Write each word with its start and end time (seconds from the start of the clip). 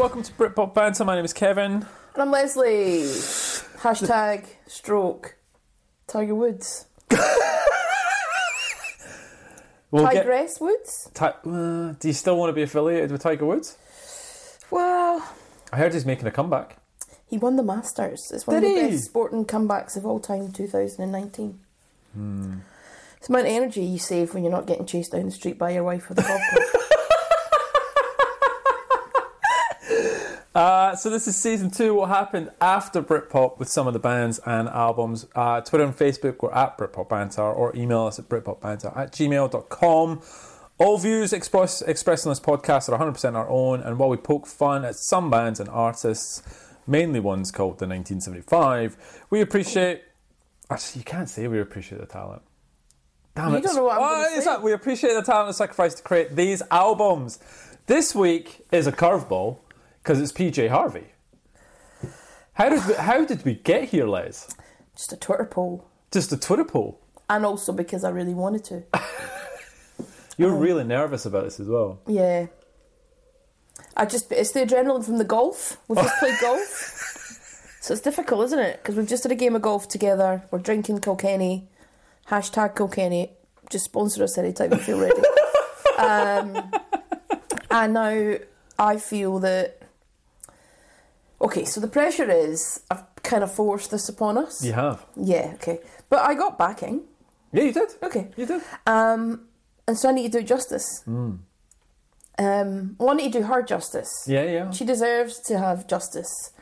Welcome 0.00 0.22
to 0.22 0.32
Britpop 0.32 0.72
Banter. 0.72 1.04
My 1.04 1.14
name 1.14 1.26
is 1.26 1.34
Kevin. 1.34 1.72
And 2.14 2.22
I'm 2.22 2.30
Leslie. 2.30 3.02
Hashtag 3.82 4.46
stroke 4.66 5.36
Tiger 6.06 6.34
Woods. 6.34 6.86
We'll 9.92 10.04
get- 10.04 10.24
Tigress 10.24 10.60
Woods? 10.60 11.10
Ti- 11.14 11.24
uh, 11.44 11.92
do 11.98 12.06
you 12.08 12.12
still 12.14 12.36
want 12.38 12.48
to 12.50 12.52
be 12.54 12.62
affiliated 12.62 13.10
with 13.10 13.20
Tiger 13.22 13.44
Woods? 13.44 13.76
Well, 14.70 15.28
I 15.72 15.76
heard 15.78 15.92
he's 15.92 16.06
making 16.06 16.28
a 16.28 16.30
comeback. 16.30 16.76
he 17.26 17.36
won 17.38 17.56
the 17.56 17.64
Masters. 17.64 18.30
It's 18.32 18.46
one 18.46 18.60
Did 18.62 18.70
of 18.70 18.76
the 18.76 18.82
he? 18.84 18.90
best 18.92 19.04
sporting 19.06 19.44
comebacks 19.44 19.96
of 19.96 20.06
all 20.06 20.20
time, 20.20 20.52
2019. 20.52 21.58
Hmm. 22.14 22.54
It's 23.16 23.26
the 23.26 23.32
amount 23.34 23.48
of 23.48 23.52
energy 23.52 23.82
you 23.84 23.98
save 23.98 24.32
when 24.32 24.44
you're 24.44 24.52
not 24.52 24.66
getting 24.66 24.86
chased 24.86 25.10
down 25.12 25.24
the 25.26 25.30
street 25.32 25.58
by 25.58 25.70
your 25.70 25.82
wife 25.82 26.08
with 26.08 26.20
a 26.20 26.22
golf 26.22 26.40
club. 26.52 26.79
Uh, 30.54 30.96
so 30.96 31.08
this 31.08 31.28
is 31.28 31.36
season 31.36 31.70
two. 31.70 31.94
What 31.94 32.08
happened 32.08 32.50
after 32.60 33.00
Britpop 33.02 33.58
with 33.58 33.68
some 33.68 33.86
of 33.86 33.92
the 33.92 34.00
bands 34.00 34.40
and 34.44 34.68
albums? 34.68 35.26
Uh, 35.34 35.60
Twitter 35.60 35.84
and 35.84 35.96
Facebook 35.96 36.42
we're 36.42 36.52
at 36.52 36.76
Britpop 36.76 37.08
Banter 37.08 37.42
or 37.42 37.74
email 37.76 38.06
us 38.06 38.18
at 38.18 38.28
britpopbanter 38.28 38.96
at 38.96 39.12
gmail.com. 39.12 40.20
All 40.78 40.98
views 40.98 41.32
express, 41.32 41.82
expressed 41.82 42.26
on 42.26 42.30
this 42.32 42.40
podcast 42.40 42.88
are 42.88 42.98
100% 42.98 43.34
our 43.36 43.48
own, 43.48 43.80
and 43.80 43.98
while 43.98 44.08
we 44.08 44.16
poke 44.16 44.46
fun 44.46 44.84
at 44.84 44.96
some 44.96 45.30
bands 45.30 45.60
and 45.60 45.68
artists, 45.68 46.42
mainly 46.86 47.20
ones 47.20 47.52
called 47.52 47.78
the 47.78 47.86
1975, 47.86 48.96
we 49.30 49.40
appreciate. 49.42 50.02
Actually, 50.70 51.00
you 51.00 51.04
can't 51.04 51.28
say 51.28 51.46
we 51.48 51.60
appreciate 51.60 52.00
the 52.00 52.06
talent. 52.06 52.42
Damn 53.36 53.50
You 53.52 53.58
it. 53.58 53.64
don't 53.64 53.76
know 53.76 53.84
what 53.84 54.00
I'm 54.00 54.22
gonna 54.22 54.36
it's 54.36 54.44
say. 54.44 54.58
We 54.58 54.72
appreciate 54.72 55.14
the 55.14 55.22
talent 55.22 55.48
and 55.48 55.56
sacrifice 55.56 55.94
to 55.94 56.02
create 56.02 56.34
these 56.34 56.62
albums. 56.70 57.38
This 57.86 58.14
week 58.14 58.64
is 58.72 58.86
a 58.86 58.92
curveball 58.92 59.58
because 60.02 60.20
it's 60.20 60.32
PJ 60.32 60.68
Harvey. 60.68 61.06
How 62.54 62.68
did 62.68 62.86
we, 62.86 62.94
how 62.94 63.24
did 63.24 63.44
we 63.44 63.54
get 63.54 63.84
here, 63.84 64.06
Les? 64.06 64.48
Just 64.96 65.12
a 65.12 65.16
Twitter 65.16 65.44
poll. 65.44 65.86
Just 66.10 66.32
a 66.32 66.36
Twitter 66.36 66.64
poll. 66.64 67.00
And 67.28 67.46
also 67.46 67.72
because 67.72 68.04
I 68.04 68.10
really 68.10 68.34
wanted 68.34 68.64
to. 68.64 68.82
You're 70.36 70.54
really 70.54 70.84
nervous 70.84 71.26
about 71.26 71.44
this 71.44 71.60
as 71.60 71.68
well. 71.68 72.00
Yeah. 72.06 72.46
I 73.96 74.04
just, 74.04 74.32
it's 74.32 74.52
the 74.52 74.60
adrenaline 74.60 75.04
from 75.04 75.18
the 75.18 75.24
golf. 75.24 75.78
We've 75.88 75.98
just 75.98 76.18
played 76.18 76.38
golf. 76.40 77.78
So 77.80 77.94
it's 77.94 78.02
difficult, 78.02 78.44
isn't 78.46 78.58
it? 78.58 78.82
Because 78.82 78.96
we've 78.96 79.08
just 79.08 79.22
had 79.22 79.32
a 79.32 79.36
game 79.36 79.54
of 79.56 79.62
golf 79.62 79.88
together. 79.88 80.42
We're 80.50 80.58
drinking 80.58 81.00
Kilkenny. 81.00 81.68
Hashtag 82.28 82.76
Kilkenny. 82.76 83.32
Just 83.70 83.86
sponsor 83.86 84.24
us 84.24 84.36
anytime 84.36 84.72
you 84.72 84.78
feel 84.78 85.00
ready. 85.00 85.22
um, 85.98 86.70
and 87.70 87.94
now 87.94 88.34
I 88.78 88.96
feel 88.98 89.38
that. 89.40 89.79
Okay, 91.40 91.64
so 91.64 91.80
the 91.80 91.88
pressure 91.88 92.30
is 92.30 92.80
I've 92.90 93.02
kind 93.22 93.42
of 93.42 93.52
forced 93.52 93.90
this 93.90 94.08
upon 94.08 94.36
us. 94.36 94.64
You 94.64 94.74
have. 94.74 95.04
Yeah, 95.16 95.52
okay. 95.54 95.80
But 96.08 96.20
I 96.20 96.34
got 96.34 96.58
backing. 96.58 97.02
Yeah, 97.52 97.64
you 97.64 97.72
did. 97.72 97.90
Okay. 98.02 98.28
You 98.36 98.46
did. 98.46 98.62
Um, 98.86 99.48
and 99.88 99.98
so 99.98 100.08
I 100.08 100.12
need 100.12 100.32
to 100.32 100.38
do 100.38 100.44
it 100.44 100.46
justice. 100.46 101.02
Um, 101.06 102.96
well, 102.98 103.10
I 103.10 103.14
need 103.14 103.32
to 103.32 103.40
do 103.40 103.44
her 103.46 103.62
justice. 103.62 104.24
Yeah, 104.26 104.44
yeah. 104.44 104.70
She 104.70 104.84
deserves 104.84 105.40
to 105.40 105.58
have 105.58 105.86
justice. 105.86 106.52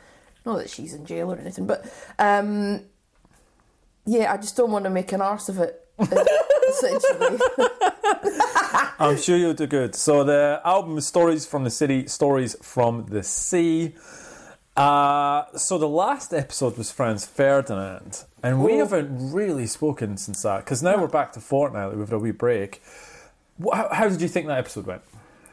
Not 0.45 0.57
that 0.57 0.69
she's 0.69 0.93
in 0.93 1.05
jail 1.05 1.31
or 1.31 1.37
anything, 1.37 1.67
but 1.67 1.85
um, 2.17 2.81
yeah, 4.05 4.31
I 4.33 4.37
just 4.37 4.55
don't 4.55 4.71
want 4.71 4.85
to 4.85 4.89
make 4.89 5.11
an 5.11 5.21
arse 5.21 5.49
of 5.49 5.59
it. 5.59 5.85
essentially, 5.99 7.39
I'm 8.99 9.17
sure 9.17 9.37
you'll 9.37 9.53
do 9.53 9.67
good. 9.67 9.95
So 9.95 10.23
the 10.23 10.61
album 10.63 10.97
is 10.97 11.05
Stories 11.05 11.45
from 11.45 11.65
the 11.65 11.69
City, 11.69 12.07
Stories 12.07 12.55
from 12.61 13.05
the 13.07 13.23
Sea. 13.23 13.95
Uh, 14.79 15.45
so 15.57 15.77
the 15.77 15.89
last 15.89 16.33
episode 16.33 16.77
was 16.77 16.89
Franz 16.89 17.25
Ferdinand, 17.25 18.23
and 18.41 18.63
we 18.63 18.75
Oh. 18.75 18.77
haven't 18.77 19.33
really 19.33 19.67
spoken 19.67 20.15
since 20.15 20.41
that 20.43 20.63
because 20.63 20.81
now 20.81 20.97
we're 20.97 21.07
back 21.07 21.33
to 21.33 21.41
fortnightly. 21.41 21.97
We've 21.97 22.07
had 22.07 22.15
a 22.15 22.19
wee 22.19 22.31
break. 22.31 22.81
Wh- 23.61 23.75
How, 23.75 23.89
how 23.91 24.07
did 24.07 24.21
you 24.21 24.29
think 24.29 24.47
that 24.47 24.57
episode 24.57 24.85
went? 24.87 25.01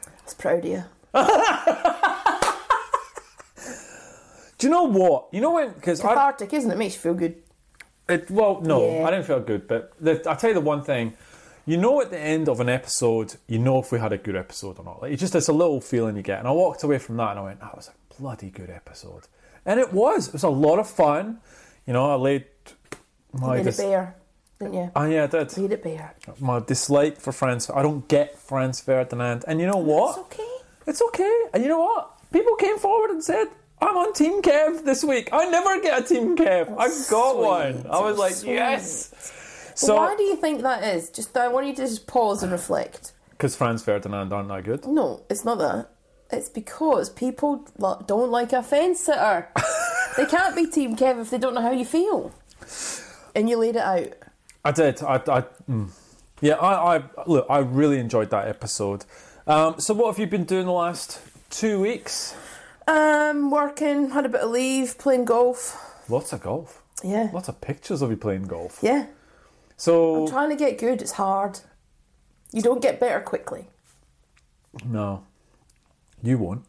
I 0.06 0.10
was 0.24 0.34
proud 0.34 0.60
of 0.60 0.64
you. 0.66 0.84
Do 4.58 4.66
you 4.68 4.72
know 4.72 4.84
what? 4.84 5.26
You 5.32 5.40
know 5.40 5.50
when 5.50 5.72
because 5.72 6.00
I 6.02 6.14
Cathartic, 6.14 6.52
isn't 6.54 6.70
it? 6.70 6.78
Makes 6.78 6.94
you 6.94 7.00
feel 7.00 7.14
good. 7.14 7.34
It, 8.08 8.30
well, 8.30 8.60
no, 8.62 8.88
Yeah. 9.00 9.06
I 9.06 9.10
didn't 9.10 9.26
feel 9.26 9.40
good. 9.40 9.66
But 9.66 9.92
the, 10.00 10.22
I'll 10.30 10.36
tell 10.36 10.50
you 10.50 10.54
the 10.54 10.60
one 10.60 10.84
thing. 10.84 11.14
You 11.66 11.76
know 11.78 12.00
at 12.00 12.10
the 12.10 12.18
end 12.18 12.48
of 12.48 12.60
an 12.60 12.68
episode, 12.68 13.34
you 13.48 13.58
know 13.58 13.80
if 13.80 13.90
we 13.90 13.98
had 13.98 14.12
a 14.12 14.18
good 14.18 14.36
episode 14.36 14.78
or 14.78 14.84
not. 14.84 15.02
Like, 15.02 15.10
it's 15.12 15.20
just 15.20 15.34
it's 15.34 15.48
a 15.48 15.52
little 15.52 15.80
feeling 15.80 16.16
you 16.16 16.22
get. 16.22 16.38
And 16.38 16.46
I 16.46 16.52
walked 16.52 16.84
away 16.84 16.98
from 16.98 17.16
that 17.16 17.30
and 17.32 17.40
I 17.40 17.42
went, 17.42 17.60
that 17.60 17.74
was 17.76 17.88
a 17.88 18.05
bloody 18.18 18.50
good 18.50 18.70
episode. 18.70 19.24
And 19.64 19.80
it 19.80 19.92
was. 19.92 20.28
It 20.28 20.32
was 20.32 20.42
a 20.42 20.48
lot 20.48 20.78
of 20.78 20.88
fun. 20.88 21.38
You 21.86 21.92
know, 21.92 22.10
I 22.10 22.14
laid 22.14 22.44
my... 23.32 23.56
Made 23.56 23.64
dis- 23.64 23.78
it 23.78 23.82
bare, 23.82 24.16
didn't 24.58 24.74
you? 24.74 24.90
Oh, 24.94 25.04
yeah, 25.04 25.24
I 25.24 25.26
did. 25.26 25.56
Made 25.58 25.72
it 25.72 25.82
bare. 25.82 26.14
My 26.40 26.60
dislike 26.60 27.20
for 27.20 27.32
Franz... 27.32 27.70
I 27.70 27.82
don't 27.82 28.06
get 28.08 28.38
Franz 28.38 28.80
Ferdinand. 28.80 29.44
And 29.46 29.60
you 29.60 29.66
know 29.66 29.76
what? 29.76 30.10
It's 30.10 30.26
okay. 30.26 30.56
It's 30.86 31.02
okay. 31.02 31.44
And 31.52 31.62
you 31.62 31.68
know 31.68 31.80
what? 31.80 32.12
People 32.32 32.54
came 32.56 32.78
forward 32.78 33.10
and 33.10 33.22
said, 33.22 33.48
I'm 33.80 33.96
on 33.96 34.12
Team 34.14 34.40
Kev 34.42 34.84
this 34.84 35.04
week. 35.04 35.28
I 35.32 35.48
never 35.50 35.80
get 35.80 36.02
a 36.02 36.04
Team 36.06 36.36
Kev. 36.36 36.72
I 36.72 36.86
got 36.86 36.90
sweet. 36.90 37.44
one. 37.44 37.86
I 37.90 38.00
was 38.00 38.18
like, 38.18 38.32
sweet. 38.34 38.54
yes. 38.54 39.72
So, 39.74 39.96
why 39.96 40.16
do 40.16 40.22
you 40.22 40.36
think 40.36 40.62
that 40.62 40.82
is? 40.96 41.10
Just 41.10 41.36
I 41.36 41.48
want 41.48 41.66
you 41.66 41.74
to 41.74 41.82
just 41.82 42.06
pause 42.06 42.42
and 42.42 42.50
reflect. 42.50 43.12
Because 43.30 43.54
Franz 43.54 43.82
Ferdinand 43.82 44.32
aren't 44.32 44.48
that 44.48 44.64
good. 44.64 44.86
No, 44.86 45.22
it's 45.28 45.44
not 45.44 45.58
that. 45.58 45.90
It's 46.30 46.48
because 46.48 47.10
people 47.10 47.68
don't 48.06 48.30
like 48.30 48.52
a 48.52 48.62
fence 48.62 49.00
sitter. 49.00 49.48
they 50.16 50.26
can't 50.26 50.56
be 50.56 50.66
Team 50.66 50.96
Kev 50.96 51.20
if 51.20 51.30
they 51.30 51.38
don't 51.38 51.54
know 51.54 51.60
how 51.60 51.70
you 51.70 51.84
feel. 51.84 52.32
And 53.34 53.48
you 53.48 53.58
laid 53.58 53.76
it 53.76 53.82
out. 53.82 54.14
I 54.64 54.72
did. 54.72 55.02
I, 55.02 55.14
I 55.14 55.44
mm. 55.70 55.90
yeah. 56.40 56.54
I, 56.54 56.96
I 56.96 57.02
look. 57.26 57.46
I 57.48 57.58
really 57.58 57.98
enjoyed 57.98 58.30
that 58.30 58.48
episode. 58.48 59.04
Um, 59.46 59.78
so, 59.78 59.94
what 59.94 60.08
have 60.08 60.18
you 60.18 60.26
been 60.26 60.44
doing 60.44 60.66
the 60.66 60.72
last 60.72 61.20
two 61.50 61.80
weeks? 61.80 62.34
Um, 62.88 63.50
working, 63.50 64.10
had 64.10 64.26
a 64.26 64.28
bit 64.28 64.40
of 64.40 64.50
leave, 64.50 64.98
playing 64.98 65.24
golf. 65.24 66.04
Lots 66.08 66.32
of 66.32 66.42
golf. 66.42 66.82
Yeah. 67.04 67.30
Lots 67.32 67.48
of 67.48 67.60
pictures 67.60 68.02
of 68.02 68.10
you 68.10 68.16
playing 68.16 68.44
golf. 68.44 68.78
Yeah. 68.82 69.06
So 69.76 70.26
Trying 70.28 70.50
to 70.50 70.56
get 70.56 70.78
good, 70.78 71.02
it's 71.02 71.12
hard. 71.12 71.60
You 72.52 72.62
don't 72.62 72.80
get 72.80 72.98
better 72.98 73.20
quickly. 73.20 73.66
no, 74.84 75.24
you 76.26 76.38
won't. 76.38 76.64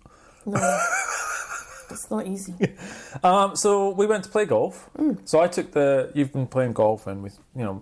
No. 0.45 0.59
it's 1.89 2.09
not 2.09 2.27
easy. 2.27 2.53
Um, 3.23 3.55
so 3.55 3.89
we 3.89 4.05
went 4.05 4.23
to 4.25 4.29
play 4.29 4.45
golf. 4.45 4.89
Mm. 4.95 5.27
So 5.27 5.39
I 5.39 5.47
took 5.47 5.71
the. 5.71 6.11
You've 6.13 6.31
been 6.31 6.45
playing 6.45 6.73
golf, 6.73 7.07
and 7.07 7.23
we, 7.23 7.29
you 7.55 7.63
know, 7.63 7.81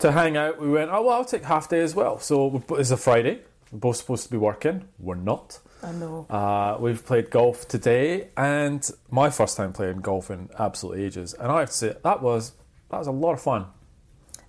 to 0.00 0.12
hang 0.12 0.36
out. 0.36 0.60
We 0.60 0.68
went. 0.68 0.90
Oh 0.90 1.02
well, 1.02 1.16
I'll 1.16 1.24
take 1.24 1.44
half 1.44 1.70
day 1.70 1.80
as 1.80 1.94
well. 1.94 2.18
So 2.18 2.62
it's 2.72 2.90
a 2.90 2.98
Friday. 2.98 3.40
We're 3.72 3.78
both 3.78 3.96
supposed 3.96 4.24
to 4.24 4.30
be 4.30 4.36
working. 4.36 4.88
We're 4.98 5.14
not. 5.14 5.58
I 5.82 5.92
know. 5.92 6.26
Uh, 6.28 6.76
we've 6.78 7.04
played 7.04 7.30
golf 7.30 7.66
today, 7.66 8.28
and 8.36 8.88
my 9.10 9.30
first 9.30 9.56
time 9.56 9.72
playing 9.72 9.98
golf 9.98 10.30
in 10.30 10.50
absolute 10.58 10.98
ages. 11.00 11.32
And 11.32 11.50
I 11.50 11.60
have 11.60 11.70
to 11.70 11.74
say 11.74 11.96
that 12.02 12.20
was 12.20 12.52
that 12.90 12.98
was 12.98 13.06
a 13.06 13.12
lot 13.12 13.32
of 13.32 13.40
fun. 13.40 13.66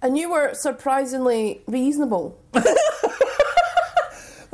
And 0.02 0.18
you 0.18 0.30
were 0.32 0.54
surprisingly 0.54 1.62
reasonable. 1.68 2.40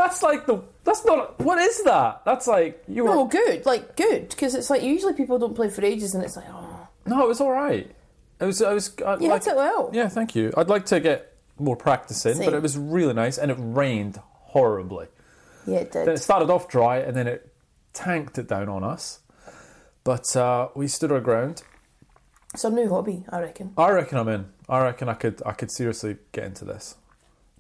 That's 0.03 0.21
like 0.21 0.45
the 0.45 0.61
that's 0.83 1.05
not 1.05 1.39
what 1.39 1.59
is 1.59 1.83
that? 1.85 2.23
That's 2.25 2.45
like 2.45 2.83
you 2.89 3.03
were 3.05 3.09
No, 3.15 3.25
good. 3.25 3.65
Like, 3.65 3.95
good. 3.95 4.29
Because 4.29 4.53
it's 4.53 4.69
like 4.69 4.83
usually 4.83 5.13
people 5.13 5.39
don't 5.39 5.55
play 5.55 5.69
for 5.69 5.83
ages 5.83 6.13
and 6.13 6.23
it's 6.23 6.35
like, 6.35 6.45
oh. 6.49 6.87
no, 7.05 7.23
it 7.23 7.27
was 7.27 7.39
all 7.39 7.51
right. 7.51 7.89
It 8.41 8.45
was 8.45 8.61
I 8.61 8.73
was 8.73 8.93
I, 9.05 9.15
You 9.17 9.29
like, 9.29 9.45
hit 9.45 9.51
it 9.51 9.55
well. 9.55 9.89
yeah, 9.93 10.09
thank 10.09 10.35
you. 10.35 10.51
I'd 10.57 10.67
like 10.67 10.85
to 10.87 10.99
get 10.99 11.33
more 11.57 11.77
practice 11.77 12.25
in, 12.25 12.37
but 12.37 12.45
Same. 12.45 12.53
it 12.55 12.61
was 12.61 12.77
really 12.77 13.13
nice, 13.13 13.37
and 13.37 13.49
it 13.49 13.57
rained 13.59 14.19
horribly. 14.27 15.07
Yeah, 15.65 15.77
it 15.79 15.91
did. 15.93 16.07
Then 16.07 16.15
it 16.15 16.17
started 16.17 16.49
off 16.49 16.67
dry, 16.67 16.97
and 16.97 17.15
then 17.15 17.27
it 17.27 17.53
tanked 17.93 18.37
it 18.37 18.47
down 18.49 18.67
on 18.67 18.83
us. 18.83 19.21
But 20.03 20.35
uh, 20.35 20.67
we 20.75 20.87
stood 20.89 21.11
our 21.11 21.21
ground. 21.21 21.63
It's 22.53 22.65
a 22.65 22.69
new 22.69 22.89
hobby, 22.89 23.23
I 23.29 23.39
reckon. 23.39 23.73
I 23.77 23.91
reckon 23.91 24.17
I'm 24.17 24.27
in. 24.27 24.45
I 24.67 24.81
reckon 24.81 25.07
I 25.07 25.13
could 25.13 25.41
I 25.45 25.53
could 25.53 25.71
seriously 25.71 26.17
get 26.33 26.43
into 26.43 26.65
this. 26.65 26.95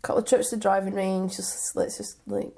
Couple 0.03 0.21
of 0.21 0.27
trips 0.27 0.49
to 0.51 0.55
the 0.57 0.61
driving 0.61 0.93
range. 0.93 1.35
Just 1.37 1.75
let's 1.75 1.97
just 1.97 2.17
like 2.27 2.53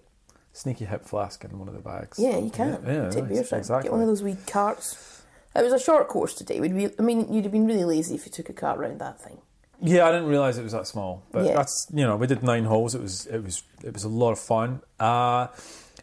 Sneaky 0.54 0.86
hip 0.86 1.06
flask 1.06 1.44
in 1.44 1.58
one 1.60 1.68
of 1.68 1.74
the 1.74 1.82
bags. 1.82 2.18
yeah, 2.20 2.38
you 2.38 2.50
can 2.50 2.80
Yeah, 2.86 3.04
yeah, 3.04 3.10
take 3.10 3.24
nice, 3.26 3.34
beers 3.34 3.52
exactly. 3.54 3.84
Get 3.84 3.92
one 3.92 4.02
of 4.02 4.08
those 4.08 4.24
wee 4.24 4.38
carts. 4.48 5.22
It 5.56 5.64
was 5.64 5.74
a 5.74 5.80
short 5.80 6.08
course 6.10 6.34
today. 6.34 6.60
We'd 6.60 6.76
be, 6.76 6.90
I 7.00 7.02
mean, 7.02 7.32
you'd 7.34 7.44
have 7.46 7.52
been 7.52 7.66
really 7.68 7.84
lazy 7.86 8.16
if 8.16 8.26
you 8.26 8.32
took 8.32 8.50
a 8.50 8.54
cart 8.54 8.78
round 8.80 9.00
that 9.00 9.22
thing. 9.22 9.38
Yeah, 9.82 10.06
I 10.08 10.12
didn't 10.12 10.28
realise 10.28 10.58
it 10.58 10.64
was 10.64 10.72
that 10.72 10.88
small. 10.88 11.24
But 11.32 11.46
Yeah. 11.46 11.56
that's 11.56 11.88
you 11.94 12.06
know, 12.06 12.16
we 12.16 12.28
did 12.28 12.42
nine 12.44 12.64
holes. 12.66 12.96
It 12.96 13.02
was 13.02 13.26
it 13.28 13.44
was 13.44 13.64
it 13.84 13.94
was 13.94 14.04
a 14.06 14.10
lot 14.10 14.32
of 14.32 14.40
fun. 14.40 14.82
Uh 15.00 15.48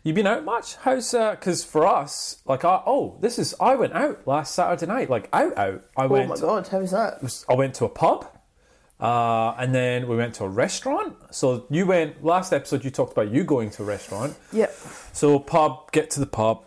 you 0.05 0.13
been 0.13 0.27
out 0.27 0.45
much? 0.45 0.77
How's 0.77 1.13
because 1.13 1.65
for 1.65 1.87
us, 1.87 2.43
like 2.45 2.65
I 2.65 2.83
oh, 2.87 3.17
this 3.21 3.39
is 3.39 3.55
I 3.61 3.75
went 3.77 3.95
out 3.95 4.27
last 4.27 4.55
Saturday 4.55 4.85
night, 4.87 5.09
like 5.09 5.29
out 5.33 5.57
out. 5.57 5.85
I 5.97 6.05
Oh 6.05 6.09
went 6.09 6.29
my 6.29 6.37
god, 6.37 6.69
how 6.69 6.81
was 6.81 6.91
that? 6.91 7.23
I 7.49 7.55
went 7.55 7.75
to 7.77 7.85
a 7.87 7.89
pub, 7.89 8.27
uh, 9.03 9.57
and 9.59 9.75
then 9.75 10.07
we 10.07 10.17
went 10.17 10.33
to 10.37 10.45
a 10.45 10.49
restaurant. 10.49 11.17
So 11.33 11.67
you 11.69 11.87
went 11.87 12.25
last 12.25 12.53
episode. 12.53 12.85
You 12.85 12.91
talked 12.91 13.11
about 13.11 13.33
you 13.33 13.43
going 13.43 13.69
to 13.71 13.83
a 13.83 13.85
restaurant. 13.85 14.37
Yep. 14.53 14.71
So 15.13 15.41
pub, 15.41 15.91
get 15.91 16.09
to 16.11 16.21
the 16.21 16.27
pub. 16.27 16.65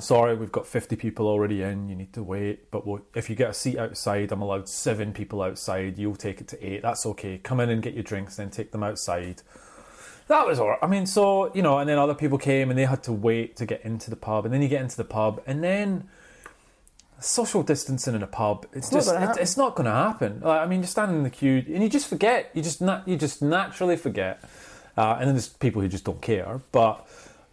sorry, 0.00 0.34
we've 0.34 0.50
got 0.50 0.66
50 0.66 0.96
people 0.96 1.28
already 1.28 1.62
in, 1.62 1.88
you 1.88 1.94
need 1.94 2.12
to 2.14 2.24
wait. 2.24 2.72
But 2.72 2.88
we'll, 2.88 3.02
if 3.14 3.30
you 3.30 3.36
get 3.36 3.50
a 3.50 3.54
seat 3.54 3.78
outside, 3.78 4.32
I'm 4.32 4.42
allowed 4.42 4.68
seven 4.68 5.12
people 5.12 5.42
outside, 5.42 5.96
you'll 5.96 6.16
take 6.16 6.40
it 6.40 6.48
to 6.48 6.66
eight. 6.66 6.82
That's 6.82 7.06
okay. 7.06 7.38
Come 7.38 7.60
in 7.60 7.70
and 7.70 7.80
get 7.80 7.94
your 7.94 8.02
drinks, 8.02 8.34
then 8.34 8.50
take 8.50 8.72
them 8.72 8.82
outside. 8.82 9.42
That 10.26 10.44
was 10.44 10.58
all 10.58 10.70
right. 10.70 10.78
I 10.82 10.88
mean, 10.88 11.06
so, 11.06 11.54
you 11.54 11.62
know, 11.62 11.78
and 11.78 11.88
then 11.88 11.98
other 11.98 12.16
people 12.16 12.36
came 12.36 12.68
and 12.68 12.76
they 12.76 12.84
had 12.84 13.04
to 13.04 13.12
wait 13.12 13.54
to 13.58 13.64
get 13.64 13.84
into 13.84 14.10
the 14.10 14.16
pub. 14.16 14.44
And 14.44 14.52
then 14.52 14.60
you 14.60 14.66
get 14.66 14.82
into 14.82 14.96
the 14.96 15.04
pub, 15.04 15.40
and 15.46 15.62
then 15.62 16.08
social 17.26 17.62
distancing 17.62 18.14
in 18.14 18.22
a 18.22 18.26
pub, 18.26 18.66
it's, 18.72 18.92
not 18.92 18.98
just, 18.98 19.14
happen. 19.14 19.42
it's 19.42 19.56
not 19.56 19.74
going 19.74 19.86
to 19.86 19.92
happen. 19.92 20.40
Like, 20.40 20.60
I 20.60 20.66
mean, 20.66 20.80
you're 20.80 20.86
standing 20.86 21.18
in 21.18 21.22
the 21.22 21.30
queue 21.30 21.64
and 21.66 21.82
you 21.82 21.88
just 21.88 22.08
forget. 22.08 22.50
You 22.54 22.62
just, 22.62 22.80
na- 22.80 23.02
you 23.06 23.16
just 23.16 23.42
naturally 23.42 23.96
forget. 23.96 24.42
Uh, 24.96 25.16
and 25.18 25.28
then 25.28 25.34
there's 25.34 25.48
people 25.48 25.82
who 25.82 25.88
just 25.88 26.04
don't 26.04 26.22
care. 26.22 26.60
But 26.72 27.06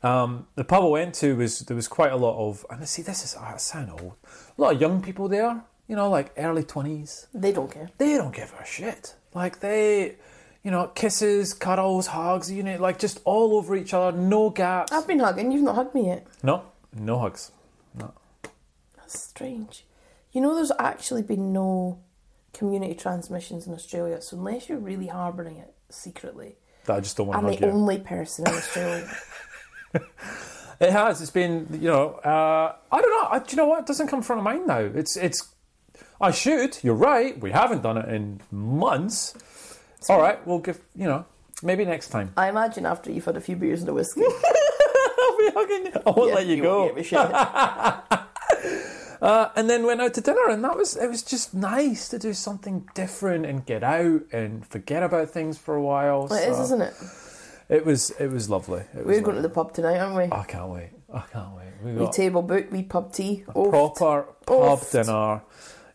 um, 0.04 0.48
the 0.56 0.64
pub 0.64 0.84
I 0.84 0.88
went 0.88 1.16
to 1.16 1.36
was 1.36 1.60
there 1.60 1.76
was 1.76 1.88
quite 1.88 2.12
a 2.12 2.18
lot 2.18 2.38
of 2.38 2.66
and 2.70 2.82
I 2.82 2.86
see 2.86 3.02
this 3.02 3.24
is 3.24 3.36
I 3.36 3.58
sound 3.58 3.90
old. 3.92 4.14
A 4.58 4.62
lot 4.62 4.76
of 4.76 4.82
young 4.82 5.02
people 5.02 5.28
there, 5.28 5.64
you 5.88 5.96
know, 5.96 6.10
like 6.10 6.32
early 6.38 6.64
twenties. 6.64 7.28
They 7.34 7.52
don't 7.52 7.72
care. 7.72 7.90
They 7.98 8.16
don't 8.16 8.34
give 8.34 8.54
a 8.60 8.66
shit. 8.66 9.16
Like 9.34 9.60
they, 9.60 10.16
you 10.64 10.72
know, 10.72 10.88
kisses, 10.88 11.54
cuddles, 11.54 12.08
hugs, 12.08 12.52
you 12.52 12.64
know, 12.64 12.78
like 12.78 13.00
just 13.00 13.20
all 13.24 13.56
over 13.56 13.76
each 13.76 13.94
other, 13.94 14.16
no 14.18 14.50
gaps. 14.50 14.92
I've 14.92 15.08
been 15.08 15.20
hugging. 15.20 15.52
You've 15.52 15.64
not 15.64 15.76
hugged 15.76 15.96
me 15.96 16.08
yet. 16.08 16.28
No, 16.44 16.64
no 16.94 17.20
hugs. 17.20 17.52
No. 17.98 18.14
Strange. 19.14 19.86
You 20.32 20.42
know, 20.42 20.56
there's 20.56 20.72
actually 20.80 21.22
been 21.22 21.54
no 21.54 22.00
community 22.54 22.96
transmissions 22.96 23.68
in 23.68 23.74
Australia. 23.74 24.22
So 24.22 24.38
unless 24.38 24.70
you're 24.70 24.80
really 24.80 25.08
harbouring 25.08 25.58
it 25.58 25.74
secretly, 25.90 26.56
I 26.88 27.00
just 27.00 27.18
don't 27.18 27.28
want 27.28 27.44
I'm 27.44 27.52
to 27.52 27.60
the 27.60 27.68
you. 27.68 27.72
only 27.72 28.00
person 28.00 28.48
in 28.48 28.54
Australia. 28.54 29.10
It 30.84 30.92
has. 30.92 31.22
It's 31.22 31.32
been, 31.32 31.68
you 31.72 31.90
know, 31.90 32.16
uh, 32.16 32.76
I 32.92 33.02
don't 33.02 33.10
know. 33.10 33.30
I, 33.32 33.40
do 33.40 33.46
you 33.52 33.58
know 33.58 33.68
what? 33.68 33.80
It 33.82 33.86
doesn't 33.86 34.08
come 34.08 34.22
front 34.22 34.40
of 34.40 34.44
mind 34.44 34.68
now. 34.68 34.80
It's, 34.80 35.16
it's. 35.16 35.50
I 36.20 36.32
should. 36.32 36.78
You're 36.84 36.96
right. 36.96 37.40
We 37.40 37.52
haven't 37.52 37.84
done 37.84 37.98
it 37.98 38.10
in 38.10 38.42
months. 38.52 39.34
All 40.10 40.20
right. 40.20 40.46
We'll 40.46 40.60
give. 40.60 40.82
You 40.96 41.06
know, 41.06 41.26
maybe 41.62 41.86
next 41.86 42.10
time. 42.10 42.34
I 42.36 42.50
imagine 42.50 42.86
after 42.86 43.12
you've 43.12 43.24
had 43.24 43.38
a 43.38 43.42
few 43.42 43.56
beers 43.56 43.80
and 43.80 43.90
a 43.90 43.94
whiskey, 43.94 44.24
I'll 44.26 45.38
be 45.38 45.52
hugging 45.54 45.86
you. 45.86 45.94
I 46.06 46.10
won't 46.10 46.30
yeah, 46.30 46.36
let 46.36 46.48
you, 46.48 46.62
go. 46.62 46.90
a. 49.24 49.26
Uh, 49.26 49.52
and 49.56 49.70
then 49.70 49.86
went 49.86 50.02
out 50.02 50.14
to 50.16 50.22
dinner, 50.22 50.50
and 50.50 50.64
that 50.64 50.78
was 50.78 50.96
it. 50.96 51.08
Was 51.10 51.24
just 51.24 51.54
nice 51.54 52.10
to 52.10 52.20
do 52.20 52.34
something 52.34 52.88
different 52.94 53.46
and 53.46 53.66
get 53.66 53.84
out 53.84 54.22
and 54.32 54.66
forget 54.66 55.04
about 55.04 55.30
things 55.30 55.58
for 55.58 55.76
a 55.76 55.82
while. 55.82 56.26
It 56.26 56.50
is, 56.50 56.58
so 56.58 56.64
isn't 56.64 56.82
it? 56.82 56.94
it 57.70 57.86
was. 57.86 58.12
It 58.20 58.32
was 58.32 58.50
lovely. 58.50 58.82
It 58.96 59.06
We're 59.06 59.22
going 59.22 59.38
to 59.38 59.42
the 59.42 59.50
pub 59.50 59.74
tonight, 59.74 59.98
aren't 60.00 60.16
we? 60.16 60.36
I 60.36 60.44
can't 60.44 60.70
wait. 60.70 60.90
I 61.14 61.22
can't 61.32 61.56
wait. 61.56 61.68
We 61.84 61.92
We 61.94 62.00
got 62.00 62.14
table 62.14 62.42
book, 62.42 62.72
we 62.72 62.84
pub 62.84 63.14
tea. 63.14 63.46
Oh, 63.56 63.70
proper 63.70 64.28
pub 64.46 64.82
dinner. 64.92 65.42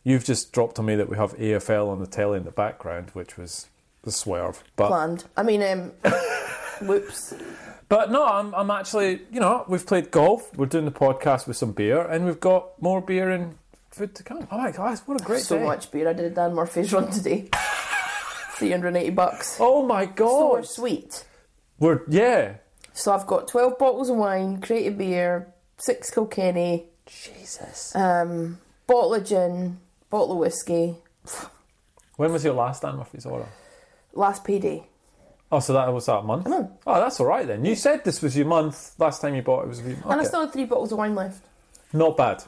You've 0.05 0.25
just 0.25 0.53
dropped 0.53 0.79
on 0.79 0.87
me 0.87 0.95
that 0.97 1.09
we 1.09 1.17
have 1.17 1.37
AFL 1.37 1.89
on 1.89 1.99
the 1.99 2.07
telly 2.07 2.39
in 2.39 2.45
the 2.45 2.51
background, 2.51 3.11
which 3.13 3.37
was 3.37 3.67
the 4.03 4.13
swerve. 4.13 4.63
But 4.77 4.89
planned. 4.89 5.25
I 5.37 5.43
mean, 5.43 5.63
um, 5.63 5.93
whoops. 6.87 7.35
But 7.89 8.11
no, 8.11 8.25
I'm 8.25 8.55
I'm 8.55 8.71
actually 8.71 9.23
you 9.31 9.41
know 9.41 9.65
we've 9.69 9.87
played 9.87 10.11
golf. 10.11 10.55
We're 10.57 10.67
doing 10.67 10.85
the 10.85 10.91
podcast 10.91 11.47
with 11.47 11.57
some 11.57 11.73
beer, 11.73 12.01
and 12.03 12.25
we've 12.27 12.41
got 12.41 12.81
more 12.83 13.01
beer 13.01 13.31
and 13.31 13.57
food 13.91 14.15
to 14.17 14.23
come. 14.23 14.47
Oh 14.51 14.59
my 14.59 14.71
gosh, 14.71 14.99
what 15.07 15.21
a 15.21 15.25
great 15.25 15.43
so 15.43 15.59
day! 15.59 15.65
much 15.65 15.91
beer. 15.91 16.09
I 16.09 16.13
did 16.13 16.27
a 16.27 16.31
Dan 16.31 16.55
Murphy's 16.55 16.93
run 16.93 17.11
today. 17.11 17.49
380 18.53 19.11
bucks. 19.11 19.57
Oh 19.61 19.87
my 19.87 20.05
god. 20.07 20.29
So 20.29 20.53
we're 20.53 20.63
sweet. 20.65 21.25
we're 21.79 22.01
yeah. 22.09 22.55
So 22.93 23.13
I've 23.13 23.27
got 23.27 23.47
12 23.47 23.79
bottles 23.79 24.09
of 24.11 24.17
wine, 24.17 24.61
crate 24.61 24.87
of 24.89 24.99
beer, 24.99 25.55
six 25.77 26.11
Kilkenny, 26.11 26.87
Jesus. 27.07 27.95
um, 27.95 28.59
bottle 28.89 29.15
of 29.15 29.25
gin, 29.25 29.79
bottle 30.11 30.33
of 30.33 30.39
whiskey. 30.39 30.97
When 32.17 32.33
was 32.33 32.43
your 32.43 32.55
last 32.55 32.83
Dan 32.83 32.97
Murphy's 32.97 33.25
order? 33.27 33.47
Last 34.15 34.43
payday. 34.43 34.88
Oh, 35.51 35.61
so 35.61 35.73
that 35.73 35.93
was 35.93 36.07
that 36.07 36.25
month. 36.25 36.47
Oh, 36.49 36.71
that's 37.01 37.21
all 37.21 37.27
right 37.27 37.47
then. 37.47 37.65
You 37.65 37.75
said 37.75 38.05
this 38.05 38.21
was 38.21 38.37
your 38.37 38.47
month 38.47 38.93
last 38.99 39.21
time 39.23 39.35
you 39.35 39.43
bought 39.43 39.65
it 39.65 39.69
was 39.69 39.81
your 39.81 39.91
month. 39.91 40.05
And 40.05 40.13
I 40.13 40.17
Okay. 40.19 40.25
still 40.27 40.41
had 40.41 40.53
three 40.53 40.65
bottles 40.67 40.93
of 40.93 40.99
wine 40.99 41.15
left. 41.15 41.43
Not 41.93 42.17
bad. 42.19 42.45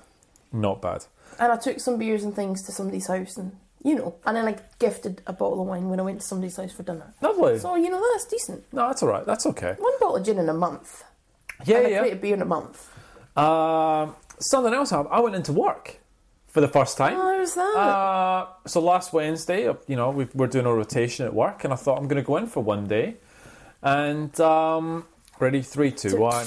Not 0.53 0.83
bad. 0.83 1.07
And 1.39 1.51
I 1.51 1.57
took 1.57 1.81
some 1.81 1.97
beers 1.97 2.25
and 2.25 2.35
things 2.37 2.63
to 2.67 2.73
somebody's 2.73 3.07
house 3.07 3.39
and, 3.39 3.57
you 3.83 3.95
know, 3.95 4.17
and 4.27 4.37
then 4.37 4.47
I 4.47 4.57
gifted 4.79 5.23
a 5.27 5.33
bottle 5.33 5.63
of 5.63 5.67
wine 5.69 5.89
when 5.89 5.99
I 5.99 6.03
went 6.03 6.21
to 6.21 6.27
somebody's 6.27 6.57
house 6.57 6.73
for 6.73 6.83
dinner. 6.83 7.15
Lovely. 7.23 7.59
So, 7.59 7.75
you 7.77 7.89
know, 7.89 8.05
that's 8.13 8.27
decent. 8.27 8.65
no, 8.73 8.89
that's 8.89 9.03
all 9.03 9.09
right. 9.09 9.25
That's 9.25 9.47
okay. 9.47 9.77
One 9.79 9.99
bottle 9.99 10.17
of 10.17 10.25
gin 10.27 10.39
in 10.39 10.49
a 10.51 10.55
month. 10.55 11.03
Yeah, 11.65 11.79
and 11.79 11.87
a 11.87 11.91
yeah. 11.91 11.99
crate 12.01 12.13
of 12.15 12.21
beer 12.21 12.35
in 12.35 12.43
a 12.43 12.47
month. 12.47 12.91
Um, 13.37 14.15
something 14.41 14.75
else 14.75 14.91
happened. 14.91 15.09
I 15.15 15.21
went 15.21 15.37
into 15.37 15.53
work 15.55 16.00
for 16.51 16.61
the 16.61 16.69
first 16.69 16.97
time. 16.97 17.15
Oh, 17.17 17.39
how's 17.39 17.55
that? 17.55 17.77
Uh, 17.77 18.47
so 18.67 18.81
last 18.81 19.13
Wednesday, 19.13 19.69
uh, 19.69 19.75
you 19.87 19.97
know, 19.97 20.11
we 20.11 20.27
we're 20.35 20.47
doing 20.47 20.67
a 20.67 20.75
rotation 20.75 21.27
at 21.27 21.35
work, 21.35 21.65
and 21.65 21.73
I 21.73 21.77
thought 21.77 21.99
I'm 21.99 22.09
going 22.09 22.23
to 22.23 22.27
go 22.27 22.37
in 22.37 22.47
for 22.47 22.63
one 22.63 22.87
day. 22.87 23.17
And 23.83 24.39
um, 24.41 25.07
ready, 25.39 25.63
three, 25.63 25.91
two, 25.91 26.19
one. 26.19 26.47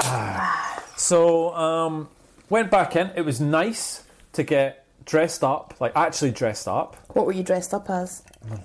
Ah. 0.00 0.82
So 0.96 1.54
um, 1.54 2.08
went 2.50 2.70
back 2.70 2.96
in. 2.96 3.10
It 3.16 3.24
was 3.24 3.40
nice 3.40 4.04
to 4.32 4.42
get 4.42 4.84
dressed 5.04 5.44
up, 5.44 5.74
like 5.80 5.92
actually 5.94 6.30
dressed 6.30 6.66
up, 6.66 6.96
what 7.14 7.26
were 7.26 7.32
you 7.32 7.42
dressed 7.42 7.74
up 7.74 7.88
as? 7.90 8.22
a, 8.50 8.58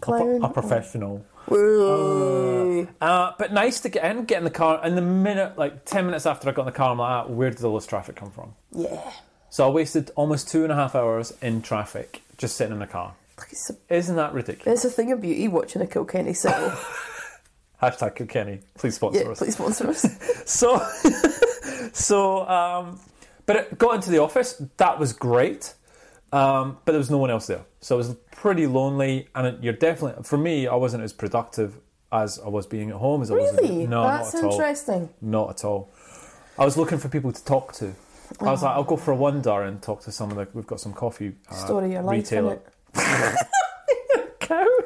Clown? 0.00 0.42
a 0.42 0.48
professional. 0.48 1.24
Woo. 1.48 2.88
Uh, 3.00 3.32
but 3.38 3.52
nice 3.52 3.80
to 3.80 3.88
get 3.88 4.04
in, 4.04 4.24
get 4.24 4.38
in 4.38 4.44
the 4.44 4.50
car, 4.50 4.80
and 4.82 4.96
the 4.96 5.02
minute, 5.02 5.56
like 5.56 5.84
ten 5.84 6.06
minutes 6.06 6.26
after 6.26 6.48
I 6.48 6.52
got 6.52 6.62
in 6.62 6.66
the 6.66 6.72
car, 6.72 6.90
I'm 6.90 6.98
like, 6.98 7.10
ah, 7.10 7.26
where 7.28 7.50
did 7.50 7.62
all 7.64 7.74
this 7.74 7.86
traffic 7.86 8.16
come 8.16 8.30
from? 8.30 8.54
yeah. 8.72 9.12
So 9.50 9.66
I 9.66 9.70
wasted 9.70 10.10
almost 10.16 10.48
two 10.48 10.62
and 10.64 10.72
a 10.72 10.76
half 10.76 10.94
hours 10.94 11.32
in 11.40 11.62
traffic 11.62 12.22
just 12.36 12.56
sitting 12.56 12.74
in 12.74 12.78
the 12.80 12.86
car. 12.86 13.14
It's 13.50 13.70
a, 13.70 13.94
Isn't 13.94 14.16
that 14.16 14.32
ridiculous? 14.32 14.84
it's 14.84 14.92
a 14.92 14.94
thing 14.94 15.12
of 15.12 15.20
beauty 15.20 15.48
watching 15.48 15.82
a 15.82 15.86
Kilkenny 15.86 16.34
settle. 16.34 16.70
Hashtag 17.82 18.16
Kilkenny, 18.16 18.60
please 18.78 18.94
sponsor 18.94 19.20
yeah, 19.20 19.30
us. 19.30 19.38
please 19.38 19.54
sponsor 19.54 19.88
us. 19.88 20.04
So, 20.46 20.78
so, 21.92 22.48
um, 22.48 23.00
but 23.46 23.56
it 23.56 23.78
got 23.78 23.96
into 23.96 24.10
the 24.10 24.18
office. 24.18 24.62
That 24.76 24.98
was 24.98 25.12
great, 25.12 25.74
um, 26.32 26.78
but 26.84 26.92
there 26.92 26.98
was 26.98 27.10
no 27.10 27.18
one 27.18 27.30
else 27.30 27.48
there, 27.48 27.62
so 27.80 27.96
it 27.96 27.98
was 27.98 28.14
pretty 28.30 28.66
lonely. 28.66 29.28
And 29.34 29.46
it, 29.48 29.62
you're 29.62 29.72
definitely, 29.72 30.22
for 30.22 30.38
me, 30.38 30.68
I 30.68 30.76
wasn't 30.76 31.02
as 31.02 31.12
productive 31.12 31.76
as 32.12 32.38
I 32.38 32.48
was 32.48 32.66
being 32.66 32.90
at 32.90 32.96
home 32.96 33.22
as 33.22 33.30
I 33.30 33.34
was. 33.34 33.52
Really? 33.60 33.86
No, 33.88 34.04
That's 34.04 34.34
not 34.34 34.38
at 34.38 34.46
all. 34.46 34.52
interesting. 34.52 35.08
Not 35.20 35.50
at 35.50 35.64
all. 35.64 35.92
I 36.58 36.64
was 36.64 36.76
looking 36.76 36.98
for 36.98 37.08
people 37.08 37.32
to 37.32 37.44
talk 37.44 37.72
to. 37.74 37.94
I 38.40 38.44
was 38.50 38.62
like, 38.62 38.74
I'll 38.76 38.84
go 38.84 38.96
for 38.96 39.12
a 39.12 39.16
wander 39.16 39.62
and 39.62 39.80
talk 39.82 40.02
to 40.02 40.12
some 40.12 40.30
of 40.30 40.36
the. 40.36 40.48
We've 40.52 40.66
got 40.66 40.80
some 40.80 40.92
coffee. 40.92 41.32
Uh, 41.50 41.54
Story 41.54 41.86
of 41.86 41.92
your 41.92 42.02
life, 42.02 42.16
retailer. 42.16 42.58
cow. 44.40 44.66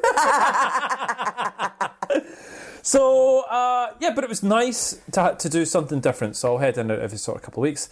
so 2.81 3.41
uh, 3.49 3.93
yeah, 3.99 4.11
but 4.13 4.23
it 4.23 4.29
was 4.29 4.43
nice 4.43 4.99
to 5.11 5.35
to 5.37 5.49
do 5.49 5.65
something 5.65 5.99
different. 5.99 6.35
So 6.35 6.53
I'll 6.53 6.57
head 6.59 6.77
in 6.77 6.91
every 6.91 7.17
sort 7.17 7.37
of 7.37 7.43
couple 7.43 7.61
of 7.61 7.69
weeks. 7.69 7.89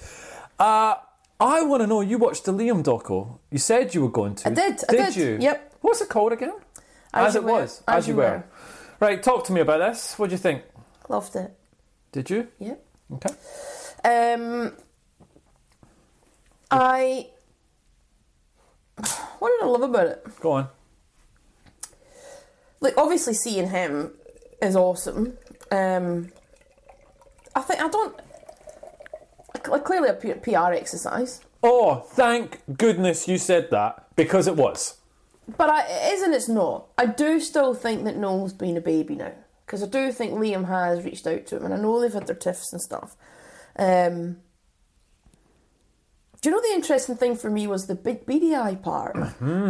Uh, 0.58 0.96
I 1.40 1.62
want 1.64 1.82
to 1.82 1.88
know. 1.88 2.02
You 2.02 2.18
watched 2.18 2.46
the 2.46 2.54
Liam 2.54 2.84
doco. 2.84 3.40
You 3.52 3.60
said 3.60 3.94
you 3.96 4.02
were 4.02 4.10
going 4.12 4.36
to. 4.36 4.50
I 4.50 4.54
did, 4.54 4.82
I 4.90 4.92
Did 4.92 5.06
did. 5.06 5.16
you? 5.16 5.38
Yep. 5.40 5.74
What's 5.82 6.02
it 6.02 6.10
called 6.10 6.34
again? 6.34 6.54
As 7.14 7.36
it 7.36 7.44
Were. 7.44 7.54
was. 7.54 7.82
As, 7.88 8.08
you 8.08 8.16
were. 8.16 8.44
Right. 9.00 9.24
Talk 9.24 9.46
to 9.46 9.54
me 9.54 9.62
about 9.62 9.80
this. 9.80 10.20
What 10.20 10.30
do 10.30 10.34
you 10.34 10.38
think? 10.38 10.64
Loved 11.08 11.36
it. 11.36 11.52
Did 12.12 12.30
you? 12.30 12.48
Yep. 12.60 12.86
Okay. 13.14 13.34
Um, 14.04 14.74
I. 16.72 17.28
What 19.40 19.52
did 19.58 19.64
I 19.66 19.70
love 19.70 19.84
about 19.84 20.08
it? 20.08 20.28
Go 20.42 20.52
on. 20.52 20.68
Like, 22.82 22.94
obviously, 22.98 23.34
seeing 23.34 23.70
him 23.70 24.12
is 24.62 24.76
awesome. 24.76 25.38
Um, 25.72 26.32
I 27.56 27.62
think 27.62 27.82
I 27.82 27.88
don't. 27.88 28.20
like, 29.70 29.86
Clearly, 29.86 30.10
a 30.10 30.14
PR 30.14 30.74
exercise, 30.74 31.40
Oh, 31.64 32.02
thank 32.02 32.60
goodness 32.78 33.28
you 33.30 33.38
said 33.38 33.70
that 33.72 34.08
because 34.18 34.48
it 34.48 34.56
was. 34.58 34.98
but 35.58 35.70
I, 35.70 35.84
it 35.88 36.14
is 36.16 36.22
and 36.22 36.34
it's 36.34 36.50
not. 36.50 36.88
I 36.98 37.06
do 37.06 37.40
still 37.40 37.74
think 37.74 38.04
that 38.04 38.18
Noel's 38.18 38.54
been 38.54 38.76
a 38.78 38.82
baby 38.82 39.16
now 39.16 39.32
because 39.66 39.84
I 39.84 39.88
do 39.88 40.12
think 40.12 40.34
Liam 40.34 40.68
has 40.68 41.04
reached 41.06 41.28
out 41.28 41.46
to 41.48 41.58
him, 41.58 41.66
and 41.66 41.74
I 41.74 41.78
know 41.78 42.00
they've 42.02 42.12
had 42.14 42.28
their 42.28 42.36
tiffs 42.36 42.74
and 42.74 42.82
stuff. 42.82 43.16
Um, 43.78 44.38
do 46.42 46.50
you 46.50 46.56
know 46.56 46.62
the 46.62 46.74
interesting 46.76 47.16
thing 47.16 47.36
for 47.36 47.50
me 47.50 47.68
was 47.68 47.88
the 47.88 47.96
big 47.96 48.26
Beady 48.26 48.56
Eye 48.56 48.76
part 48.76 49.14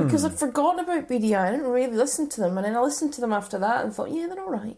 because 0.03 0.23
I'd 0.23 0.38
forgotten 0.38 0.79
about 0.79 1.07
Beady 1.07 1.35
Eye. 1.35 1.47
I 1.47 1.51
didn't 1.51 1.67
really 1.67 1.95
listen 1.95 2.29
to 2.29 2.41
them, 2.41 2.57
and 2.57 2.65
then 2.65 2.75
I 2.75 2.81
listened 2.81 3.13
to 3.13 3.21
them 3.21 3.33
after 3.33 3.57
that 3.59 3.83
and 3.83 3.93
thought, 3.93 4.11
yeah, 4.11 4.27
they're 4.27 4.39
all 4.43 4.51
right. 4.51 4.77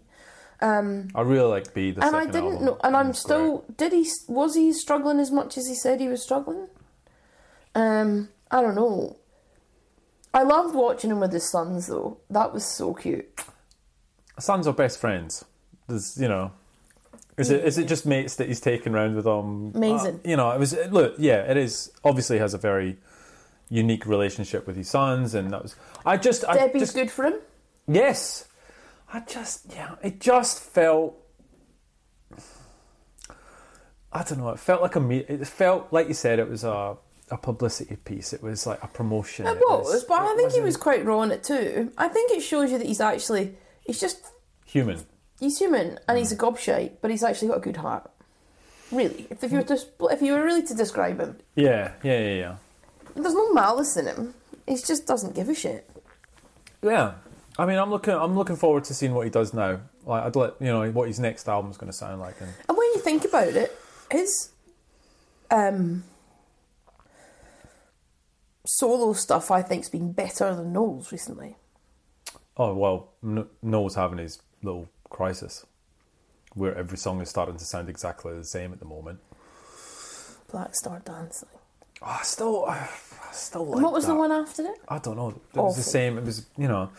I 1.15 1.21
really 1.21 1.49
like 1.49 1.73
B. 1.73 1.91
The 1.91 2.05
and 2.05 2.15
I 2.15 2.25
didn't 2.25 2.51
album. 2.53 2.65
know, 2.65 2.77
and 2.83 2.95
I'm 2.95 3.13
still. 3.13 3.65
Did 3.77 3.93
he? 3.93 4.07
Was 4.27 4.55
he 4.55 4.71
struggling 4.73 5.19
as 5.19 5.31
much 5.31 5.57
as 5.57 5.67
he 5.67 5.73
said 5.73 5.99
he 5.99 6.07
was 6.07 6.21
struggling? 6.21 6.67
Um, 7.73 8.29
I 8.51 8.61
don't 8.61 8.75
know. 8.75 9.17
I 10.33 10.43
loved 10.43 10.75
watching 10.75 11.11
him 11.11 11.19
with 11.19 11.33
his 11.33 11.49
sons 11.49 11.87
though. 11.87 12.19
That 12.29 12.53
was 12.53 12.63
so 12.63 12.93
cute. 12.93 13.27
Sons 14.39 14.67
are 14.67 14.73
best 14.73 14.99
friends. 14.99 15.43
There's, 15.87 16.17
you 16.17 16.27
know, 16.27 16.51
Is 17.37 17.49
it 17.49 17.63
is 17.63 17.77
it 17.77 17.87
just 17.87 18.05
mates 18.05 18.35
that 18.35 18.47
he's 18.47 18.59
taken 18.59 18.93
around 18.93 19.15
with 19.15 19.25
him? 19.25 19.71
Amazing. 19.73 20.15
Uh, 20.15 20.29
you 20.29 20.35
know, 20.35 20.51
it 20.51 20.59
was 20.59 20.75
look, 20.89 21.15
yeah, 21.17 21.49
it 21.49 21.57
is. 21.57 21.91
Obviously, 22.03 22.37
has 22.39 22.53
a 22.53 22.57
very 22.57 22.97
unique 23.69 24.05
relationship 24.05 24.67
with 24.67 24.75
his 24.75 24.89
sons, 24.89 25.33
and 25.33 25.51
that 25.51 25.63
was. 25.63 25.75
I 26.05 26.17
just, 26.17 26.45
I 26.47 26.55
Debbie's 26.55 26.81
just, 26.81 26.95
good 26.95 27.09
for 27.09 27.25
him. 27.25 27.35
yes. 27.87 28.47
I 29.13 29.19
just, 29.21 29.73
yeah, 29.73 29.95
it 30.01 30.21
just 30.21 30.59
felt. 30.61 31.17
I 34.13 34.23
don't 34.23 34.39
know. 34.39 34.49
It 34.49 34.59
felt 34.59 34.81
like 34.81 34.95
a 34.95 34.99
me. 34.99 35.17
It 35.27 35.45
felt 35.47 35.91
like 35.91 36.07
you 36.07 36.13
said 36.13 36.39
it 36.39 36.49
was 36.49 36.63
a 36.63 36.97
a 37.31 37.37
publicity 37.37 37.95
piece. 37.95 38.33
It 38.33 38.43
was 38.43 38.67
like 38.67 38.83
a 38.83 38.87
promotion. 38.87 39.47
It 39.47 39.57
was, 39.57 40.03
but 40.03 40.21
I 40.21 40.27
think 40.35 40.39
he 40.39 40.43
wasn't 40.45 40.65
was 40.65 40.77
quite 40.77 41.05
raw 41.05 41.21
in 41.21 41.31
it 41.31 41.43
too. 41.43 41.91
I 41.97 42.09
think 42.09 42.31
it 42.31 42.41
shows 42.41 42.71
you 42.71 42.77
that 42.77 42.87
he's 42.87 42.99
actually 42.99 43.55
he's 43.85 43.99
just 43.99 44.25
human. 44.65 45.05
He's 45.41 45.57
human 45.57 45.99
and 46.07 46.15
Mm. 46.15 46.19
he's 46.19 46.31
a 46.31 46.37
gobshite, 46.37 46.93
but 47.01 47.11
he's 47.11 47.23
actually 47.23 47.49
got 47.49 47.57
a 47.57 47.61
good 47.61 47.77
heart. 47.77 48.09
Really, 48.93 49.27
if, 49.29 49.43
if 49.43 49.51
you 49.51 49.57
were 49.57 49.63
to 49.65 49.73
spl- 49.75 50.11
if 50.13 50.21
you 50.21 50.31
were 50.33 50.43
really 50.43 50.63
to 50.63 50.73
describe 50.73 51.19
him, 51.19 51.37
Yeah, 51.55 51.91
yeah, 52.03 52.19
yeah, 52.19 52.33
yeah. 52.43 52.55
there's 53.15 53.33
no 53.33 53.51
malice 53.53 53.97
in 53.97 54.05
him. 54.07 54.33
He 54.67 54.75
just 54.75 55.05
doesn't 55.05 55.35
give 55.35 55.49
a 55.49 55.55
shit. 55.55 55.89
Yeah, 56.81 57.13
I 57.57 57.65
mean, 57.65 57.77
I'm 57.77 57.89
looking. 57.89 58.13
I'm 58.13 58.35
looking 58.35 58.55
forward 58.55 58.83
to 58.85 58.93
seeing 58.93 59.13
what 59.13 59.25
he 59.25 59.29
does 59.29 59.53
now. 59.53 59.79
Like, 60.05 60.23
I'd 60.23 60.35
let 60.35 60.53
you 60.59 60.67
know 60.67 60.89
what 60.91 61.07
his 61.07 61.19
next 61.19 61.47
album's 61.47 61.77
going 61.77 61.91
to 61.91 61.97
sound 61.97 62.19
like. 62.21 62.39
And 62.41 62.51
And 62.67 62.77
when 62.77 62.87
you 62.93 62.99
think 62.99 63.23
about 63.25 63.49
it, 63.49 63.71
his 64.11 64.49
um, 65.51 66.03
solo 68.65 69.13
stuff 69.13 69.51
I 69.51 69.61
think's 69.61 69.89
been 69.89 70.11
better 70.11 70.55
than 70.55 70.73
Noel's 70.73 71.11
recently. 71.11 71.55
oh 72.57 72.73
well, 72.73 73.09
N- 73.23 73.47
Noel's 73.61 73.95
having 73.95 74.17
his 74.17 74.39
little 74.63 74.87
crisis, 75.11 75.65
where 76.55 76.75
every 76.75 76.97
song 76.97 77.21
is 77.21 77.29
starting 77.29 77.57
to 77.57 77.65
sound 77.65 77.87
exactly 77.89 78.33
the 78.33 78.43
same 78.43 78.73
at 78.73 78.79
the 78.79 78.85
moment. 78.85 79.19
Black 80.51 80.75
Star 80.75 81.01
Dancing. 81.05 81.49
Oh, 82.01 82.17
I 82.19 82.23
still, 82.23 82.65
I 82.65 82.87
still 83.31 83.65
like 83.65 83.75
And 83.75 83.83
what 83.83 83.93
was 83.93 84.05
that. 84.05 84.13
the 84.13 84.17
one 84.17 84.31
after 84.31 84.63
it? 84.63 84.79
I 84.89 84.97
don't 84.97 85.15
know. 85.17 85.29
It 85.29 85.57
was 85.57 85.75
the 85.75 85.83
same. 85.83 86.17
It 86.17 86.23
was 86.25 86.45
you 86.57 86.67
know. 86.67 86.89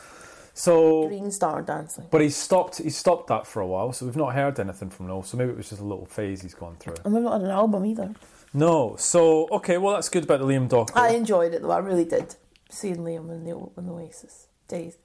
So, 0.55 1.09
Green 1.09 1.31
Star 1.31 1.63
Dancing. 1.63 2.07
but 2.11 2.21
he 2.21 2.29
stopped. 2.29 2.79
He 2.79 2.91
stopped 2.91 3.29
that 3.29 3.47
for 3.47 3.61
a 3.63 3.67
while. 3.67 3.93
So 3.93 4.05
we've 4.07 4.17
not 4.17 4.35
heard 4.35 4.61
anything 4.61 4.91
from 4.91 5.07
Noel. 5.09 5.23
So 5.23 5.37
maybe 5.39 5.51
it 5.51 5.57
was 5.57 5.71
just 5.71 5.81
a 5.81 5.85
little 5.85 6.05
phase 6.07 6.43
he's 6.43 6.55
gone 6.55 6.77
through. 6.79 6.97
And 7.05 7.15
we've 7.15 7.23
not 7.23 7.33
had 7.33 7.43
an 7.43 7.51
album 7.51 7.87
either. 7.87 8.15
No. 8.55 8.97
So 8.99 9.49
okay. 9.51 9.79
Well, 9.79 9.95
that's 9.95 10.09
good 10.11 10.25
about 10.25 10.41
the 10.41 10.47
Liam 10.47 10.69
Docker. 10.69 10.93
I 10.97 11.11
enjoyed 11.11 11.53
it 11.55 11.63
though. 11.63 11.71
I 11.71 11.79
really 11.79 12.05
did. 12.05 12.37
Seeing 12.71 12.99
Liam 12.99 13.31
in 13.31 13.45
the 13.45 13.51
in 13.79 13.87
the 13.87 13.93
Oasis 13.93 14.47
days. 14.69 14.99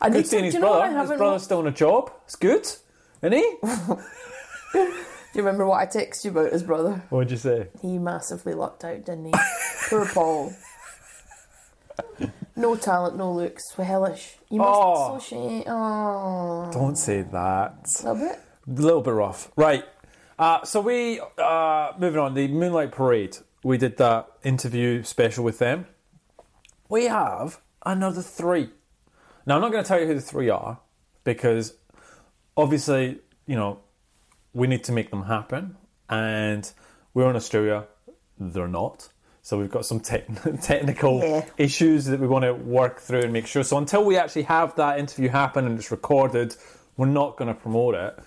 I 0.00 0.10
Good 0.10 0.26
seeing 0.26 0.44
his 0.44 0.54
you 0.54 0.60
know 0.60 0.78
brother. 0.78 0.98
His 1.00 1.18
brother's 1.18 1.42
still 1.42 1.58
on 1.58 1.66
a 1.66 1.72
job. 1.72 2.10
It's 2.24 2.36
good, 2.36 2.66
isn't 3.22 3.32
he? 3.32 3.56
Do 4.72 5.40
you 5.40 5.42
remember 5.42 5.66
what 5.66 5.80
I 5.80 5.86
texted 5.86 6.24
you 6.24 6.30
about 6.30 6.52
his 6.52 6.62
brother? 6.62 7.02
What'd 7.10 7.30
you 7.30 7.36
say? 7.36 7.68
He 7.82 7.98
massively 7.98 8.54
lucked 8.54 8.84
out, 8.84 9.04
didn't 9.04 9.26
he? 9.26 9.32
Poor 9.88 10.06
Paul. 10.14 10.52
No 12.54 12.74
talent, 12.76 13.16
no 13.16 13.32
looks. 13.32 13.70
Hellish. 13.74 14.36
You 14.50 14.58
must 14.60 14.70
Oh. 14.82 15.18
so 15.18 15.24
shame. 15.24 15.64
Oh, 15.66 16.70
Don't 16.72 16.96
say 16.96 17.22
that. 17.22 17.86
a 18.02 18.12
little 18.12 18.28
bit. 18.28 18.38
A 18.68 18.80
little 18.82 19.02
bit 19.02 19.10
rough. 19.12 19.50
Right. 19.56 19.84
Uh, 20.38 20.64
so 20.64 20.80
we 20.80 21.20
uh, 21.38 21.92
moving 21.98 22.18
on. 22.20 22.34
The 22.34 22.48
Moonlight 22.48 22.92
Parade. 22.92 23.36
We 23.62 23.76
did 23.78 23.96
that 23.98 24.28
interview 24.44 25.02
special 25.02 25.44
with 25.44 25.58
them. 25.58 25.86
We 26.88 27.04
have 27.06 27.60
another 27.84 28.22
three. 28.22 28.70
Now 29.46 29.54
I'm 29.56 29.60
not 29.60 29.70
going 29.72 29.84
to 29.84 29.88
tell 29.88 30.00
you 30.00 30.06
who 30.06 30.14
the 30.14 30.20
three 30.20 30.48
are 30.50 30.78
because 31.24 31.74
obviously 32.56 33.18
you 33.46 33.56
know 33.56 33.80
we 34.52 34.66
need 34.66 34.84
to 34.84 34.92
make 34.92 35.10
them 35.10 35.24
happen, 35.24 35.76
and 36.08 36.70
we're 37.14 37.28
in 37.30 37.36
Australia. 37.36 37.84
They're 38.38 38.68
not. 38.68 39.08
So 39.42 39.58
we've 39.58 39.70
got 39.70 39.86
some 39.86 40.00
tech 40.00 40.26
technical 40.62 41.20
Yeah. 41.20 41.44
issues 41.56 42.06
that 42.06 42.18
we 42.20 42.26
want 42.26 42.44
to 42.44 42.52
work 42.54 42.98
through 43.00 43.20
and 43.22 43.32
make 43.32 43.46
sure. 43.46 43.62
So 43.62 43.78
until 43.78 44.04
we 44.04 44.16
actually 44.16 44.42
have 44.42 44.74
that 44.76 44.98
interview 44.98 45.28
happen 45.28 45.66
and 45.66 45.78
it's 45.78 45.90
recorded, 45.90 46.56
we're 46.96 47.06
not 47.06 47.36
going 47.36 47.48
to 47.48 47.54
promote 47.54 47.94
it. 47.94 48.18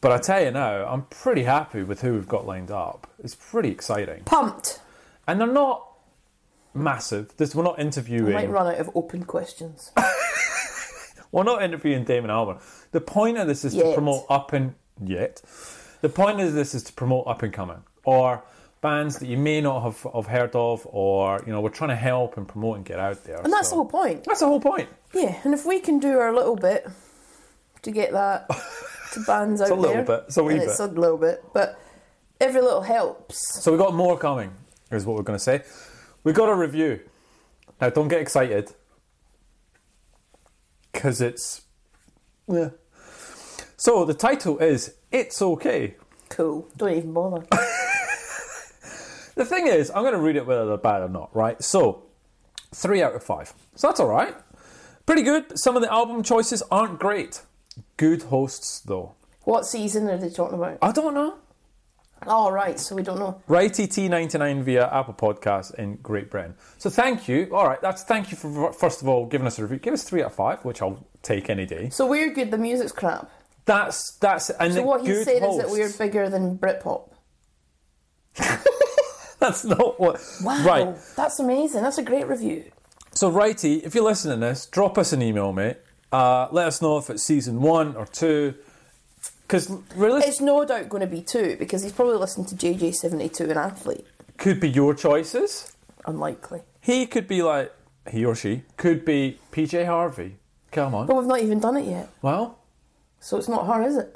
But 0.00 0.12
I 0.12 0.18
tell 0.18 0.42
you 0.44 0.50
now, 0.50 0.84
I'm 0.86 1.02
pretty 1.06 1.44
happy 1.44 1.82
with 1.82 2.02
who 2.02 2.12
we've 2.14 2.28
got 2.28 2.46
lined 2.46 2.70
up. 2.70 3.08
It's 3.24 3.34
pretty 3.34 3.70
exciting, 3.70 4.24
Pumped. 4.24 4.80
and 5.26 5.40
they're 5.40 5.46
not 5.48 5.84
massive. 6.74 7.36
This 7.36 7.54
we're 7.54 7.64
not 7.64 7.78
I 7.78 7.82
interviewing. 7.82 8.32
might 8.34 8.50
run 8.50 8.66
out 8.66 8.78
of 8.78 8.90
open 8.94 9.24
questions. 9.24 9.90
We're 11.32 11.44
not 11.44 11.62
interviewing 11.62 12.04
Damon 12.04 12.30
Albarn. 12.30 12.60
The 12.92 13.00
point 13.00 13.38
of 13.38 13.46
this 13.46 13.64
is 13.64 13.74
to 13.74 13.92
promote 13.94 14.24
up 14.30 14.52
and 14.52 14.74
yet. 15.02 15.42
The 16.00 16.08
point 16.08 16.40
of 16.40 16.52
this 16.54 16.74
is 16.74 16.82
to 16.84 16.92
promote 16.92 17.26
up 17.26 17.42
and 17.42 17.52
coming 17.52 17.82
or 18.04 18.42
bands 18.80 19.18
that 19.18 19.26
you 19.26 19.36
may 19.36 19.60
not 19.60 19.82
have, 19.82 20.06
have 20.14 20.26
heard 20.26 20.54
of, 20.54 20.86
or 20.90 21.42
you 21.46 21.52
know, 21.52 21.60
we're 21.60 21.68
trying 21.68 21.90
to 21.90 21.96
help 21.96 22.36
and 22.36 22.46
promote 22.46 22.76
and 22.76 22.84
get 22.86 22.98
out 22.98 23.24
there. 23.24 23.40
And 23.42 23.52
that's 23.52 23.68
so- 23.68 23.76
the 23.76 23.82
whole 23.82 23.90
point. 23.90 24.24
That's 24.24 24.40
the 24.40 24.46
whole 24.46 24.60
point. 24.60 24.88
Yeah, 25.12 25.38
and 25.44 25.52
if 25.54 25.64
we 25.66 25.80
can 25.80 25.98
do 25.98 26.18
our 26.18 26.32
little 26.34 26.56
bit 26.56 26.86
to 27.82 27.90
get 27.90 28.12
that 28.12 28.48
to 29.12 29.20
bands 29.26 29.60
out 29.60 29.68
there, 29.68 29.76
a 29.76 29.80
little 29.80 29.94
there, 29.96 30.04
bit, 30.04 30.24
it's 30.28 30.36
a 30.36 30.44
wee 30.44 30.54
and 30.54 30.62
it's 30.62 30.78
bit. 30.78 30.90
a 30.90 31.00
little 31.00 31.18
bit, 31.18 31.42
but 31.52 31.80
every 32.40 32.60
little 32.60 32.82
helps. 32.82 33.62
So 33.62 33.72
we 33.72 33.78
got 33.78 33.94
more 33.94 34.16
coming. 34.18 34.52
Is 34.90 35.04
what 35.04 35.16
we're 35.16 35.22
going 35.22 35.38
to 35.38 35.42
say. 35.42 35.62
We 36.24 36.32
got 36.32 36.48
a 36.48 36.54
review. 36.54 37.00
Now, 37.80 37.90
don't 37.90 38.08
get 38.08 38.20
excited 38.20 38.72
because 40.98 41.20
it's 41.20 41.62
yeah. 42.48 42.70
So 43.76 44.04
the 44.04 44.14
title 44.14 44.58
is 44.58 44.94
"It's 45.12 45.40
Okay." 45.40 45.94
Cool. 46.28 46.68
Don't 46.76 46.92
even 46.92 47.12
bother. 47.12 47.46
The 49.36 49.44
thing 49.44 49.68
is, 49.68 49.88
I'm 49.94 50.02
going 50.02 50.14
to 50.14 50.18
read 50.18 50.34
it 50.34 50.48
whether 50.48 50.66
they're 50.66 50.76
bad 50.76 51.00
or 51.00 51.08
not, 51.08 51.30
right? 51.32 51.62
So, 51.62 52.02
three 52.74 53.00
out 53.04 53.14
of 53.14 53.22
five. 53.22 53.54
So 53.76 53.86
that's 53.86 54.00
all 54.00 54.08
right. 54.08 54.34
Pretty 55.06 55.22
good. 55.22 55.56
Some 55.56 55.76
of 55.76 55.82
the 55.82 55.92
album 55.92 56.24
choices 56.24 56.60
aren't 56.72 56.98
great. 56.98 57.42
Good 57.96 58.24
hosts, 58.24 58.80
though. 58.80 59.14
what 59.44 59.64
season 59.64 60.08
are 60.10 60.16
they 60.18 60.28
talking 60.28 60.58
about? 60.58 60.78
I 60.82 60.90
don't 60.90 61.14
know. 61.14 61.36
All 62.26 62.52
right, 62.52 62.78
so 62.78 62.94
we 62.94 63.02
don't 63.02 63.18
know. 63.18 63.40
Righty 63.46 63.86
T99 63.86 64.62
via 64.62 64.88
Apple 64.92 65.14
Podcasts 65.14 65.74
in 65.74 65.96
Great 65.96 66.30
Britain. 66.30 66.54
So 66.78 66.90
thank 66.90 67.28
you. 67.28 67.48
All 67.52 67.66
right, 67.66 67.80
that's 67.80 68.02
thank 68.02 68.30
you 68.30 68.36
for 68.36 68.72
first 68.72 69.00
of 69.02 69.08
all 69.08 69.26
giving 69.26 69.46
us 69.46 69.58
a 69.58 69.62
review. 69.62 69.78
Give 69.78 69.94
us 69.94 70.02
three 70.04 70.20
out 70.22 70.26
of 70.26 70.34
five, 70.34 70.64
which 70.64 70.82
I'll 70.82 71.06
take 71.22 71.48
any 71.48 71.64
day. 71.66 71.88
So 71.90 72.06
we're 72.06 72.30
good. 72.32 72.50
The 72.50 72.58
music's 72.58 72.92
crap. 72.92 73.30
That's 73.64 74.12
that's 74.12 74.50
and 74.50 74.74
So 74.74 74.82
what 74.82 75.06
he's 75.06 75.24
saying 75.24 75.44
is 75.44 75.58
that 75.58 75.70
we're 75.70 75.92
bigger 75.92 76.28
than 76.28 76.58
Britpop. 76.58 77.10
That's 79.40 79.64
not 79.64 80.00
what. 80.00 80.20
Wow, 80.42 80.64
Right. 80.64 80.96
that's 81.16 81.38
amazing. 81.38 81.82
That's 81.82 81.98
a 81.98 82.02
great 82.02 82.26
review. 82.26 82.64
So, 83.12 83.28
Righty, 83.28 83.76
if 83.76 83.94
you're 83.94 84.04
listening 84.04 84.40
to 84.40 84.46
this, 84.46 84.66
drop 84.66 84.98
us 84.98 85.12
an 85.12 85.22
email, 85.22 85.52
mate. 85.52 85.76
Uh, 86.10 86.48
let 86.50 86.66
us 86.66 86.82
know 86.82 86.98
if 86.98 87.08
it's 87.10 87.22
season 87.22 87.60
one 87.60 87.94
or 87.96 88.06
two. 88.06 88.54
Because 89.48 89.70
really, 89.96 90.20
It's 90.22 90.42
no 90.42 90.62
doubt 90.66 90.90
going 90.90 91.00
to 91.00 91.06
be 91.06 91.22
two 91.22 91.56
because 91.58 91.82
he's 91.82 91.92
probably 91.92 92.16
listened 92.18 92.48
to 92.48 92.54
JJ72 92.54 93.40
an 93.50 93.56
athlete. 93.56 94.06
could 94.36 94.60
be 94.60 94.68
your 94.68 94.94
choices. 94.94 95.72
Unlikely. 96.04 96.60
He 96.82 97.06
could 97.06 97.26
be 97.26 97.40
like, 97.42 97.72
he 98.10 98.24
or 98.26 98.34
she 98.34 98.62
could 98.76 99.04
be 99.06 99.38
PJ 99.50 99.86
Harvey. 99.86 100.36
Come 100.70 100.94
on. 100.94 101.06
But 101.06 101.16
we've 101.16 101.26
not 101.26 101.40
even 101.40 101.60
done 101.60 101.78
it 101.78 101.86
yet. 101.86 102.10
Well, 102.20 102.58
So 103.20 103.38
it's 103.38 103.48
not 103.48 103.66
her, 103.66 103.82
is 103.82 103.96
it? 103.96 104.14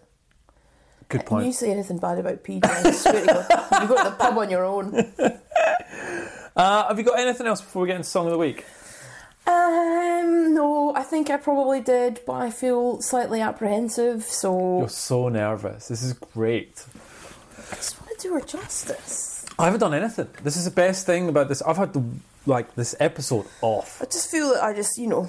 good 1.08 1.24
point. 1.26 1.44
you 1.46 1.52
say 1.52 1.70
anything 1.70 1.98
bad 1.98 2.18
about 2.18 2.42
PJ, 2.44 2.64
I 2.64 2.90
swear 2.92 3.20
to 3.20 3.26
God, 3.26 3.82
you 3.82 3.88
go 3.88 3.96
to 4.02 4.10
the 4.10 4.16
pub 4.16 4.36
on 4.38 4.50
your 4.50 4.64
own. 4.64 5.12
Uh, 6.54 6.86
have 6.88 6.98
you 6.98 7.04
got 7.04 7.18
anything 7.18 7.46
else 7.46 7.62
before 7.62 7.80
we 7.80 7.88
get 7.88 7.96
into 7.96 8.06
song 8.06 8.26
of 8.26 8.32
the 8.32 8.36
week? 8.38 8.66
Um, 9.46 10.54
no, 10.54 10.94
I 10.94 11.02
think 11.02 11.28
I 11.30 11.36
probably 11.36 11.80
did, 11.80 12.20
but 12.26 12.34
I 12.34 12.50
feel 12.50 13.00
slightly 13.02 13.40
apprehensive, 13.40 14.22
so 14.24 14.78
You're 14.80 14.88
so 14.88 15.28
nervous. 15.28 15.88
This 15.88 16.02
is 16.02 16.12
great. 16.12 16.84
I 17.72 17.74
just 17.76 18.00
want 18.00 18.18
to 18.18 18.28
do 18.28 18.34
her 18.34 18.40
justice. 18.40 19.44
I 19.58 19.64
haven't 19.66 19.80
done 19.80 19.94
anything. 19.94 20.28
This 20.42 20.56
is 20.56 20.64
the 20.64 20.70
best 20.70 21.06
thing 21.06 21.28
about 21.28 21.48
this. 21.48 21.60
I've 21.62 21.76
had 21.76 21.92
the, 21.92 22.04
like 22.46 22.74
this 22.76 22.94
episode 23.00 23.46
off. 23.62 24.00
I 24.00 24.04
just 24.06 24.30
feel 24.30 24.54
that 24.54 24.62
I 24.62 24.74
just, 24.74 24.96
you 24.96 25.08
know, 25.08 25.28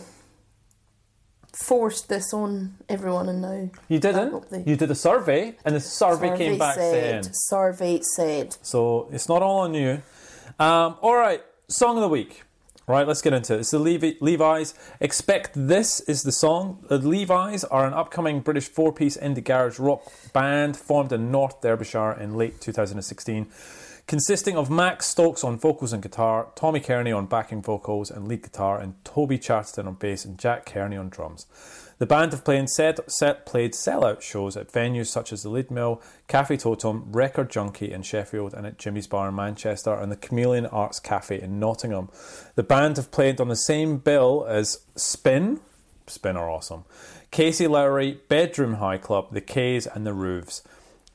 forced 1.54 2.08
this 2.10 2.34
on 2.34 2.76
everyone, 2.90 3.30
and 3.30 3.42
now 3.42 3.70
You 3.90 4.00
didn't. 4.00 4.50
they- 4.50 4.64
You 4.66 4.76
did 4.76 4.90
a 4.92 4.96
survey, 4.96 5.56
and 5.66 5.76
the 5.76 5.80
survey, 5.80 6.38
came 6.38 6.58
back 6.60 6.76
saying 6.76 7.24
survey 7.34 8.02
said. 8.16 8.58
So 8.62 9.08
it's 9.12 9.28
not 9.28 9.42
all 9.42 9.60
on 9.62 9.74
you. 9.74 10.02
Um, 10.60 10.98
all 11.02 11.16
right, 11.16 11.42
song 11.68 11.96
of 11.98 12.02
the 12.02 12.10
week. 12.10 12.44
Right, 12.86 13.08
let's 13.08 13.22
get 13.22 13.32
into 13.32 13.54
it. 13.54 13.62
It's 13.62 13.72
the 13.72 13.80
Levi- 13.80 14.16
Levi's. 14.20 14.74
Expect 15.00 15.52
This 15.56 16.02
is 16.02 16.24
the 16.24 16.34
song. 16.34 16.84
The 16.90 16.98
Levi's 16.98 17.64
are 17.64 17.88
an 17.88 17.94
upcoming 17.94 18.42
British 18.42 18.68
four 18.68 18.92
piece 18.92 19.16
indie 19.16 19.42
garage 19.44 19.80
rock 19.80 20.04
band 20.34 20.76
formed 20.76 21.14
in 21.14 21.32
North 21.32 21.62
Derbyshire 21.62 22.12
in 22.20 22.36
late 22.36 22.60
2016, 22.60 23.48
consisting 24.06 24.58
of 24.58 24.70
Max 24.70 25.06
Stokes 25.06 25.46
on 25.46 25.58
vocals 25.58 25.94
and 25.94 26.04
guitar, 26.04 26.48
Tommy 26.56 26.82
Kearney 26.82 27.14
on 27.14 27.26
backing 27.26 27.62
vocals 27.62 28.12
and 28.12 28.28
lead 28.28 28.44
guitar, 28.44 28.82
and 28.82 28.96
Toby 29.06 29.38
Chatterton 29.38 29.88
on 29.88 29.94
bass 29.94 30.26
and 30.26 30.38
Jack 30.38 30.66
Kearney 30.66 30.98
on 30.98 31.08
drums. 31.08 31.46
The 32.04 32.08
band 32.08 32.34
have 32.34 32.44
played, 32.44 32.70
set, 32.70 33.10
set, 33.10 33.46
played 33.46 33.72
sellout 33.72 34.20
shows 34.20 34.58
at 34.58 34.70
venues 34.70 35.08
such 35.08 35.32
as 35.32 35.42
the 35.42 35.50
Leadmill, 35.50 36.02
Cafe 36.28 36.58
Totem, 36.58 37.10
Record 37.14 37.50
Junkie 37.50 37.94
in 37.94 38.02
Sheffield, 38.02 38.54
and 38.54 38.68
at 38.68 38.78
Jimmy's 38.78 39.08
Bar 39.08 39.30
in 39.30 39.36
Manchester, 39.36 39.94
and 39.94 40.12
the 40.12 40.18
Chameleon 40.18 40.66
Arts 40.66 41.00
Cafe 41.00 41.42
in 41.42 41.62
Nottingham. 41.62 42.10
The 42.56 42.64
band 42.64 42.98
have 42.98 43.10
played 43.10 43.40
on 43.40 43.48
the 43.48 43.56
same 43.56 44.00
bill 44.00 44.46
as 44.50 44.82
Spinn, 44.98 45.62
Spinn 46.06 46.36
are 46.36 46.50
awesome, 46.50 46.84
Casey 47.32 47.68
Lowry, 47.68 48.20
Bedroom 48.28 48.74
High 48.74 48.98
Club, 48.98 49.30
The 49.32 49.40
K's, 49.40 49.88
and 49.88 50.06
The 50.06 50.14
Roofs. 50.14 50.62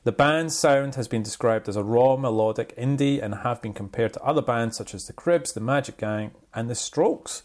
The 0.05 0.11
band's 0.11 0.57
sound 0.57 0.95
has 0.95 1.07
been 1.07 1.21
described 1.21 1.69
as 1.69 1.75
a 1.75 1.83
raw 1.83 2.15
melodic 2.15 2.75
indie 2.75 3.21
and 3.21 3.35
have 3.35 3.61
been 3.61 3.75
compared 3.75 4.13
to 4.13 4.23
other 4.23 4.41
bands 4.41 4.77
such 4.77 4.95
as 4.95 5.05
The 5.05 5.13
Cribs, 5.13 5.53
The 5.53 5.61
Magic 5.61 5.97
Gang, 5.97 6.31
and 6.51 6.67
The 6.67 6.73
Strokes. 6.73 7.43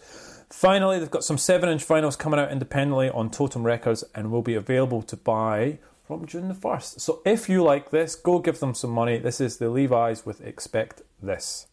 Finally, 0.57 1.01
they've 1.01 1.11
got 1.11 1.25
some 1.25 1.37
7 1.37 1.69
inch 1.69 1.85
vinyls 1.85 2.17
coming 2.17 2.39
out 2.39 2.53
independently 2.53 3.11
on 3.11 3.29
Totem 3.29 3.65
Records 3.65 4.05
and 4.15 4.31
will 4.31 4.41
be 4.41 4.55
available 4.55 5.03
to 5.03 5.17
buy 5.17 5.79
from 6.07 6.27
June 6.27 6.47
the 6.47 6.55
1st. 6.55 7.01
So 7.01 7.21
if 7.27 7.49
you 7.49 7.63
like 7.65 7.91
this, 7.91 8.15
go 8.15 8.39
give 8.39 8.61
them 8.61 8.73
some 8.73 8.93
money. 8.93 9.19
This 9.19 9.41
is 9.41 9.57
the 9.57 9.69
Levi's 9.69 10.25
with 10.25 10.41
Expect 10.41 11.03
This. 11.21 11.67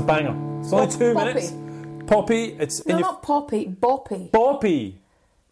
A 0.00 0.06
banger. 0.06 0.60
It's 0.60 0.72
only 0.72 0.86
Pop- 0.86 0.98
two 0.98 1.14
poppy. 1.14 1.26
minutes. 1.34 2.06
Poppy. 2.10 2.44
It's 2.58 2.86
No, 2.86 2.94
your 2.96 3.00
not 3.02 3.22
poppy, 3.22 3.66
boppy. 3.66 4.30
boppy. 4.30 4.94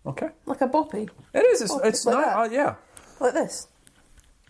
Okay. 0.07 0.29
Like 0.47 0.61
a 0.63 0.69
boppy. 0.69 1.09
It 1.35 1.39
is. 1.53 1.63
It's, 1.63 1.71
Oh, 1.73 1.79
it's 1.81 2.05
like 2.07 2.17
not. 2.17 2.25
that. 2.25 2.37
Uh, 2.37 2.49
yeah. 2.55 2.75
Like 3.21 3.35
this. 3.35 3.69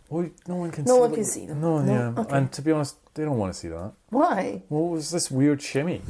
Well, 0.09 0.31
no 0.47 0.57
one 0.57 0.71
can. 0.71 0.85
No 0.85 0.95
see 0.95 1.01
one 1.01 1.15
can 1.15 1.25
see 1.25 1.47
them. 1.47 1.61
No, 1.61 1.79
No? 1.81 1.93
yeah. 1.93 2.21
Okay. 2.23 2.37
And 2.37 2.51
to 2.53 2.63
be 2.63 2.73
honest, 2.73 2.97
they 3.15 3.25
don't 3.25 3.37
want 3.37 3.53
to 3.53 3.59
see 3.59 3.69
that. 3.69 3.93
Why? 4.11 4.63
What 4.69 4.91
was 4.93 5.11
this 5.11 5.31
weird 5.31 5.61
shimmy? 5.61 6.01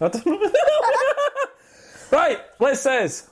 I 0.00 0.08
don't 0.08 0.52
right. 2.12 2.38
Let's 2.58 2.80
says. 2.80 3.30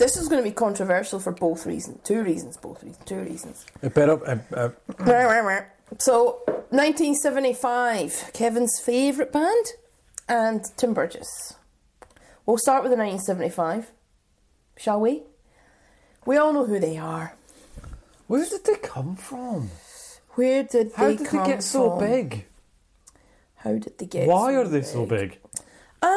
This 0.00 0.16
is 0.16 0.28
going 0.28 0.42
to 0.42 0.48
be 0.48 0.54
controversial 0.54 1.20
for 1.20 1.30
both 1.30 1.66
reasons. 1.66 1.98
Two 2.04 2.22
reasons, 2.22 2.56
both 2.56 2.82
reasons, 2.82 3.04
two 3.04 3.18
reasons. 3.20 3.66
A 3.82 3.90
bit 3.90 4.08
up. 4.08 4.22
Uh, 4.26 4.70
uh, 4.98 5.60
So, 5.98 6.40
1975, 6.70 8.30
Kevin's 8.32 8.80
favourite 8.82 9.30
band 9.30 9.66
and 10.26 10.64
Tim 10.78 10.94
Burgess. 10.94 11.54
We'll 12.46 12.56
start 12.56 12.82
with 12.82 12.92
the 12.92 12.96
1975, 12.96 13.90
shall 14.78 15.00
we? 15.00 15.24
We 16.24 16.38
all 16.38 16.54
know 16.54 16.64
who 16.64 16.80
they 16.80 16.96
are. 16.96 17.34
where 18.26 18.46
did 18.46 18.64
they 18.64 18.76
come 18.76 19.16
from? 19.16 19.68
Where 20.30 20.62
did 20.62 20.92
How 20.96 21.08
they 21.08 21.16
did 21.16 21.26
they 21.26 21.44
get 21.44 21.62
so 21.62 21.90
from? 21.90 21.98
big? 22.08 22.46
How 23.56 23.72
did 23.72 23.98
they 23.98 24.06
get 24.06 24.28
Why 24.28 24.52
so 24.54 24.60
are 24.60 24.68
they 24.68 24.80
so 24.82 25.04
big? 25.04 25.38
Um, 26.00 26.10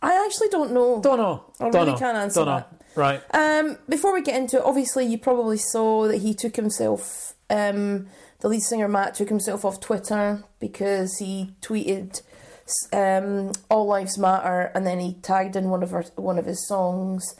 I 0.00 0.24
actually 0.24 0.48
don't 0.48 0.72
know. 0.72 1.00
Don't 1.02 1.18
know. 1.18 1.44
I 1.60 1.64
don't 1.64 1.74
really 1.74 1.92
know. 1.92 1.98
can't 1.98 2.16
answer 2.16 2.40
Don't 2.44 2.46
know. 2.46 2.56
that. 2.56 2.82
Right. 2.94 3.22
Um, 3.34 3.78
before 3.88 4.12
we 4.12 4.22
get 4.22 4.36
into 4.36 4.58
it, 4.58 4.62
obviously 4.64 5.04
you 5.06 5.18
probably 5.18 5.58
saw 5.58 6.08
that 6.08 6.18
he 6.18 6.34
took 6.34 6.56
himself. 6.56 7.34
Um, 7.50 8.08
the 8.40 8.48
lead 8.48 8.62
singer 8.62 8.88
Matt 8.88 9.14
took 9.14 9.28
himself 9.28 9.64
off 9.64 9.80
Twitter 9.80 10.44
because 10.60 11.18
he 11.18 11.54
tweeted 11.60 12.22
um, 12.92 13.52
"All 13.70 13.86
Lives 13.86 14.18
Matter" 14.18 14.70
and 14.74 14.86
then 14.86 15.00
he 15.00 15.14
tagged 15.14 15.56
in 15.56 15.70
one 15.70 15.82
of 15.82 15.92
our, 15.92 16.02
one 16.16 16.38
of 16.38 16.46
his 16.46 16.66
songs, 16.68 17.34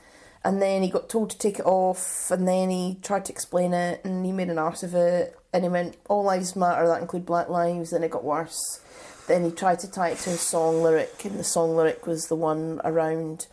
and 0.45 0.61
then 0.61 0.83
he 0.83 0.91
got 0.91 1.09
told 1.09 1.31
to 1.31 1.39
take 1.39 1.59
it 1.59 1.67
off, 1.67 2.31
and 2.31 2.49
then 2.49 2.71
he 2.71 2.99
tried 3.03 3.25
to 3.27 3.33
explain 3.33 3.73
it, 3.75 4.01
and 4.05 4.25
he 4.27 4.33
made 4.33 4.49
an 4.49 4.59
art 4.59 4.83
of 4.83 4.95
it, 4.95 5.37
and 5.53 5.65
he 5.65 5.69
meant 5.69 5.97
"All 6.09 6.25
Lives 6.25 6.57
Matter" 6.57 6.87
that 6.89 7.01
include 7.03 7.27
Black 7.27 7.49
lives, 7.49 7.93
and 7.93 8.05
it 8.05 8.11
got 8.11 8.25
worse. 8.25 8.81
Then 9.29 9.45
he 9.45 9.51
tried 9.51 9.79
to 9.81 9.91
tie 9.91 10.09
it 10.11 10.19
to 10.21 10.31
a 10.31 10.37
song 10.37 10.83
lyric, 10.83 11.25
and 11.25 11.39
the 11.39 11.45
song 11.45 11.77
lyric 11.77 12.07
was 12.07 12.27
the 12.29 12.37
one 12.37 12.81
around 12.85 13.47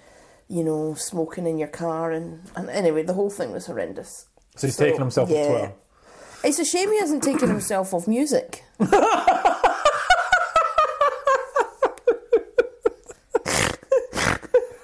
you 0.47 0.63
know, 0.63 0.93
smoking 0.93 1.47
in 1.47 1.57
your 1.57 1.67
car, 1.67 2.11
and, 2.11 2.39
and 2.55 2.69
anyway, 2.69 3.01
the 3.01 3.13
whole 3.13 3.31
thing 3.31 3.51
was 3.51 3.65
horrendous. 3.65 4.27
So 4.55 4.67
he's 4.67 4.75
So, 4.75 4.83
taken 4.85 5.01
himself 5.01 5.27
yeah. 5.29 5.37
off 5.39 5.47
Twitter. 5.49 5.73
It's 6.43 6.59
a 6.59 6.65
shame 6.65 6.91
he 6.91 6.99
hasn't 6.99 7.23
taken 7.23 7.49
himself 7.49 7.95
off 7.95 8.07
music. 8.07 8.63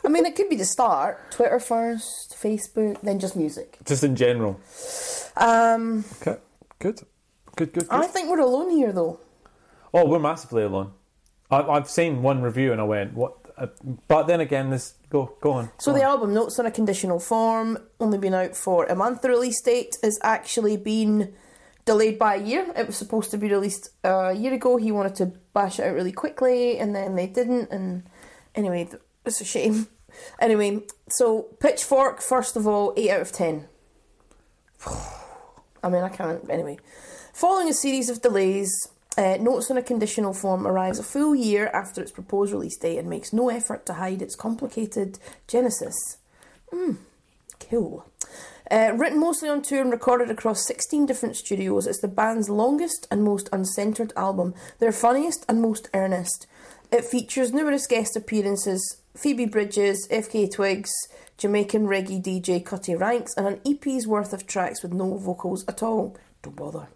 I 0.04 0.10
mean, 0.10 0.26
it 0.26 0.36
could 0.36 0.50
be 0.50 0.56
the 0.56 0.66
start. 0.66 1.32
Twitter 1.32 1.60
first, 1.60 2.36
Facebook, 2.42 3.00
then 3.02 3.20
just 3.20 3.36
music. 3.36 3.78
Just 3.86 4.04
in 4.04 4.16
general. 4.16 4.60
Um, 5.38 6.04
Okay. 6.22 6.38
Good. 6.80 7.02
Good, 7.56 7.74
good, 7.74 7.88
good. 7.88 7.88
I 7.92 8.08
think 8.08 8.30
we're 8.30 8.40
alone 8.40 8.72
here, 8.72 8.92
though. 8.92 9.20
Oh, 9.94 10.06
we're 10.06 10.20
massively 10.20 10.64
alone. 10.64 10.94
I, 11.50 11.62
I've 11.62 11.90
seen 11.90 12.22
one 12.22 12.42
review 12.42 12.72
and 12.72 12.82
I 12.82 12.86
went, 12.86 13.14
"What?" 13.14 13.38
Uh, 13.58 13.68
but 14.08 14.28
then 14.28 14.40
again, 14.40 14.70
this 14.70 14.96
go 15.10 15.36
go 15.42 15.52
on. 15.54 15.72
So 15.78 15.92
go 15.92 15.98
the 15.98 16.06
on. 16.06 16.12
album 16.12 16.34
Notes 16.34 16.58
on 16.60 16.66
a 16.66 16.72
Conditional 16.72 17.20
Form, 17.20 17.78
only 18.00 18.18
been 18.18 18.34
out 18.34 18.56
for 18.56 18.86
a 18.86 18.96
month. 18.96 19.22
The 19.22 19.30
release 19.30 19.62
date 19.62 19.98
has 20.02 20.20
actually 20.24 20.78
been 20.78 21.34
delayed 21.86 22.18
by 22.18 22.36
a 22.36 22.44
year. 22.44 22.72
It 22.76 22.88
was 22.88 22.96
supposed 22.96 23.32
to 23.32 23.38
be 23.38 23.50
released 23.50 23.90
a 24.04 24.34
year 24.34 24.54
ago. 24.54 24.78
He 24.78 24.92
wanted 24.92 25.16
to 25.16 25.34
bash 25.54 25.80
it 25.80 25.88
out 25.88 25.96
really 25.96 26.12
quickly, 26.12 26.78
and 26.78 26.96
then 26.96 27.16
they 27.16 27.28
didn't. 27.28 27.72
And 27.72 28.04
anyway, 28.56 28.90
it's 29.26 29.42
a 29.42 29.46
shame. 29.46 29.88
Anyway, 30.42 30.82
so 31.08 31.44
Pitchfork, 31.62 32.22
first 32.22 32.58
of 32.58 32.68
all, 32.68 32.94
8 32.98 33.10
out 33.12 33.22
of 33.22 33.32
10. 33.32 33.66
I 35.84 35.90
mean, 35.90 36.04
I 36.04 36.10
can't. 36.10 36.50
Anyway, 36.50 36.80
following 37.34 37.70
a 37.70 37.74
series 37.74 38.10
of 38.10 38.22
delays, 38.22 38.90
uh, 39.18 39.38
Notes 39.40 39.70
in 39.70 39.78
a 39.78 39.84
Conditional 39.84 40.34
Form 40.34 40.66
arrives 40.66 41.00
a 41.00 41.04
full 41.04 41.36
year 41.36 41.68
after 41.74 42.02
its 42.02 42.12
proposed 42.12 42.54
release 42.54 42.78
date 42.78 42.98
and 42.98 43.10
makes 43.10 43.34
no 43.34 43.50
effort 43.50 43.86
to 43.86 43.94
hide 43.94 44.22
its 44.22 44.36
complicated 44.36 45.20
genesis. 45.48 46.18
Hmm, 46.72 46.94
cool. 47.60 48.06
Uh, 48.70 48.94
written 48.96 49.20
mostly 49.20 49.50
on 49.50 49.62
tour 49.62 49.82
and 49.82 49.92
recorded 49.92 50.32
across 50.32 50.66
16 50.66 51.06
different 51.06 51.36
studios, 51.36 51.86
it's 51.88 52.00
the 52.00 52.08
band's 52.08 52.50
longest 52.50 53.06
and 53.12 53.22
most 53.22 53.50
uncensored 53.52 54.14
album, 54.16 54.54
their 54.80 54.94
funniest 54.94 55.46
and 55.50 55.62
most 55.62 55.90
earnest. 55.94 56.48
It 56.90 57.04
features 57.04 57.52
numerous 57.52 57.88
guest 57.88 58.16
appearances 58.16 59.02
Phoebe 59.16 59.46
Bridgers, 59.46 60.08
FKA 60.10 60.54
twigs, 60.54 60.92
Jamaican 61.38 61.86
reggae 61.86 62.24
DJ 62.24 62.64
Cutty 62.64 62.96
Ranks, 62.96 63.34
and 63.36 63.46
an 63.46 63.60
EP's 63.66 64.08
worth 64.08 64.32
of 64.32 64.48
tracks 64.48 64.82
with 64.82 64.94
no 64.94 65.18
vocals 65.18 65.66
at 65.68 65.84
all. 65.84 66.16
Don't 66.42 66.56
bother. 66.56 66.88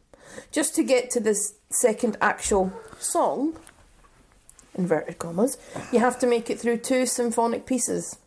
Just 0.52 0.76
to 0.76 0.84
get 0.84 1.10
to 1.12 1.20
this 1.20 1.56
second 1.70 2.18
actual 2.22 2.74
song, 3.00 3.56
inverted 4.76 5.20
commas, 5.20 5.58
you 5.92 6.00
have 6.00 6.20
to 6.20 6.28
make 6.28 6.50
it 6.50 6.60
through 6.60 6.78
two 6.78 7.06
symphonic 7.06 7.66
pieces 7.66 8.18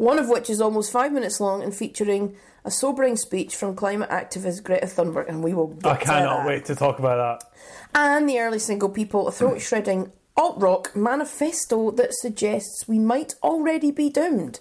one 0.00 0.18
of 0.18 0.30
which 0.30 0.48
is 0.48 0.62
almost 0.62 0.90
five 0.90 1.12
minutes 1.12 1.40
long 1.40 1.62
and 1.62 1.74
featuring 1.76 2.34
a 2.64 2.70
sobering 2.70 3.16
speech 3.16 3.54
from 3.54 3.76
climate 3.76 4.08
activist 4.08 4.62
Greta 4.62 4.86
Thunberg, 4.86 5.28
and 5.28 5.44
we 5.44 5.52
will 5.52 5.76
I 5.84 5.94
to 5.96 6.04
cannot 6.04 6.38
that. 6.38 6.46
wait 6.46 6.64
to 6.66 6.74
talk 6.74 6.98
about 6.98 7.40
that. 7.42 7.50
And 7.94 8.26
the 8.26 8.38
early 8.38 8.58
single 8.58 8.88
People, 8.88 9.28
a 9.28 9.32
throat 9.32 9.60
shredding 9.60 10.10
alt 10.38 10.58
rock 10.58 10.96
manifesto 10.96 11.90
that 11.90 12.14
suggests 12.14 12.88
we 12.88 12.98
might 12.98 13.34
already 13.42 13.90
be 13.90 14.08
doomed. 14.08 14.60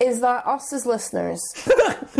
Is 0.00 0.20
that 0.20 0.46
us 0.46 0.72
as 0.72 0.86
listeners? 0.86 1.40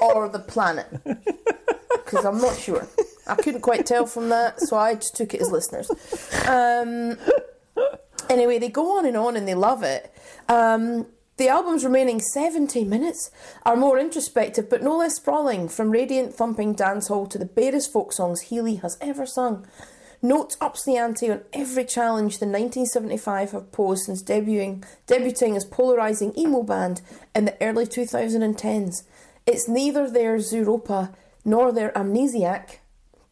or 0.00 0.28
the 0.28 0.44
planet? 0.46 0.86
Because 1.04 2.24
I'm 2.24 2.38
not 2.38 2.56
sure. 2.56 2.86
I 3.26 3.34
couldn't 3.34 3.62
quite 3.62 3.86
tell 3.86 4.06
from 4.06 4.28
that, 4.28 4.60
so 4.60 4.76
I 4.76 4.94
just 4.94 5.16
took 5.16 5.34
it 5.34 5.40
as 5.40 5.50
listeners. 5.50 5.90
Um, 6.48 7.18
anyway, 8.30 8.58
they 8.58 8.68
go 8.68 8.98
on 8.98 9.06
and 9.06 9.16
on 9.16 9.36
and 9.36 9.48
they 9.48 9.54
love 9.54 9.82
it. 9.82 10.12
Um, 10.48 11.06
the 11.36 11.48
album's 11.48 11.84
remaining 11.84 12.20
70 12.20 12.84
minutes 12.84 13.30
are 13.64 13.76
more 13.76 13.98
introspective 13.98 14.70
but 14.70 14.82
no 14.82 14.96
less 14.96 15.16
sprawling, 15.16 15.68
from 15.68 15.90
radiant 15.90 16.34
thumping 16.34 16.74
dancehall 16.74 17.28
to 17.30 17.38
the 17.38 17.44
barest 17.44 17.92
folk 17.92 18.12
songs 18.12 18.42
Healy 18.42 18.76
has 18.76 18.96
ever 19.00 19.26
sung. 19.26 19.66
Note 20.26 20.56
ups 20.60 20.82
the 20.82 20.96
ante 20.96 21.30
on 21.30 21.42
every 21.52 21.84
challenge 21.84 22.38
the 22.38 22.46
1975 22.46 23.52
have 23.52 23.70
posed 23.70 24.06
since 24.06 24.24
debuting, 24.24 24.84
debuting 25.06 25.54
as 25.54 25.64
polarising 25.64 26.36
emo 26.36 26.64
band 26.64 27.00
in 27.32 27.44
the 27.44 27.56
early 27.62 27.86
2010s. 27.86 29.04
It's 29.46 29.68
neither 29.68 30.10
their 30.10 30.38
Zooropa 30.38 31.14
nor 31.44 31.70
their 31.70 31.92
Amnesiac. 31.92 32.78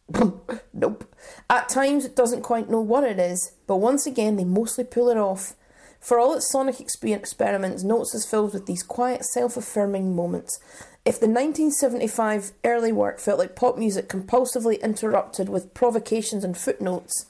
nope. 0.73 1.13
At 1.49 1.67
times 1.67 2.05
it 2.05 2.15
doesn't 2.15 2.43
quite 2.43 2.69
know 2.69 2.79
what 2.79 3.03
it 3.03 3.19
is, 3.19 3.51
but 3.67 3.75
once 3.75 4.05
again 4.05 4.37
they 4.37 4.45
mostly 4.45 4.85
pull 4.85 5.09
it 5.09 5.17
off. 5.17 5.53
For 5.99 6.17
all 6.17 6.33
its 6.33 6.49
sonic 6.49 6.79
experiments, 6.79 7.83
Notes 7.83 8.15
is 8.15 8.25
filled 8.25 8.53
with 8.53 8.67
these 8.67 8.83
quiet, 8.83 9.25
self 9.25 9.57
affirming 9.57 10.15
moments. 10.15 10.59
If 11.05 11.19
the 11.19 11.27
1975 11.27 12.51
early 12.63 12.91
work 12.91 13.19
felt 13.19 13.37
like 13.37 13.55
pop 13.55 13.77
music 13.77 14.09
compulsively 14.09 14.81
interrupted 14.81 15.49
with 15.49 15.75
provocations 15.75 16.43
and 16.43 16.57
footnotes, 16.57 17.27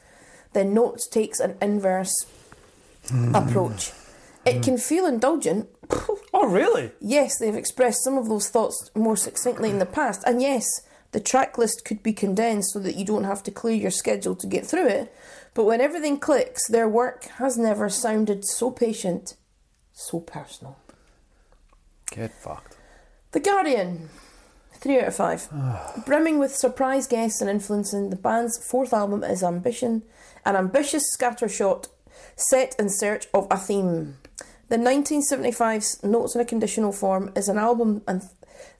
then 0.54 0.74
Notes 0.74 1.10
takes 1.10 1.42
an 1.42 1.58
inverse 1.62 2.16
hmm. 3.10 3.36
approach. 3.36 3.92
It 4.46 4.64
can 4.64 4.78
feel 4.78 5.06
indulgent. 5.06 5.68
Oh, 6.34 6.48
really? 6.48 6.92
Yes, 7.00 7.38
they've 7.38 7.56
expressed 7.56 8.04
some 8.04 8.18
of 8.18 8.30
those 8.30 8.50
thoughts 8.50 8.92
more 8.96 9.18
succinctly 9.18 9.70
in 9.70 9.80
the 9.80 9.86
past, 9.86 10.24
and 10.26 10.42
yes, 10.42 10.66
the 11.12 11.20
track 11.20 11.58
list 11.58 11.86
could 11.86 12.04
be 12.04 12.12
condensed 12.12 12.74
so 12.74 12.80
that 12.80 12.96
you 12.96 13.06
don't 13.06 13.24
have 13.24 13.42
to 13.44 13.52
clear 13.52 13.76
your 13.76 13.92
schedule 13.92 14.36
to 14.36 14.48
get 14.48 14.66
through 14.66 14.88
it. 14.88 15.16
But 15.54 15.64
when 15.64 15.80
everything 15.80 16.20
clicks, 16.20 16.68
their 16.68 16.90
work 16.90 17.24
has 17.38 17.58
never 17.58 17.88
sounded 17.88 18.46
so 18.46 18.70
patient, 18.70 19.36
so 19.94 20.20
personal. 20.20 20.78
Get 22.12 22.34
fucked. 22.34 22.75
The 23.36 23.42
Guardian, 23.42 24.08
3 24.76 25.02
out 25.02 25.08
of 25.10 25.16
5. 25.18 25.50
Ah. 25.52 26.04
Brimming 26.06 26.40
with 26.40 26.56
surprise 26.56 27.06
guests 27.06 27.42
and 27.42 27.50
influencing, 27.50 28.10
the 28.10 28.16
band's 28.16 28.58
fourth 28.66 28.94
album 28.94 29.26
is 29.26 29.44
Ambition, 29.44 30.04
an 30.46 30.56
ambitious 30.56 31.04
scattershot 31.14 31.90
set 32.38 32.78
in 32.80 32.88
search 32.90 33.28
of 33.34 33.48
a 33.52 33.58
theme. 33.58 34.16
The 34.70 34.78
1975's 34.78 36.02
Notes 36.02 36.34
in 36.36 36.40
a 36.40 36.46
Conditional 36.46 36.94
Form 36.94 37.30
is 37.36 37.50
an 37.50 37.58
album 37.58 38.04
and 38.08 38.22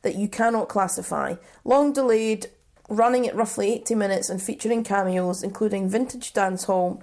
that 0.04 0.16
you 0.16 0.30
cannot 0.30 0.70
classify. 0.70 1.36
Long 1.66 1.92
delayed, 1.92 2.48
running 2.88 3.28
at 3.28 3.36
roughly 3.36 3.74
80 3.74 3.96
minutes 3.96 4.30
and 4.30 4.42
featuring 4.42 4.86
cameos, 4.86 5.44
including 5.44 5.90
vintage 5.90 6.32
dancehall, 6.32 7.02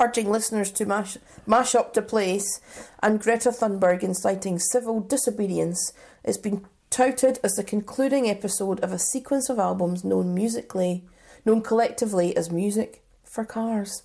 urging 0.00 0.30
listeners 0.30 0.70
to 0.72 0.84
mash, 0.84 1.16
mash 1.46 1.74
up 1.74 1.94
to 1.94 2.02
place, 2.02 2.60
and 3.02 3.20
Greta 3.20 3.50
Thunberg 3.50 4.02
inciting 4.02 4.58
civil 4.58 5.00
disobedience, 5.00 5.92
is 6.26 6.36
been 6.38 6.66
touted 6.90 7.38
as 7.42 7.54
the 7.54 7.64
concluding 7.64 8.28
episode 8.28 8.80
of 8.80 8.92
a 8.92 8.98
sequence 8.98 9.48
of 9.48 9.58
albums 9.58 10.04
known 10.04 10.34
musically, 10.34 11.04
known 11.44 11.62
collectively 11.62 12.36
as 12.36 12.50
music 12.50 13.02
for 13.24 13.44
cars. 13.44 14.02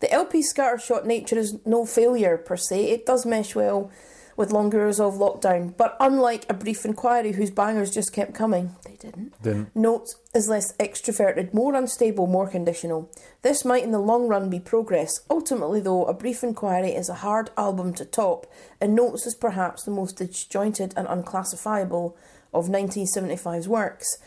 The 0.00 0.12
LP 0.12 0.40
scattershot 0.40 1.04
nature 1.04 1.38
is 1.38 1.58
no 1.66 1.84
failure 1.84 2.38
per 2.38 2.56
se. 2.56 2.90
It 2.90 3.06
does 3.06 3.26
mesh 3.26 3.54
well 3.54 3.90
with 4.36 4.52
longer 4.52 4.88
of 4.88 4.96
lockdown, 4.96 5.76
but 5.76 5.96
unlike 6.00 6.46
a 6.48 6.54
brief 6.54 6.84
inquiry 6.86 7.32
whose 7.32 7.50
bangers 7.50 7.90
just 7.90 8.12
kept 8.12 8.34
coming, 8.34 8.74
didn't. 9.00 9.42
Didn't. 9.42 9.74
Notes 9.74 10.16
is 10.34 10.48
less 10.48 10.76
extroverted, 10.76 11.52
more 11.52 11.74
unstable, 11.74 12.26
more 12.26 12.48
conditional. 12.48 13.10
This 13.42 13.64
might 13.64 13.82
in 13.82 13.90
the 13.90 13.98
long 13.98 14.28
run 14.28 14.50
be 14.50 14.60
progress. 14.60 15.20
Ultimately, 15.28 15.80
though, 15.80 16.04
A 16.04 16.14
Brief 16.14 16.42
Inquiry 16.42 16.90
is 16.90 17.08
a 17.08 17.14
hard 17.14 17.50
album 17.56 17.94
to 17.94 18.04
top, 18.04 18.46
and 18.80 18.94
Notes 18.94 19.26
is 19.26 19.34
perhaps 19.34 19.82
the 19.84 19.90
most 19.90 20.18
disjointed 20.18 20.94
and 20.96 21.08
unclassifiable 21.08 22.16
of 22.52 22.66
1975's 22.66 23.68
works. 23.68 24.18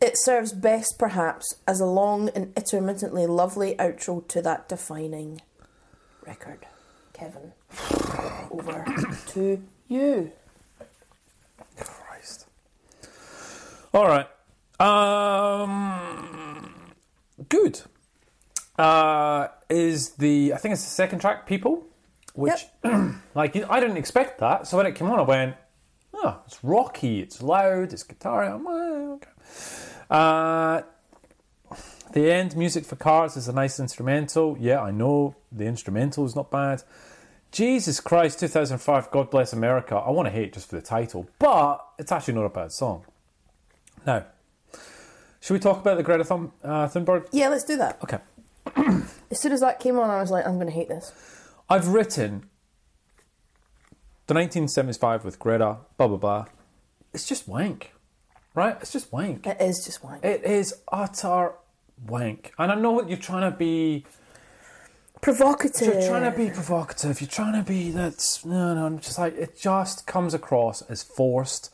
It 0.00 0.18
serves 0.18 0.52
best, 0.52 0.98
perhaps, 0.98 1.54
as 1.66 1.80
a 1.80 1.86
long 1.86 2.28
and 2.30 2.52
intermittently 2.56 3.26
lovely 3.26 3.74
outro 3.76 4.26
to 4.28 4.42
that 4.42 4.68
defining 4.68 5.40
record. 6.26 6.66
Kevin, 7.12 7.52
over 8.50 8.84
to 9.28 9.62
you. 9.88 10.32
All 13.94 14.06
right. 14.06 14.26
Um, 14.80 16.74
good. 17.48 17.82
Uh, 18.78 19.48
is 19.68 20.10
the 20.12 20.54
I 20.54 20.56
think 20.56 20.72
it's 20.72 20.82
the 20.82 20.90
second 20.90 21.18
track, 21.18 21.46
"People," 21.46 21.84
which 22.34 22.66
like 23.34 23.54
I 23.54 23.80
didn't 23.80 23.98
expect 23.98 24.40
that. 24.40 24.66
So 24.66 24.78
when 24.78 24.86
it 24.86 24.94
came 24.94 25.10
on, 25.10 25.18
I 25.18 25.22
went, 25.22 25.56
"Oh, 26.14 26.40
it's 26.46 26.64
rocky, 26.64 27.20
it's 27.20 27.42
loud, 27.42 27.92
it's 27.92 28.02
guitar." 28.02 28.44
I'm, 28.44 28.66
"Oh, 28.66 29.14
okay. 29.14 29.30
Uh, 30.10 30.82
the 32.12 32.32
end 32.32 32.56
music 32.56 32.86
for 32.86 32.96
cars 32.96 33.36
is 33.36 33.48
a 33.48 33.52
nice 33.52 33.78
instrumental. 33.78 34.56
Yeah, 34.58 34.80
I 34.80 34.90
know 34.90 35.36
the 35.50 35.66
instrumental 35.66 36.24
is 36.24 36.34
not 36.34 36.50
bad. 36.50 36.82
Jesus 37.50 38.00
Christ, 38.00 38.40
2005, 38.40 39.10
God 39.10 39.30
Bless 39.30 39.52
America. 39.52 39.96
I 39.96 40.10
want 40.10 40.26
to 40.26 40.32
hate 40.32 40.54
just 40.54 40.70
for 40.70 40.76
the 40.76 40.82
title, 40.82 41.28
but 41.38 41.84
it's 41.98 42.10
actually 42.10 42.34
not 42.34 42.46
a 42.46 42.48
bad 42.48 42.72
song. 42.72 43.04
Now, 44.06 44.26
should 45.40 45.54
we 45.54 45.60
talk 45.60 45.78
about 45.80 45.96
the 45.96 46.02
Greta 46.02 46.24
Thun- 46.24 46.52
uh, 46.62 46.88
Thunberg? 46.88 47.28
Yeah, 47.32 47.48
let's 47.48 47.64
do 47.64 47.76
that. 47.76 47.98
Okay. 48.02 48.18
As 49.30 49.40
soon 49.40 49.52
as 49.52 49.60
that 49.60 49.80
came 49.80 49.98
on, 49.98 50.10
I 50.10 50.20
was 50.20 50.30
like, 50.30 50.46
I'm 50.46 50.54
going 50.54 50.66
to 50.66 50.72
hate 50.72 50.88
this. 50.88 51.12
I've 51.68 51.88
written 51.88 52.48
the 54.26 54.34
1975 54.34 55.24
with 55.24 55.38
Greta, 55.38 55.78
blah, 55.96 56.08
blah, 56.08 56.16
blah. 56.16 56.44
It's 57.12 57.26
just 57.26 57.48
wank, 57.48 57.92
right? 58.54 58.76
It's 58.80 58.92
just 58.92 59.12
wank. 59.12 59.46
It 59.46 59.60
is 59.60 59.84
just 59.84 60.04
wank. 60.04 60.24
It 60.24 60.44
is 60.44 60.74
utter 60.92 61.54
wank. 62.06 62.52
And 62.58 62.70
I 62.70 62.74
know 62.74 63.00
that 63.00 63.08
you're 63.08 63.18
trying 63.18 63.50
to 63.50 63.56
be 63.56 64.04
Provocative. 65.22 65.86
You're 65.94 66.08
trying 66.08 66.32
to 66.32 66.36
be 66.36 66.50
provocative. 66.50 67.20
You're 67.20 67.30
trying 67.30 67.52
to 67.52 67.62
be 67.62 67.92
that's 67.92 68.44
no, 68.44 68.74
no. 68.74 68.86
I'm 68.86 68.98
just 68.98 69.20
like 69.20 69.36
it 69.36 69.56
just 69.56 70.04
comes 70.04 70.34
across 70.34 70.82
as 70.82 71.04
forced 71.04 71.72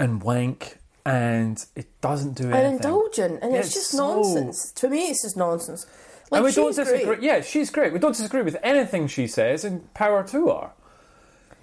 and 0.00 0.20
wank, 0.20 0.77
and 1.08 1.64
it 1.76 2.00
doesn't 2.00 2.34
do 2.34 2.44
anything. 2.44 2.64
and 2.64 2.74
indulgent, 2.76 3.42
and 3.42 3.54
it's, 3.54 3.68
It's 3.68 3.74
just 3.74 3.90
so- 3.92 4.14
nonsense. 4.16 4.72
To 4.72 4.88
me, 4.88 5.06
it's 5.10 5.22
just 5.22 5.36
nonsense. 5.36 5.86
Like, 6.30 6.40
and 6.40 6.44
we 6.44 6.52
don't 6.52 6.74
disagree. 6.76 7.04
great. 7.04 7.22
Yeah, 7.22 7.40
she's 7.40 7.70
great. 7.70 7.92
We 7.92 7.98
don't 7.98 8.14
disagree 8.16 8.42
with 8.42 8.56
anything 8.62 9.06
she 9.08 9.26
says, 9.26 9.64
and 9.64 9.92
power 9.94 10.22
to 10.24 10.48
her. 10.48 10.70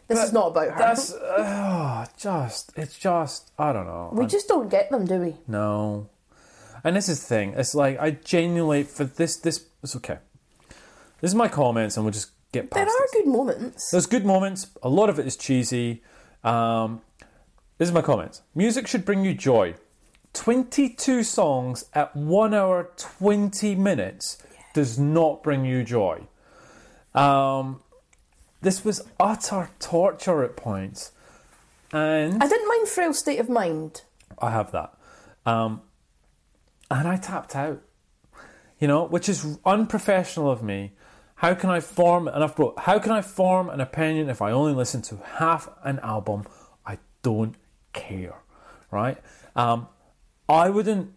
This 0.08 0.24
is 0.24 0.34
not 0.34 0.48
about 0.48 0.70
her. 0.72 0.78
That's 0.78 1.14
uh, 1.14 2.06
just. 2.18 2.72
It's 2.76 2.98
just. 2.98 3.52
I 3.60 3.74
don't 3.74 3.86
know. 3.86 4.10
we 4.14 4.26
I- 4.26 4.28
just 4.28 4.48
don't 4.48 4.70
get 4.70 4.90
them, 4.90 5.06
do 5.06 5.20
we? 5.20 5.36
No. 5.48 6.10
And 6.84 6.96
this 6.96 7.10
is 7.10 7.20
the 7.22 7.26
thing. 7.28 7.54
It's 7.58 7.74
like 7.74 8.00
I 8.00 8.12
genuinely 8.12 8.84
for 8.84 9.04
this. 9.06 9.38
This 9.38 9.66
it's 9.84 9.96
okay. 9.96 10.18
This 11.22 11.32
is 11.32 11.36
my 11.36 11.48
comments, 11.48 11.96
and 11.98 12.06
we'll 12.06 12.12
just 12.14 12.30
get 12.52 12.70
past. 12.70 12.86
There 12.86 12.88
are 12.88 13.06
it. 13.06 13.12
good 13.14 13.28
moments. 13.28 13.90
There's 13.92 14.06
good 14.06 14.26
moments. 14.26 14.68
A 14.84 14.90
lot 14.90 15.10
of 15.10 15.18
it 15.20 15.26
is 15.26 15.36
cheesy. 15.38 16.04
Um, 16.44 17.02
this 17.78 17.90
is 17.90 17.94
my 17.94 18.02
comments. 18.02 18.42
Music 18.54 18.88
should 18.88 19.06
bring 19.06 19.26
you 19.26 19.34
joy. 19.34 19.76
22 20.34 21.24
songs 21.24 21.86
at 21.94 22.16
1 22.16 22.54
hour 22.54 22.92
20 22.98 23.76
minutes 23.76 24.38
does 24.74 25.00
not 25.00 25.42
bring 25.44 25.66
you 25.66 25.84
joy. 25.84 26.22
Um, 27.14 27.82
this 28.62 28.84
was 28.84 29.02
utter 29.20 29.70
torture 29.80 30.44
at 30.44 30.58
points. 30.58 31.12
And 31.92 32.42
I 32.44 32.48
didn't 32.48 32.68
mind 32.68 32.88
Frail 32.88 33.14
State 33.14 33.40
of 33.40 33.50
Mind. 33.50 34.02
I 34.40 34.52
have 34.52 34.72
that. 34.72 34.94
Um, 35.46 35.82
and 36.92 37.08
I 37.08 37.16
tapped 37.16 37.56
out, 37.56 37.82
you 38.80 38.88
know, 38.88 39.06
which 39.06 39.30
is 39.30 39.58
unprofessional 39.66 40.52
of 40.52 40.62
me. 40.62 40.94
How 41.36 41.54
can 41.54 41.70
I 41.70 41.80
form, 41.80 42.28
and 42.28 42.44
I've 42.44 42.56
brought, 42.56 42.80
how 42.80 43.00
can 43.00 43.12
I 43.12 43.22
form 43.22 43.70
an 43.70 43.82
opinion 43.82 44.30
if 44.30 44.42
I 44.42 44.52
only 44.52 44.74
listen 44.74 45.02
to 45.04 45.18
half 45.38 45.70
an 45.84 46.00
album? 46.00 46.46
I 46.86 46.98
don't 47.22 47.56
care, 47.96 48.36
right? 48.92 49.18
Um, 49.56 49.88
I 50.48 50.70
wouldn't, 50.70 51.12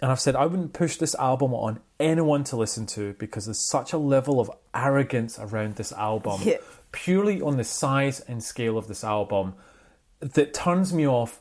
and 0.00 0.12
I've 0.12 0.20
said 0.20 0.36
I 0.36 0.46
wouldn't 0.46 0.72
push 0.72 0.96
this 0.98 1.14
album 1.16 1.52
on 1.52 1.80
anyone 1.98 2.44
to 2.44 2.56
listen 2.56 2.86
to 2.86 3.14
because 3.14 3.46
there's 3.46 3.68
such 3.68 3.92
a 3.92 3.98
level 3.98 4.38
of 4.38 4.50
arrogance 4.74 5.38
around 5.40 5.74
this 5.76 5.90
album, 5.92 6.40
Yeah. 6.44 6.58
purely 6.92 7.40
on 7.42 7.56
the 7.56 7.64
size 7.64 8.20
and 8.20 8.44
scale 8.44 8.78
of 8.78 8.86
this 8.86 9.02
album, 9.02 9.54
that 10.20 10.54
turns 10.54 10.92
me 10.92 11.08
off 11.08 11.40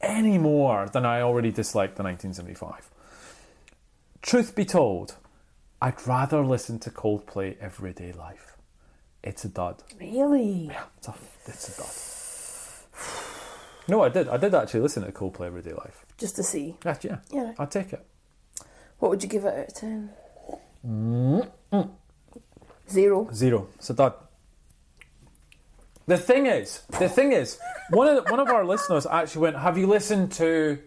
any 0.00 0.38
more 0.38 0.88
than 0.88 1.04
I 1.04 1.20
already 1.20 1.50
disliked 1.50 1.96
the 1.96 2.02
1975. 2.04 2.88
Truth 4.22 4.54
be 4.54 4.64
told, 4.64 5.16
I'd 5.82 6.06
rather 6.06 6.44
listen 6.44 6.78
to 6.80 6.90
Coldplay 6.90 7.56
Everyday 7.60 8.12
Life. 8.12 8.56
It's 9.22 9.44
a 9.44 9.48
dud. 9.48 9.82
Really? 10.00 10.66
Yeah, 10.66 10.84
It's 10.98 11.08
a, 11.08 11.14
it's 11.46 11.68
a 11.78 11.82
dud. 11.82 11.90
No, 13.88 14.02
I 14.02 14.10
did. 14.10 14.28
I 14.28 14.36
did 14.36 14.54
actually 14.54 14.80
listen 14.80 15.04
to 15.04 15.12
Coldplay 15.12 15.46
Everyday 15.46 15.72
Life. 15.72 16.04
Just 16.18 16.36
to 16.36 16.42
see. 16.42 16.76
Yeah, 16.84 16.96
yeah. 17.02 17.18
Yeah. 17.30 17.52
I'd 17.58 17.70
take 17.70 17.92
it. 17.92 18.04
What 18.98 19.10
would 19.10 19.22
you 19.22 19.28
give 19.28 19.44
it 19.44 19.54
out 19.54 19.68
of 19.68 19.74
10? 19.74 20.10
Zero. 22.90 23.28
Zero. 23.32 23.68
It's 23.76 23.90
a 23.90 23.94
dud. 23.94 24.14
The 26.06 26.16
thing 26.16 26.46
is, 26.46 26.82
the 26.98 27.08
thing 27.08 27.32
is, 27.32 27.58
one 27.90 28.08
of 28.08 28.24
the, 28.24 28.30
one 28.30 28.40
of 28.40 28.48
our 28.48 28.64
listeners 28.64 29.06
actually 29.06 29.42
went, 29.42 29.56
"Have 29.58 29.76
you 29.76 29.86
listened 29.86 30.32
to 30.32 30.78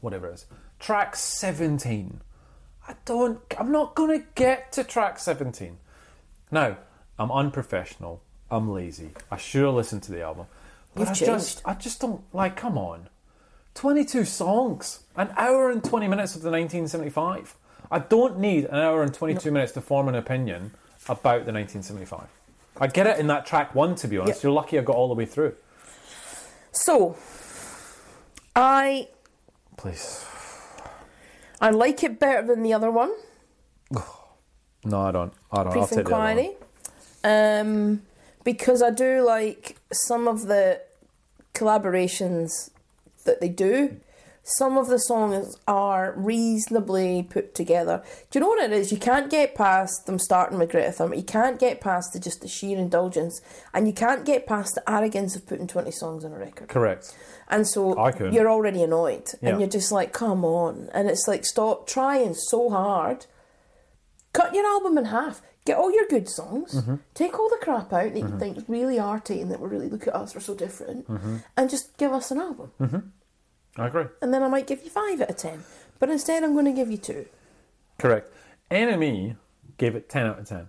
whatever 0.00 0.28
it 0.28 0.34
is 0.34 0.46
track 0.78 1.14
17?" 1.16 2.22
I 2.88 2.94
don't. 3.04 3.40
I'm 3.58 3.70
not 3.70 3.94
going 3.94 4.18
to 4.18 4.26
get 4.34 4.72
to 4.72 4.84
track 4.84 5.18
17. 5.18 5.76
Now, 6.50 6.78
I'm 7.18 7.30
unprofessional. 7.30 8.22
I'm 8.50 8.70
lazy. 8.70 9.10
I 9.30 9.36
have 9.36 9.74
listened 9.74 10.02
to 10.04 10.12
the 10.12 10.22
album. 10.22 10.46
But 10.94 11.00
You've 11.00 11.08
I 11.08 11.12
changed. 11.12 11.24
just, 11.26 11.62
I 11.64 11.74
just 11.74 12.00
don't 12.00 12.22
like. 12.32 12.56
Come 12.56 12.76
on, 12.76 13.08
22 13.74 14.24
songs, 14.24 15.00
an 15.16 15.32
hour 15.36 15.70
and 15.70 15.82
20 15.82 16.08
minutes 16.08 16.34
of 16.34 16.42
the 16.42 16.50
1975. 16.50 17.56
I 17.90 17.98
don't 17.98 18.38
need 18.38 18.64
an 18.66 18.76
hour 18.76 19.02
and 19.02 19.12
22 19.12 19.50
minutes 19.50 19.72
to 19.72 19.80
form 19.80 20.08
an 20.08 20.14
opinion 20.14 20.72
about 21.08 21.44
the 21.46 21.52
1975. 21.52 22.28
I 22.80 22.86
get 22.86 23.06
it 23.06 23.18
in 23.18 23.26
that 23.28 23.46
track 23.46 23.74
one, 23.74 23.94
to 23.96 24.08
be 24.08 24.16
honest. 24.18 24.42
Yeah. 24.42 24.48
You're 24.48 24.54
lucky 24.54 24.78
I 24.78 24.82
got 24.82 24.96
all 24.96 25.08
the 25.08 25.14
way 25.14 25.26
through. 25.26 25.54
So, 26.72 27.16
I 28.54 29.08
Please. 29.76 30.24
I 31.60 31.70
like 31.70 32.02
it 32.04 32.18
better 32.20 32.46
than 32.46 32.62
the 32.62 32.72
other 32.72 32.90
one, 32.90 33.12
No, 34.84 35.00
I 35.02 35.10
don't. 35.10 35.32
I 35.52 35.56
don't. 35.64 35.66
I'll 35.66 35.72
Brief 35.72 35.88
take 35.90 36.06
the 36.06 36.16
other 36.16 36.42
one. 36.42 36.54
Um, 37.22 38.02
because 38.44 38.82
I 38.82 38.90
do 38.90 39.22
like 39.22 39.76
some 39.92 40.26
of 40.28 40.46
the 40.46 40.80
collaborations 41.54 42.70
that 43.24 43.40
they 43.40 43.48
do. 43.48 43.96
Some 44.42 44.78
of 44.78 44.88
the 44.88 44.98
songs 44.98 45.54
are 45.68 46.14
reasonably 46.16 47.22
put 47.22 47.54
together. 47.54 48.02
Do 48.30 48.38
you 48.38 48.40
know 48.40 48.48
what 48.48 48.64
it 48.64 48.72
is? 48.72 48.90
You 48.90 48.96
can't 48.98 49.30
get 49.30 49.54
past 49.54 50.06
them 50.06 50.18
starting 50.18 50.58
with 50.58 50.70
Greta 50.70 50.88
Thunberg. 50.90 51.18
You 51.18 51.22
can't 51.22 51.58
get 51.60 51.80
past 51.80 52.14
the, 52.14 52.18
just 52.18 52.40
the 52.40 52.48
sheer 52.48 52.78
indulgence, 52.78 53.40
and 53.74 53.86
you 53.86 53.92
can't 53.92 54.24
get 54.24 54.46
past 54.46 54.74
the 54.74 54.90
arrogance 54.90 55.36
of 55.36 55.46
putting 55.46 55.66
twenty 55.66 55.90
songs 55.92 56.24
on 56.24 56.32
a 56.32 56.38
record. 56.38 56.68
Correct. 56.68 57.14
And 57.48 57.68
so 57.68 57.94
you're 58.32 58.50
already 58.50 58.82
annoyed, 58.82 59.26
Yeah. 59.42 59.50
and 59.50 59.60
you're 59.60 59.68
just 59.68 59.92
like, 59.92 60.12
"Come 60.14 60.44
on!" 60.44 60.88
And 60.94 61.08
it's 61.10 61.28
like, 61.28 61.44
stop 61.44 61.86
trying 61.86 62.34
so 62.34 62.70
hard. 62.70 63.26
Cut 64.32 64.54
your 64.54 64.64
album 64.66 64.96
in 64.98 65.04
half. 65.06 65.42
Get 65.70 65.78
all 65.78 65.92
your 65.92 66.06
good 66.08 66.28
songs. 66.28 66.74
Mm-hmm. 66.74 66.96
Take 67.14 67.38
all 67.38 67.48
the 67.48 67.58
crap 67.62 67.92
out 67.92 68.12
that 68.12 68.18
you 68.18 68.36
think 68.40 68.56
is 68.56 68.64
really 68.68 68.98
arty 68.98 69.40
and 69.40 69.50
that 69.52 69.60
we 69.60 69.68
really 69.68 69.88
look 69.88 70.08
at 70.08 70.14
us, 70.16 70.34
we're 70.34 70.40
so 70.40 70.54
different, 70.56 71.06
Mm-hmm. 71.08 71.36
and 71.56 71.70
just 71.70 71.96
give 71.96 72.12
us 72.12 72.32
an 72.32 72.38
album. 72.40 73.12
I 73.76 73.86
agree. 73.86 74.06
And 74.20 74.34
then 74.34 74.42
I 74.42 74.48
might 74.48 74.66
give 74.66 74.82
you 74.82 74.90
five 74.90 75.20
out 75.20 75.30
of 75.30 75.36
ten. 75.36 75.62
But 76.00 76.10
instead, 76.10 76.42
I'm 76.42 76.54
going 76.54 76.64
to 76.64 76.72
give 76.72 76.90
you 76.90 76.96
two. 76.96 77.26
Correct. 77.98 78.32
NME 78.70 79.36
gave 79.78 79.94
it 79.94 80.08
10 80.08 80.26
out 80.26 80.38
of 80.40 80.48
10. 80.48 80.66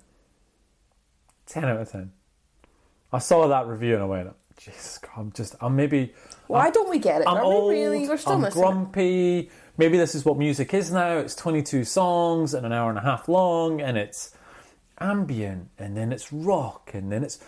10 1.47 1.65
out 1.65 1.81
of 1.81 1.91
10. 1.91 2.11
I 3.11 3.17
saw 3.19 3.47
that 3.47 3.65
review 3.67 3.95
and 3.95 4.03
I 4.03 4.05
went, 4.05 4.29
Jesus, 4.57 4.99
God, 4.99 5.11
I'm 5.17 5.31
just, 5.31 5.55
I'm 5.61 5.75
maybe, 5.75 6.13
Why 6.47 6.69
don't 6.69 6.89
we 6.89 6.99
get 6.99 7.21
it? 7.21 7.27
I'm 7.27 7.37
Are 7.37 7.43
old, 7.43 7.69
we 7.69 7.81
really? 7.83 8.07
We're 8.07 8.17
still 8.17 8.33
I'm 8.33 8.41
missing. 8.41 8.61
it. 8.61 8.65
grumpy. 8.65 9.49
Maybe 9.77 9.97
this 9.97 10.13
is 10.15 10.23
what 10.25 10.37
music 10.37 10.73
is 10.73 10.91
now. 10.91 11.17
It's 11.17 11.35
22 11.35 11.83
songs 11.85 12.53
and 12.53 12.65
an 12.65 12.71
hour 12.71 12.89
and 12.89 12.99
a 12.99 13.01
half 13.01 13.27
long, 13.27 13.81
and 13.81 13.97
it's 13.97 14.35
ambient, 15.01 15.69
and 15.77 15.97
then 15.97 16.11
it's 16.11 16.31
rock, 16.31 16.91
and 16.93 17.11
then 17.11 17.23
it's 17.23 17.39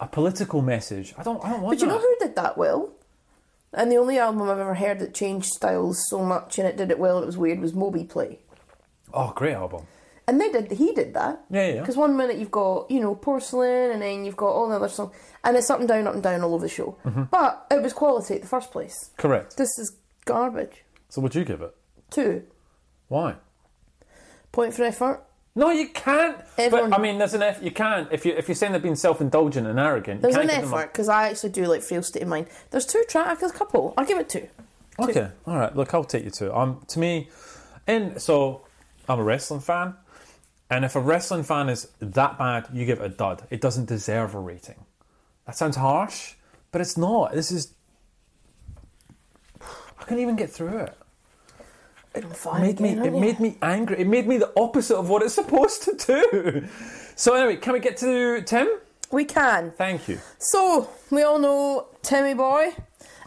a 0.00 0.06
political 0.06 0.62
message. 0.62 1.14
I 1.18 1.22
don't, 1.22 1.44
I 1.44 1.50
don't 1.50 1.62
want 1.62 1.76
But 1.78 1.82
you 1.82 1.88
that. 1.88 1.94
know 1.94 2.00
who 2.00 2.16
did 2.26 2.36
that 2.36 2.56
well? 2.56 2.92
And 3.72 3.92
the 3.92 3.96
only 3.96 4.18
album 4.18 4.42
I've 4.42 4.58
ever 4.58 4.74
heard 4.74 4.98
that 5.00 5.12
changed 5.14 5.46
styles 5.46 6.02
so 6.08 6.22
much 6.24 6.58
and 6.58 6.66
it 6.66 6.78
did 6.78 6.90
it 6.90 6.98
well 6.98 7.22
it 7.22 7.26
was 7.26 7.36
weird 7.36 7.60
was 7.60 7.74
Moby 7.74 8.04
Play. 8.04 8.38
Oh, 9.12 9.32
great 9.36 9.52
album. 9.54 9.86
And 10.26 10.40
they 10.40 10.50
did. 10.50 10.70
He 10.72 10.92
did 10.94 11.12
that. 11.14 11.44
Yeah, 11.50 11.68
yeah. 11.74 11.80
Because 11.80 11.96
one 11.96 12.16
minute 12.16 12.38
you've 12.38 12.50
got 12.50 12.90
you 12.90 13.00
know 13.00 13.14
porcelain, 13.14 13.90
and 13.90 14.00
then 14.02 14.24
you've 14.26 14.36
got 14.36 14.48
all 14.50 14.68
the 14.68 14.76
other 14.76 14.88
songs, 14.88 15.14
and 15.44 15.56
it's 15.56 15.70
up 15.70 15.80
and 15.80 15.88
down, 15.88 16.06
up 16.06 16.12
and 16.14 16.22
down 16.22 16.42
all 16.42 16.54
over 16.54 16.64
the 16.66 16.68
show. 16.68 16.96
Mm-hmm. 17.04 17.24
But 17.30 17.66
it 17.70 17.82
was 17.82 17.92
quality 17.94 18.34
at 18.34 18.42
the 18.42 18.46
first 18.48 18.70
place. 18.70 19.10
Correct. 19.16 19.56
This 19.56 19.78
is 19.78 19.96
garbage. 20.26 20.84
So, 21.08 21.22
would 21.22 21.34
you 21.34 21.44
give 21.46 21.62
it? 21.62 21.74
Two 22.10 22.42
Why? 23.08 23.36
point 24.52 24.74
for 24.74 24.84
effort. 24.84 25.24
No, 25.58 25.70
you 25.70 25.88
can't. 25.88 26.36
Everyone- 26.56 26.90
But 26.90 26.98
I 27.00 27.02
mean, 27.02 27.18
there's 27.18 27.34
an 27.34 27.42
F. 27.42 27.60
You 27.60 27.72
can't 27.72 28.08
if 28.12 28.24
you 28.24 28.32
if 28.32 28.46
you're 28.46 28.54
saying 28.54 28.72
they're 28.72 28.80
being 28.80 28.94
self-indulgent 28.94 29.66
and 29.66 29.76
arrogant. 29.78 30.22
There's 30.22 30.36
you 30.36 30.40
an 30.42 30.46
can't 30.48 30.60
give 30.62 30.70
them 30.70 30.78
effort 30.78 30.92
because 30.92 31.08
I 31.08 31.28
actually 31.28 31.50
do 31.50 31.64
like 31.66 31.82
Frail 31.82 32.02
State 32.04 32.22
of 32.22 32.28
Mind. 32.28 32.46
There's 32.70 32.86
two 32.86 33.02
tracks, 33.08 33.40
there's 33.40 33.50
a 33.52 33.58
couple. 33.58 33.92
I'll 33.98 34.04
give 34.06 34.18
it 34.18 34.28
two. 34.28 34.48
Okay, 35.00 35.28
all 35.46 35.56
right. 35.56 35.74
Look, 35.74 35.92
I'll 35.94 36.04
take 36.04 36.24
you 36.24 36.30
to. 36.30 36.56
Um, 36.56 36.80
to 36.88 36.98
me, 37.00 37.28
and 37.88 38.22
so 38.22 38.66
I'm 39.08 39.18
a 39.18 39.22
wrestling 39.24 39.60
fan, 39.60 39.94
and 40.70 40.84
if 40.84 40.94
a 40.94 41.00
wrestling 41.00 41.42
fan 41.42 41.68
is 41.68 41.88
that 42.00 42.38
bad, 42.38 42.68
you 42.72 42.86
give 42.86 43.00
it 43.00 43.04
a 43.06 43.08
dud. 43.08 43.42
It 43.50 43.60
doesn't 43.60 43.86
deserve 43.86 44.34
a 44.36 44.38
rating. 44.40 44.84
That 45.46 45.56
sounds 45.56 45.74
harsh, 45.76 46.34
but 46.70 46.80
it's 46.80 46.96
not. 46.96 47.32
This 47.32 47.50
is. 47.50 47.74
I 49.60 50.04
couldn't 50.04 50.20
even 50.22 50.36
get 50.36 50.50
through 50.50 50.78
it. 50.78 50.96
I'm 52.24 52.30
It 52.32 52.36
fine 52.36 52.62
made 52.62 52.80
me. 52.80 52.90
It 52.90 53.04
you? 53.14 53.20
made 53.20 53.40
me 53.40 53.56
angry. 53.62 54.00
It 54.00 54.06
made 54.06 54.26
me 54.26 54.38
the 54.38 54.52
opposite 54.56 54.96
of 54.96 55.08
what 55.08 55.22
it's 55.22 55.34
supposed 55.42 55.82
to 55.84 55.94
do. 55.94 56.66
So 57.16 57.34
anyway, 57.34 57.56
can 57.56 57.72
we 57.72 57.80
get 57.80 57.96
to 57.98 58.42
Tim? 58.42 58.68
We 59.10 59.24
can. 59.24 59.72
Thank 59.72 60.08
you. 60.08 60.18
So 60.38 60.88
we 61.10 61.22
all 61.22 61.38
know 61.38 61.86
Timmy 62.02 62.34
Boy, 62.34 62.74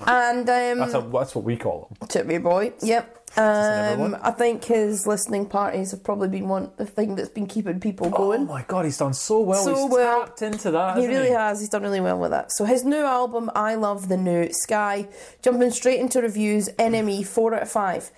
and 0.05 0.47
um, 0.47 0.79
That's, 0.79 0.93
a, 0.93 1.09
that's 1.11 1.33
what 1.35 1.43
we 1.43 1.57
call 1.57 1.87
him. 2.01 2.07
Timmy 2.07 2.37
Boy. 2.37 2.73
Yep. 2.81 3.17
Um. 3.37 4.17
I 4.21 4.31
think 4.31 4.65
his 4.65 5.07
listening 5.07 5.45
parties 5.45 5.91
have 5.91 6.03
probably 6.03 6.27
been 6.27 6.49
one 6.49 6.69
the 6.75 6.85
thing 6.85 7.15
that's 7.15 7.29
been 7.29 7.47
keeping 7.47 7.79
people 7.79 8.09
going. 8.09 8.41
Oh 8.41 8.45
my 8.45 8.63
god, 8.67 8.83
he's 8.83 8.97
done 8.97 9.13
so 9.13 9.39
well. 9.39 9.63
So 9.63 9.73
he's 9.83 9.89
well. 9.91 10.25
tapped 10.25 10.41
into 10.41 10.69
that. 10.71 10.97
He 10.97 11.07
really 11.07 11.29
has. 11.29 11.61
He's 11.61 11.69
done 11.69 11.81
really 11.83 12.01
well 12.01 12.19
with 12.19 12.31
that. 12.31 12.51
So 12.51 12.65
his 12.65 12.83
new 12.83 12.97
album, 13.03 13.49
I 13.55 13.75
Love 13.75 14.09
the 14.09 14.17
New 14.17 14.49
Sky, 14.51 15.07
jumping 15.41 15.71
straight 15.71 16.01
into 16.01 16.21
reviews. 16.21 16.67
NME 16.77 17.25
four 17.25 17.55
out 17.55 17.61
of 17.63 17.71
five. 17.71 18.11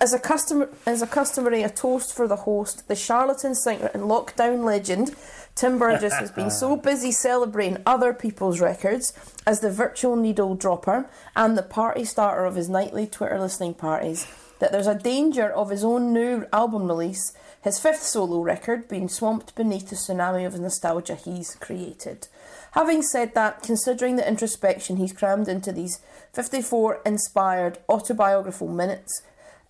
As 0.00 0.12
a 0.12 0.18
customer, 0.18 0.68
as 0.86 1.02
a 1.02 1.06
customary, 1.06 1.62
a 1.62 1.70
toast 1.70 2.14
for 2.14 2.26
the 2.26 2.36
host, 2.36 2.88
the 2.88 2.96
charlatan 2.96 3.54
singer 3.54 3.90
and 3.94 4.04
lockdown 4.04 4.64
legend. 4.64 5.14
Tim 5.54 5.78
Burgess 5.78 6.14
has 6.14 6.32
been 6.32 6.50
so 6.50 6.76
busy 6.90 7.12
celebrating 7.12 7.80
other 7.86 8.12
people's 8.12 8.60
records 8.60 9.12
as 9.46 9.60
the 9.60 9.70
virtual 9.70 10.16
needle 10.16 10.56
dropper 10.56 11.08
and 11.36 11.56
the 11.56 11.62
party 11.62 12.04
starter 12.04 12.44
of 12.44 12.56
his 12.56 12.68
nightly 12.68 13.06
Twitter 13.06 13.38
listening 13.38 13.74
parties 13.74 14.26
that 14.58 14.72
there's 14.72 14.86
a 14.86 14.94
danger 14.94 15.50
of 15.50 15.70
his 15.70 15.84
own 15.84 16.12
new 16.12 16.46
album 16.52 16.86
release 16.86 17.32
his 17.64 17.78
fifth 17.78 18.02
solo 18.02 18.40
record 18.40 18.88
being 18.88 19.08
swamped 19.08 19.54
beneath 19.54 19.88
the 19.88 19.96
tsunami 19.96 20.46
of 20.46 20.58
nostalgia 20.60 21.14
he's 21.14 21.54
created. 21.54 22.28
Having 22.72 23.02
said 23.02 23.34
that, 23.34 23.62
considering 23.62 24.16
the 24.16 24.28
introspection 24.28 24.96
he's 24.96 25.14
crammed 25.14 25.48
into 25.48 25.72
these 25.72 25.98
54 26.34 27.00
inspired 27.06 27.78
autobiographical 27.88 28.68
minutes, 28.68 29.22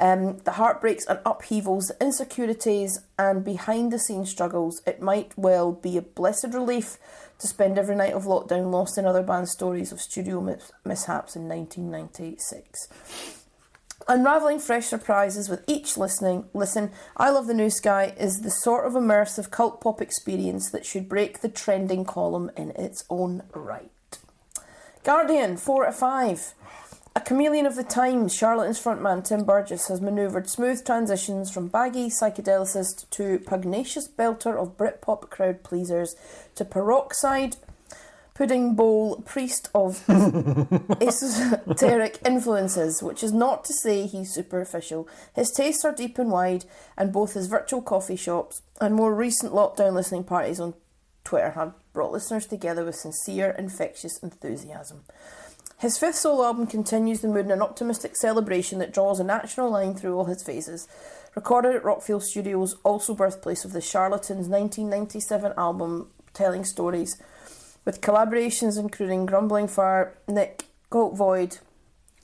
um, 0.04 0.36
the 0.44 0.52
heartbreaks 0.52 1.06
and 1.06 1.18
upheavals, 1.24 1.86
the 1.86 2.04
insecurities, 2.04 3.00
and 3.18 3.42
behind 3.42 3.90
the 3.90 3.98
scenes 3.98 4.30
struggles, 4.30 4.82
it 4.86 5.00
might 5.00 5.32
well 5.34 5.72
be 5.72 5.96
a 5.96 6.02
blessed 6.02 6.48
relief 6.52 6.98
to 7.38 7.46
spend 7.46 7.78
every 7.78 7.96
night 7.96 8.12
of 8.12 8.24
lockdown 8.24 8.70
lost 8.70 8.98
in 8.98 9.06
other 9.06 9.22
band 9.22 9.48
stories 9.48 9.92
of 9.92 10.02
studio 10.02 10.42
mis- 10.42 10.72
mishaps 10.84 11.36
in 11.36 11.48
1996. 11.48 12.88
Unraveling 14.06 14.58
fresh 14.58 14.84
surprises 14.84 15.48
with 15.48 15.64
each 15.66 15.96
listening 15.96 16.50
listen, 16.52 16.90
I 17.16 17.30
Love 17.30 17.46
the 17.46 17.54
New 17.54 17.70
Sky 17.70 18.12
is 18.18 18.42
the 18.42 18.50
sort 18.50 18.86
of 18.86 18.92
immersive 18.92 19.50
cult 19.50 19.80
pop 19.80 20.02
experience 20.02 20.70
that 20.70 20.84
should 20.84 21.08
break 21.08 21.40
the 21.40 21.48
trending 21.48 22.04
column 22.04 22.50
in 22.58 22.72
its 22.72 23.04
own 23.08 23.42
right. 23.54 23.90
Guardian, 25.02 25.56
4 25.56 25.84
out 25.84 25.88
of 25.88 25.96
5. 25.96 26.54
A 27.16 27.20
chameleon 27.20 27.64
of 27.64 27.76
the 27.76 27.84
times, 27.84 28.34
Charlatans 28.34 28.82
frontman 28.82 29.22
Tim 29.22 29.44
Burgess 29.44 29.86
has 29.86 30.00
manoeuvred 30.00 30.50
smooth 30.50 30.84
transitions 30.84 31.48
from 31.48 31.68
baggy 31.68 32.08
psychedelicist 32.08 33.08
to 33.10 33.38
pugnacious 33.38 34.08
belter 34.08 34.60
of 34.60 34.76
Britpop 34.76 35.30
crowd 35.30 35.62
pleasers 35.62 36.16
to 36.56 36.64
peroxide 36.64 37.56
pudding 38.34 38.74
bowl 38.74 39.22
priest 39.22 39.68
of 39.76 40.02
esoteric 41.00 42.18
influences, 42.26 43.00
which 43.00 43.22
is 43.22 43.32
not 43.32 43.64
to 43.66 43.72
say 43.74 44.06
he's 44.06 44.34
superficial. 44.34 45.08
His 45.36 45.52
tastes 45.52 45.84
are 45.84 45.94
deep 45.94 46.18
and 46.18 46.32
wide, 46.32 46.64
and 46.96 47.12
both 47.12 47.34
his 47.34 47.46
virtual 47.46 47.80
coffee 47.80 48.16
shops 48.16 48.60
and 48.80 48.92
more 48.92 49.14
recent 49.14 49.52
lockdown 49.52 49.92
listening 49.92 50.24
parties 50.24 50.58
on 50.58 50.74
Twitter 51.22 51.52
have 51.52 51.74
brought 51.92 52.10
listeners 52.10 52.46
together 52.46 52.84
with 52.84 52.96
sincere, 52.96 53.54
infectious 53.56 54.18
enthusiasm. 54.20 55.04
His 55.84 55.98
fifth 55.98 56.14
solo 56.14 56.44
album 56.44 56.66
continues 56.66 57.20
the 57.20 57.28
mood 57.28 57.44
in 57.44 57.50
an 57.50 57.60
optimistic 57.60 58.16
celebration 58.16 58.78
that 58.78 58.90
draws 58.90 59.20
a 59.20 59.24
natural 59.24 59.70
line 59.70 59.94
through 59.94 60.16
all 60.16 60.24
his 60.24 60.42
phases. 60.42 60.88
Recorded 61.34 61.76
at 61.76 61.82
Rockfield 61.82 62.22
Studios, 62.22 62.76
also 62.84 63.14
birthplace 63.14 63.66
of 63.66 63.72
the 63.72 63.82
Charlatans' 63.82 64.48
1997 64.48 65.52
album 65.58 66.08
Telling 66.32 66.64
Stories, 66.64 67.20
with 67.84 68.00
collaborations 68.00 68.78
including 68.78 69.26
Grumbling 69.26 69.68
Fur, 69.68 70.16
Nick, 70.26 70.64
Goat 70.88 71.18
Void. 71.18 71.58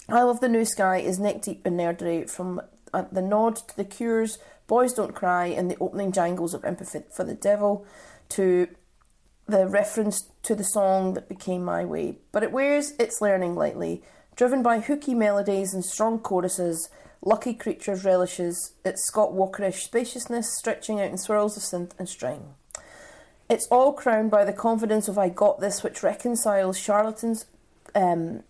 I 0.09 0.23
Love 0.23 0.40
the 0.40 0.49
New 0.49 0.64
Sky 0.64 0.96
is 0.96 1.18
neck 1.18 1.42
deep 1.42 1.66
in 1.66 1.77
nerdery 1.77 2.31
from 2.31 2.62
uh, 2.94 3.05
the 3.12 3.20
nod 3.20 3.57
to 3.57 3.77
The 3.77 3.85
Cure's 3.85 4.38
Boys 4.68 4.94
Don't 4.94 5.14
Cry 5.14 5.49
and 5.49 5.70
the 5.70 5.77
opening 5.81 6.12
jangles 6.12 6.55
of 6.55 6.64
Empathy 6.64 7.01
for 7.14 7.25
the 7.25 7.35
Devil 7.35 7.85
to 8.31 8.68
the 9.46 9.66
reference 9.66 10.30
to 10.42 10.55
the 10.55 10.64
song 10.64 11.14
that 11.14 11.29
became 11.29 11.64
My 11.64 11.85
Way, 11.85 12.18
but 12.33 12.42
it 12.42 12.53
wears 12.53 12.92
its 12.92 13.20
learning 13.20 13.57
lightly. 13.57 14.03
Driven 14.37 14.62
by 14.62 14.81
hooky 14.81 15.14
melodies 15.14 15.74
and 15.74 15.85
strong 15.85 16.18
choruses, 16.18 16.88
Lucky 17.22 17.53
Creatures 17.53 18.05
relishes 18.05 18.72
its 18.85 19.07
Scott 19.07 19.33
Walkerish 19.33 19.83
spaciousness, 19.83 20.57
stretching 20.57 21.00
out 21.00 21.11
in 21.11 21.18
swirls 21.18 21.57
of 21.57 21.62
synth 21.62 21.92
and 21.98 22.09
string. 22.09 22.55
It's 23.50 23.66
all 23.66 23.92
crowned 23.92 24.31
by 24.31 24.44
the 24.44 24.53
confidence 24.53 25.09
of 25.09 25.18
I 25.18 25.29
Got 25.29 25.61
This, 25.61 25.83
which 25.83 26.03
reconciles 26.03 26.79
charlatans, 26.79 27.46
um, 27.94 28.44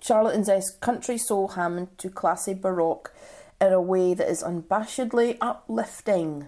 charlatans 0.00 0.76
country 0.80 1.18
soul 1.18 1.48
Hammond 1.48 1.96
to 1.98 2.10
classy 2.10 2.54
baroque 2.54 3.14
in 3.60 3.72
a 3.72 3.80
way 3.80 4.14
that 4.14 4.28
is 4.28 4.42
unabashedly 4.42 5.38
uplifting. 5.40 6.46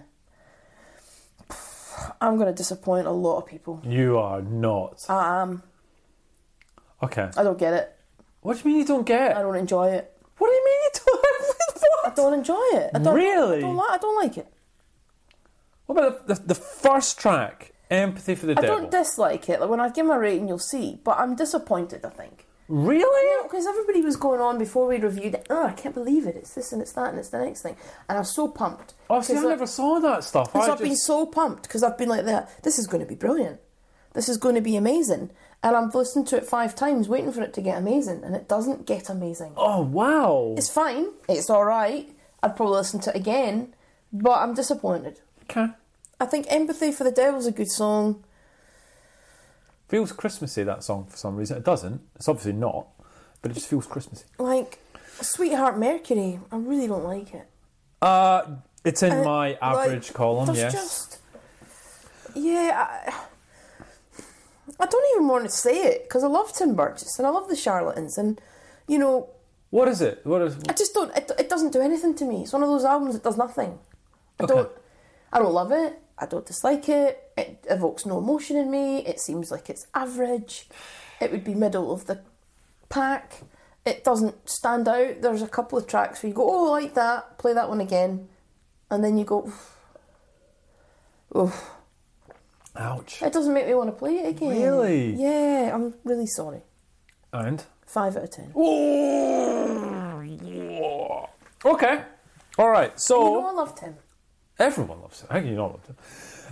I'm 2.21 2.35
going 2.37 2.47
to 2.47 2.53
disappoint 2.53 3.07
a 3.07 3.11
lot 3.11 3.37
of 3.39 3.45
people. 3.45 3.81
You 3.85 4.17
are 4.17 4.41
not. 4.41 5.05
I 5.09 5.41
am. 5.41 5.63
Okay. 7.03 7.29
I 7.37 7.43
don't 7.43 7.57
get 7.59 7.73
it. 7.73 7.95
What 8.41 8.53
do 8.53 8.59
you 8.59 8.65
mean 8.75 8.77
you 8.81 8.85
don't 8.87 9.05
get? 9.05 9.31
It? 9.31 9.37
I 9.37 9.41
don't 9.41 9.55
enjoy 9.55 9.89
it. 9.89 10.11
What 10.37 10.47
do 10.49 10.53
you 10.53 10.65
mean 10.65 10.75
you 10.83 10.89
don't? 11.05 11.25
I 12.05 12.15
don't 12.15 12.33
enjoy 12.33 12.63
it. 12.73 12.91
I 12.93 12.99
don't, 12.99 13.15
Really? 13.15 13.57
I 13.57 13.61
don't, 13.61 13.77
li- 13.77 13.85
I 13.89 13.97
don't 13.97 14.15
like 14.23 14.37
it. 14.37 14.47
What 15.85 15.97
about 15.97 16.27
the, 16.27 16.33
the, 16.35 16.41
the 16.47 16.55
first 16.55 17.19
track, 17.19 17.73
Empathy 17.89 18.35
for 18.35 18.45
the 18.47 18.57
I 18.57 18.61
Devil? 18.61 18.77
don't 18.79 18.91
dislike 18.91 19.47
it. 19.49 19.59
Like 19.61 19.69
when 19.69 19.79
I 19.79 19.89
give 19.89 20.05
my 20.05 20.15
rating, 20.15 20.47
you'll 20.47 20.59
see. 20.59 20.99
But 21.03 21.17
I'm 21.19 21.35
disappointed. 21.35 22.03
I 22.05 22.09
think 22.09 22.45
really? 22.67 23.27
because 23.47 23.65
everybody 23.65 24.01
was 24.01 24.15
going 24.15 24.41
on 24.41 24.57
before 24.57 24.87
we 24.87 24.97
reviewed 24.97 25.33
it. 25.33 25.47
Oh, 25.49 25.65
I 25.65 25.71
can't 25.71 25.95
believe 25.95 26.27
it! 26.27 26.35
It's 26.35 26.53
this 26.53 26.71
and 26.73 26.81
it's 26.81 26.91
that 26.93 27.09
and 27.09 27.19
it's 27.19 27.29
the 27.29 27.39
next 27.39 27.61
thing. 27.61 27.75
And 28.07 28.17
I 28.17 28.21
was 28.21 28.33
so 28.33 28.47
pumped. 28.47 28.93
Oh, 29.09 29.21
see, 29.21 29.33
I 29.33 29.39
like, 29.39 29.49
never 29.49 29.67
saw 29.67 29.99
that 29.99 30.23
stuff. 30.23 30.55
I 30.55 30.59
I've 30.59 30.79
been 30.79 30.95
so 30.95 31.25
pumped 31.25 31.63
because 31.63 31.83
I've 31.83 31.97
been 31.97 32.09
like 32.09 32.25
that. 32.25 32.63
This 32.63 32.77
is 32.77 32.87
going 32.87 33.01
to 33.01 33.07
be 33.07 33.15
brilliant. 33.15 33.59
This 34.13 34.29
is 34.29 34.37
going 34.37 34.55
to 34.55 34.61
be 34.61 34.75
amazing. 34.75 35.31
And 35.63 35.75
I've 35.75 35.95
listened 35.95 36.27
to 36.27 36.37
it 36.37 36.45
five 36.45 36.75
times, 36.75 37.09
waiting 37.09 37.31
for 37.31 37.41
it 37.41 37.53
to 37.55 37.61
get 37.61 37.77
amazing, 37.77 38.23
and 38.23 38.35
it 38.35 38.47
doesn't 38.47 38.85
get 38.85 39.09
amazing. 39.09 39.53
Oh 39.57 39.81
wow. 39.81 40.53
It's 40.57 40.69
fine. 40.69 41.07
It's 41.27 41.49
all 41.49 41.65
right. 41.65 42.09
I'd 42.43 42.55
probably 42.55 42.75
listen 42.75 42.99
to 43.01 43.09
it 43.09 43.15
again, 43.15 43.73
but 44.13 44.37
I'm 44.37 44.53
disappointed. 44.53 45.19
Okay. 45.43 45.67
I 46.19 46.25
think 46.25 46.45
"Empathy 46.49 46.91
for 46.91 47.03
the 47.03 47.11
Devil's 47.11 47.47
a 47.47 47.51
good 47.51 47.71
song. 47.71 48.23
Feels 49.87 50.11
Christmassy 50.11 50.63
that 50.63 50.83
song 50.83 51.05
for 51.05 51.15
some 51.17 51.35
reason. 51.35 51.57
It 51.57 51.63
doesn't. 51.63 52.01
It's 52.15 52.27
obviously 52.27 52.53
not, 52.53 52.87
but 53.41 53.51
it 53.51 53.53
just 53.53 53.67
feels 53.67 53.87
Christmassy. 53.87 54.25
Like 54.37 54.79
"Sweetheart 55.21 55.77
Mercury," 55.77 56.39
I 56.51 56.57
really 56.57 56.87
don't 56.87 57.03
like 57.05 57.33
it. 57.33 57.47
Uh, 58.01 58.41
it's 58.83 59.01
in 59.01 59.11
Uh, 59.13 59.23
my 59.23 59.47
like, 59.49 59.57
average 59.61 60.13
column. 60.13 60.47
There's 60.47 60.57
Yes. 60.59 60.73
just 60.73 61.17
yeah. 62.35 62.87
I, 63.07 63.13
I 64.79 64.85
don't 64.85 65.05
even 65.15 65.27
want 65.27 65.45
to 65.45 65.49
say 65.49 65.83
it 65.83 66.03
because 66.03 66.23
I 66.23 66.27
love 66.27 66.51
Tim 66.53 66.75
Burgess 66.75 67.17
and 67.17 67.25
I 67.25 67.31
love 67.31 67.47
the 67.47 67.55
Charlatans 67.55 68.17
and 68.17 68.39
you 68.87 68.99
know 68.99 69.29
What 69.69 69.87
is 69.87 70.01
it? 70.01 70.25
What 70.25 70.41
is? 70.41 70.57
I 70.69 70.73
just 70.73 70.93
don't. 70.93 71.15
It, 71.15 71.31
it 71.39 71.49
doesn't 71.49 71.71
do 71.73 71.81
anything 71.81 72.13
to 72.15 72.25
me. 72.25 72.43
It's 72.43 72.53
one 72.53 72.63
of 72.63 72.69
those 72.69 72.83
albums 72.85 73.13
that 73.15 73.23
does 73.23 73.37
nothing. 73.37 73.79
I 74.39 74.43
Okay. 74.43 74.53
don't. 74.53 74.71
I 75.31 75.39
don't 75.39 75.53
love 75.53 75.71
it. 75.71 75.99
I 76.17 76.25
don't 76.25 76.45
dislike 76.45 76.87
it. 76.89 77.23
It 77.37 77.63
evokes 77.69 78.05
no 78.05 78.17
emotion 78.17 78.57
in 78.57 78.71
me. 78.71 79.05
It 79.05 79.19
seems 79.19 79.51
like 79.51 79.69
it's 79.69 79.85
average. 79.93 80.67
It 81.21 81.31
would 81.31 81.43
be 81.43 81.53
middle 81.53 81.91
of 81.91 82.07
the 82.07 82.21
pack. 82.89 83.43
It 83.85 84.03
doesn't 84.03 84.49
stand 84.49 84.87
out. 84.87 85.21
There's 85.21 85.43
a 85.43 85.47
couple 85.47 85.77
of 85.77 85.87
tracks 85.87 86.21
where 86.21 86.29
you 86.29 86.35
go, 86.35 86.49
"Oh, 86.49 86.73
I 86.73 86.81
like 86.81 86.93
that." 86.95 87.37
Play 87.37 87.53
that 87.53 87.69
one 87.69 87.79
again, 87.79 88.27
and 88.89 89.03
then 89.03 89.17
you 89.17 89.23
go, 89.23 89.51
"Oh." 91.33 91.73
Ouch. 92.75 93.21
It 93.23 93.33
doesn't 93.33 93.53
make 93.53 93.65
me 93.65 93.73
want 93.73 93.89
to 93.89 93.95
play 93.95 94.17
it 94.17 94.27
again. 94.29 94.49
Really? 94.49 95.13
Yeah, 95.13 95.71
I'm 95.73 95.95
really 96.03 96.27
sorry. 96.27 96.61
And. 97.33 97.63
Five 97.85 98.17
out 98.17 98.23
of 98.23 98.29
ten. 98.29 98.51
Okay. 101.65 102.03
All 102.59 102.69
right. 102.69 102.99
So. 102.99 103.23
You 103.23 103.41
know 103.41 103.47
I 103.47 103.53
loved 103.53 103.79
him. 103.79 103.95
Everyone 104.59 105.01
loves 105.01 105.23
it. 105.23 105.29
How 105.31 105.39
can 105.39 105.47
you 105.47 105.55
love 105.55 105.79
it? 105.89 105.95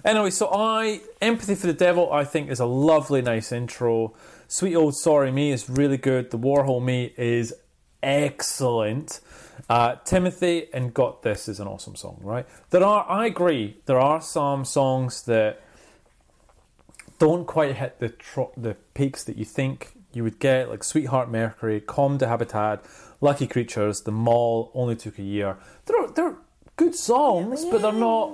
Anyway, 0.04 0.30
so 0.30 0.50
I 0.52 1.02
Empathy 1.22 1.56
for 1.56 1.68
the 1.68 1.74
Devil 1.74 2.12
I 2.12 2.24
think 2.24 2.50
is 2.50 2.60
a 2.60 2.66
lovely, 2.66 3.22
nice 3.22 3.52
intro. 3.52 4.14
Sweet 4.48 4.76
Old 4.76 4.96
Sorry 4.96 5.32
Me 5.32 5.52
is 5.52 5.70
really 5.70 5.98
good. 5.98 6.32
The 6.32 6.38
Warhol 6.38 6.84
Me 6.84 7.14
is 7.18 7.54
excellent. 8.04 9.22
Uh, 9.70 9.96
Timothy 10.04 10.68
and 10.74 10.94
Got 10.94 11.24
This 11.24 11.48
is 11.48 11.60
an 11.60 11.68
awesome 11.68 11.96
song, 11.96 12.20
right? 12.22 12.46
There 12.70 12.84
are, 12.84 13.10
I 13.10 13.26
agree, 13.26 13.78
there 13.86 14.00
are 14.00 14.22
some 14.22 14.66
songs 14.66 15.24
that 15.24 15.62
don't 17.18 17.48
quite 17.48 17.78
hit 17.78 18.00
the 18.00 18.10
tro- 18.10 18.52
the 18.56 18.76
peaks 18.94 19.24
that 19.24 19.38
you 19.38 19.46
think 19.46 19.94
you 20.14 20.24
would 20.24 20.40
get, 20.40 20.70
like 20.70 20.84
Sweetheart 20.84 21.32
Mercury, 21.32 21.82
Comme 21.82 22.18
d'Habitude, 22.18 22.80
Lucky 23.22 23.48
Creatures, 23.48 24.02
The 24.02 24.12
Mall, 24.12 24.72
Only 24.74 24.96
Took 24.96 25.18
a 25.18 25.24
Year. 25.24 25.58
They're, 25.86 26.08
they're 26.08 26.36
good 26.76 26.96
songs, 26.96 27.66
but 27.66 27.82
they're 27.82 27.92
not 27.92 28.32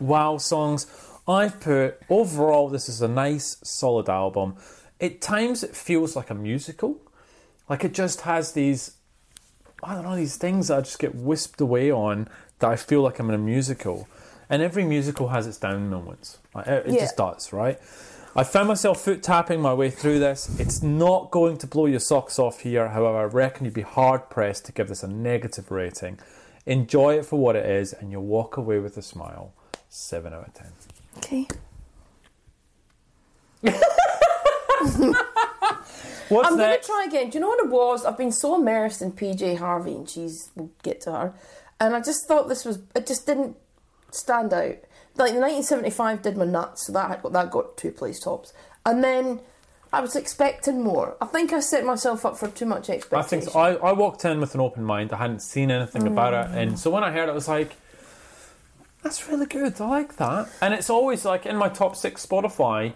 wow 0.00 0.38
songs. 0.38 0.86
I've 1.26 1.60
put, 1.60 2.00
overall, 2.08 2.68
this 2.68 2.88
is 2.88 3.02
a 3.02 3.08
nice, 3.08 3.56
solid 3.62 4.08
album. 4.08 4.56
At 5.00 5.20
times, 5.20 5.62
it 5.62 5.76
feels 5.76 6.16
like 6.16 6.30
a 6.30 6.34
musical. 6.34 6.96
Like 7.68 7.84
it 7.84 7.92
just 7.92 8.22
has 8.22 8.52
these, 8.52 8.96
I 9.82 9.94
don't 9.94 10.04
know, 10.04 10.16
these 10.16 10.36
things 10.36 10.68
that 10.68 10.78
I 10.78 10.80
just 10.80 10.98
get 10.98 11.14
whisked 11.14 11.60
away 11.60 11.92
on 11.92 12.28
that 12.60 12.70
I 12.70 12.76
feel 12.76 13.02
like 13.02 13.18
I'm 13.18 13.28
in 13.28 13.34
a 13.34 13.38
musical. 13.38 14.08
And 14.50 14.62
every 14.62 14.84
musical 14.84 15.28
has 15.28 15.46
its 15.46 15.58
down 15.58 15.90
moments. 15.90 16.38
Like, 16.54 16.66
it 16.66 16.86
it 16.86 16.94
Yeah. 16.94 17.00
just 17.00 17.16
does, 17.18 17.52
right? 17.52 17.78
I 18.34 18.44
found 18.44 18.68
myself 18.68 19.02
foot 19.02 19.22
tapping 19.22 19.60
my 19.60 19.74
way 19.74 19.90
through 19.90 20.20
this. 20.20 20.58
It's 20.58 20.82
not 20.82 21.30
going 21.30 21.58
to 21.58 21.66
blow 21.66 21.86
your 21.86 22.00
socks 22.00 22.38
off 22.38 22.60
here. 22.60 22.88
However, 22.88 23.18
I 23.18 23.24
reckon 23.24 23.64
you'd 23.66 23.74
be 23.74 23.82
hard 23.82 24.30
pressed 24.30 24.64
to 24.66 24.72
give 24.72 24.88
this 24.88 25.02
a 25.02 25.08
negative 25.08 25.70
rating. 25.70 26.18
Enjoy 26.64 27.18
it 27.18 27.26
for 27.26 27.38
what 27.38 27.56
it 27.56 27.66
is, 27.66 27.92
and 27.92 28.10
you'll 28.10 28.24
walk 28.24 28.56
away 28.56 28.78
with 28.78 28.96
a 28.96 29.02
smile. 29.02 29.52
7 29.88 30.32
out 30.32 30.48
of 30.48 30.54
10. 30.54 30.66
Okay. 31.18 31.48
What's 36.28 36.48
I'm 36.48 36.56
going 36.56 36.68
to 36.68 36.74
next? 36.74 36.86
try 36.86 37.06
again. 37.08 37.30
Do 37.30 37.38
you 37.38 37.40
know 37.40 37.48
what 37.48 37.64
it 37.64 37.70
was? 37.70 38.04
I've 38.04 38.18
been 38.18 38.32
so 38.32 38.56
immersed 38.56 39.00
in 39.02 39.12
PJ 39.12 39.58
Harvey, 39.58 39.92
and 39.92 40.08
she's 40.08 40.50
we'll 40.54 40.70
get 40.82 41.00
to 41.02 41.12
her, 41.12 41.34
and 41.80 41.94
I 41.94 42.00
just 42.00 42.26
thought 42.26 42.48
this 42.48 42.64
was. 42.64 42.80
It 42.94 43.06
just 43.06 43.26
didn't 43.26 43.56
stand 44.10 44.52
out. 44.52 44.76
Like 45.16 45.32
the 45.32 45.40
1975 45.40 46.22
did 46.22 46.36
my 46.36 46.44
nuts, 46.44 46.86
so 46.86 46.92
that 46.92 47.22
that 47.32 47.50
got 47.50 47.76
two 47.76 47.90
place 47.90 48.20
tops, 48.20 48.52
and 48.84 49.02
then 49.02 49.40
I 49.92 50.00
was 50.00 50.14
expecting 50.14 50.82
more. 50.82 51.16
I 51.20 51.26
think 51.26 51.52
I 51.52 51.60
set 51.60 51.84
myself 51.84 52.26
up 52.26 52.36
for 52.36 52.48
too 52.48 52.66
much 52.66 52.90
expectation. 52.90 53.16
I 53.16 53.20
expectation. 53.20 53.52
think 53.52 53.52
so. 53.80 53.86
I, 53.86 53.90
I 53.90 53.92
walked 53.92 54.24
in 54.24 54.38
with 54.38 54.54
an 54.54 54.60
open 54.60 54.84
mind. 54.84 55.12
I 55.12 55.16
hadn't 55.16 55.40
seen 55.40 55.70
anything 55.70 56.06
about 56.06 56.34
it, 56.34 56.56
and 56.56 56.72
mm. 56.72 56.78
so 56.78 56.90
when 56.90 57.04
I 57.04 57.10
heard 57.10 57.28
it, 57.28 57.32
I 57.32 57.34
was 57.34 57.48
like, 57.48 57.74
"That's 59.08 59.26
really 59.26 59.46
good. 59.46 59.80
I 59.80 59.88
like 59.88 60.16
that." 60.16 60.50
And 60.60 60.74
it's 60.74 60.90
always 60.90 61.24
like 61.24 61.46
in 61.46 61.56
my 61.56 61.70
top 61.70 61.96
six 61.96 62.26
Spotify. 62.26 62.92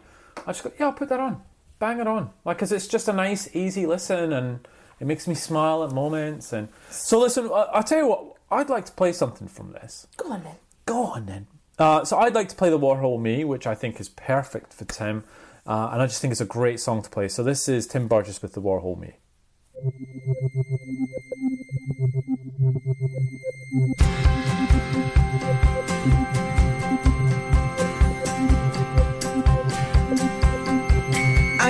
I 0.46 0.52
just 0.52 0.62
go, 0.62 0.70
"Yeah, 0.78 0.86
I'll 0.86 0.92
put 0.92 1.08
that 1.08 1.20
on, 1.20 1.40
bang 1.78 2.00
it 2.00 2.06
on," 2.06 2.30
like 2.44 2.58
because 2.58 2.70
it's 2.70 2.86
just 2.86 3.08
a 3.08 3.14
nice, 3.14 3.48
easy 3.56 3.86
listen, 3.86 4.30
and 4.30 4.68
it 5.00 5.06
makes 5.06 5.26
me 5.26 5.34
smile 5.34 5.82
at 5.82 5.90
moments. 5.90 6.52
And 6.52 6.68
so, 6.90 7.18
listen, 7.18 7.46
I, 7.46 7.62
I'll 7.72 7.82
tell 7.82 7.98
you 7.98 8.08
what. 8.08 8.36
I'd 8.50 8.68
like 8.68 8.84
to 8.84 8.92
play 8.92 9.14
something 9.14 9.48
from 9.48 9.72
this. 9.72 10.06
Go 10.18 10.30
on 10.32 10.44
then. 10.44 10.56
Go 10.84 11.04
on 11.04 11.24
then. 11.24 11.46
Uh, 11.78 12.04
so 12.04 12.18
I'd 12.18 12.34
like 12.34 12.50
to 12.50 12.56
play 12.56 12.68
the 12.68 12.78
Warhol 12.78 13.18
Me, 13.18 13.44
which 13.44 13.66
I 13.66 13.74
think 13.74 13.98
is 13.98 14.10
perfect 14.10 14.74
for 14.74 14.84
Tim, 14.84 15.24
uh, 15.66 15.88
and 15.92 16.02
I 16.02 16.06
just 16.06 16.20
think 16.20 16.32
it's 16.32 16.42
a 16.42 16.44
great 16.44 16.78
song 16.78 17.00
to 17.00 17.08
play. 17.08 17.28
So 17.28 17.42
this 17.42 17.70
is 17.70 17.86
Tim 17.86 18.06
Burgess 18.06 18.42
with 18.42 18.52
the 18.52 18.60
Warhol 18.60 18.98
Me. 19.00 19.16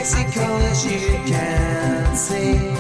Icicles 0.03 0.85
you 0.85 1.17
can't 1.27 2.19
see. 2.19 2.72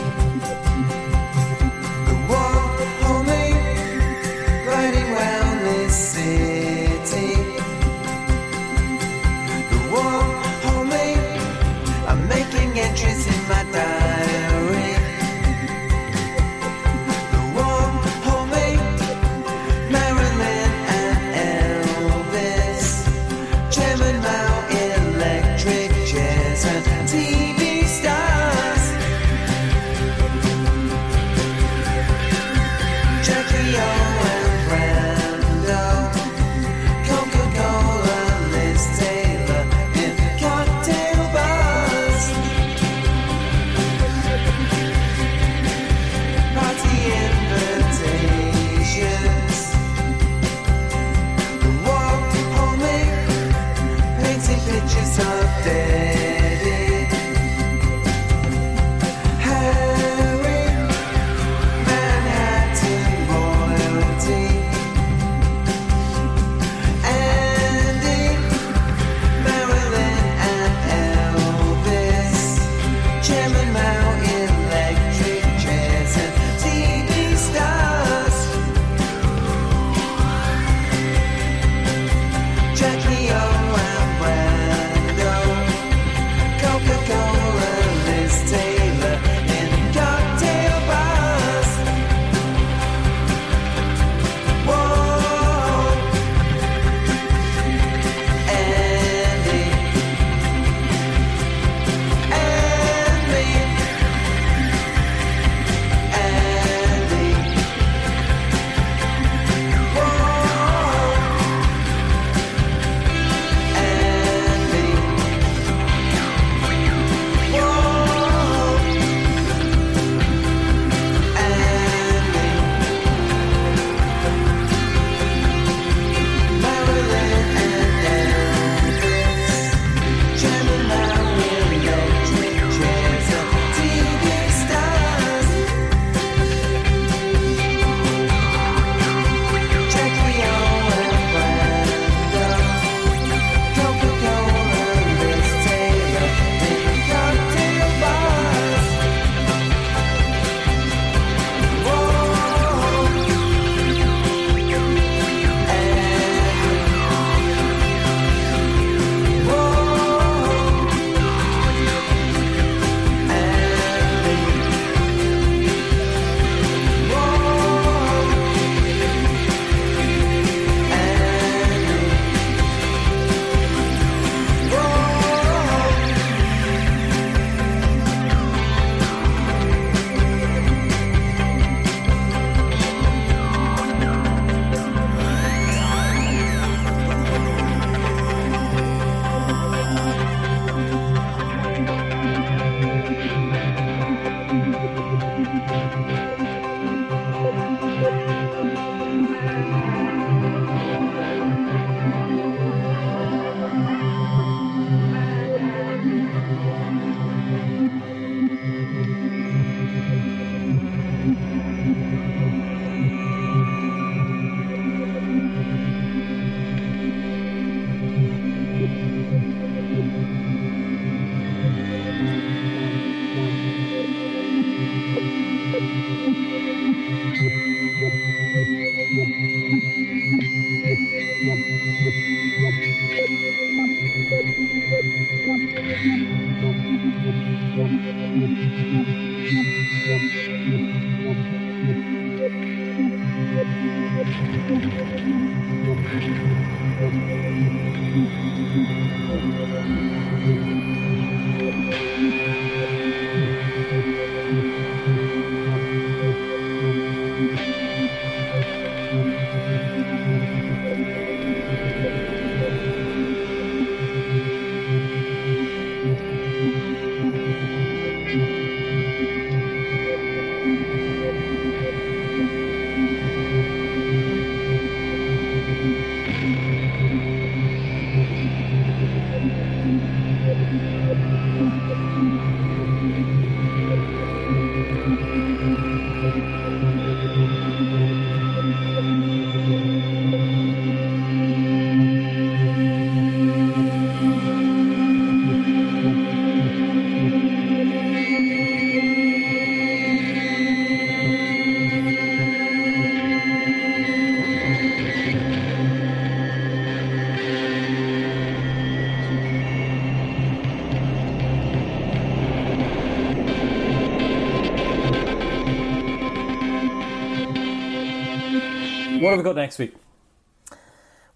Have 319.32 319.38
we 319.38 319.44
got 319.44 319.56
next 319.56 319.78
week? 319.78 319.94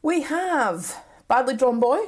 We 0.02 0.22
have 0.22 0.96
Badly 1.28 1.56
Drawn 1.56 1.80
Boy 1.80 1.98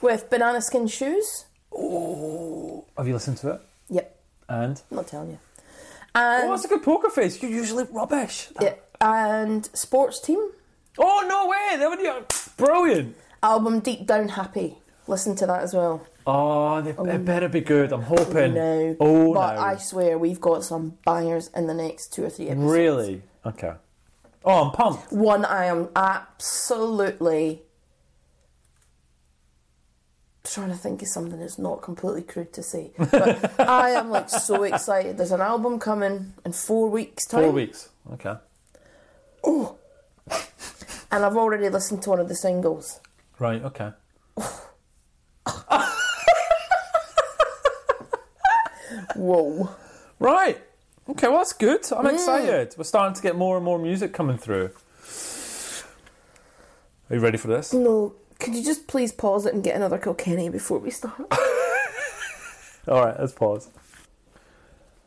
with 0.00 0.28
banana 0.30 0.60
skin 0.60 0.86
shoes. 0.86 1.46
Oh, 1.74 2.84
have 2.96 3.06
you 3.06 3.14
listened 3.14 3.38
to 3.38 3.50
it? 3.52 3.60
Yep, 3.88 4.20
And 4.48 4.82
I'm 4.90 4.96
not 4.96 5.06
telling 5.06 5.30
you. 5.30 5.38
oh, 6.14 6.42
And 6.42 6.50
that's 6.52 6.64
a 6.64 6.68
good 6.68 6.82
poker 6.82 7.10
face. 7.10 7.40
You're 7.42 7.50
usually 7.52 7.84
rubbish. 7.90 8.48
yeah, 8.60 8.74
and 9.00 9.64
sports 9.76 10.20
team 10.20 10.38
Oh 10.98 11.24
no 11.28 11.46
way! 11.46 11.78
That 11.78 11.90
would 11.90 11.98
be 11.98 12.36
brilliant. 12.56 13.16
album 13.42 13.80
Deep 13.80 14.06
Down 14.06 14.30
Happy. 14.30 14.78
Listen 15.06 15.36
to 15.36 15.46
that 15.46 15.62
as 15.62 15.74
well. 15.74 16.06
Oh, 16.26 16.80
they, 16.80 16.94
oh, 16.96 17.04
it 17.04 17.24
better 17.24 17.48
be 17.50 17.60
good. 17.60 17.92
I'm 17.92 18.00
hoping. 18.02 18.54
No, 18.54 18.96
Oh 18.98 19.26
no. 19.26 19.34
but 19.34 19.56
no. 19.56 19.60
I 19.60 19.76
swear 19.76 20.18
we've 20.18 20.40
got 20.40 20.64
some 20.64 20.96
bangers 21.04 21.50
in 21.54 21.66
the 21.66 21.74
next 21.74 22.14
two 22.14 22.24
or 22.24 22.30
three 22.30 22.48
episodes. 22.48 22.72
Really? 22.72 23.22
Okay. 23.44 23.74
Oh, 24.46 24.64
I'm 24.64 24.70
pumped. 24.70 25.12
One 25.12 25.44
I 25.44 25.64
am 25.64 25.88
absolutely 25.96 27.62
trying 30.44 30.68
to 30.68 30.76
think 30.76 31.02
of 31.02 31.08
something 31.08 31.40
that's 31.40 31.58
not 31.58 31.82
completely 31.82 32.22
crude 32.22 32.52
to 32.52 32.62
say. 32.62 32.92
But 32.96 33.60
I 33.68 33.90
am 33.90 34.10
like 34.10 34.30
so 34.30 34.62
excited. 34.62 35.18
There's 35.18 35.32
an 35.32 35.40
album 35.40 35.80
coming 35.80 36.34
in 36.44 36.52
four 36.52 36.88
weeks' 36.88 37.26
time. 37.26 37.42
Four 37.42 37.52
weeks. 37.52 37.88
Okay. 38.12 38.36
Oh. 39.44 39.76
And 41.10 41.24
I've 41.24 41.36
already 41.36 41.68
listened 41.68 42.02
to 42.02 42.10
one 42.10 42.20
of 42.20 42.28
the 42.28 42.36
singles. 42.36 43.00
Right. 43.40 43.62
Okay. 43.64 43.90
Whoa. 49.16 49.70
Right. 50.20 50.60
Okay. 51.08 51.28
Well, 51.28 51.38
that's 51.38 51.52
good. 51.52 51.84
I'm 51.92 52.06
excited. 52.06 52.74
We're 52.76 52.84
starting 52.84 53.14
to 53.14 53.22
get 53.22 53.36
more 53.36 53.56
and 53.56 53.64
more 53.64 53.78
music 53.78 54.12
coming 54.12 54.38
through. 54.38 54.70
Are 57.08 57.16
you 57.16 57.22
ready 57.22 57.38
for 57.38 57.48
this? 57.48 57.72
No. 57.72 58.14
Could 58.38 58.54
you 58.54 58.64
just 58.64 58.86
please 58.86 59.12
pause 59.12 59.46
it 59.46 59.54
and 59.54 59.64
get 59.64 59.76
another 59.76 59.98
Kilkenny 59.98 60.48
before 60.48 60.78
we 60.78 60.90
start? 60.90 61.18
All 62.88 63.04
right. 63.04 63.18
Let's 63.18 63.32
pause. 63.32 63.68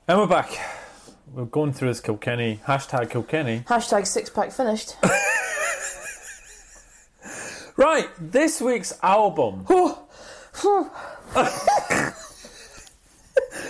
And 0.08 0.20
we're 0.20 0.28
back. 0.28 0.58
We're 1.34 1.46
going 1.46 1.74
through 1.74 1.90
this 1.90 2.02
Kilkenny 2.02 2.60
hashtag 2.66 3.12
Kilkenny. 3.12 3.64
Hashtag 3.68 4.08
six 4.08 4.30
pack 4.30 4.52
finished. 4.52 4.96
Right. 7.80 8.10
This 8.20 8.60
week's 8.60 9.00
album. 9.02 9.66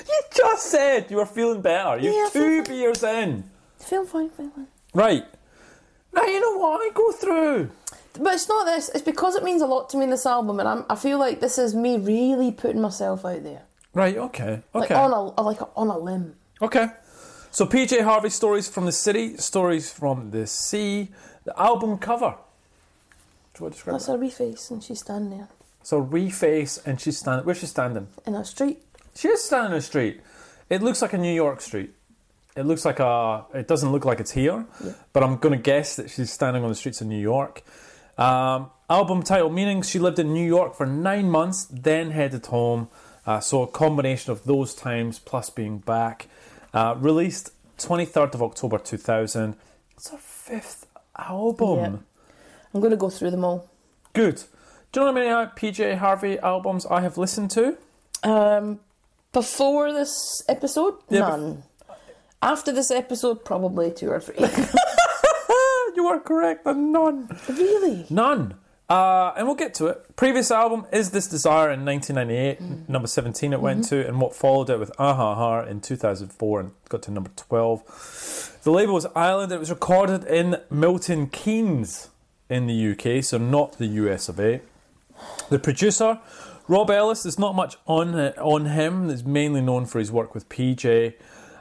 You 0.07 0.21
just 0.35 0.65
said 0.67 1.09
you 1.09 1.17
were 1.17 1.25
feeling 1.25 1.61
better. 1.61 1.99
You're 1.99 2.13
Yeah, 2.13 2.29
two 2.31 2.63
fine. 2.63 2.75
beers 2.75 3.03
in. 3.03 3.49
feel 3.77 4.05
fine, 4.05 4.29
feel 4.29 4.49
fine. 4.49 4.67
Right. 4.93 5.25
Now 6.13 6.23
you 6.23 6.39
know 6.41 6.57
what 6.57 6.81
I 6.81 6.89
go 6.93 7.11
through. 7.11 7.69
But 8.19 8.33
it's 8.33 8.49
not 8.49 8.65
this. 8.65 8.89
It's 8.89 9.03
because 9.03 9.35
it 9.35 9.43
means 9.43 9.61
a 9.61 9.67
lot 9.67 9.89
to 9.91 9.97
me 9.97 10.03
in 10.05 10.09
this 10.09 10.25
album, 10.25 10.59
and 10.59 10.67
I'm, 10.67 10.85
I 10.89 10.95
feel 10.95 11.19
like 11.19 11.39
this 11.39 11.57
is 11.57 11.73
me 11.75 11.97
really 11.97 12.51
putting 12.51 12.81
myself 12.81 13.23
out 13.23 13.43
there, 13.43 13.61
Right. 13.93 14.17
Okay. 14.17 14.61
like 14.73 14.85
Okay. 14.91 14.95
on 14.95 15.11
a 15.11 15.41
like 15.41 15.59
on 15.77 15.87
a 15.87 15.97
limb. 15.97 16.35
Okay. 16.61 16.87
So 17.51 17.65
PJ 17.65 18.03
Harvey 18.03 18.29
stories 18.29 18.67
from 18.67 18.85
the 18.85 18.91
city, 18.91 19.37
stories 19.37 19.91
from 19.91 20.31
the 20.31 20.45
sea. 20.47 21.09
The 21.45 21.57
album 21.59 21.97
cover. 21.97 22.35
Do 23.53 23.59
you 23.59 23.63
want 23.63 23.73
to 23.73 23.77
describe 23.77 23.93
That's 23.95 24.09
it? 24.09 24.11
her 24.11 24.17
reface, 24.17 24.69
and 24.71 24.83
she's 24.83 24.99
standing 24.99 25.37
there 25.37 25.47
So 25.83 26.03
reface, 26.03 26.85
and 26.85 26.99
she's 26.99 27.17
standing. 27.19 27.45
Where's 27.45 27.59
she 27.59 27.65
standing? 27.67 28.07
in 28.27 28.35
a 28.35 28.43
street. 28.43 28.83
She 29.19 29.27
is 29.27 29.43
standing 29.43 29.73
in 29.73 29.77
a 29.79 29.81
street. 29.81 30.21
It 30.69 30.81
looks 30.81 31.01
like 31.01 31.11
a 31.11 31.17
New 31.17 31.33
York 31.33 31.59
street. 31.59 31.91
It 32.55 32.63
looks 32.63 32.85
like 32.85 33.01
a. 33.01 33.43
It 33.53 33.67
doesn't 33.67 33.91
look 33.91 34.05
like 34.05 34.21
it's 34.21 34.31
here, 34.31 34.65
but 35.11 35.23
I'm 35.23 35.35
going 35.35 35.51
to 35.57 35.61
guess 35.61 35.97
that 35.97 36.09
she's 36.09 36.31
standing 36.31 36.63
on 36.63 36.69
the 36.69 36.75
streets 36.75 37.01
of 37.01 37.07
New 37.07 37.19
York. 37.19 37.61
Um, 38.17 38.71
album 38.89 39.23
title 39.23 39.49
meaning 39.49 39.81
she 39.81 39.99
lived 39.99 40.19
in 40.19 40.33
New 40.33 40.45
York 40.45 40.73
for 40.73 40.85
nine 40.85 41.29
months, 41.29 41.65
then 41.65 42.11
headed 42.11 42.45
home. 42.45 42.87
Uh, 43.25 43.41
so 43.41 43.61
a 43.61 43.67
combination 43.67 44.31
of 44.31 44.45
those 44.45 44.73
times 44.73 45.19
plus 45.19 45.49
being 45.49 45.79
back. 45.79 46.27
Uh, 46.73 46.95
released 46.97 47.51
23rd 47.77 48.35
of 48.35 48.41
October 48.41 48.77
2000. 48.77 49.55
It's 49.97 50.11
her 50.11 50.17
fifth 50.17 50.87
album. 51.17 51.77
Yeah. 51.77 51.99
I'm 52.73 52.79
going 52.79 52.91
to 52.91 52.97
go 52.97 53.09
through 53.09 53.31
them 53.31 53.43
all. 53.43 53.69
Good. 54.13 54.43
Do 54.93 55.01
you 55.01 55.05
know 55.05 55.11
how 55.11 55.11
many 55.11 55.27
uh, 55.27 55.47
PJ 55.57 55.97
Harvey 55.97 56.39
albums 56.39 56.85
I 56.85 57.01
have 57.01 57.17
listened 57.17 57.51
to? 57.51 57.77
Um, 58.23 58.79
before 59.31 59.91
this 59.93 60.43
episode, 60.47 60.95
Yeah, 61.09 61.21
bef- 61.21 61.29
none. 61.29 61.63
After 62.41 62.71
this 62.71 62.89
episode, 62.89 63.43
probably 63.43 63.91
two 63.91 64.09
or 64.09 64.19
three. 64.19 64.35
you 65.95 66.07
are 66.07 66.19
correct. 66.19 66.65
A 66.65 66.73
none. 66.73 67.29
really? 67.49 68.05
None. 68.09 68.55
Uh, 68.89 69.33
and 69.37 69.45
we'll 69.45 69.55
get 69.55 69.75
to 69.75 69.85
it. 69.85 70.15
Previous 70.15 70.49
album 70.49 70.87
is 70.91 71.11
This 71.11 71.27
Desire 71.27 71.69
in 71.69 71.85
1998, 71.85 72.59
mm. 72.59 72.89
number 72.89 73.07
17 73.07 73.53
it 73.53 73.61
went 73.61 73.81
mm-hmm. 73.81 74.01
to, 74.01 74.07
and 74.07 74.19
what 74.19 74.33
followed 74.33 74.71
it 74.71 74.79
with 74.79 74.91
ah 74.97 75.11
Aha 75.11 75.35
Ha 75.35 75.61
in 75.65 75.79
2004 75.79 76.59
and 76.59 76.71
got 76.89 77.03
to 77.03 77.11
number 77.11 77.29
12. 77.35 78.59
The 78.63 78.71
label 78.71 78.95
was 78.95 79.05
Island. 79.15 79.51
It 79.51 79.59
was 79.59 79.69
recorded 79.69 80.23
in 80.23 80.57
Milton 80.71 81.27
Keynes 81.27 82.09
in 82.49 82.65
the 82.65 82.91
UK, 82.91 83.23
so 83.23 83.37
not 83.37 83.77
the 83.77 83.85
US 83.85 84.27
of 84.27 84.39
A. 84.39 84.61
The 85.49 85.59
producer, 85.59 86.19
Rob 86.69 86.91
Ellis, 86.91 87.23
there's 87.23 87.39
not 87.39 87.55
much 87.55 87.77
on 87.87 88.13
on 88.37 88.65
him. 88.67 89.09
He's 89.09 89.25
mainly 89.25 89.59
known 89.59 89.87
for 89.87 89.97
his 89.97 90.11
work 90.11 90.35
with 90.35 90.47
PJ. 90.49 91.15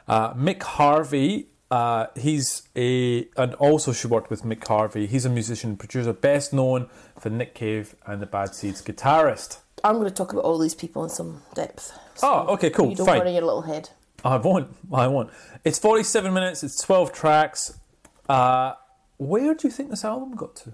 Uh, 0.07 0.33
Mick 0.35 0.61
Harvey, 0.61 1.47
uh, 1.71 2.05
he's 2.15 2.69
a 2.75 3.27
and 3.35 3.55
also 3.55 3.91
she 3.91 4.05
worked 4.05 4.29
with 4.29 4.43
Mick 4.43 4.65
Harvey. 4.67 5.07
He's 5.07 5.25
a 5.25 5.29
musician 5.29 5.71
and 5.71 5.79
producer, 5.79 6.13
best 6.13 6.53
known 6.53 6.89
for 7.19 7.31
Nick 7.31 7.55
Cave 7.55 7.95
and 8.05 8.21
the 8.21 8.27
Bad 8.27 8.53
Seeds 8.53 8.83
guitarist. 8.83 9.57
I'm 9.83 9.95
going 9.95 10.07
to 10.07 10.13
talk 10.13 10.31
about 10.31 10.43
all 10.45 10.59
these 10.59 10.75
people 10.75 11.03
in 11.03 11.09
some 11.09 11.41
depth. 11.55 11.91
Oh, 12.21 12.53
okay, 12.53 12.69
cool, 12.69 12.91
You 12.91 12.95
don't 12.97 13.07
fine. 13.07 13.19
worry 13.19 13.33
your 13.33 13.41
little 13.41 13.63
head. 13.63 13.89
I 14.23 14.37
won't. 14.37 14.75
I 14.93 15.07
won't. 15.07 15.31
It's 15.65 15.79
47 15.79 16.31
minutes. 16.33 16.63
It's 16.63 16.79
12 16.81 17.13
tracks. 17.13 17.79
Uh, 18.27 18.73
where 19.17 19.55
do 19.55 19.67
you 19.67 19.71
think 19.71 19.89
this 19.89 20.05
album 20.05 20.35
got 20.35 20.55
to? 20.57 20.73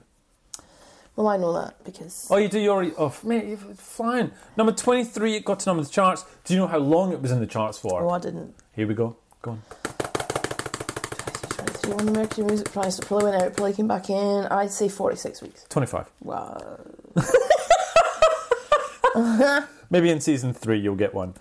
Well, 1.16 1.28
I 1.30 1.38
know 1.38 1.54
that 1.54 1.82
because 1.86 2.28
Oh, 2.30 2.36
you 2.38 2.50
do. 2.50 2.60
You 2.60 2.72
already. 2.72 2.92
Oh, 2.98 3.16
mate, 3.24 3.46
you're 3.46 3.58
flying. 3.58 4.32
Number 4.58 4.74
23. 4.74 5.36
It 5.36 5.46
got 5.46 5.60
to 5.62 5.70
number 5.70 5.84
the 5.84 5.90
charts. 5.90 6.26
Do 6.44 6.54
you 6.54 6.60
know 6.60 6.68
how 6.68 6.80
long 6.80 7.14
it 7.14 7.22
was 7.22 7.32
in 7.32 7.40
the 7.40 7.48
charts 7.48 7.78
for? 7.78 8.02
oh, 8.04 8.10
I 8.10 8.20
didn't. 8.20 8.54
Here 8.74 8.86
we 8.86 8.94
go. 8.96 9.16
Go 9.42 9.52
on. 9.52 9.62
23 11.50 11.94
won 11.94 12.06
the 12.06 12.12
Mercury 12.12 12.46
Music 12.48 12.70
Prize. 12.72 13.00
It 13.00 13.06
probably 13.06 13.32
went 13.32 13.42
out, 13.44 13.56
probably 13.56 13.74
came 13.74 13.88
back 13.88 14.10
in. 14.10 14.46
I'd 14.48 14.72
say 14.72 14.90
46 14.90 15.42
weeks. 15.42 15.66
25. 15.70 16.12
Wow. 16.22 16.80
Maybe 19.90 20.10
in 20.10 20.20
season 20.20 20.54
three 20.54 20.80
you'll 20.80 20.96
get 20.96 21.14
one. 21.14 21.36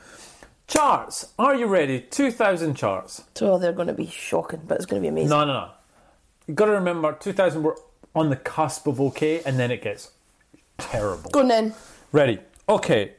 Charts. 0.69 1.27
Are 1.39 1.55
you 1.57 1.67
ready? 1.67 2.01
2000 2.01 2.75
charts. 2.77 3.25
So 3.35 3.59
they're 3.59 3.73
going 3.73 3.89
to 3.89 3.95
be 3.95 4.07
shocking, 4.07 4.61
but 4.67 4.77
it's 4.77 4.87
going 4.87 5.03
to 5.03 5.05
be 5.05 5.09
amazing. 5.09 5.31
No, 5.31 5.45
no, 5.45 5.53
no. 5.53 5.71
You've 6.47 6.57
got 6.57 6.67
to 6.67 6.73
remember, 6.73 7.13
2000 7.13 7.63
we're 7.63 7.75
on 8.15 8.31
the 8.31 8.37
cusp 8.37 8.87
of 8.87 9.01
okay, 9.01 9.43
and 9.45 9.59
then 9.59 9.71
it 9.71 9.83
gets 9.83 10.11
terrible. 10.79 11.31
Go 11.31 11.41
on 11.41 11.49
then. 11.49 11.75
Ready? 12.13 12.39
Okay. 12.69 13.13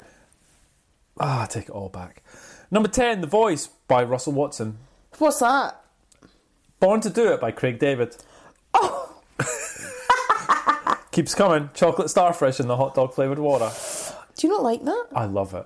Ah, 1.19 1.45
take 1.49 1.65
it 1.65 1.69
all 1.71 1.89
back. 1.89 2.23
Number 2.71 2.89
10, 2.89 3.21
The 3.21 3.27
Voice 3.27 3.67
by 3.87 4.03
Russell 4.03 4.33
Watson. 4.33 4.77
What's 5.17 5.39
that? 5.39 5.81
Born 6.79 6.99
to 7.01 7.09
Do 7.09 7.31
It 7.33 7.39
by 7.39 7.51
Craig 7.51 7.79
David. 7.79 8.15
Oh, 8.73 9.21
Keeps 11.11 11.33
coming. 11.33 11.69
Chocolate 11.73 12.09
starfish 12.09 12.59
in 12.59 12.67
the 12.67 12.75
hot 12.75 12.95
dog 12.95 13.13
flavoured 13.13 13.39
water. 13.39 13.71
do 14.35 14.47
you 14.47 14.51
not 14.53 14.63
like 14.63 14.83
that? 14.83 15.05
I 15.15 15.25
love 15.25 15.53
it. 15.53 15.65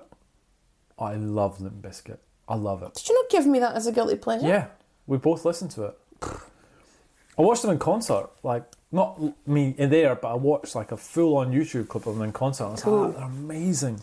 I 0.98 1.14
love 1.14 1.60
Limp 1.60 1.82
Bizkit. 1.82 2.18
I 2.48 2.54
love 2.54 2.82
it. 2.82 2.94
Did 2.94 3.08
you 3.08 3.14
not 3.16 3.30
give 3.30 3.46
me 3.46 3.58
that 3.58 3.74
as 3.74 3.86
a 3.86 3.92
guilty 3.92 4.16
pleasure? 4.16 4.46
Yeah, 4.46 4.66
we 5.06 5.18
both 5.18 5.44
listened 5.44 5.72
to 5.72 5.84
it. 5.86 5.98
I 6.22 7.42
watched 7.42 7.62
them 7.62 7.70
in 7.72 7.78
concert. 7.78 8.28
Like, 8.44 8.64
not 8.92 9.20
me 9.46 9.74
in 9.78 9.90
there, 9.90 10.14
but 10.14 10.28
I 10.32 10.34
watched 10.34 10.74
like 10.74 10.92
a 10.92 10.96
full 10.96 11.36
on 11.36 11.52
YouTube 11.52 11.88
clip 11.88 12.06
of 12.06 12.14
them 12.14 12.24
in 12.24 12.32
concert. 12.32 12.64
I 12.64 12.68
was 12.70 12.82
Cool. 12.82 13.06
like, 13.08 13.14
ah, 13.16 13.18
they're 13.20 13.28
amazing. 13.28 14.00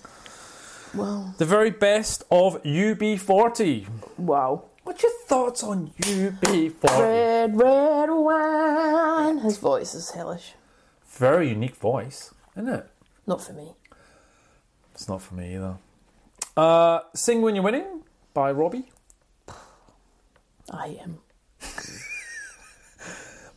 Wow. 0.94 1.34
The 1.38 1.46
very 1.46 1.72
best 1.72 2.24
of 2.32 2.62
UB40. 2.64 3.88
Wow. 4.18 4.64
What's 4.84 5.04
your 5.04 5.12
thoughts 5.26 5.64
on 5.64 5.92
UB40? 6.00 6.84
Red, 7.00 7.58
red 7.60 8.10
wine. 8.10 9.40
His 9.40 9.58
voice 9.58 9.94
is 9.94 10.12
hellish. 10.12 10.54
Very 11.10 11.50
unique 11.50 11.76
voice, 11.76 12.34
isn't 12.56 12.70
it? 12.70 12.90
Not 13.26 13.42
for 13.44 13.52
me. 13.54 13.74
It's 14.94 15.10
not 15.10 15.22
for 15.22 15.36
me 15.36 15.56
either. 15.56 15.76
Uh, 16.56 17.02
Sing 17.14 17.42
When 17.42 17.54
You're 17.56 17.64
Winning 17.66 18.04
by 18.34 18.52
Robbie. 18.52 18.90
I 20.72 20.98
am. 21.04 21.20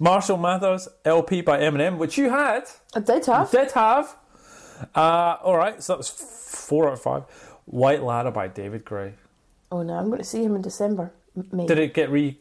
Marshall 0.03 0.39
Mathers 0.39 0.89
LP 1.05 1.43
by 1.43 1.61
Eminem, 1.61 1.99
which 1.99 2.17
you 2.17 2.31
had. 2.31 2.65
I 2.95 3.01
did 3.01 3.27
have. 3.27 3.51
Did 3.51 3.71
have. 3.73 4.17
Uh, 4.95 5.37
all 5.43 5.59
right, 5.59 5.83
so 5.83 5.93
that 5.93 5.99
was 5.99 6.09
four 6.09 6.89
out 6.89 6.95
of 6.95 7.03
five. 7.03 7.25
White 7.67 8.03
Ladder 8.03 8.31
by 8.31 8.49
David 8.49 8.87
Gray. 8.87 9.13
Oh 9.71 9.83
no, 9.83 9.93
I'm 9.93 10.07
going 10.07 10.19
to 10.19 10.25
see 10.25 10.43
him 10.43 10.57
in 10.57 10.63
December. 10.63 11.13
Did 11.37 11.79
it 11.79 11.93
get 11.93 12.11
re? 12.11 12.39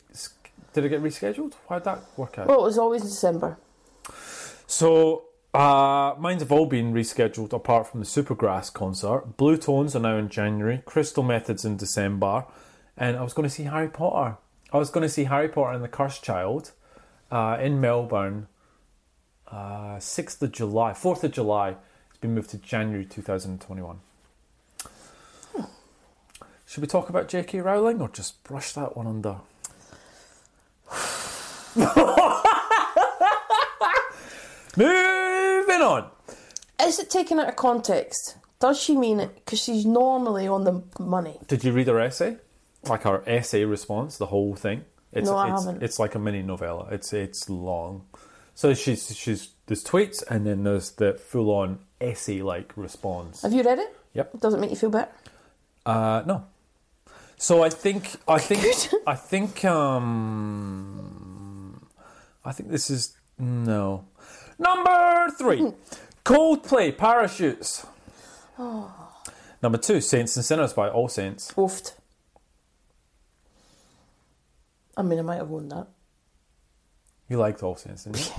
Did 0.73 0.85
it 0.85 0.89
get 0.89 1.03
rescheduled? 1.03 1.53
How'd 1.67 1.83
that 1.83 1.99
work 2.15 2.39
out? 2.39 2.47
Well, 2.47 2.61
it 2.61 2.63
was 2.63 2.77
always 2.77 3.01
December. 3.01 3.57
So, 4.65 5.25
uh, 5.53 6.15
mines 6.17 6.41
have 6.41 6.53
all 6.53 6.65
been 6.65 6.93
rescheduled 6.93 7.51
apart 7.51 7.87
from 7.87 7.99
the 7.99 8.05
Supergrass 8.05 8.71
concert. 8.71 9.35
Bluetones 9.35 9.95
are 9.95 9.99
now 9.99 10.15
in 10.15 10.29
January, 10.29 10.81
Crystal 10.85 11.23
Methods 11.23 11.65
in 11.65 11.75
December, 11.75 12.45
and 12.95 13.17
I 13.17 13.21
was 13.21 13.33
going 13.33 13.47
to 13.49 13.53
see 13.53 13.63
Harry 13.63 13.89
Potter. 13.89 14.37
I 14.71 14.77
was 14.77 14.89
going 14.89 15.01
to 15.01 15.09
see 15.09 15.25
Harry 15.25 15.49
Potter 15.49 15.73
and 15.73 15.83
the 15.83 15.89
Cursed 15.89 16.23
Child 16.23 16.71
uh, 17.31 17.57
in 17.59 17.81
Melbourne, 17.81 18.47
uh, 19.47 19.97
6th 19.97 20.41
of 20.41 20.51
July, 20.51 20.91
4th 20.91 21.23
of 21.23 21.31
July. 21.31 21.75
It's 22.09 22.19
been 22.19 22.35
moved 22.35 22.51
to 22.51 22.57
January 22.57 23.05
2021. 23.05 23.99
Should 26.65 26.81
we 26.81 26.87
talk 26.87 27.09
about 27.09 27.27
J.K. 27.27 27.61
Rowling 27.61 27.99
or 27.99 28.09
just 28.09 28.43
brush 28.43 28.73
that 28.73 28.95
one 28.95 29.07
under? 29.07 29.37
Moving 34.77 35.81
on. 35.81 36.09
Is 36.79 36.99
it 36.99 37.09
taken 37.09 37.39
out 37.39 37.49
of 37.49 37.55
context? 37.55 38.37
Does 38.59 38.79
she 38.79 38.95
mean 38.95 39.19
it? 39.19 39.33
Because 39.33 39.59
she's 39.59 39.85
normally 39.85 40.47
on 40.47 40.63
the 40.63 40.83
money. 40.99 41.39
Did 41.47 41.63
you 41.63 41.71
read 41.71 41.87
her 41.87 41.99
essay? 41.99 42.37
Like 42.83 43.01
her 43.01 43.23
essay 43.27 43.65
response, 43.65 44.17
the 44.17 44.27
whole 44.27 44.55
thing? 44.55 44.85
It's, 45.11 45.29
No, 45.29 45.35
I 45.37 45.53
it's, 45.53 45.65
haven't. 45.65 45.83
It's 45.83 45.99
like 45.99 46.15
a 46.15 46.19
mini 46.19 46.41
novella. 46.41 46.87
It's 46.91 47.13
it's 47.13 47.49
long. 47.49 48.05
So 48.53 48.73
she's 48.73 49.15
she's 49.15 49.49
there's 49.67 49.83
tweets 49.83 50.23
and 50.29 50.45
then 50.45 50.63
there's 50.63 50.91
the 50.91 51.13
full 51.13 51.49
on 51.51 51.79
essay 52.01 52.41
like 52.41 52.73
response. 52.75 53.41
Have 53.41 53.53
you 53.53 53.63
read 53.63 53.79
it? 53.79 53.95
Yep. 54.13 54.39
Does 54.39 54.53
it 54.53 54.59
make 54.59 54.69
you 54.69 54.75
feel 54.75 54.89
better? 54.89 55.09
Uh, 55.85 56.23
no. 56.25 56.45
So 57.37 57.63
I 57.63 57.69
think 57.69 58.15
I 58.27 58.39
think 58.49 58.65
I 59.07 59.15
think 59.15 59.63
um 59.65 61.87
I 62.43 62.51
think 62.51 62.69
this 62.69 62.89
is 62.89 63.15
no. 63.37 64.05
Number 64.57 65.29
three, 65.37 65.71
Coldplay 66.25 66.97
Parachutes. 66.97 67.85
Number 68.57 69.77
two, 69.77 70.01
Saints 70.01 70.35
and 70.35 70.43
Sinners 70.43 70.73
by 70.73 70.89
All 70.89 71.07
Saints. 71.07 71.53
Oofed. 71.53 71.93
I 74.99 75.01
mean, 75.01 75.17
I 75.17 75.21
might 75.21 75.37
have 75.37 75.49
won 75.49 75.69
that. 75.69 75.87
You 77.29 77.37
liked 77.37 77.63
All 77.63 77.75
Saints, 77.75 78.03
didn't 78.03 78.27
you? 78.27 78.33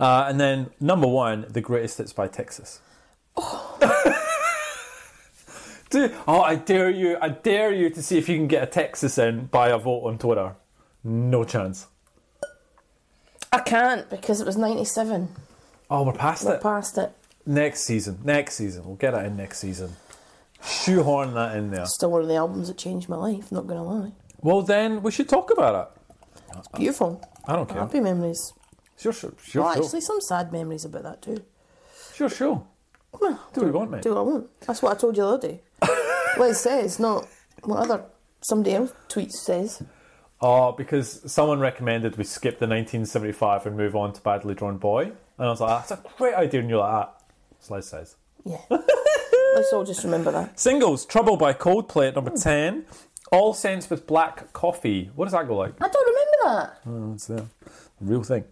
Uh, 0.00 0.26
and 0.28 0.40
then 0.40 0.70
number 0.80 1.06
one, 1.06 1.44
The 1.48 1.60
Greatest 1.60 1.98
Hits 1.98 2.12
by 2.12 2.26
Texas. 2.28 2.80
Oh. 3.36 3.76
Do- 5.90 6.12
oh, 6.26 6.40
I 6.40 6.56
dare 6.56 6.90
you! 6.90 7.16
I 7.20 7.28
dare 7.28 7.72
you 7.72 7.90
to 7.90 8.02
see 8.02 8.18
if 8.18 8.28
you 8.28 8.34
can 8.36 8.48
get 8.48 8.62
a 8.62 8.66
Texas 8.66 9.18
in 9.18 9.46
by 9.46 9.68
a 9.68 9.78
vote 9.78 10.00
on 10.06 10.18
Twitter. 10.18 10.56
No 11.04 11.44
chance. 11.44 11.86
I 13.52 13.60
can't 13.60 14.10
because 14.10 14.40
it 14.40 14.46
was 14.46 14.56
97. 14.56 15.28
Oh, 15.88 16.02
we're 16.02 16.12
past 16.12 16.44
We're 16.44 16.56
it. 16.56 16.62
past 16.62 16.98
it. 16.98 17.12
Next 17.46 17.82
season. 17.84 18.18
Next 18.24 18.54
season. 18.56 18.84
We'll 18.84 18.96
get 18.96 19.14
it 19.14 19.24
in 19.26 19.36
next 19.36 19.58
season. 19.60 19.92
Shoehorn 20.64 21.34
that 21.34 21.56
in 21.56 21.70
there. 21.70 21.86
Still 21.86 22.10
one 22.10 22.22
of 22.22 22.28
the 22.28 22.34
albums 22.34 22.66
that 22.66 22.76
changed 22.78 23.08
my 23.08 23.16
life, 23.16 23.52
not 23.52 23.68
going 23.68 23.78
to 23.78 23.84
lie. 23.84 24.12
Well, 24.40 24.62
then 24.62 25.02
we 25.02 25.10
should 25.10 25.28
talk 25.28 25.50
about 25.50 25.74
it. 26.54 26.56
Beautiful. 26.76 27.20
I 27.46 27.56
don't 27.56 27.68
care. 27.68 27.78
Happy 27.80 28.00
memories. 28.00 28.52
Sure, 28.98 29.12
sure, 29.12 29.34
sure, 29.42 29.62
well, 29.62 29.74
sure. 29.74 29.84
actually, 29.84 30.00
some 30.00 30.20
sad 30.20 30.52
memories 30.52 30.84
about 30.84 31.02
that 31.02 31.22
too. 31.22 31.44
Sure, 32.14 32.28
sure. 32.30 32.66
Well, 33.20 33.40
Do 33.52 33.60
what 33.60 33.66
you 33.66 33.72
want, 33.72 33.90
mate. 33.90 34.02
do 34.02 34.10
what 34.10 34.18
I 34.18 34.22
want. 34.22 34.60
That's 34.60 34.82
what 34.82 34.96
I 34.96 35.00
told 35.00 35.16
you 35.16 35.22
the 35.22 35.28
other 35.28 35.48
day. 35.48 35.60
what 36.36 36.50
it 36.50 36.54
says, 36.54 36.98
not 36.98 37.26
what 37.64 37.78
other 37.78 38.04
somebody 38.42 38.74
else 38.74 38.92
tweets 39.08 39.32
says. 39.32 39.82
Oh, 40.40 40.72
because 40.72 41.20
someone 41.30 41.60
recommended 41.60 42.16
we 42.16 42.24
skip 42.24 42.58
the 42.58 42.66
1975 42.66 43.66
and 43.66 43.76
move 43.76 43.96
on 43.96 44.12
to 44.12 44.20
Badly 44.20 44.54
Drawn 44.54 44.76
Boy. 44.76 45.04
And 45.04 45.14
I 45.46 45.48
was 45.48 45.60
like, 45.60 45.88
that's 45.88 46.00
a 46.00 46.02
great 46.18 46.34
idea. 46.34 46.60
And 46.60 46.68
you're 46.70 46.78
like, 46.80 47.06
ah. 47.06 47.12
Slice 47.60 47.88
says. 47.88 48.16
Yeah. 48.44 48.58
Let's 48.70 49.72
all 49.72 49.84
just 49.84 50.04
remember 50.04 50.30
that. 50.32 50.60
Singles, 50.60 51.06
Trouble 51.06 51.36
by 51.36 51.52
Coldplay 51.54 52.08
at 52.08 52.14
number 52.14 52.30
10. 52.36 52.84
All 53.32 53.54
Saints 53.54 53.90
with 53.90 54.06
Black 54.06 54.52
Coffee. 54.52 55.10
What 55.14 55.24
does 55.24 55.32
that 55.32 55.48
go 55.48 55.56
like? 55.56 55.74
I 55.80 55.88
don't 55.88 56.06
remember 56.06 56.36
that. 56.44 56.78
Oh, 56.86 57.12
it's. 57.14 57.26
The 57.26 57.46
real 58.00 58.22
thing. 58.22 58.44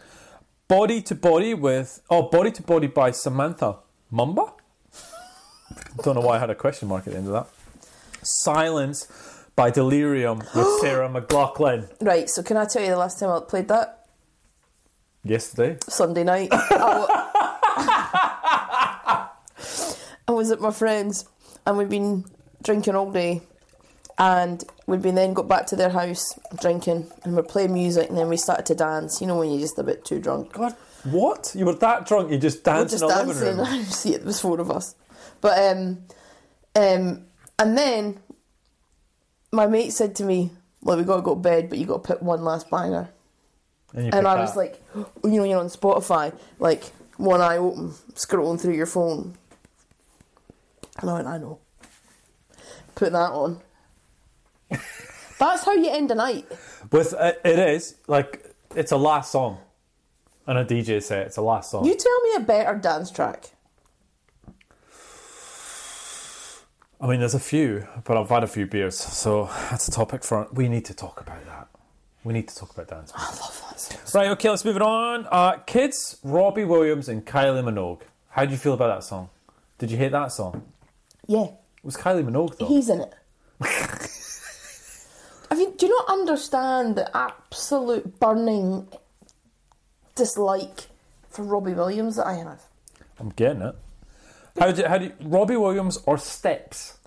Body 0.69 1.01
to 1.03 1.15
Body 1.15 1.55
with. 1.55 2.01
Oh, 2.11 2.23
Body 2.23 2.51
to 2.53 2.63
Body 2.63 2.89
by 2.89 3.11
Samantha 3.13 3.77
Mumba? 4.13 4.53
Don't 6.03 6.15
know 6.17 6.23
why 6.23 6.37
I 6.37 6.39
had 6.39 6.51
a 6.51 6.55
question 6.55 6.89
mark 6.89 7.07
at 7.07 7.13
the 7.13 7.19
end 7.19 7.29
of 7.29 7.33
that. 7.35 7.47
Silence 8.23 9.07
by 9.55 9.71
Delerium 9.71 10.39
with 10.55 10.81
Sarah 10.81 11.09
McLachlan. 11.09 11.89
Right, 12.01 12.29
so 12.29 12.43
can 12.43 12.57
I 12.57 12.65
tell 12.65 12.83
you 12.83 12.91
the 12.91 12.97
last 12.97 13.21
time 13.21 13.31
I 13.31 13.41
played 13.41 13.69
that? 13.69 14.07
Yesterday. 15.23 15.79
Sunday 15.89 16.25
night. 16.25 16.49
I 16.53 17.21
I 20.27 20.33
was 20.33 20.51
at 20.51 20.61
my 20.61 20.71
friend's 20.71 21.29
and 21.67 21.77
we'd 21.79 21.91
been 21.91 22.25
drinking 22.63 22.95
all 22.95 23.11
day 23.11 23.43
and 24.19 24.63
we'd 24.87 25.03
been 25.03 25.15
then 25.17 25.35
got 25.35 25.49
back 25.49 25.67
to 25.67 25.77
their 25.77 25.91
house 25.91 26.39
drinking 26.61 27.11
and 27.25 27.35
we're 27.37 27.43
playing 27.43 27.73
music 27.75 28.09
and 28.09 28.17
then 28.19 28.29
we 28.29 28.37
started 28.37 28.67
to 28.67 28.75
dance. 28.75 29.21
You 29.21 29.27
know 29.27 29.39
when 29.39 29.51
you're 29.51 29.61
just 29.61 29.79
a 29.79 29.83
bit 29.83 30.05
too 30.05 30.21
drunk. 30.21 30.53
God, 30.53 30.75
what? 31.05 31.53
You 31.55 31.67
were 31.67 31.75
that 31.75 32.07
drunk 32.07 32.31
you 32.31 32.39
just 32.39 32.63
danced 32.65 32.93
just 32.93 33.03
in 33.03 33.09
the 33.09 33.25
living 33.25 33.57
room? 33.59 33.87
Yeah, 34.05 34.19
there 34.19 34.27
was 34.27 34.41
four 34.41 34.61
of 34.61 34.71
us. 34.71 34.95
But 35.41 35.59
um 35.77 36.05
um 36.77 37.27
and 37.59 37.77
then 37.79 38.21
my 39.53 39.67
mate 39.67 39.93
said 39.93 40.15
to 40.17 40.25
me, 40.25 40.51
Well, 40.83 40.97
we 40.97 41.05
gotta 41.05 41.23
go 41.23 41.35
to 41.35 41.41
bed, 41.41 41.69
but 41.69 41.79
you 41.79 41.87
gotta 41.87 42.01
put 42.01 42.23
one 42.23 42.43
last 42.45 42.71
banger. 42.71 43.09
And, 43.95 44.15
And 44.15 44.27
I 44.27 44.37
was 44.41 44.53
that. 44.55 44.59
like, 44.59 44.83
you 45.25 45.31
know, 45.31 45.45
you're 45.45 45.61
on 45.61 45.69
Spotify, 45.69 46.37
like 46.59 46.85
one 47.17 47.41
eye 47.41 47.57
open, 47.59 47.91
scrolling 48.15 48.61
through 48.61 48.75
your 48.75 48.87
phone. 48.87 49.37
And 51.01 51.11
I 51.11 51.15
went, 51.15 51.27
I 51.27 51.39
know. 51.39 51.59
Put 52.95 53.13
that 53.13 53.33
on. 53.33 53.61
That's 55.39 55.65
how 55.65 55.73
you 55.73 55.91
end 55.91 56.11
a 56.11 56.15
night. 56.15 56.47
With 56.93 57.15
uh, 57.15 57.33
it 57.45 57.59
is 57.59 57.97
like 58.07 58.55
it's 58.75 58.93
a 58.93 58.97
last 58.97 59.33
song, 59.33 59.59
and 60.47 60.59
a 60.59 60.65
DJ 60.65 61.03
set. 61.03 61.27
It's 61.27 61.37
a 61.37 61.43
last 61.43 61.71
song. 61.71 61.85
You 61.85 61.95
tell 61.97 62.21
me 62.23 62.35
a 62.37 62.41
better 62.41 62.79
dance 62.79 63.11
track. 63.11 63.51
I 67.01 67.07
mean, 67.07 67.21
there's 67.21 67.35
a 67.35 67.41
few, 67.41 67.87
but 68.05 68.17
I've 68.17 68.29
had 68.31 68.45
a 68.45 68.47
few 68.47 68.67
beers, 68.67 68.97
so 68.97 69.51
that's 69.71 69.89
a 69.89 69.91
topic 69.91 70.25
for. 70.25 70.49
We 70.53 70.69
need 70.69 70.85
to 70.87 70.95
talk 70.95 71.21
about 71.21 71.45
that. 71.47 71.69
We 72.23 72.33
need 72.33 72.49
to 72.49 72.57
talk 72.57 72.73
about 72.73 72.89
dance. 72.89 73.13
I 73.15 73.27
love 73.27 73.63
that 73.69 73.79
song. 73.79 74.21
Right, 74.21 74.31
okay, 74.31 74.49
let's 74.49 74.65
move 74.65 74.77
it 74.77 74.83
on. 74.83 75.27
Uh, 75.31 75.59
kids, 75.67 76.17
Robbie 76.23 76.65
Williams 76.65 77.09
and 77.11 77.27
Kylie 77.27 77.63
Minogue. 77.63 78.01
How 78.31 78.47
do 78.47 78.53
you 78.53 78.57
feel 78.57 78.73
about 78.73 78.95
that 78.95 79.05
song? 79.05 79.29
Did 79.79 79.91
you 79.91 79.99
hate 79.99 80.13
that 80.13 80.33
song? 80.33 80.63
Yeah, 81.27 81.45
It 81.45 81.55
was 81.85 81.97
Kylie 81.97 82.25
Minogue 82.25 82.57
though. 82.57 82.67
he's 82.67 82.89
in 82.89 83.01
it. 83.03 83.15
I 85.51 85.55
mean, 85.57 85.77
do 85.77 85.87
you 85.87 85.93
not 85.93 86.09
understand 86.09 86.97
the 86.97 87.15
absolute 87.17 88.19
burning 88.19 88.89
dislike 90.15 90.89
for 91.29 91.43
Robbie 91.45 91.75
Williams 91.75 92.17
that 92.17 92.27
I 92.27 92.35
have? 92.35 92.63
I'm 93.19 93.31
getting 93.31 93.63
it. 93.63 93.75
How 94.59 94.71
do, 94.73 94.85
how 94.85 94.99
do 94.99 95.07
you, 95.07 95.13
Robbie 95.21 95.57
Williams 95.57 95.99
or 96.07 96.17
Steps? 96.19 96.99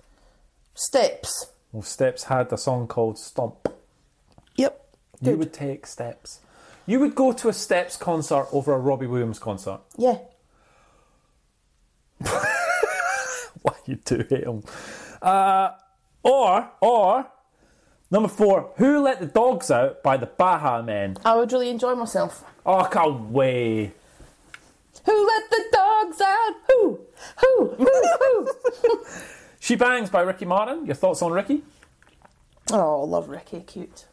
Steps. 0.74 1.46
Well, 1.72 1.82
Steps 1.82 2.24
had 2.24 2.52
a 2.52 2.58
song 2.58 2.86
called 2.86 3.18
Stomp. 3.18 3.68
Yep. 4.56 4.86
You 5.20 5.30
Good. 5.30 5.38
would 5.38 5.52
take 5.52 5.86
Steps. 5.86 6.40
You 6.86 7.00
would 7.00 7.14
go 7.14 7.32
to 7.32 7.48
a 7.48 7.52
Steps 7.52 7.96
concert 7.96 8.46
over 8.52 8.72
a 8.72 8.78
Robbie 8.78 9.06
Williams 9.06 9.38
concert. 9.38 9.80
Yeah. 9.96 10.18
Why 13.62 13.74
you 13.86 13.96
do 13.96 14.24
hate 14.28 14.44
him? 14.44 14.62
Uh, 15.20 15.70
or 16.22 16.70
or 16.80 17.26
number 18.10 18.28
four, 18.28 18.72
Who 18.76 19.00
Let 19.00 19.20
the 19.20 19.26
Dogs 19.26 19.70
Out 19.70 20.02
by 20.02 20.16
the 20.16 20.26
Baha 20.26 20.82
Men. 20.82 21.16
I 21.24 21.36
would 21.36 21.52
really 21.52 21.70
enjoy 21.70 21.94
myself. 21.94 22.44
Oh, 22.66 22.80
I 22.80 22.88
can't 22.88 23.30
wait. 23.30 23.92
Who 25.04 25.26
let 25.26 25.50
the 25.50 25.64
dogs 25.72 26.20
out? 26.20 26.54
Who? 26.68 27.00
Who? 27.40 27.74
Who? 27.78 28.48
Who? 28.82 29.04
She 29.60 29.74
Bangs 29.74 30.08
by 30.08 30.20
Ricky 30.22 30.44
Martin. 30.44 30.86
Your 30.86 30.94
thoughts 30.94 31.20
on 31.20 31.32
Ricky? 31.32 31.62
oh, 32.72 33.02
I 33.02 33.04
love 33.06 33.28
Ricky. 33.28 33.60
Cute. 33.60 34.06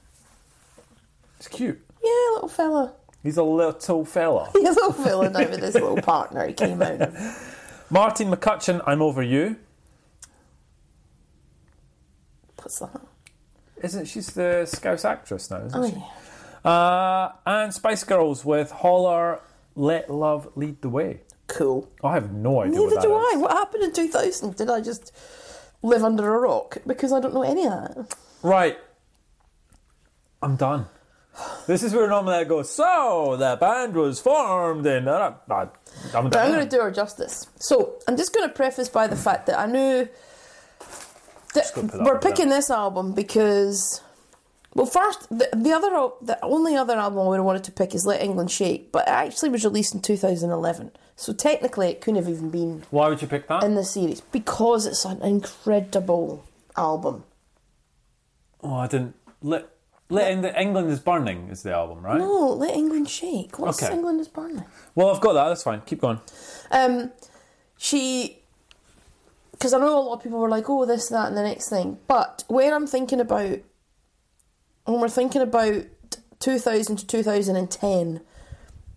It's 1.38 1.48
cute. 1.48 1.80
Yeah, 2.04 2.10
little 2.34 2.50
fella. 2.50 2.94
He's 3.24 3.38
a 3.38 3.44
little 3.44 4.06
fella. 4.06 4.50
He's 4.54 4.64
a 4.70 4.74
little 4.74 4.92
fella 4.92 5.30
now 5.30 5.40
with 5.48 5.62
his 5.62 5.76
little 5.76 6.02
partner 6.02 6.46
he 6.48 6.54
came 6.54 6.82
out 6.82 7.00
of. 7.02 7.86
Martine 7.92 8.32
McCutcheon, 8.32 8.82
I'm 8.88 9.02
Over 9.02 9.22
You. 9.22 9.58
What's 12.58 12.80
that? 12.80 13.02
Isn't 13.86 14.06
she's 14.06 14.28
the 14.34 14.66
Scouse 14.66 15.06
actress 15.06 15.50
now, 15.52 15.66
isn't 15.66 15.80
Oh, 15.84 15.88
she? 15.90 15.96
yeah. 15.96 16.70
Uh, 16.72 17.32
and 17.46 17.74
Spice 17.74 18.04
Girls 18.04 18.44
with 18.44 18.72
Holler, 18.72 19.42
Let 19.76 20.10
Love 20.10 20.50
Lead 20.56 20.82
the 20.82 20.90
Way. 20.90 21.22
Cool. 21.48 21.88
I 22.04 22.16
have 22.16 22.32
no 22.34 22.62
idea 22.62 22.80
Neither 22.80 23.00
do 23.02 23.14
I. 23.14 23.34
What 23.38 23.52
happened 23.52 23.84
in 23.84 23.94
2000? 23.94 24.56
Did 24.56 24.70
I 24.72 24.82
just 24.82 25.12
live 25.84 26.04
under 26.04 26.34
a 26.34 26.40
rock? 26.40 26.78
Because 26.88 27.14
I 27.14 27.20
don't 27.20 27.36
know 27.36 27.44
any 27.44 27.66
of 27.68 27.72
that. 27.74 28.16
Right. 28.42 28.78
I'm 30.42 30.56
done. 30.56 30.88
This 31.68 31.84
is 31.84 31.94
where 31.94 32.08
normally 32.08 32.36
I 32.38 32.44
go, 32.46 32.64
so 32.64 33.36
the 33.38 33.58
band 33.60 33.94
was 33.96 34.20
formed 34.22 34.86
in. 34.86 35.08
Uh, 35.08 35.36
uh, 35.50 35.66
I'm 36.16 36.30
But 36.30 36.38
I'm 36.38 36.52
going 36.52 36.68
to 36.68 36.76
do 36.76 36.82
her 36.82 36.92
justice. 36.92 37.46
So 37.58 38.00
I'm 38.08 38.16
just 38.18 38.34
going 38.34 38.48
to 38.48 38.54
preface 38.56 38.88
by 38.90 39.06
the 39.08 39.18
fact 39.18 39.46
that 39.48 39.60
I 39.60 39.66
knew 39.66 40.08
that 41.56 41.72
gonna 41.76 41.88
put 41.90 41.98
that 41.98 42.06
we're 42.06 42.20
picking 42.20 42.50
this 42.50 42.70
album 42.70 43.14
because, 43.14 44.02
well, 44.74 44.86
first 44.86 45.28
the, 45.30 45.50
the 45.56 45.72
other 45.72 45.90
the 46.22 46.38
only 46.44 46.76
other 46.76 46.94
album 46.94 47.20
I 47.20 47.24
would 47.28 47.36
have 47.38 47.46
wanted 47.46 47.64
to 47.66 47.72
pick 47.72 47.94
is 47.96 48.06
Let 48.06 48.22
England 48.22 48.52
Shake, 48.52 48.92
but 48.92 49.08
it 49.08 49.12
actually 49.12 49.50
was 49.50 49.64
released 49.66 49.94
in 49.96 50.02
2011. 50.02 50.92
So 51.18 51.32
technically, 51.34 51.90
it 51.90 52.02
couldn't 52.02 52.22
have 52.24 52.30
even 52.30 52.50
been 52.50 52.84
Why 52.92 53.08
would 53.10 53.22
you 53.22 53.28
pick 53.28 53.48
that? 53.48 53.64
in 53.64 53.76
the 53.76 53.84
series 53.86 54.22
because 54.22 54.86
it's 54.86 55.06
an 55.06 55.22
incredible 55.22 56.44
album. 56.78 57.24
oh, 58.64 58.76
I 58.76 58.88
didn't. 58.88 59.16
Let, 59.42 59.70
Let 60.10 60.32
Eng- 60.32 60.44
England 60.56 60.90
is 60.90 61.00
Burning 61.00 61.50
is 61.50 61.64
the 61.64 61.72
album, 61.72 62.02
right? 62.04 62.18
No, 62.18 62.50
Let 62.50 62.76
England 62.76 63.10
Shake. 63.10 63.58
What's 63.60 63.82
Okay. 63.82 63.94
England 63.94 64.20
is 64.20 64.28
Burning? 64.28 64.66
Well, 64.96 65.10
I've 65.14 65.22
got 65.22 65.34
that. 65.34 65.48
That's 65.50 65.64
fine. 65.64 65.82
Keep 65.86 66.02
going. 66.02 66.20
Um, 66.72 67.12
she, 67.78 68.40
because 69.56 69.74
I 69.74 69.80
know 69.80 69.98
a 69.98 70.02
lot 70.02 70.18
of 70.18 70.24
people 70.24 70.40
were 70.40 70.50
like, 70.50 70.70
"Oh, 70.70 70.86
this, 70.86 71.08
that, 71.10 71.28
and 71.30 71.38
the 71.38 71.44
next 71.44 71.70
thing." 71.70 71.98
But 72.08 72.44
when 72.48 72.74
I'm 72.74 72.88
thinking 72.88 73.22
about, 73.22 73.60
when 74.84 75.00
we're 75.00 75.10
thinking 75.10 75.42
about 75.42 75.86
2000 76.40 76.98
to 76.98 77.08
2010, 77.08 78.22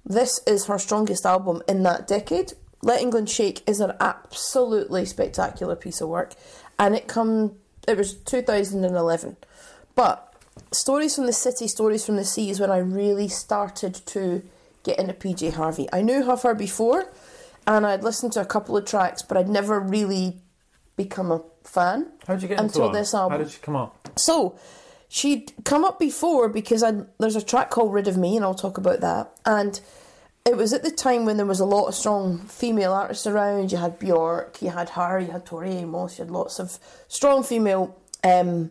this 0.04 0.40
is 0.46 0.66
her 0.66 0.78
strongest 0.78 1.24
album 1.24 1.62
in 1.68 1.84
that 1.84 2.06
decade. 2.06 2.54
Let 2.82 3.00
England 3.00 3.30
Shake 3.30 3.62
is 3.68 3.80
an 3.80 3.92
absolutely 4.00 5.04
spectacular 5.04 5.76
piece 5.76 6.00
of 6.00 6.08
work, 6.08 6.34
and 6.78 6.96
it 6.96 7.06
come 7.06 7.56
it 7.86 7.96
was 7.96 8.14
2011, 8.14 9.36
but 9.94 10.24
Stories 10.72 11.14
from 11.14 11.26
the 11.26 11.32
City, 11.32 11.68
Stories 11.68 12.04
from 12.04 12.16
the 12.16 12.24
Sea 12.24 12.50
is 12.50 12.60
when 12.60 12.70
I 12.70 12.78
really 12.78 13.28
started 13.28 13.94
to 14.06 14.42
get 14.82 14.98
into 14.98 15.14
PJ 15.14 15.54
Harvey. 15.54 15.88
I 15.92 16.02
knew 16.02 16.30
of 16.30 16.42
her 16.42 16.54
before, 16.54 17.10
and 17.66 17.86
I'd 17.86 18.02
listened 18.02 18.32
to 18.32 18.40
a 18.40 18.44
couple 18.44 18.76
of 18.76 18.84
tracks, 18.84 19.22
but 19.22 19.36
I'd 19.36 19.48
never 19.48 19.80
really 19.80 20.42
become 20.98 21.32
a 21.32 21.42
fan 21.64 22.12
How 22.26 22.34
did 22.34 22.42
you 22.42 22.48
get 22.48 22.60
until 22.60 22.90
this 22.90 23.14
album. 23.14 23.38
How 23.38 23.44
did 23.44 23.52
she 23.52 23.60
come 23.60 23.76
up? 23.76 24.10
So 24.16 24.58
she'd 25.08 25.54
come 25.64 25.84
up 25.84 25.98
before 25.98 26.50
because 26.50 26.82
I 26.82 27.04
there's 27.18 27.36
a 27.36 27.42
track 27.42 27.70
called 27.70 27.94
Rid 27.94 28.08
of 28.08 28.18
Me, 28.18 28.36
and 28.36 28.44
I'll 28.44 28.54
talk 28.54 28.76
about 28.76 29.00
that. 29.00 29.30
And 29.46 29.80
it 30.44 30.56
was 30.56 30.72
at 30.72 30.82
the 30.82 30.90
time 30.90 31.24
when 31.24 31.36
there 31.38 31.46
was 31.46 31.60
a 31.60 31.64
lot 31.64 31.86
of 31.86 31.94
strong 31.94 32.38
female 32.38 32.92
artists 32.92 33.26
around. 33.26 33.72
You 33.72 33.78
had 33.78 33.98
Bjork, 33.98 34.60
you 34.60 34.70
had 34.70 34.90
her, 34.90 35.18
you 35.20 35.30
had 35.30 35.46
Tori 35.46 35.70
Amos, 35.70 36.18
you 36.18 36.24
had 36.24 36.30
lots 36.30 36.58
of 36.58 36.78
strong 37.06 37.42
female 37.42 37.96
um, 38.24 38.70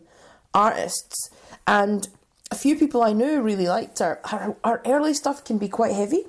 artists. 0.52 1.30
And 1.66 2.08
a 2.50 2.54
few 2.54 2.76
people 2.76 3.02
I 3.02 3.12
knew 3.12 3.40
really 3.40 3.68
liked 3.68 3.98
her. 4.00 4.20
Her, 4.24 4.56
her 4.64 4.82
early 4.86 5.14
stuff 5.14 5.44
can 5.44 5.58
be 5.58 5.68
quite 5.68 5.94
heavy. 5.94 6.24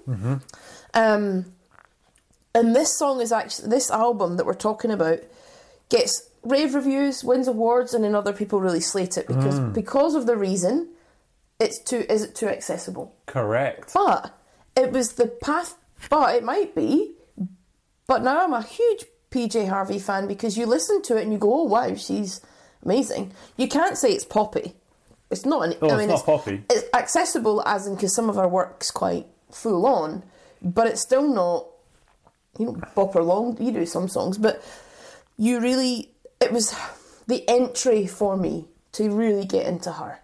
Um, 0.93 1.53
and 2.53 2.75
this 2.75 2.97
song 2.97 3.21
is 3.21 3.31
actually 3.31 3.69
this 3.69 3.89
album 3.91 4.37
that 4.37 4.45
we're 4.45 4.53
talking 4.53 4.91
about 4.91 5.19
gets 5.89 6.29
rave 6.43 6.73
reviews, 6.73 7.23
wins 7.23 7.47
awards, 7.47 7.93
and 7.93 8.03
then 8.03 8.15
other 8.15 8.33
people 8.33 8.61
really 8.61 8.79
slate 8.79 9.17
it 9.17 9.27
because 9.27 9.59
mm. 9.59 9.73
because 9.73 10.15
of 10.15 10.25
the 10.25 10.37
reason 10.37 10.89
it's 11.59 11.79
too 11.79 12.05
is 12.09 12.23
it 12.23 12.35
too 12.35 12.47
accessible. 12.47 13.15
Correct. 13.25 13.91
But 13.93 14.37
it 14.75 14.91
was 14.91 15.13
the 15.13 15.27
path. 15.27 15.75
But 16.09 16.35
it 16.35 16.43
might 16.43 16.73
be. 16.75 17.13
But 18.07 18.23
now 18.23 18.43
I'm 18.43 18.53
a 18.53 18.61
huge 18.61 19.05
PJ 19.31 19.67
Harvey 19.67 19.99
fan 19.99 20.27
because 20.27 20.57
you 20.57 20.65
listen 20.65 21.01
to 21.03 21.17
it 21.17 21.23
and 21.23 21.33
you 21.33 21.37
go, 21.37 21.53
"Oh 21.53 21.63
wow, 21.63 21.93
she's 21.95 22.41
amazing." 22.83 23.33
You 23.57 23.67
can't 23.67 23.97
say 23.97 24.13
it's 24.13 24.25
poppy. 24.25 24.75
It's 25.29 25.45
not. 25.45 25.65
An, 25.67 25.75
Oh, 25.81 25.89
I 25.89 25.91
it's 25.91 25.99
mean, 25.99 26.07
not 26.09 26.25
poppy. 26.25 26.63
It's 26.69 26.85
accessible 26.93 27.61
as 27.65 27.85
in 27.85 27.95
because 27.95 28.15
some 28.15 28.29
of 28.29 28.35
her 28.37 28.47
work's 28.47 28.91
quite 28.91 29.27
full 29.51 29.85
on, 29.85 30.23
but 30.61 30.87
it's 30.87 31.01
still 31.01 31.27
not. 31.27 31.67
You 32.57 32.65
know, 32.65 32.81
bop 32.95 33.13
her 33.13 33.19
along. 33.19 33.57
You 33.61 33.71
do 33.71 33.85
some 33.85 34.07
songs, 34.07 34.37
but 34.37 34.63
you 35.39 35.59
really. 35.59 36.11
It 36.39 36.51
was 36.51 36.75
the 37.27 37.43
entry 37.49 38.05
for 38.05 38.37
me 38.37 38.67
to 38.91 39.09
really 39.09 39.45
get 39.45 39.65
into 39.65 39.93
her, 39.93 40.19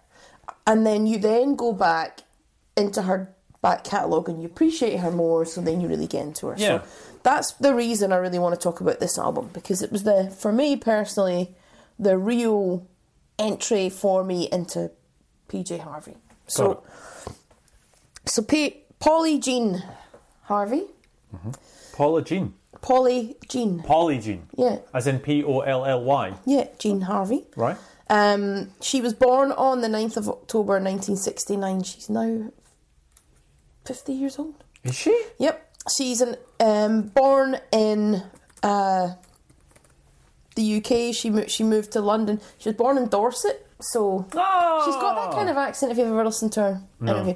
and 0.66 0.86
then 0.86 1.06
you 1.06 1.18
then 1.18 1.56
go 1.56 1.72
back 1.72 2.20
into 2.76 3.02
her 3.02 3.34
back 3.62 3.82
catalogue 3.82 4.28
and 4.28 4.40
you 4.40 4.46
appreciate 4.46 4.98
her 4.98 5.10
more. 5.10 5.44
So 5.44 5.60
then 5.60 5.80
you 5.80 5.88
really 5.88 6.06
get 6.06 6.22
into 6.22 6.46
her. 6.46 6.54
Yeah. 6.56 6.82
So 6.82 6.88
that's 7.24 7.52
the 7.54 7.74
reason 7.74 8.12
I 8.12 8.16
really 8.16 8.38
want 8.38 8.54
to 8.54 8.60
talk 8.60 8.80
about 8.80 9.00
this 9.00 9.18
album 9.18 9.50
because 9.52 9.82
it 9.82 9.90
was 9.90 10.04
the 10.04 10.30
for 10.38 10.52
me 10.52 10.76
personally 10.76 11.56
the 11.98 12.18
real 12.18 12.86
entry 13.38 13.88
for 13.88 14.24
me 14.24 14.48
into 14.52 14.90
PJ 15.48 15.80
Harvey. 15.80 16.16
So, 16.46 16.82
so 18.24 18.42
P- 18.42 18.82
Polly 18.98 19.38
Jean 19.38 19.82
Harvey, 20.42 20.84
mm-hmm. 21.34 21.50
Paula 21.92 22.22
Jean. 22.22 22.54
Polly 22.82 23.36
Jean, 23.48 23.80
Polly 23.82 24.18
Jean. 24.18 24.48
yeah, 24.56 24.78
As 24.94 25.06
in 25.06 25.18
P 25.20 25.42
O 25.44 25.60
L 25.60 25.84
L 25.84 26.02
Y. 26.04 26.34
yeah, 26.44 26.68
Jean 26.78 27.00
Harvey. 27.02 27.46
Right? 27.56 27.76
Um, 28.08 28.70
she 28.80 29.00
was 29.00 29.14
born 29.14 29.50
on 29.52 29.80
the 29.80 29.88
9th 29.88 30.16
of 30.16 30.28
October 30.28 30.74
1969. 30.74 31.82
She's 31.82 32.08
now 32.08 32.52
50 33.84 34.12
years 34.12 34.38
old. 34.38 34.54
Is 34.84 34.94
she? 34.94 35.20
Yep, 35.38 35.74
she's 35.96 36.20
an 36.20 36.36
um, 36.60 37.02
born 37.08 37.58
in 37.72 38.22
uh, 38.62 39.14
the 40.54 40.76
UK. 40.76 41.14
She 41.14 41.30
mo- 41.30 41.46
she 41.48 41.64
moved 41.64 41.92
to 41.92 42.00
London. 42.00 42.40
She 42.58 42.68
was 42.68 42.76
born 42.76 42.96
in 42.98 43.08
Dorset, 43.08 43.66
so 43.80 44.26
Oh! 44.34 44.82
she's 44.84 44.94
got 44.96 45.16
that 45.30 45.36
kind 45.36 45.48
of 45.50 45.56
accent. 45.56 45.90
If 45.92 45.98
you've 45.98 46.06
ever 46.08 46.24
listened 46.24 46.52
to 46.52 46.60
her 46.60 46.82
interview, 47.00 47.34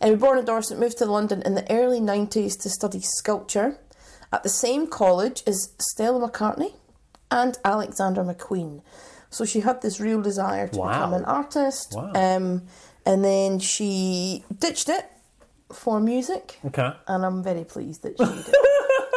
and 0.00 0.20
born 0.20 0.38
in 0.38 0.44
Dorset, 0.44 0.78
moved 0.78 0.98
to 0.98 1.06
London 1.06 1.42
in 1.42 1.54
the 1.54 1.68
early 1.72 2.00
nineties 2.00 2.56
to 2.58 2.70
study 2.70 3.00
sculpture 3.00 3.78
at 4.32 4.42
the 4.42 4.48
same 4.48 4.86
college 4.86 5.42
as 5.46 5.70
Stella 5.78 6.28
McCartney 6.28 6.74
and 7.30 7.58
Alexander 7.64 8.22
McQueen. 8.24 8.82
So 9.30 9.44
she 9.44 9.60
had 9.60 9.80
this 9.82 10.00
real 10.00 10.20
desire 10.20 10.68
to 10.68 10.78
Wow. 10.78 10.88
become 10.88 11.14
an 11.14 11.24
artist, 11.24 11.94
Wow. 11.96 12.12
um, 12.14 12.62
and 13.06 13.24
then 13.24 13.58
she 13.58 14.44
ditched 14.58 14.88
it 14.88 15.06
for 15.72 16.00
music 16.00 16.58
Okay. 16.66 16.90
and 17.06 17.24
I'm 17.24 17.42
very 17.42 17.64
pleased 17.64 18.02
that 18.02 18.16
she 18.18 18.24
did. 18.24 18.54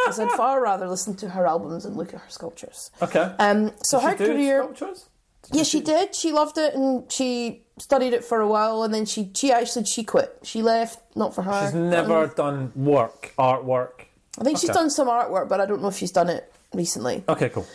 Because 0.06 0.20
I'd 0.20 0.32
far 0.38 0.62
rather 0.62 0.88
listen 0.88 1.16
to 1.16 1.30
her 1.30 1.48
albums 1.48 1.84
and 1.84 1.96
look 1.98 2.14
at 2.14 2.20
her 2.20 2.30
sculptures. 2.30 2.92
Okay. 3.02 3.34
Um, 3.40 3.72
so 3.84 4.00
Did 4.00 4.06
her 4.06 4.12
she 4.12 4.18
do 4.24 4.26
career, 4.34 4.62
sculptures? 4.62 5.10
yeah, 5.52 5.64
she 5.64 5.82
did. 5.82 6.14
She 6.14 6.32
loved 6.32 6.60
it 6.60 6.76
and 6.76 7.12
she 7.12 7.64
studied 7.80 8.14
it 8.14 8.24
for 8.24 8.40
a 8.40 8.48
while, 8.48 8.84
and 8.84 8.94
then 8.94 9.06
she 9.06 9.32
she 9.34 9.52
actually 9.52 9.86
she 9.86 10.04
quit. 10.04 10.38
She 10.44 10.62
left, 10.62 11.00
not 11.16 11.34
for 11.34 11.42
her. 11.42 11.66
She's 11.66 11.74
never 11.74 12.28
done 12.28 12.72
work, 12.76 13.34
artwork. 13.40 14.06
I 14.38 14.44
think 14.44 14.58
she's 14.58 14.70
okay. 14.70 14.80
done 14.80 14.90
some 14.90 15.08
artwork, 15.08 15.48
but 15.48 15.62
I 15.62 15.66
don't 15.66 15.82
know 15.82 15.88
if 15.88 15.98
she's 15.98 16.12
done 16.12 16.30
it 16.30 16.52
recently. 16.74 17.24
Okay, 17.30 17.50
cool. 17.50 17.66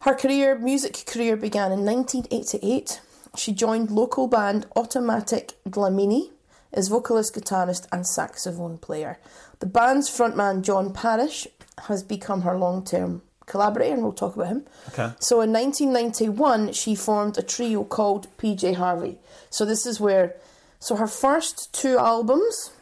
Her 0.00 0.14
career, 0.14 0.58
music 0.58 1.04
career, 1.06 1.36
began 1.36 1.72
in 1.72 1.84
1988. 1.84 3.00
She 3.36 3.52
joined 3.52 3.90
local 3.90 4.28
band 4.28 4.66
Automatic 4.76 5.52
Dlamini 5.68 6.30
as 6.72 6.88
vocalist, 6.88 7.34
guitarist, 7.34 7.86
and 7.92 8.06
saxophone 8.06 8.78
player. 8.78 9.18
The 9.58 9.66
band's 9.66 10.08
frontman 10.10 10.62
John 10.62 10.92
Parish 10.92 11.46
has 11.88 12.02
become 12.02 12.42
her 12.42 12.56
long 12.56 12.84
term 12.84 13.22
collaborator, 13.46 13.94
and 13.94 14.02
we'll 14.02 14.12
talk 14.12 14.36
about 14.36 14.48
him. 14.48 14.64
Okay. 14.88 15.12
So 15.18 15.40
in 15.40 15.52
1991, 15.52 16.72
she 16.72 16.94
formed 16.94 17.38
a 17.38 17.42
trio 17.42 17.84
called 17.84 18.28
PJ 18.38 18.74
Harvey. 18.76 19.18
So 19.50 19.64
this 19.64 19.86
is 19.86 20.00
where, 20.00 20.36
so 20.78 20.96
her 20.96 21.06
first 21.06 21.72
two 21.72 21.98
albums 21.98 22.72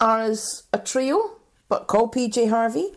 are 0.00 0.20
as 0.20 0.62
a 0.72 0.78
trio, 0.78 1.35
but 1.68 1.86
called 1.86 2.14
PJ 2.14 2.48
Harvey, 2.48 2.90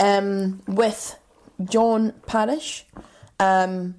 um, 0.00 0.62
with 0.66 1.18
John 1.64 2.14
Parish, 2.26 2.84
um, 3.40 3.96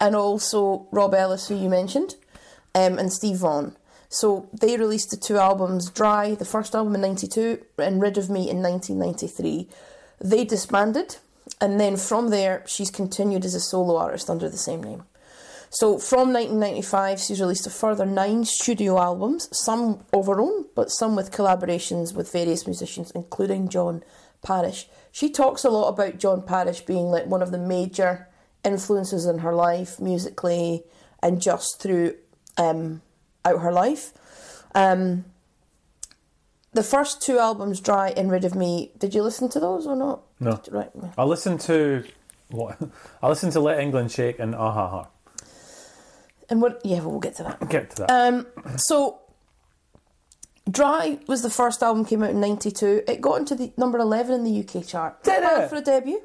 and 0.00 0.14
also 0.14 0.86
Rob 0.92 1.14
Ellis, 1.14 1.48
who 1.48 1.56
you 1.56 1.68
mentioned, 1.68 2.14
um, 2.74 2.98
and 2.98 3.12
Steve 3.12 3.38
Vaughan. 3.38 3.76
So 4.08 4.48
they 4.58 4.76
released 4.76 5.10
the 5.10 5.16
two 5.16 5.36
albums, 5.36 5.90
Dry, 5.90 6.34
the 6.34 6.44
first 6.44 6.74
album 6.74 6.94
in 6.94 7.02
92, 7.02 7.62
and 7.78 8.00
Rid 8.00 8.16
of 8.16 8.30
Me 8.30 8.48
in 8.48 8.62
1993. 8.62 9.68
They 10.20 10.44
disbanded, 10.44 11.16
and 11.60 11.78
then 11.78 11.96
from 11.96 12.30
there, 12.30 12.62
she's 12.66 12.90
continued 12.90 13.44
as 13.44 13.54
a 13.54 13.60
solo 13.60 13.96
artist 13.96 14.30
under 14.30 14.48
the 14.48 14.56
same 14.56 14.82
name. 14.82 15.04
So 15.70 15.98
from 15.98 16.32
1995, 16.32 17.20
she's 17.20 17.40
released 17.40 17.66
a 17.66 17.70
further 17.70 18.06
nine 18.06 18.44
studio 18.44 18.98
albums, 18.98 19.48
some 19.52 20.04
of 20.12 20.26
her 20.26 20.40
own, 20.40 20.64
but 20.74 20.90
some 20.90 21.14
with 21.14 21.30
collaborations 21.30 22.14
with 22.14 22.32
various 22.32 22.66
musicians, 22.66 23.10
including 23.14 23.68
John 23.68 24.02
Parish. 24.42 24.88
She 25.12 25.30
talks 25.30 25.64
a 25.64 25.70
lot 25.70 25.88
about 25.88 26.18
John 26.18 26.42
Parish 26.42 26.82
being 26.82 27.06
like 27.06 27.26
one 27.26 27.42
of 27.42 27.50
the 27.50 27.58
major 27.58 28.28
influences 28.64 29.26
in 29.26 29.38
her 29.38 29.54
life 29.54 30.00
musically 30.00 30.84
and 31.22 31.40
just 31.40 31.80
through 31.80 32.14
um, 32.56 33.02
out 33.44 33.60
her 33.60 33.72
life. 33.72 34.12
Um, 34.74 35.24
the 36.72 36.82
first 36.82 37.22
two 37.22 37.38
albums, 37.38 37.80
Dry 37.80 38.10
and 38.10 38.30
Rid 38.30 38.44
of 38.44 38.54
Me, 38.54 38.92
did 38.98 39.14
you 39.14 39.22
listen 39.22 39.48
to 39.50 39.60
those 39.60 39.86
or 39.86 39.96
not? 39.96 40.22
No. 40.38 40.60
Right. 40.70 40.90
I 41.16 41.24
listened 41.24 41.60
to 41.62 42.04
what? 42.50 42.78
I 43.22 43.28
listened 43.28 43.52
to 43.52 43.60
Let 43.60 43.80
England 43.80 44.12
Shake 44.12 44.38
and 44.38 44.54
Ah 44.54 44.72
Ha 44.72 44.88
Ha. 44.88 45.06
And 46.50 46.62
what? 46.62 46.80
Yeah, 46.84 47.00
well, 47.00 47.10
we'll 47.12 47.20
get 47.20 47.36
to 47.36 47.42
that. 47.44 47.68
Get 47.68 47.90
to 47.90 48.02
that. 48.06 48.10
Um, 48.10 48.46
so, 48.76 49.20
Dry 50.70 51.18
was 51.26 51.42
the 51.42 51.50
first 51.50 51.82
album 51.82 52.04
came 52.04 52.22
out 52.22 52.30
in 52.30 52.40
'92. 52.40 53.02
It 53.08 53.20
got 53.20 53.38
into 53.38 53.54
the 53.54 53.72
number 53.76 53.98
eleven 53.98 54.34
in 54.34 54.44
the 54.44 54.60
UK 54.60 54.86
chart. 54.86 55.22
Did 55.24 55.42
it? 55.42 55.68
for 55.70 55.76
a 55.76 55.80
debut? 55.80 56.20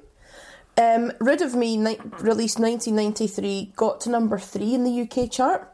Um, 0.78 1.12
Rid 1.20 1.42
of 1.42 1.54
Me, 1.56 1.78
ni- 1.78 2.00
released 2.20 2.58
1993, 2.60 3.74
got 3.76 4.02
to 4.02 4.10
number 4.10 4.40
three 4.40 4.74
in 4.74 4.84
the 4.84 5.02
UK 5.02 5.30
chart. 5.30 5.70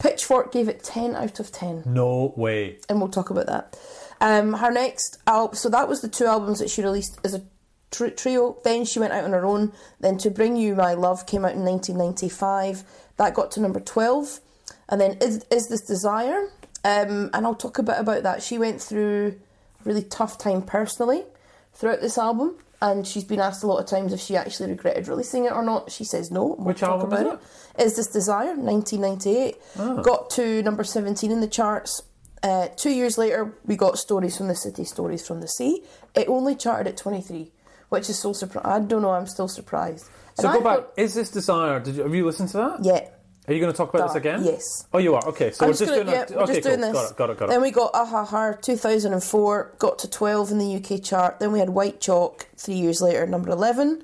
Pitchfork 0.00 0.50
gave 0.52 0.68
it 0.68 0.82
10 0.82 1.14
out 1.14 1.38
of 1.38 1.52
10, 1.52 1.84
no 1.86 2.34
way. 2.36 2.78
and 2.88 2.98
we'll 3.00 3.08
talk 3.08 3.30
about 3.30 3.46
that. 3.46 3.78
Um, 4.20 4.54
her 4.54 4.72
next 4.72 5.18
album, 5.28 5.54
so 5.54 5.68
that 5.68 5.88
was 5.88 6.00
the 6.00 6.08
two 6.08 6.24
albums 6.26 6.58
that 6.58 6.68
she 6.70 6.82
released 6.82 7.18
as 7.24 7.34
a 7.34 7.44
tr- 7.92 8.08
trio. 8.08 8.58
Then 8.64 8.84
she 8.84 8.98
went 8.98 9.12
out 9.12 9.22
on 9.24 9.30
her 9.30 9.46
own. 9.46 9.72
Then 10.00 10.18
To 10.18 10.30
Bring 10.30 10.56
You 10.56 10.74
My 10.74 10.94
Love 10.94 11.24
came 11.26 11.44
out 11.44 11.52
in 11.54 11.64
1995. 11.64 12.82
That 13.16 13.34
got 13.34 13.50
to 13.52 13.60
number 13.60 13.80
12. 13.80 14.40
And 14.88 15.00
then 15.00 15.18
Is, 15.20 15.44
Is 15.50 15.68
This 15.68 15.82
Desire? 15.82 16.50
Um, 16.84 17.30
and 17.32 17.46
I'll 17.46 17.54
talk 17.54 17.78
a 17.78 17.82
bit 17.82 17.96
about 17.98 18.22
that. 18.22 18.42
She 18.42 18.58
went 18.58 18.80
through 18.80 19.38
a 19.80 19.88
really 19.88 20.02
tough 20.02 20.38
time 20.38 20.62
personally 20.62 21.24
throughout 21.72 22.00
this 22.00 22.18
album. 22.18 22.56
And 22.80 23.06
she's 23.06 23.24
been 23.24 23.40
asked 23.40 23.64
a 23.64 23.66
lot 23.66 23.78
of 23.78 23.86
times 23.86 24.12
if 24.12 24.20
she 24.20 24.36
actually 24.36 24.70
regretted 24.70 25.08
releasing 25.08 25.46
it 25.46 25.52
or 25.52 25.62
not. 25.62 25.90
She 25.90 26.04
says 26.04 26.30
no. 26.30 26.54
We'll 26.58 26.66
Which 26.66 26.80
talk 26.80 27.00
album 27.00 27.12
is 27.12 27.20
about 27.20 27.40
it. 27.78 27.82
Is 27.82 27.96
This 27.96 28.08
Desire? 28.08 28.54
1998. 28.54 29.56
Ah. 29.78 30.02
Got 30.02 30.30
to 30.30 30.62
number 30.62 30.84
17 30.84 31.30
in 31.30 31.40
the 31.40 31.48
charts. 31.48 32.02
Uh, 32.42 32.68
two 32.76 32.90
years 32.90 33.18
later, 33.18 33.54
we 33.64 33.76
got 33.76 33.98
Stories 33.98 34.36
from 34.36 34.48
the 34.48 34.54
City, 34.54 34.84
Stories 34.84 35.26
from 35.26 35.40
the 35.40 35.48
Sea. 35.48 35.82
It 36.14 36.28
only 36.28 36.54
charted 36.54 36.86
at 36.86 36.96
23, 36.96 37.50
which 37.88 38.08
is 38.10 38.18
so 38.18 38.32
surprising. 38.32 38.70
I 38.70 38.78
don't 38.80 39.02
know, 39.02 39.10
I'm 39.10 39.26
still 39.26 39.48
surprised. 39.48 40.08
So 40.38 40.48
And 40.50 40.62
go 40.62 40.68
I 40.70 40.76
back. 40.76 40.86
Is 40.96 41.14
this 41.14 41.30
desire? 41.30 41.80
Did 41.80 41.96
you, 41.96 42.02
have 42.02 42.14
you 42.14 42.24
listened 42.26 42.50
to 42.50 42.56
that? 42.58 42.78
yeah. 42.84 43.08
Are 43.48 43.52
you 43.54 43.60
going 43.60 43.72
to 43.72 43.76
talk 43.76 43.94
about 43.94 44.08
this 44.08 44.16
again? 44.16 44.42
Yes. 44.44 44.88
Oh, 44.92 44.98
you 44.98 45.14
are. 45.14 45.24
Okay, 45.28 45.52
so 45.52 45.64
I'm 45.64 45.68
we're 45.70 45.76
just, 45.76 45.84
gonna- 45.88 46.02
doing. 46.02 46.08
yeah, 46.16 46.24
a, 46.28 46.34
we're 46.36 46.42
okay, 46.42 46.54
just 46.60 46.66
cool. 46.66 46.76
this. 46.78 46.92
Got 46.92 47.10
it. 47.12 47.16
Got 47.16 47.30
it. 47.30 47.38
Got 47.38 47.48
Then 47.48 47.62
we 47.62 47.70
got 47.70 47.92
Ahaha 47.92 48.60
2004, 48.60 49.74
got 49.78 49.98
to 50.00 50.10
12 50.10 50.50
in 50.50 50.58
the 50.58 50.74
UK 50.76 51.00
chart. 51.00 51.38
Then 51.38 51.52
we 51.52 51.60
had 51.60 51.70
White 51.70 52.00
Chalk 52.00 52.48
three 52.56 52.74
years 52.74 53.00
later, 53.00 53.24
number 53.24 53.50
11. 53.50 54.02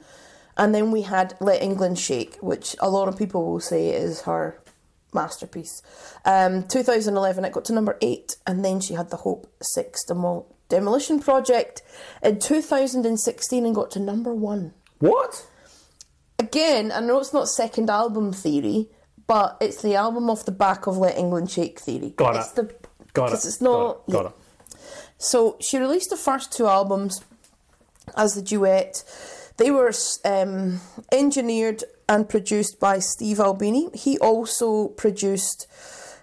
And 0.57 0.73
then 0.75 0.93
we 0.93 1.03
had 1.03 1.35
Let 1.41 1.61
England 1.61 1.99
Shake, 1.99 2.37
which 2.37 2.77
a 2.79 2.89
lot 2.89 3.09
of 3.09 3.19
people 3.19 3.51
will 3.51 3.59
say 3.59 3.89
is 3.89 4.21
her 4.23 4.63
masterpiece. 5.13 5.83
Um, 6.25 6.63
2011, 6.69 7.45
it 7.45 7.53
got 7.53 7.65
to 7.65 7.73
number 7.73 7.99
8. 8.01 8.37
And 8.47 8.65
then 8.65 8.79
she 8.81 8.95
had 8.95 9.11
the 9.11 9.17
Hope 9.19 9.53
6 9.61 10.05
Demol- 10.09 10.47
Demolition 10.69 11.19
Project 11.19 11.83
in 12.23 12.39
2016 12.39 13.67
and 13.67 13.75
got 13.75 13.91
to 13.91 13.99
number 13.99 14.33
1 14.33 14.73
What? 15.01 15.47
Again, 16.39 16.93
I 16.93 17.01
know 17.01 17.19
it's 17.19 17.33
not 17.33 17.49
second 17.49 17.91
album 17.91 18.33
theory, 18.33 18.89
but 19.27 19.57
it's 19.61 19.83
the 19.83 19.95
album 19.95 20.29
off 20.31 20.45
the 20.45 20.53
back 20.53 20.87
of 20.87 20.97
Let 20.99 21.17
England 21.17 21.51
Shake 21.51 21.79
theory. 21.81 22.11
Got 22.17 22.37
it's 22.37 22.51
it. 22.51 22.57
The, 22.57 22.63
Got 23.13 23.27
it. 23.27 23.31
because 23.31 23.47
it's 23.47 23.61
not. 23.61 24.07
Got 24.09 24.09
it. 24.09 24.13
Got 24.13 24.23
yeah. 24.23 24.29
it. 24.29 24.77
So 25.19 25.57
she 25.61 25.79
released 25.79 26.11
the 26.11 26.17
first 26.17 26.53
two 26.53 26.67
albums 26.67 27.23
as 28.17 28.35
the 28.35 28.43
duet. 28.43 29.05
They 29.59 29.71
were 29.71 29.93
um, 30.25 30.81
engineered 31.13 31.85
and 32.09 32.29
produced 32.29 32.81
by 32.81 32.99
Steve 32.99 33.39
Albini. 33.39 33.91
He 33.95 34.19
also 34.19 34.89
produced 34.89 35.67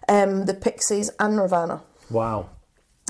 um, 0.10 0.46
the 0.46 0.54
Pixies 0.54 1.10
and 1.20 1.36
Nirvana. 1.38 1.82
Wow. 2.10 2.50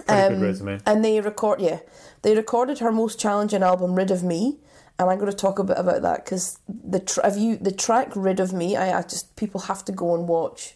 Pretty 0.06 0.22
Um, 0.22 0.34
good 0.36 0.41
resume. 0.41 0.80
And 0.86 1.04
they 1.04 1.20
record, 1.22 1.62
yeah, 1.62 1.80
they 2.22 2.36
recorded 2.36 2.80
her 2.80 2.91
most 2.91 3.20
challenging 3.20 3.64
album, 3.64 3.95
"Rid 3.95 4.12
of 4.12 4.24
Me," 4.24 4.60
and 5.00 5.10
I'm 5.10 5.18
going 5.18 5.32
to 5.32 5.38
talk 5.38 5.60
a 5.60 5.64
bit 5.64 5.78
about 5.78 6.02
that 6.02 6.26
because 6.26 6.60
the 6.68 7.00
tr- 7.00 7.22
have 7.24 7.38
you 7.38 7.56
the 7.56 7.72
track 7.72 8.12
"Rid 8.16 8.41
of 8.41 8.52
Me." 8.52 8.76
I, 8.76 9.00
I 9.00 9.02
just 9.02 9.36
people 9.38 9.62
have 9.62 9.86
to 9.86 9.93
go 9.93 10.14
and 10.14 10.28
watch 10.28 10.76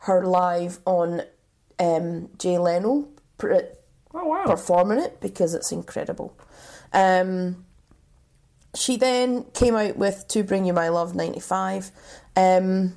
her 0.00 0.24
live 0.24 0.78
on 0.84 1.22
um, 1.78 2.28
Jay 2.38 2.58
Leno 2.58 3.08
pr- 3.38 3.54
Oh 4.12 4.26
wow. 4.26 4.44
performing 4.44 4.98
it 4.98 5.20
because 5.20 5.54
it's 5.54 5.72
incredible. 5.72 6.36
Um, 6.92 7.64
she 8.74 8.96
then 8.96 9.44
came 9.54 9.74
out 9.74 9.96
with 9.96 10.26
"To 10.28 10.44
Bring 10.44 10.66
You 10.66 10.74
My 10.74 10.90
Love" 10.90 11.14
'95, 11.14 11.90
um, 12.36 12.94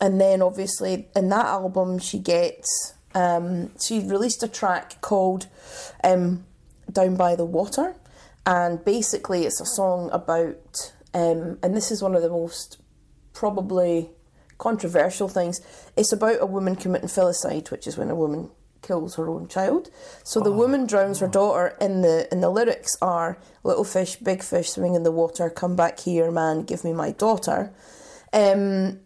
and 0.00 0.20
then 0.20 0.40
obviously 0.40 1.08
in 1.16 1.28
that 1.30 1.46
album 1.46 1.98
she 1.98 2.20
gets 2.20 2.94
um, 3.14 3.72
she 3.80 3.98
released 4.00 4.42
a 4.44 4.48
track 4.48 5.00
called 5.00 5.48
um, 6.04 6.44
"Down 6.92 7.16
by 7.16 7.34
the 7.34 7.44
Water," 7.44 7.96
and 8.46 8.84
basically 8.84 9.44
it's 9.44 9.60
a 9.60 9.66
song 9.66 10.10
about 10.12 10.92
um, 11.14 11.58
and 11.62 11.74
this 11.76 11.90
is 11.90 12.02
one 12.02 12.14
of 12.14 12.22
the 12.22 12.28
most 12.28 12.80
probably 13.32 14.10
controversial 14.58 15.28
things. 15.28 15.60
It's 15.96 16.12
about 16.12 16.40
a 16.40 16.46
woman 16.46 16.76
committing 16.76 17.08
filicide, 17.08 17.70
which 17.70 17.86
is 17.86 17.96
when 17.96 18.10
a 18.10 18.14
woman 18.14 18.50
kills 18.82 19.16
her 19.16 19.28
own 19.28 19.48
child. 19.48 19.90
So 20.24 20.40
the 20.40 20.52
woman 20.52 20.86
drowns 20.86 21.20
her 21.20 21.28
daughter. 21.28 21.76
In 21.80 22.02
the 22.02 22.28
in 22.32 22.40
the 22.40 22.50
lyrics 22.50 22.96
are 23.00 23.38
"Little 23.62 23.84
fish, 23.84 24.16
big 24.16 24.42
fish, 24.42 24.70
swimming 24.70 24.94
in 24.94 25.02
the 25.02 25.12
water. 25.12 25.50
Come 25.50 25.76
back 25.76 26.00
here, 26.00 26.30
man. 26.30 26.62
Give 26.62 26.84
me 26.84 26.92
my 26.92 27.12
daughter." 27.12 27.72
Um, 28.32 29.00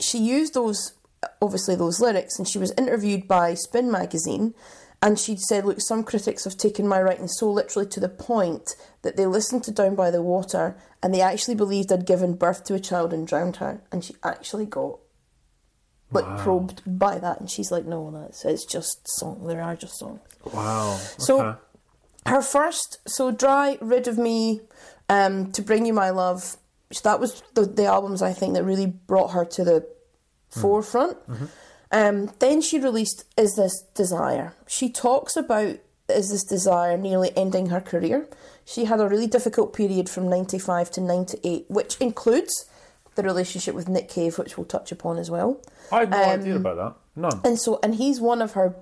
she 0.00 0.18
used 0.18 0.54
those 0.54 0.94
obviously 1.40 1.76
those 1.76 2.00
lyrics, 2.00 2.38
and 2.38 2.48
she 2.48 2.58
was 2.58 2.72
interviewed 2.78 3.28
by 3.28 3.54
Spin 3.54 3.90
magazine. 3.90 4.54
And 5.04 5.18
she 5.18 5.36
said, 5.36 5.66
Look, 5.66 5.82
some 5.82 6.02
critics 6.02 6.44
have 6.44 6.56
taken 6.56 6.88
my 6.88 7.00
writing 7.00 7.28
so 7.28 7.52
literally 7.52 7.86
to 7.90 8.00
the 8.00 8.08
point 8.08 8.70
that 9.02 9.18
they 9.18 9.26
listened 9.26 9.62
to 9.64 9.70
Down 9.70 9.94
by 9.94 10.10
the 10.10 10.22
Water 10.22 10.78
and 11.02 11.12
they 11.12 11.20
actually 11.20 11.56
believed 11.56 11.92
I'd 11.92 12.06
given 12.06 12.32
birth 12.32 12.64
to 12.64 12.74
a 12.74 12.80
child 12.80 13.12
and 13.12 13.28
drowned 13.28 13.56
her. 13.56 13.82
And 13.92 14.02
she 14.02 14.16
actually 14.24 14.64
got 14.64 14.98
like 16.10 16.24
probed 16.38 16.80
by 16.86 17.18
that. 17.18 17.38
And 17.38 17.50
she's 17.50 17.70
like, 17.70 17.84
No, 17.84 18.10
that's 18.10 18.46
it's 18.46 18.64
just 18.64 19.06
song. 19.18 19.46
There 19.46 19.60
are 19.60 19.76
just 19.76 19.98
songs. 19.98 20.20
Wow. 20.54 20.96
So 21.18 21.42
okay. 21.42 21.58
her 22.24 22.40
first, 22.40 22.96
so 23.06 23.30
Dry, 23.30 23.76
Rid 23.82 24.08
of 24.08 24.16
Me, 24.16 24.62
um, 25.10 25.52
To 25.52 25.60
Bring 25.60 25.84
You 25.84 25.92
My 25.92 26.08
Love, 26.08 26.56
that 27.02 27.20
was 27.20 27.42
the, 27.52 27.66
the 27.66 27.84
albums 27.84 28.22
I 28.22 28.32
think 28.32 28.54
that 28.54 28.64
really 28.64 28.86
brought 28.86 29.32
her 29.32 29.44
to 29.44 29.64
the 29.64 29.86
forefront. 30.48 31.18
Um, 31.94 32.30
then 32.40 32.60
she 32.60 32.78
released 32.80 33.24
Is 33.36 33.54
This 33.54 33.82
Desire. 33.94 34.54
She 34.66 34.90
talks 34.90 35.36
about 35.36 35.76
Is 36.08 36.30
This 36.30 36.42
Desire 36.44 36.96
nearly 36.96 37.30
ending 37.36 37.66
her 37.66 37.80
career. 37.80 38.28
She 38.64 38.86
had 38.86 39.00
a 39.00 39.08
really 39.08 39.26
difficult 39.28 39.72
period 39.72 40.08
from 40.08 40.28
95 40.28 40.90
to 40.92 41.00
98, 41.00 41.66
which 41.68 41.96
includes 42.00 42.52
the 43.14 43.22
relationship 43.22 43.74
with 43.76 43.88
Nick 43.88 44.08
Cave, 44.08 44.38
which 44.38 44.56
we'll 44.58 44.64
touch 44.64 44.90
upon 44.90 45.18
as 45.18 45.30
well. 45.30 45.60
I 45.92 46.00
had 46.00 46.10
no 46.10 46.22
um, 46.24 46.40
idea 46.40 46.56
about 46.56 46.76
that. 46.76 47.20
None. 47.20 47.40
And 47.44 47.58
so, 47.60 47.78
and 47.82 47.94
he's 47.94 48.20
one 48.20 48.42
of 48.42 48.52
her. 48.52 48.74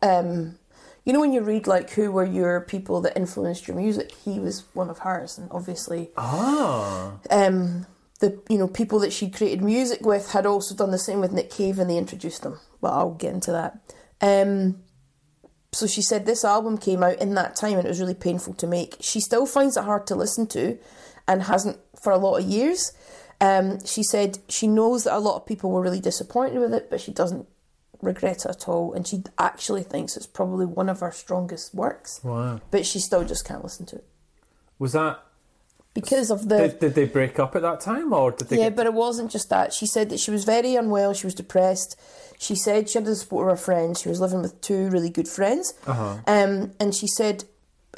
Um, 0.00 0.56
you 1.04 1.12
know, 1.12 1.20
when 1.20 1.32
you 1.32 1.40
read 1.40 1.66
like 1.66 1.90
who 1.90 2.12
were 2.12 2.24
your 2.24 2.60
people 2.60 3.00
that 3.00 3.16
influenced 3.16 3.66
your 3.66 3.76
music, 3.76 4.12
he 4.24 4.38
was 4.38 4.64
one 4.74 4.90
of 4.90 4.98
hers, 5.00 5.38
and 5.38 5.48
obviously, 5.50 6.10
Ah. 6.16 7.14
um, 7.30 7.86
the 8.20 8.40
you 8.48 8.56
know 8.58 8.68
people 8.68 8.98
that 9.00 9.12
she 9.12 9.28
created 9.30 9.62
music 9.62 10.04
with 10.04 10.30
had 10.32 10.46
also 10.46 10.74
done 10.74 10.90
the 10.90 10.98
same 10.98 11.20
with 11.20 11.32
Nick 11.32 11.50
Cave, 11.50 11.78
and 11.78 11.90
they 11.90 11.96
introduced 11.98 12.42
them. 12.42 12.58
But 12.80 12.92
I'll 12.92 13.14
get 13.14 13.34
into 13.34 13.52
that. 13.52 13.78
Um, 14.20 14.82
so 15.72 15.86
she 15.86 16.02
said 16.02 16.26
this 16.26 16.44
album 16.44 16.78
came 16.78 17.02
out 17.02 17.18
in 17.20 17.34
that 17.34 17.54
time 17.56 17.74
and 17.78 17.84
it 17.84 17.88
was 17.88 18.00
really 18.00 18.14
painful 18.14 18.54
to 18.54 18.66
make. 18.66 18.96
She 19.00 19.20
still 19.20 19.46
finds 19.46 19.76
it 19.76 19.84
hard 19.84 20.06
to 20.08 20.14
listen 20.16 20.46
to 20.48 20.78
and 21.28 21.42
hasn't 21.44 21.78
for 22.02 22.12
a 22.12 22.18
lot 22.18 22.36
of 22.38 22.44
years. 22.44 22.92
Um, 23.40 23.78
she 23.86 24.02
said 24.02 24.38
she 24.48 24.66
knows 24.66 25.04
that 25.04 25.14
a 25.14 25.18
lot 25.20 25.36
of 25.36 25.46
people 25.46 25.70
were 25.70 25.80
really 25.80 26.00
disappointed 26.00 26.58
with 26.58 26.74
it, 26.74 26.90
but 26.90 27.00
she 27.00 27.12
doesn't 27.12 27.46
regret 28.02 28.44
it 28.44 28.50
at 28.50 28.68
all. 28.68 28.92
And 28.92 29.06
she 29.06 29.22
actually 29.38 29.82
thinks 29.84 30.16
it's 30.16 30.26
probably 30.26 30.66
one 30.66 30.88
of 30.88 31.00
her 31.00 31.12
strongest 31.12 31.72
works, 31.74 32.20
Wow. 32.24 32.60
but 32.72 32.84
she 32.84 32.98
still 32.98 33.24
just 33.24 33.46
can't 33.46 33.62
listen 33.62 33.86
to 33.86 33.96
it 33.96 34.04
Was 34.78 34.92
that? 34.92 35.20
Because 36.00 36.30
of 36.30 36.48
the. 36.48 36.58
Did, 36.58 36.78
did 36.80 36.94
they 36.94 37.04
break 37.06 37.38
up 37.38 37.54
at 37.56 37.62
that 37.62 37.80
time, 37.80 38.12
or 38.12 38.30
did 38.32 38.48
they? 38.48 38.58
Yeah, 38.58 38.64
get, 38.70 38.76
but 38.76 38.86
it 38.86 38.94
wasn't 38.94 39.30
just 39.30 39.48
that. 39.50 39.72
She 39.72 39.86
said 39.86 40.08
that 40.10 40.20
she 40.20 40.30
was 40.30 40.44
very 40.44 40.74
unwell, 40.76 41.12
she 41.14 41.26
was 41.26 41.34
depressed. 41.34 41.98
She 42.38 42.54
said 42.54 42.88
she 42.88 42.96
had 42.98 43.04
the 43.04 43.14
support 43.16 43.50
of 43.50 43.58
her 43.58 43.62
friends. 43.64 44.00
She 44.00 44.08
was 44.08 44.20
living 44.20 44.40
with 44.40 44.60
two 44.62 44.88
really 44.88 45.10
good 45.10 45.28
friends. 45.28 45.74
Uh-huh. 45.86 46.16
Um, 46.26 46.72
and 46.80 46.94
she 46.94 47.06
said 47.06 47.44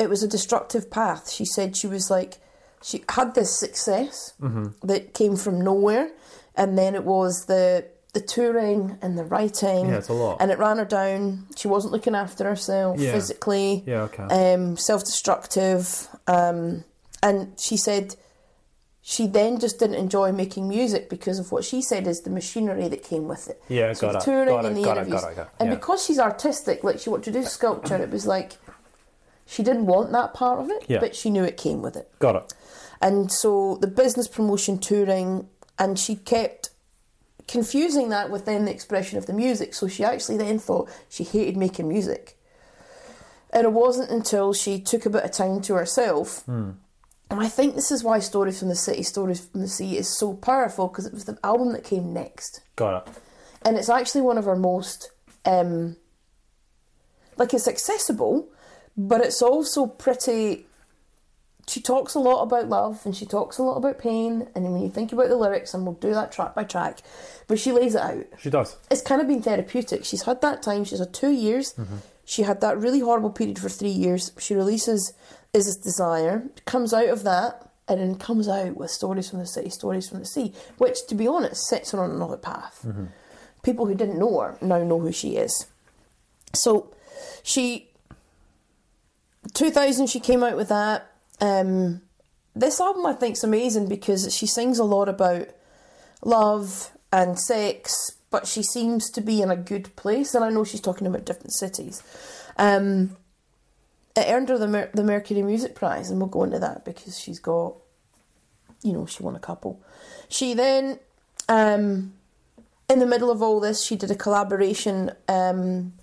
it 0.01 0.09
was 0.11 0.23
a 0.25 0.29
destructive 0.29 0.91
path. 0.91 1.31
She 1.31 1.45
said 1.45 1.77
she 1.77 1.87
was 1.87 2.11
like, 2.11 2.39
she 2.83 3.05
had 3.09 3.35
this 3.37 3.55
success 3.57 4.33
Mm-hmm. 4.43 4.87
that 4.87 5.15
came 5.15 5.37
from 5.37 5.61
nowhere. 5.61 6.11
And 6.57 6.77
then 6.77 6.95
it 6.95 7.05
was 7.05 7.45
the 7.47 7.87
the 8.15 8.21
touring 8.21 8.99
and 9.01 9.17
the 9.17 9.25
writing. 9.25 9.89
Yeah, 9.89 9.97
it's 9.99 10.09
a 10.09 10.13
lot. 10.13 10.37
And 10.41 10.51
it 10.51 10.59
ran 10.59 10.77
her 10.79 10.85
down. 10.85 11.47
She 11.57 11.67
wasn't 11.69 11.93
looking 11.95 12.15
after 12.15 12.45
herself 12.45 12.99
Yeah. 13.01 13.13
physically 13.13 13.85
Yeah. 13.87 14.03
Okay. 14.03 14.25
um, 14.55 14.77
self 14.77 15.05
destructive. 15.05 16.09
Um, 16.27 16.85
and 17.23 17.59
she 17.59 17.77
said 17.77 18.17
she 19.01 19.27
then 19.27 19.59
just 19.59 19.79
didn't 19.79 19.97
enjoy 19.97 20.31
making 20.33 20.69
music 20.69 21.11
because 21.11 21.39
of 21.39 21.51
what 21.51 21.65
she 21.65 21.83
said 21.83 22.07
is 22.07 22.21
the 22.21 22.31
machinery 22.31 22.87
that 22.89 23.03
came 23.03 23.27
with 23.27 23.49
it. 23.49 23.61
Yeah, 23.69 23.93
so 23.95 24.07
got 24.07 24.13
the 24.13 24.19
it, 24.19 24.25
touring 24.25 24.49
got 24.49 24.65
and 24.65 24.79
it, 24.79 24.83
the 24.83 24.91
interviews. 24.91 25.25
it, 25.25 25.39
it, 25.39 25.49
And 25.59 25.69
yeah. 25.71 25.75
because 25.75 26.05
she's 26.05 26.19
artistic, 26.21 26.85
like 26.85 27.01
she 27.01 27.11
wanted 27.11 27.25
to 27.25 27.33
do 27.33 27.45
sculpture, 27.45 27.97
it 27.97 28.11
was 28.11 28.27
like 28.27 28.53
she 29.47 29.63
didn't 29.65 29.87
want 29.87 30.13
that 30.13 30.35
part 30.35 30.61
of 30.61 30.71
it, 30.71 30.85
Yeah. 30.89 31.01
but 31.01 31.17
she 31.17 31.31
knew 31.31 31.43
it 31.43 31.57
came 31.57 31.83
with 31.83 31.97
it. 31.97 32.11
Got 32.21 32.37
it. 32.37 32.55
And 33.01 33.33
so 33.33 33.77
the 33.81 33.89
business 33.89 34.29
promotion 34.29 34.79
touring, 34.79 35.49
and 35.79 35.99
she 35.99 36.15
kept 36.15 36.71
confusing 37.49 38.09
that 38.11 38.31
with 38.31 38.45
then 38.45 38.67
the 38.67 38.71
expression 38.71 39.19
of 39.19 39.27
the 39.27 39.33
music. 39.33 39.75
So 39.75 39.89
she 39.89 40.05
actually 40.05 40.37
then 40.37 40.61
thought 40.61 40.89
she 41.09 41.25
hated 41.25 41.57
making 41.57 41.89
music. 41.89 42.39
And 43.51 43.65
it 43.65 43.73
wasn't 43.73 44.11
until 44.11 44.53
she 44.53 44.81
took 44.81 45.05
a 45.07 45.11
bit 45.11 45.25
of 45.25 45.33
time 45.33 45.61
to 45.63 45.75
herself. 45.75 46.45
Hmm. 46.45 46.71
And 47.33 47.41
I 47.41 47.49
think 47.49 47.75
this 47.75 47.91
is 47.91 48.05
why 48.05 48.19
Stories 48.19 48.59
from 48.59 48.69
the 48.69 48.75
City, 48.77 49.03
Stories 49.03 49.41
from 49.47 49.61
the 49.63 49.69
Sea 49.69 49.97
is 49.97 50.09
so 50.09 50.35
powerful 50.35 50.89
because 50.89 51.07
it 51.07 51.13
was 51.13 51.25
the 51.25 51.39
album 51.43 51.73
that 51.73 51.85
came 51.85 52.13
next. 52.13 52.61
Got 52.77 53.09
it. 53.09 53.15
And 53.65 53.77
it's 53.77 53.89
actually 53.89 54.23
one 54.23 54.39
of 54.39 54.45
her 54.45 54.57
most, 54.57 55.11
um, 55.45 55.97
like, 57.37 57.55
it's 57.55 57.69
accessible, 57.69 58.49
but 58.97 59.21
it's 59.21 59.41
also 59.43 59.87
pretty. 59.87 60.67
She 61.69 61.81
talks 61.81 62.15
a 62.15 62.19
lot 62.19 62.43
about 62.43 62.69
love 62.69 63.01
and 63.05 63.15
she 63.17 63.25
talks 63.25 63.57
a 63.57 63.63
lot 63.63 63.77
about 63.77 63.99
pain. 63.99 64.49
And 64.55 64.65
when 64.73 64.83
you 64.83 64.91
think 64.91 65.13
about 65.13 65.29
the 65.29 65.37
lyrics, 65.37 65.73
and 65.75 65.85
we'll 65.85 65.95
do 65.95 66.13
that 66.13 66.33
track 66.33 66.57
by 66.57 66.65
track, 66.65 66.99
but 67.47 67.59
she 67.61 67.71
lays 67.71 67.95
it 67.95 68.01
out 68.03 68.25
She 68.41 68.51
does. 68.51 68.77
it's 68.91 69.01
kind 69.01 69.21
of 69.21 69.29
been 69.29 69.43
therapeutic. 69.43 70.05
She's 70.05 70.23
had 70.23 70.41
that 70.41 70.61
time. 70.63 70.83
She's 70.85 70.99
had 70.99 71.15
two 71.15 71.31
years. 71.31 71.75
She 72.25 72.43
had 72.43 72.61
that 72.63 72.79
really 72.79 72.99
horrible 73.01 73.31
period 73.31 73.59
for 73.61 73.69
three 73.69 73.91
years. 73.91 74.33
She 74.39 74.55
releases 74.55 75.13
Is 75.53 75.67
This 75.67 75.77
Desire, 75.77 76.45
comes 76.65 76.95
out 76.95 77.09
of 77.09 77.25
that, 77.25 77.71
and 77.87 78.01
then 78.01 78.15
comes 78.15 78.49
out 78.49 78.77
with 78.77 78.91
Stories 78.91 79.29
from 79.29 79.41
the 79.41 79.47
City, 79.47 79.69
Stories 79.69 80.09
from 80.09 80.21
the 80.21 80.25
Sea, 80.25 80.55
which, 80.79 81.07
to 81.09 81.15
be 81.15 81.27
honest, 81.29 81.67
sets 81.67 81.91
her 81.91 82.03
on 82.03 82.11
another 82.11 82.39
path. 82.39 82.87
People 83.63 83.85
who 83.87 83.95
didn't 83.95 84.19
know 84.19 84.41
her 84.41 84.57
now 84.63 84.83
know 84.83 84.99
who 84.99 85.13
she 85.13 85.37
is. 85.37 85.67
So, 86.55 86.95
she. 87.43 87.89
2000, 89.55 90.07
she 90.07 90.21
came 90.21 90.43
out 90.43 90.57
with 90.57 90.69
that. 90.69 91.11
Um, 91.41 92.01
this 92.55 92.81
album, 92.81 93.05
I 93.05 93.13
think, 93.13 93.37
is 93.37 93.45
amazing 93.45 93.89
because 93.89 94.35
she 94.35 94.47
sings 94.47 94.79
a 94.79 94.85
lot 94.85 95.09
about 95.09 95.49
love 96.25 96.93
and 97.13 97.39
sex, 97.39 97.95
but 98.31 98.47
she 98.47 98.63
seems 98.63 99.11
to 99.11 99.21
be 99.21 99.43
in 99.43 99.51
a 99.51 99.57
good 99.57 99.95
place. 99.97 100.35
And 100.35 100.45
I 100.45 100.51
know 100.51 100.65
she's 100.65 100.81
talking 100.81 101.07
about 101.07 101.27
different 101.27 101.53
cities. 101.53 102.03
Um, 102.57 103.17
it 104.17 104.27
earned 104.29 104.49
her 104.49 104.59
the 104.59 104.69
Mer- 104.69 104.91
the 104.93 105.05
Mercury 105.05 105.43
Music 105.43 105.75
Prize, 105.75 106.11
and 106.11 106.21
we'll 106.21 106.29
go 106.29 106.45
into 106.45 106.59
that 106.59 106.85
because 106.85 107.19
she's 107.19 107.39
got, 107.39 107.75
you 108.83 108.93
know, 108.93 109.07
she 109.07 109.23
won 109.23 109.37
a 109.37 109.41
couple. 109.41 109.81
She 110.29 110.55
then, 110.55 110.99
um, 111.49 112.15
in 112.89 112.99
the 112.99 113.07
middle 113.07 113.31
of 113.31 113.43
all 113.43 113.61
this, 113.61 113.85
she 113.85 113.97
did 113.97 114.11
a 114.11 114.15
collaboration 114.15 115.13
um, 115.29 115.95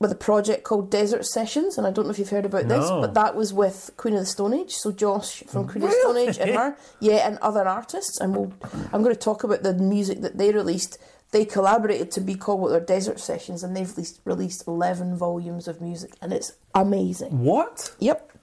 with 0.00 0.10
a 0.10 0.16
project 0.16 0.64
called 0.64 0.90
Desert 0.90 1.24
Sessions, 1.24 1.78
and 1.78 1.86
I 1.86 1.90
don't 1.90 2.04
know 2.06 2.10
if 2.10 2.18
you've 2.18 2.30
heard 2.30 2.44
about 2.46 2.68
this, 2.68 2.84
but 3.00 3.14
that 3.14 3.36
was 3.36 3.54
with 3.54 3.90
Queen 3.96 4.14
of 4.14 4.20
the 4.20 4.26
Stone 4.26 4.52
Age. 4.54 4.72
So 4.72 4.90
Josh 4.90 5.44
from 5.46 5.68
Queen 5.68 5.84
of 5.84 5.90
the 5.90 5.96
Stone 6.00 6.16
Age 6.18 6.38
and 6.38 6.50
her, 6.56 6.76
yeah, 7.00 7.26
and 7.28 7.38
other 7.38 7.66
artists. 7.66 8.20
And 8.20 8.34
we'll, 8.36 8.52
I'm 8.92 9.02
going 9.02 9.14
to 9.14 9.20
talk 9.20 9.44
about 9.44 9.62
the 9.62 9.72
music 9.74 10.20
that 10.22 10.36
they 10.36 10.52
released. 10.52 10.98
They 11.34 11.44
collaborated 11.44 12.12
to 12.12 12.20
be 12.20 12.36
called 12.36 12.60
what 12.60 12.68
their 12.68 12.78
Desert 12.78 13.18
Sessions, 13.18 13.64
and 13.64 13.76
they've 13.76 13.90
released, 13.90 14.20
released 14.24 14.68
11 14.68 15.16
volumes 15.16 15.66
of 15.66 15.80
music, 15.80 16.12
and 16.22 16.32
it's 16.32 16.52
amazing. 16.76 17.40
What? 17.40 17.92
Yep. 17.98 18.38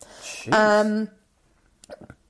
Um, 0.52 1.08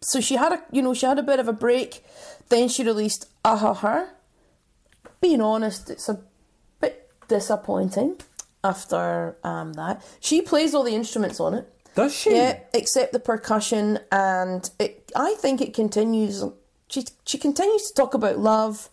so 0.02 0.22
she 0.22 0.36
had 0.36 0.52
a, 0.52 0.64
you 0.72 0.84
know, 0.84 0.94
she 0.94 1.08
had 1.08 1.18
a 1.18 1.24
bit 1.24 1.40
of 1.40 1.48
a 1.48 1.52
break. 1.52 2.06
Then 2.50 2.70
she 2.70 2.84
released 2.84 3.28
Aha 3.44 3.74
Her. 3.74 4.10
Being 5.20 5.42
honest, 5.42 5.90
it's 5.90 6.08
a 6.08 6.22
bit 6.80 7.10
disappointing 7.28 8.18
after 8.64 9.38
um, 9.44 9.74
that. 9.74 10.06
She 10.20 10.44
plays 10.44 10.76
all 10.76 10.84
the 10.84 10.94
instruments 10.94 11.40
on 11.40 11.56
it. 11.56 11.68
Does 11.96 12.16
she? 12.16 12.36
Yeah, 12.36 12.60
except 12.72 13.14
the 13.14 13.20
percussion, 13.20 13.98
and 14.12 14.70
it. 14.78 15.12
I 15.16 15.34
think 15.40 15.60
it 15.60 15.74
continues. 15.74 16.44
She 16.88 17.06
she 17.26 17.40
continues 17.40 17.88
to 17.88 17.94
talk 17.96 18.14
about 18.14 18.38
love, 18.38 18.90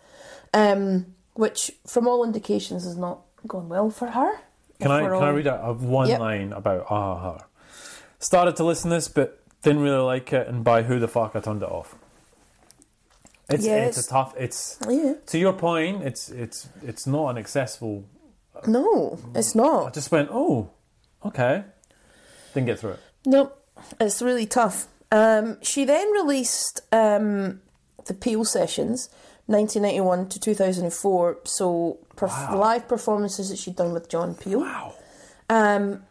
um, 0.54 1.14
which 1.38 1.70
from 1.86 2.08
all 2.08 2.24
indications 2.24 2.82
has 2.82 2.96
not 2.96 3.20
gone 3.46 3.68
well 3.68 3.90
for 3.90 4.08
her. 4.08 4.32
Can 4.80 4.90
I 4.90 5.02
can 5.02 5.12
I 5.12 5.28
all- 5.28 5.32
read 5.32 5.46
a, 5.46 5.62
a 5.66 5.72
one 5.72 6.08
Yep. 6.08 6.18
line 6.20 6.52
about 6.52 6.86
Ah 6.90 7.14
Her? 7.32 7.44
Started 8.18 8.56
to 8.56 8.64
listen 8.64 8.90
to 8.90 8.96
this, 8.96 9.06
but 9.06 9.40
didn't 9.62 9.82
really 9.82 10.02
like 10.02 10.32
it, 10.32 10.48
and 10.48 10.64
by 10.64 10.82
who 10.82 10.98
the 10.98 11.06
fuck 11.06 11.36
I 11.36 11.40
turned 11.40 11.62
it 11.62 11.68
off. 11.70 11.94
It's 13.48 13.64
Yes. 13.64 13.96
it's 13.98 14.06
a 14.06 14.10
tough. 14.10 14.34
It's 14.36 14.78
Yeah. 14.88 15.14
to 15.26 15.38
your 15.38 15.52
point. 15.52 16.02
It's 16.02 16.28
it's 16.28 16.68
it's 16.82 17.06
not 17.06 17.28
an 17.30 17.38
accessible. 17.38 18.04
No, 18.66 19.18
it's 19.34 19.54
not. 19.54 19.86
I 19.86 19.90
just 19.90 20.10
went 20.10 20.28
oh, 20.32 20.70
okay. 21.24 21.64
Didn't 22.54 22.66
get 22.66 22.80
through 22.80 22.92
it. 22.92 23.00
Nope, 23.24 23.56
it's 24.00 24.20
really 24.20 24.46
tough. 24.46 24.88
Um, 25.12 25.58
she 25.62 25.84
then 25.84 26.10
released 26.12 26.80
um, 26.92 27.60
the 28.06 28.14
Peel 28.14 28.44
Sessions, 28.44 29.08
1991 29.48 30.28
to 30.28 30.40
2004. 30.40 31.38
So 31.44 31.98
perf- 32.16 32.54
live 32.54 32.86
performances 32.86 33.48
that 33.50 33.58
she'd 33.58 33.76
done 33.76 33.92
with 33.92 34.08
John 34.08 34.34
Peel. 34.34 34.60
Wow. 34.60 34.94
Um, 35.50 36.02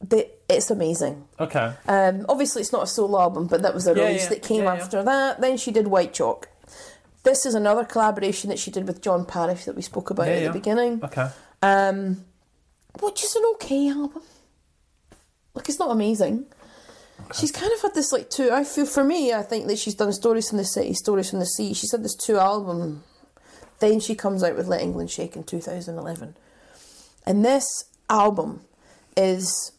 the, 0.00 0.28
it's 0.48 0.70
amazing. 0.70 1.24
Okay. 1.38 1.72
Um, 1.86 2.26
obviously, 2.28 2.62
it's 2.62 2.72
not 2.72 2.82
a 2.82 2.86
solo 2.86 3.20
album, 3.20 3.46
but 3.46 3.62
that 3.62 3.72
was 3.74 3.84
the 3.84 3.94
Yeah, 3.94 4.04
release 4.06 4.24
yeah, 4.24 4.28
that 4.30 4.42
came 4.42 4.64
yeah, 4.64 4.72
after 4.74 5.02
that. 5.02 5.40
Then 5.40 5.56
she 5.56 5.70
did 5.70 5.88
White 5.88 6.12
Chalk. 6.12 6.48
This 7.22 7.46
is 7.46 7.54
another 7.54 7.84
collaboration 7.84 8.50
that 8.50 8.58
she 8.58 8.70
did 8.70 8.86
with 8.86 9.00
John 9.00 9.24
Parish 9.24 9.64
that 9.64 9.74
we 9.76 9.80
spoke 9.82 10.10
about 10.10 10.28
at 10.28 10.42
the 10.44 10.52
beginning, 10.58 11.00
Okay. 11.02 11.28
um, 11.62 12.24
which 13.00 13.24
is 13.24 13.34
an 13.34 13.42
okay 13.54 13.88
album. 13.88 14.22
Like, 15.54 15.68
it's 15.68 15.78
not 15.78 15.90
amazing. 15.90 16.46
She's 17.34 17.52
kind 17.52 17.72
of 17.72 17.80
had 17.80 17.94
this 17.94 18.12
like 18.12 18.30
two. 18.30 18.50
I 18.50 18.64
feel 18.64 18.86
for 18.86 19.04
me, 19.04 19.32
I 19.32 19.42
think 19.42 19.66
that 19.66 19.78
she's 19.78 19.94
done 19.94 20.12
Stories 20.12 20.48
from 20.48 20.58
the 20.58 20.64
City, 20.64 20.94
Stories 20.94 21.30
from 21.30 21.38
the 21.38 21.46
Sea. 21.46 21.74
She's 21.74 21.92
had 21.92 22.04
this 22.04 22.14
two 22.14 22.38
album. 22.38 23.02
Then 23.80 24.00
she 24.00 24.14
comes 24.14 24.42
out 24.42 24.56
with 24.56 24.68
Let 24.68 24.82
England 24.82 25.10
Shake 25.10 25.36
in 25.36 25.44
2011, 25.44 26.36
and 27.26 27.44
this 27.44 27.84
album 28.08 28.62
is 29.16 29.72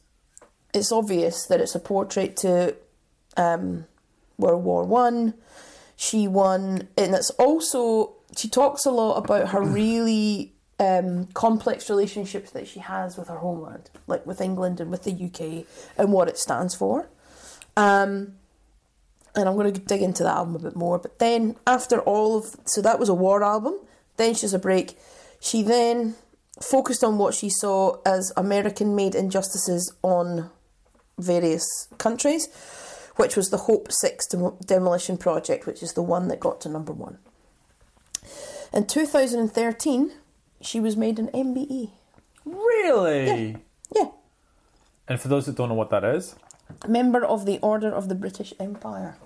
it's 0.74 0.92
obvious 0.92 1.46
that 1.48 1.62
it's 1.62 1.76
a 1.76 1.80
portrait 1.80 2.36
to 2.38 2.76
um, 3.38 3.86
World 4.38 4.64
War 4.64 4.84
One. 4.84 5.34
She 5.96 6.28
won, 6.28 6.90
and 6.98 7.16
it's 7.16 7.30
also 7.32 8.16
she 8.36 8.50
talks 8.50 8.86
a 8.86 8.92
lot 8.92 9.18
about 9.18 9.50
her 9.50 9.62
really 9.64 10.54
um, 10.80 11.28
complex 11.28 11.90
relationships 11.90 12.52
that 12.52 12.68
she 12.68 12.80
has 12.80 13.18
with 13.18 13.30
her 13.30 13.38
homeland, 13.38 13.90
like 14.08 14.26
with 14.26 14.42
England 14.42 14.80
and 14.80 14.92
with 14.92 15.04
the 15.04 15.12
UK, 15.12 15.66
and 15.98 16.12
what 16.12 16.28
it 16.28 16.38
stands 16.38 16.76
for. 16.76 17.08
Um, 17.78 18.36
and 19.36 19.50
I'm 19.50 19.56
going 19.56 19.74
to 19.74 19.80
dig 19.80 20.02
into 20.02 20.24
that 20.24 20.36
album 20.36 20.56
a 20.56 20.60
bit 20.60 20.76
more. 20.76 20.98
But 20.98 21.20
then 21.20 21.58
after 21.68 22.00
all 22.00 22.38
of 22.38 22.56
so 22.66 22.82
that 22.82 23.00
was 23.00 23.10
a 23.10 23.14
war 23.14 23.44
album. 23.44 23.80
Then 24.18 24.34
she 24.34 24.42
has 24.42 24.54
a 24.54 24.60
break. 24.60 24.98
She 25.42 25.62
then 25.62 26.16
focused 26.62 27.04
on 27.04 27.18
what 27.18 27.34
she 27.34 27.50
saw 27.50 27.98
as 28.06 28.32
American-made 28.38 29.14
injustices 29.14 29.94
on 30.02 30.50
various 31.18 31.66
countries, 31.98 32.48
which 33.18 33.36
was 33.36 33.50
the 33.50 33.58
Hope 33.58 33.92
Six 33.92 34.26
Dem- 34.28 34.56
demolition 34.66 35.18
project, 35.18 35.66
which 35.66 35.84
is 35.84 35.94
the 35.94 36.02
one 36.02 36.30
that 36.30 36.40
got 36.40 36.62
to 36.62 36.70
number 36.70 36.94
one. 36.94 37.18
In 38.74 38.88
2013, 38.88 40.12
she 40.62 40.80
was 40.80 40.98
made 40.98 41.20
an 41.20 41.28
MBE. 41.28 41.92
Really? 42.46 43.58
Yeah. 43.94 44.08
And 45.08 45.20
for 45.20 45.28
those 45.28 45.46
that 45.46 45.56
don't 45.56 45.70
know 45.70 45.76
what 45.76 45.92
that 45.92 46.04
is, 46.04 46.36
Member 46.88 47.24
of 47.24 47.46
the 47.46 47.60
Order 47.60 47.90
of 47.90 48.10
the 48.10 48.16
British 48.16 48.54
Empire. 48.60 49.18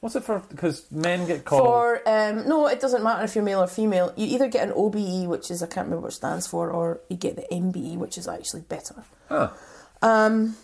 what's 0.00 0.16
it 0.16 0.24
for? 0.24 0.40
Because 0.48 0.90
men 0.90 1.26
get 1.26 1.44
called. 1.44 1.64
For 1.64 2.08
um, 2.08 2.48
no, 2.48 2.66
it 2.66 2.80
doesn't 2.80 3.02
matter 3.02 3.24
if 3.24 3.34
you're 3.34 3.44
male 3.44 3.62
or 3.62 3.66
female. 3.66 4.12
You 4.16 4.26
either 4.26 4.48
get 4.48 4.66
an 4.68 4.74
OBE, 4.74 5.28
which 5.28 5.50
is 5.50 5.62
I 5.62 5.66
can't 5.66 5.86
remember 5.86 6.02
what 6.02 6.12
it 6.12 6.16
stands 6.16 6.46
for, 6.46 6.70
or 6.70 7.00
you 7.08 7.16
get 7.16 7.36
the 7.36 7.46
MBE, 7.52 7.96
which 7.96 8.16
is 8.18 8.26
actually 8.28 8.62
better. 8.62 9.04
Huh. 9.28 9.50
Um, 10.02 10.56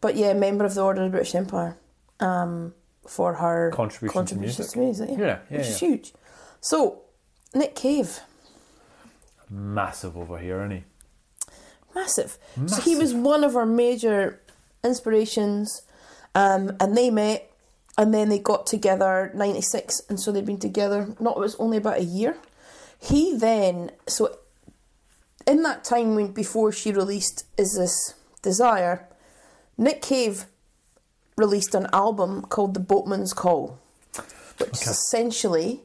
but 0.00 0.16
yeah, 0.16 0.32
member 0.34 0.64
of 0.64 0.74
the 0.74 0.82
Order 0.82 1.02
of 1.02 1.06
the 1.10 1.16
British 1.16 1.34
Empire. 1.34 1.76
Um, 2.20 2.74
for 3.06 3.34
her 3.34 3.70
Contribution 3.74 4.08
to 4.12 4.12
contributions 4.12 4.72
to 4.72 4.78
music. 4.78 5.08
yeah, 5.12 5.16
Yeah, 5.18 5.38
yeah, 5.50 5.58
which 5.58 5.66
is 5.68 5.80
yeah. 5.80 5.88
huge. 5.88 6.12
So, 6.60 7.02
Nick 7.54 7.74
Cave, 7.74 8.20
Massive 9.48 10.14
over 10.16 10.36
here, 10.38 10.58
isn't 10.58 10.70
he? 10.72 10.84
massive. 11.94 12.36
So 12.66 12.80
he 12.82 12.94
was 12.96 13.14
one 13.14 13.42
of 13.44 13.56
our 13.56 13.64
major 13.64 14.40
inspirations, 14.84 15.82
um, 16.34 16.76
and 16.80 16.96
they 16.96 17.10
met, 17.10 17.50
and 17.96 18.12
then 18.12 18.28
they 18.28 18.38
got 18.38 18.66
together 18.66 19.30
'96, 19.34 20.02
and 20.08 20.20
so 20.20 20.32
they've 20.32 20.44
been 20.44 20.58
together. 20.58 21.14
Not 21.20 21.36
it 21.36 21.40
was 21.40 21.56
only 21.56 21.76
about 21.76 21.98
a 21.98 22.04
year. 22.04 22.36
He 23.00 23.36
then 23.36 23.92
so 24.06 24.38
in 25.46 25.62
that 25.62 25.84
time 25.84 26.14
when 26.14 26.32
before 26.32 26.72
she 26.72 26.92
released 26.92 27.44
Is 27.56 27.74
This 27.76 28.14
Desire, 28.42 29.06
Nick 29.76 30.02
Cave 30.02 30.46
released 31.36 31.74
an 31.74 31.86
album 31.92 32.42
called 32.42 32.74
The 32.74 32.80
Boatman's 32.80 33.32
Call, 33.32 33.78
which 34.58 34.82
is 34.82 34.88
essentially 34.88 35.82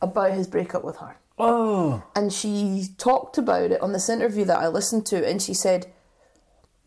about 0.00 0.32
his 0.32 0.46
breakup 0.46 0.84
with 0.84 0.96
her 0.96 1.16
Oh, 1.38 2.02
and 2.16 2.32
she 2.32 2.86
talked 2.98 3.38
about 3.38 3.70
it 3.70 3.80
on 3.80 3.92
this 3.92 4.08
interview 4.08 4.44
that 4.46 4.58
I 4.58 4.66
listened 4.66 5.06
to, 5.06 5.26
and 5.26 5.40
she 5.40 5.54
said, 5.54 5.86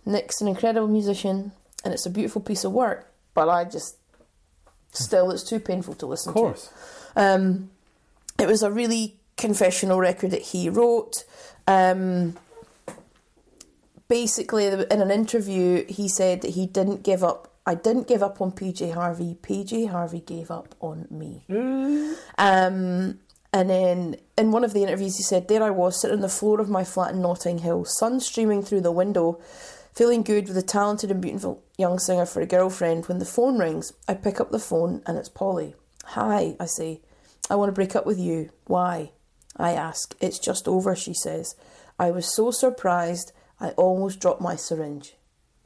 "Nick's 0.06 0.42
an 0.42 0.48
incredible 0.48 0.88
musician, 0.88 1.52
and 1.84 1.94
it's 1.94 2.06
a 2.06 2.10
beautiful 2.10 2.42
piece 2.42 2.64
of 2.64 2.72
work, 2.72 3.12
but 3.34 3.50
I 3.50 3.66
just 3.66 3.98
still 4.92 5.32
it's 5.32 5.44
too 5.44 5.60
painful 5.60 5.96
to 5.96 6.06
listen 6.06 6.30
of 6.30 6.36
course. 6.36 6.70
to." 7.16 7.22
Um, 7.22 7.70
it 8.40 8.48
was 8.48 8.64
a 8.64 8.72
really 8.72 9.18
confessional 9.38 10.00
record 10.00 10.32
that 10.32 10.42
he 10.42 10.70
wrote. 10.70 11.26
Um, 11.68 12.38
basically, 14.08 14.68
in 14.68 15.02
an 15.02 15.12
interview, 15.12 15.86
he 15.88 16.08
said 16.08 16.42
that 16.42 16.52
he 16.52 16.66
didn't 16.66 17.04
give 17.04 17.24
up. 17.24 17.48
I 17.66 17.76
didn't 17.76 18.08
give 18.08 18.24
up 18.24 18.42
on 18.42 18.52
PJ 18.52 18.94
Harvey. 18.94 19.38
PJ 19.42 19.90
Harvey 19.90 20.20
gave 20.20 20.50
up 20.50 20.76
on 20.80 21.08
me. 21.12 21.44
Um, 22.38 23.20
and 23.54 23.70
then 23.70 24.16
in 24.38 24.52
one 24.52 24.64
of 24.64 24.74
the 24.74 24.84
interviews, 24.84 25.18
he 25.18 25.24
said, 25.24 25.48
There 25.48 25.64
I 25.64 25.70
was, 25.70 26.02
sitting 26.02 26.18
on 26.18 26.22
the 26.22 26.30
floor 26.30 26.60
of 26.60 26.70
my 26.70 26.84
flat 26.84 27.12
in 27.14 27.22
Notting 27.22 27.60
Hill, 27.60 27.86
sun 27.86 28.20
streaming 28.20 28.64
through 28.64 28.82
the 28.82 28.92
window, 28.92 29.40
feeling 29.94 30.24
good 30.24 30.48
with 30.48 30.58
a 30.58 30.62
talented 30.62 31.12
and 31.12 31.22
beautiful 31.22 31.64
young 31.78 32.00
singer 32.00 32.26
for 32.26 32.42
a 32.42 32.46
girlfriend. 32.46 33.06
When 33.06 33.20
the 33.20 33.26
phone 33.26 33.58
rings, 33.58 33.94
I 34.08 34.14
pick 34.14 34.40
up 34.40 34.52
the 34.52 34.60
phone 34.60 35.02
and 35.06 35.18
it's 35.18 35.30
Polly. 35.30 35.76
Hi, 36.06 36.56
I 36.60 36.66
say. 36.66 37.02
I 37.50 37.56
want 37.56 37.70
to 37.70 37.74
break 37.74 37.96
up 37.96 38.06
with 38.06 38.20
you. 38.20 38.52
Why? 38.66 39.12
I 39.58 39.74
ask. 39.74 40.16
It's 40.22 40.40
just 40.40 40.68
over, 40.68 40.96
she 40.96 41.14
says. 41.14 41.56
I 42.00 42.12
was 42.12 42.34
so 42.34 42.52
surprised, 42.52 43.32
I 43.60 43.70
almost 43.72 44.20
dropped 44.20 44.42
my 44.42 44.56
syringe. 44.56 45.16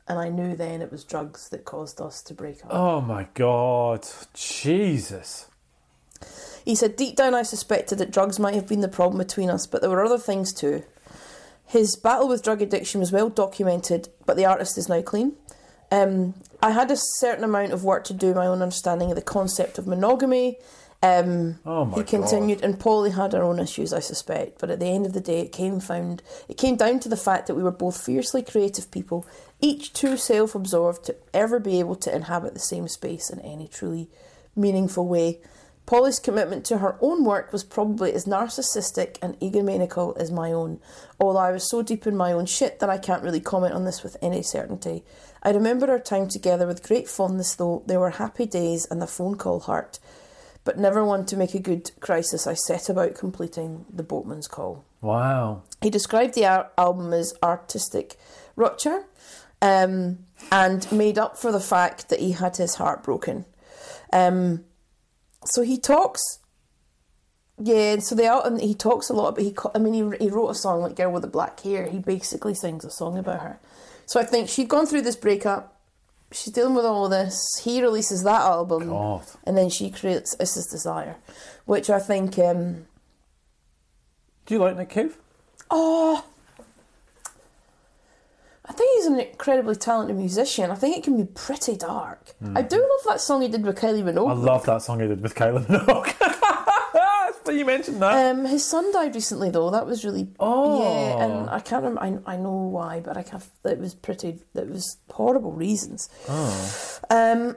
And 0.08 0.20
I 0.20 0.30
knew 0.30 0.56
then 0.56 0.82
it 0.82 0.92
was 0.92 1.04
drugs 1.04 1.50
that 1.50 1.66
caused 1.66 2.00
us 2.00 2.22
to 2.24 2.34
break 2.34 2.64
up. 2.64 2.72
Oh 2.72 3.02
my 3.02 3.28
god, 3.34 4.08
Jesus! 4.34 5.48
He 6.64 6.76
said, 6.76 6.96
Deep 6.96 7.16
down, 7.16 7.34
I 7.34 7.44
suspected 7.44 7.98
that 8.00 8.12
drugs 8.12 8.40
might 8.40 8.56
have 8.56 8.68
been 8.68 8.82
the 8.82 8.88
problem 8.88 9.18
between 9.18 9.50
us, 9.50 9.66
but 9.66 9.82
there 9.82 9.90
were 9.90 10.04
other 10.04 10.18
things 10.18 10.54
too. 10.54 10.84
His 11.66 11.96
battle 11.96 12.28
with 12.28 12.44
drug 12.44 12.62
addiction 12.62 13.00
was 13.00 13.12
well 13.12 13.30
documented, 13.30 14.10
but 14.26 14.38
the 14.38 14.46
artist 14.46 14.78
is 14.78 14.88
now 14.88 15.02
clean. 15.02 15.34
Um, 15.92 16.36
I 16.62 16.72
had 16.72 16.92
a 16.92 16.98
certain 16.98 17.44
amount 17.44 17.72
of 17.72 17.84
work 17.84 18.04
to 18.06 18.14
do, 18.14 18.34
my 18.34 18.48
own 18.48 18.62
understanding 18.62 19.10
of 19.10 19.16
the 19.16 19.22
concept 19.22 19.78
of 19.78 19.88
monogamy. 19.88 20.58
Um, 21.04 21.60
Oh 21.66 21.86
my 21.86 21.98
he 21.98 22.04
continued, 22.04 22.64
and 22.64 22.80
Polly 22.80 23.12
had 23.12 23.34
her 23.34 23.44
own 23.44 23.60
issues, 23.60 23.94
I 23.94 24.00
suspect. 24.00 24.60
But 24.60 24.72
at 24.72 24.80
the 24.80 24.88
end 24.88 25.06
of 25.06 25.14
the 25.14 25.22
day, 25.22 25.42
it 25.42 25.52
came 25.52 25.80
found 25.80 26.24
it 26.48 26.58
came 26.58 26.76
down 26.76 27.00
to 27.02 27.10
the 27.10 27.18
fact 27.18 27.48
that 27.48 27.56
we 27.56 27.64
were 27.64 27.72
both 27.72 28.04
fiercely 28.04 28.42
creative 28.42 28.90
people, 28.90 29.26
each 29.62 29.94
too 29.94 30.18
self-absorbed 30.18 31.04
to 31.06 31.16
ever 31.34 31.60
be 31.60 31.80
able 31.80 31.96
to 31.98 32.16
inhabit 32.16 32.54
the 32.54 32.60
same 32.60 32.88
space 32.88 33.30
in 33.30 33.40
any 33.42 33.68
truly 33.68 34.10
meaningful 34.56 35.08
way. 35.08 35.42
Polly's 35.86 36.20
commitment 36.20 36.66
to 36.66 36.80
her 36.80 36.98
own 37.00 37.24
work 37.24 37.54
was 37.54 37.64
probably 37.64 38.12
as 38.14 38.26
narcissistic 38.26 39.18
and 39.22 39.40
egomaniacal 39.40 40.18
as 40.18 40.32
my 40.32 40.52
own, 40.52 40.80
although 41.20 41.40
I 41.40 41.52
was 41.52 41.70
so 41.70 41.84
deep 41.84 42.08
in 42.08 42.18
my 42.18 42.32
own 42.32 42.48
shit 42.48 42.80
that 42.80 42.90
I 42.90 42.98
can't 42.98 43.22
really 43.24 43.40
comment 43.40 43.74
on 43.74 43.86
this 43.86 44.02
with 44.02 44.18
any 44.22 44.42
certainty. 44.42 45.04
I 45.44 45.52
remember 45.52 45.90
our 45.92 46.00
time 46.00 46.28
together 46.28 46.66
with 46.66 46.88
great 46.88 47.08
fondness, 47.08 47.54
though. 47.54 47.84
There 47.86 48.00
were 48.00 48.12
happy 48.12 48.48
days 48.48 48.88
and 48.90 49.00
the 49.00 49.08
phone 49.08 49.36
call 49.36 49.60
hurt. 49.60 50.00
But 50.64 50.80
never 50.80 51.06
one 51.06 51.28
to 51.28 51.38
make 51.38 51.54
a 51.54 51.60
good 51.60 51.92
crisis, 52.00 52.48
I 52.48 52.56
set 52.56 52.90
about 52.90 53.14
completing 53.14 53.86
the 53.94 54.02
boatman's 54.02 54.48
call. 54.48 54.84
Wow. 55.02 55.62
He 55.82 55.92
described 55.92 56.34
the 56.34 56.48
ar- 56.48 56.72
album 56.80 57.14
as 57.14 57.36
artistic 57.44 58.18
rupture 58.56 59.06
um, 59.62 60.18
and 60.52 60.92
made 60.92 61.20
up 61.20 61.38
for 61.38 61.52
the 61.52 61.60
fact 61.60 62.10
that 62.10 62.20
he 62.20 62.32
had 62.32 62.58
his 62.58 62.76
heart 62.76 63.04
broken. 63.04 63.46
Um, 64.12 64.66
so 65.46 65.62
he 65.62 65.78
talks, 65.78 66.22
yeah. 67.58 68.00
So 68.00 68.16
they 68.16 68.24
the 68.24 68.30
album 68.30 68.60
he 68.60 68.74
talks 68.74 69.10
a 69.10 69.14
lot, 69.14 69.36
but 69.36 69.44
he 69.44 69.56
I 69.74 69.80
mean 69.80 69.94
he 69.94 70.26
he 70.26 70.30
wrote 70.30 70.50
a 70.50 70.56
song 70.56 70.82
like 70.82 70.96
"Girl 70.96 71.12
with 71.12 71.22
the 71.22 71.28
Black 71.28 71.60
Hair." 71.62 71.88
He 71.88 72.00
basically 72.00 72.54
sings 72.54 72.84
a 72.84 72.90
song 72.92 73.18
about 73.18 73.42
her. 73.42 73.60
So 74.06 74.20
I 74.20 74.24
think 74.24 74.50
she'd 74.50 74.68
gone 74.70 74.86
through 74.86 75.02
this 75.02 75.16
breakup. 75.16 75.80
She's 76.32 76.54
dealing 76.54 76.76
with 76.76 76.86
all 76.86 77.08
this. 77.08 77.38
He 77.64 77.82
releases 77.82 78.24
that 78.24 78.42
album, 78.42 78.90
God. 78.90 79.24
and 79.46 79.58
then 79.58 79.70
she 79.70 79.90
creates 79.90 80.36
"This 80.36 80.58
Is 80.58 80.68
Desire," 80.68 81.16
which 81.66 81.90
I 81.90 82.00
think. 82.00 82.38
Um, 82.40 82.88
Do 84.46 84.54
you 84.56 84.60
like 84.60 84.76
Nick 84.78 84.90
Cave? 84.90 85.18
Oh, 85.72 86.24
I 88.68 88.74
think 88.74 88.92
he's 88.98 89.06
an 89.06 89.20
incredibly 89.20 89.76
talented 89.76 90.16
musician. 90.18 90.72
I 90.72 90.76
think 90.76 90.98
it 90.98 91.04
can 91.04 91.18
be 91.18 91.26
pretty 91.26 91.76
dark. 91.76 92.34
I 92.56 92.62
do 92.64 92.78
love 92.78 93.00
that 93.08 93.22
song 93.22 93.42
he 93.42 93.48
did 93.48 93.64
with 93.64 93.78
Kylie 93.80 94.04
Minogue. 94.04 94.30
I 94.30 94.34
love 94.34 94.66
that 94.66 94.82
song 94.82 95.00
he 95.02 95.08
did 95.08 95.22
with 95.22 95.36
Kylie 95.36 95.66
Minogue. 95.66 96.14
Funny 97.46 97.60
you 97.60 97.66
mentioned 97.66 98.02
that. 98.02 98.32
Um, 98.36 98.46
his 98.46 98.66
son 98.66 98.92
died 98.92 99.14
recently, 99.14 99.52
though. 99.52 99.70
That 99.70 99.86
was 99.86 100.04
really 100.04 100.28
Oh. 100.40 100.82
yeah, 100.82 101.26
and 101.26 101.50
I 101.50 101.60
can't 101.60 101.84
remember. 101.84 102.24
I, 102.28 102.34
I 102.34 102.38
know 102.38 102.54
why, 102.54 103.02
but 103.02 103.18
I 103.18 103.24
can't. 103.24 103.44
It 103.66 103.78
was 103.78 103.94
pretty. 103.94 104.40
It 104.56 104.68
was 104.68 104.98
horrible 105.12 105.52
reasons. 105.52 106.10
Oh. 106.28 107.00
Um. 107.12 107.56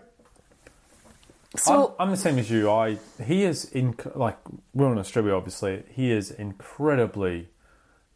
So 1.57 1.95
I'm, 1.99 2.09
I'm 2.09 2.11
the 2.11 2.19
same 2.19 2.39
as 2.39 2.51
you. 2.51 2.71
I 2.71 2.99
he 3.25 3.45
is 3.45 3.65
in 3.65 3.95
like 4.15 4.37
we're 4.75 4.93
in 4.93 4.99
Australia, 4.99 5.33
obviously. 5.35 5.85
He 5.91 6.11
is 6.11 6.31
incredibly 6.31 7.49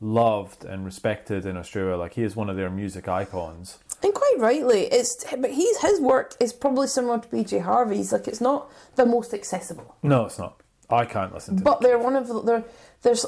loved 0.02 0.64
and 0.64 0.84
respected 0.84 1.46
in 1.46 1.56
Australia. 1.56 1.96
Like 1.96 2.14
he 2.14 2.22
is 2.22 2.36
one 2.36 2.50
of 2.50 2.56
their 2.56 2.68
music 2.68 3.08
icons. 3.08 3.78
And 4.02 4.12
quite 4.12 4.34
rightly, 4.38 4.82
it's 4.86 5.24
but 5.38 5.52
he's 5.52 5.78
his 5.78 6.00
work 6.00 6.34
is 6.40 6.52
probably 6.52 6.88
similar 6.88 7.20
to 7.20 7.28
PJ 7.28 7.62
Harvey's. 7.62 8.12
Like 8.12 8.26
it's 8.26 8.40
not 8.40 8.70
the 8.96 9.06
most 9.06 9.32
accessible, 9.32 9.96
No, 10.02 10.26
it's 10.26 10.38
not. 10.38 10.60
I 10.90 11.04
can't 11.04 11.32
listen 11.32 11.56
to. 11.56 11.62
It. 11.62 11.64
But 11.64 11.80
they're 11.80 11.98
one 11.98 12.16
of 12.16 12.26
the 12.26 12.42
they're, 12.42 12.64
there's. 13.02 13.24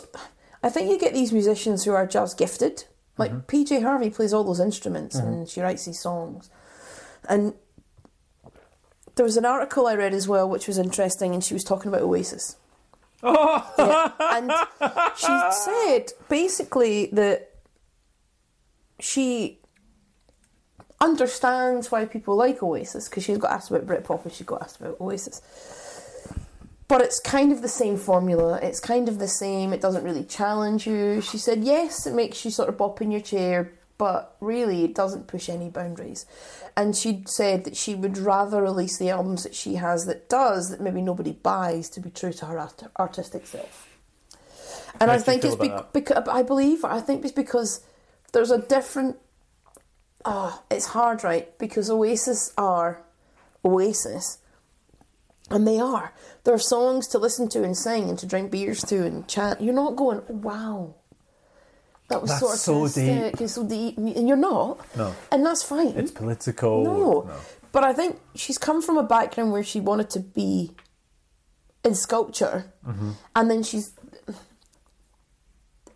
I 0.63 0.69
think 0.69 0.91
you 0.91 0.99
get 0.99 1.15
these 1.15 1.33
musicians 1.33 1.85
who 1.85 1.93
are 1.93 2.07
just 2.07 2.37
gifted. 2.37 2.85
Like 3.17 3.31
mm-hmm. 3.31 3.57
PJ 3.57 3.83
Harvey 3.83 4.11
plays 4.11 4.33
all 4.33 4.43
those 4.43 4.59
instruments 4.59 5.17
mm-hmm. 5.17 5.29
and 5.29 5.49
she 5.49 5.61
writes 5.61 5.85
these 5.85 6.01
songs, 6.01 6.51
and 7.29 7.55
there 9.15 9.25
was 9.25 9.37
an 9.37 9.45
article 9.45 9.87
I 9.87 9.95
read 9.95 10.13
as 10.13 10.27
well 10.27 10.49
which 10.49 10.67
was 10.67 10.77
interesting, 10.77 11.33
and 11.33 11.45
she 11.45 11.55
was 11.55 11.63
talking 11.63 11.89
about 11.89 12.03
Oasis. 12.03 12.57
Yeah, 13.25 14.11
and 14.21 14.53
she 15.17 15.51
said 15.51 16.13
basically 16.29 17.07
that 17.13 17.51
she 19.01 19.61
understands 21.01 21.91
why 21.91 22.05
people 22.05 22.37
like 22.37 22.63
Oasis 22.63 23.09
because 23.09 23.25
she's 23.25 23.39
got 23.39 23.51
asked 23.51 23.71
about 23.71 23.87
Britpop 23.87 24.25
and 24.25 24.33
she's 24.33 24.47
got 24.47 24.63
asked 24.63 24.81
about 24.81 25.01
Oasis. 25.01 25.43
But 26.87 27.01
it's 27.01 27.19
kind 27.19 27.51
of 27.51 27.63
the 27.63 27.69
same 27.69 27.97
formula. 27.97 28.61
It's 28.63 28.79
kind 28.79 29.09
of 29.09 29.19
the 29.19 29.29
same. 29.29 29.73
It 29.73 29.81
doesn't 29.81 30.05
really 30.05 30.25
challenge 30.25 30.87
you. 30.87 31.21
She 31.23 31.39
said, 31.39 31.65
yes, 31.65 32.07
it 32.07 32.15
makes 32.15 32.45
you 32.45 32.51
sort 32.51 32.69
of 32.69 32.77
bop 32.77 33.01
in 33.01 33.11
your 33.11 33.23
chair, 33.23 33.73
but 33.99 34.37
really 34.41 34.85
it 34.85 34.95
doesn't 34.95 35.27
push 35.27 35.49
any 35.49 35.71
boundaries. 35.71 36.27
And 36.77 36.97
she 36.97 37.23
said 37.27 37.65
that 37.65 37.77
she 37.77 37.95
would 37.95 38.19
rather 38.19 38.63
release 38.63 38.99
the 38.99 39.11
albums 39.11 39.45
that 39.45 39.55
she 39.55 39.77
has 39.77 40.07
that 40.07 40.29
does, 40.29 40.71
that 40.71 40.81
maybe 40.81 41.01
nobody 41.01 41.33
buys, 41.33 41.89
to 41.91 42.01
be 42.01 42.11
true 42.11 42.33
to 42.33 42.47
her 42.47 42.59
art- 42.59 42.91
artistic 42.99 43.47
self. 43.47 43.89
And 45.01 45.11
I 45.11 45.19
think 45.19 45.45
it's 45.45 45.57
because 45.93 46.29
I 46.29 46.43
believe 46.43 46.85
I 46.85 47.01
think 47.01 47.25
it's 47.25 47.33
because 47.33 47.85
there's 48.33 48.51
a 48.51 48.59
different. 48.59 49.17
Oh, 50.25 50.63
it's 50.71 50.87
hard, 50.87 51.23
right? 51.25 51.57
Because 51.59 51.91
Oasis 51.91 52.53
are 52.57 53.03
Oasis, 53.65 54.39
and 55.51 55.67
they 55.67 55.79
are. 55.79 56.15
There 56.45 56.55
are 56.55 56.59
songs 56.59 57.09
to 57.09 57.19
listen 57.19 57.49
to 57.51 57.63
and 57.63 57.77
sing 57.77 58.09
and 58.09 58.19
to 58.19 58.27
drink 58.27 58.51
beers 58.51 58.83
to 58.85 59.05
and 59.05 59.27
chat. 59.29 59.61
You're 59.61 59.75
not 59.75 59.97
going, 59.97 60.23
wow. 60.29 60.95
That 62.09 62.21
was 62.21 62.31
That's 62.31 62.41
sort 62.41 62.85
of 62.87 62.91
so 62.93 63.01
deep. 63.01 63.41
and 63.41 63.51
so 63.51 63.65
deep, 63.67 63.97
and 63.97 64.29
you're 64.29 64.37
not. 64.37 64.79
No. 64.97 65.15
and 65.33 65.45
that's 65.45 65.63
fine. 65.63 65.89
It's 65.97 66.11
political. 66.11 66.85
no. 66.85 67.31
but 67.73 67.83
I 67.85 67.93
think 67.95 68.21
she's 68.35 68.59
come 68.59 68.83
from 68.83 68.99
a 68.99 69.03
background 69.03 69.53
where 69.53 69.65
she 69.65 69.81
wanted 69.81 70.11
to 70.11 70.21
be 70.21 70.73
in 71.85 71.95
sculpture, 71.95 72.73
Mm-hmm. 72.87 73.11
and 73.37 73.51
then 73.51 73.63
she's 73.63 73.93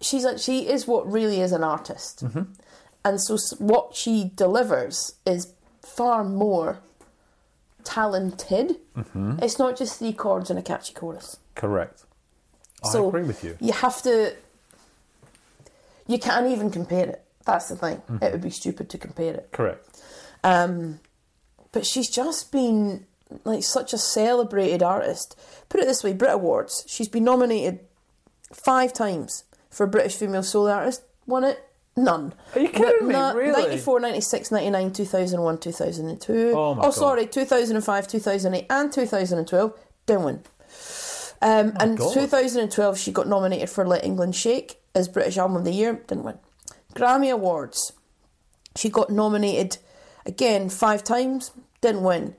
she's 0.00 0.24
like 0.24 0.38
she 0.38 0.68
is 0.68 0.86
what 0.86 1.10
really 1.10 1.40
is 1.40 1.52
an 1.52 1.62
artist, 1.64 2.24
Mm-hmm. 2.24 2.42
and 3.04 3.20
so 3.20 3.36
what 3.58 3.94
she 3.94 4.30
delivers 4.34 5.14
is 5.26 5.52
far 5.82 6.24
more 6.24 6.78
talented. 7.84 8.76
Mm-hmm. 8.96 9.38
It's 9.42 9.58
not 9.58 9.76
just 9.76 9.98
three 9.98 10.12
chords 10.12 10.50
and 10.50 10.58
a 10.58 10.62
catchy 10.62 10.94
chorus. 10.94 11.38
Correct. 11.54 12.04
So 12.84 13.04
I 13.06 13.08
agree 13.08 13.24
with 13.24 13.42
you. 13.44 13.56
You 13.60 13.72
have 13.72 14.02
to. 14.02 14.34
You 16.08 16.18
can't 16.18 16.46
even 16.50 16.70
compare 16.70 17.06
it. 17.06 17.24
That's 17.44 17.68
the 17.68 17.76
thing. 17.76 17.96
Mm-hmm. 17.96 18.24
It 18.24 18.32
would 18.32 18.42
be 18.42 18.50
stupid 18.50 18.90
to 18.90 18.98
compare 18.98 19.34
it. 19.34 19.50
Correct. 19.52 20.02
Um, 20.42 21.00
but 21.72 21.86
she's 21.86 22.10
just 22.10 22.50
been 22.50 23.06
like 23.44 23.62
such 23.62 23.92
a 23.92 23.98
celebrated 23.98 24.82
artist. 24.82 25.38
Put 25.68 25.80
it 25.80 25.86
this 25.86 26.02
way: 26.02 26.12
Brit 26.12 26.32
Awards. 26.32 26.84
She's 26.86 27.08
been 27.08 27.24
nominated 27.24 27.80
five 28.52 28.92
times 28.92 29.44
for 29.70 29.86
British 29.86 30.16
Female 30.16 30.42
Solo 30.42 30.70
Artist. 30.72 31.02
Won 31.26 31.44
it. 31.44 31.62
None. 31.96 32.32
Are 32.54 32.60
you 32.60 32.68
kidding 32.68 33.08
me? 33.08 33.12
Na- 33.12 33.32
Really? 33.32 33.60
94, 33.60 34.00
96, 34.00 34.52
99, 34.52 34.92
2001, 34.92 35.58
2002. 35.58 36.52
Oh 36.54 36.74
my 36.74 36.80
oh 36.80 36.84
God. 36.84 36.90
sorry, 36.90 37.26
2005, 37.26 38.08
2008, 38.08 38.66
and 38.70 38.92
2012. 38.92 39.78
Didn't 40.06 40.22
win. 40.22 40.42
Um, 41.42 41.72
and 41.80 41.98
God. 41.98 42.14
2012, 42.14 42.98
she 42.98 43.10
got 43.10 43.26
nominated 43.26 43.68
for 43.68 43.86
Let 43.86 44.04
England 44.04 44.36
Shake 44.36 44.77
as 44.94 45.08
British 45.08 45.38
Album 45.38 45.56
of 45.56 45.64
the 45.64 45.72
Year. 45.72 46.02
Didn't 46.06 46.24
win. 46.24 46.38
Grammy 46.94 47.32
Awards. 47.32 47.92
She 48.76 48.88
got 48.88 49.10
nominated 49.10 49.78
again 50.26 50.68
five 50.68 51.04
times. 51.04 51.52
Didn't 51.80 52.02
win. 52.02 52.34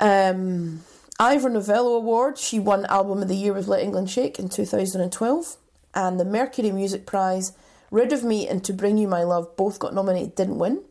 Um, 0.00 0.82
Ivor 1.18 1.48
Novello 1.48 1.94
Award. 1.94 2.38
She 2.38 2.58
won 2.58 2.86
Album 2.86 3.22
of 3.22 3.28
the 3.28 3.36
Year 3.36 3.52
with 3.52 3.68
Let 3.68 3.82
England 3.82 4.10
Shake 4.10 4.38
in 4.38 4.48
2012. 4.48 5.56
And 5.94 6.20
the 6.20 6.24
Mercury 6.24 6.70
Music 6.70 7.06
Prize. 7.06 7.52
Rid 7.90 8.12
of 8.12 8.22
Me 8.22 8.46
and 8.46 8.62
To 8.64 8.72
Bring 8.72 8.98
You 8.98 9.08
My 9.08 9.22
Love 9.22 9.56
both 9.56 9.78
got 9.78 9.94
nominated. 9.94 10.34
Didn't 10.34 10.58
win. 10.58 10.82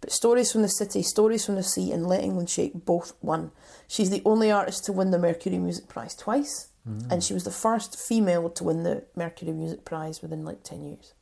But 0.00 0.12
Stories 0.12 0.52
from 0.52 0.62
the 0.62 0.68
City, 0.68 1.02
Stories 1.02 1.46
from 1.46 1.54
the 1.54 1.62
Sea, 1.62 1.90
and 1.90 2.06
Let 2.06 2.22
England 2.22 2.50
Shake 2.50 2.84
both 2.84 3.14
won. 3.22 3.52
She's 3.88 4.10
the 4.10 4.22
only 4.24 4.50
artist 4.50 4.84
to 4.84 4.92
win 4.92 5.10
the 5.10 5.18
Mercury 5.18 5.58
Music 5.58 5.88
Prize 5.88 6.14
twice. 6.14 6.68
And 7.10 7.24
she 7.24 7.32
was 7.32 7.44
the 7.44 7.50
first 7.50 7.98
female 7.98 8.50
to 8.50 8.64
win 8.64 8.82
the 8.82 9.04
Mercury 9.16 9.52
Music 9.52 9.84
Prize 9.84 10.20
within 10.20 10.44
like 10.44 10.62
10 10.62 10.84
years. 10.84 11.14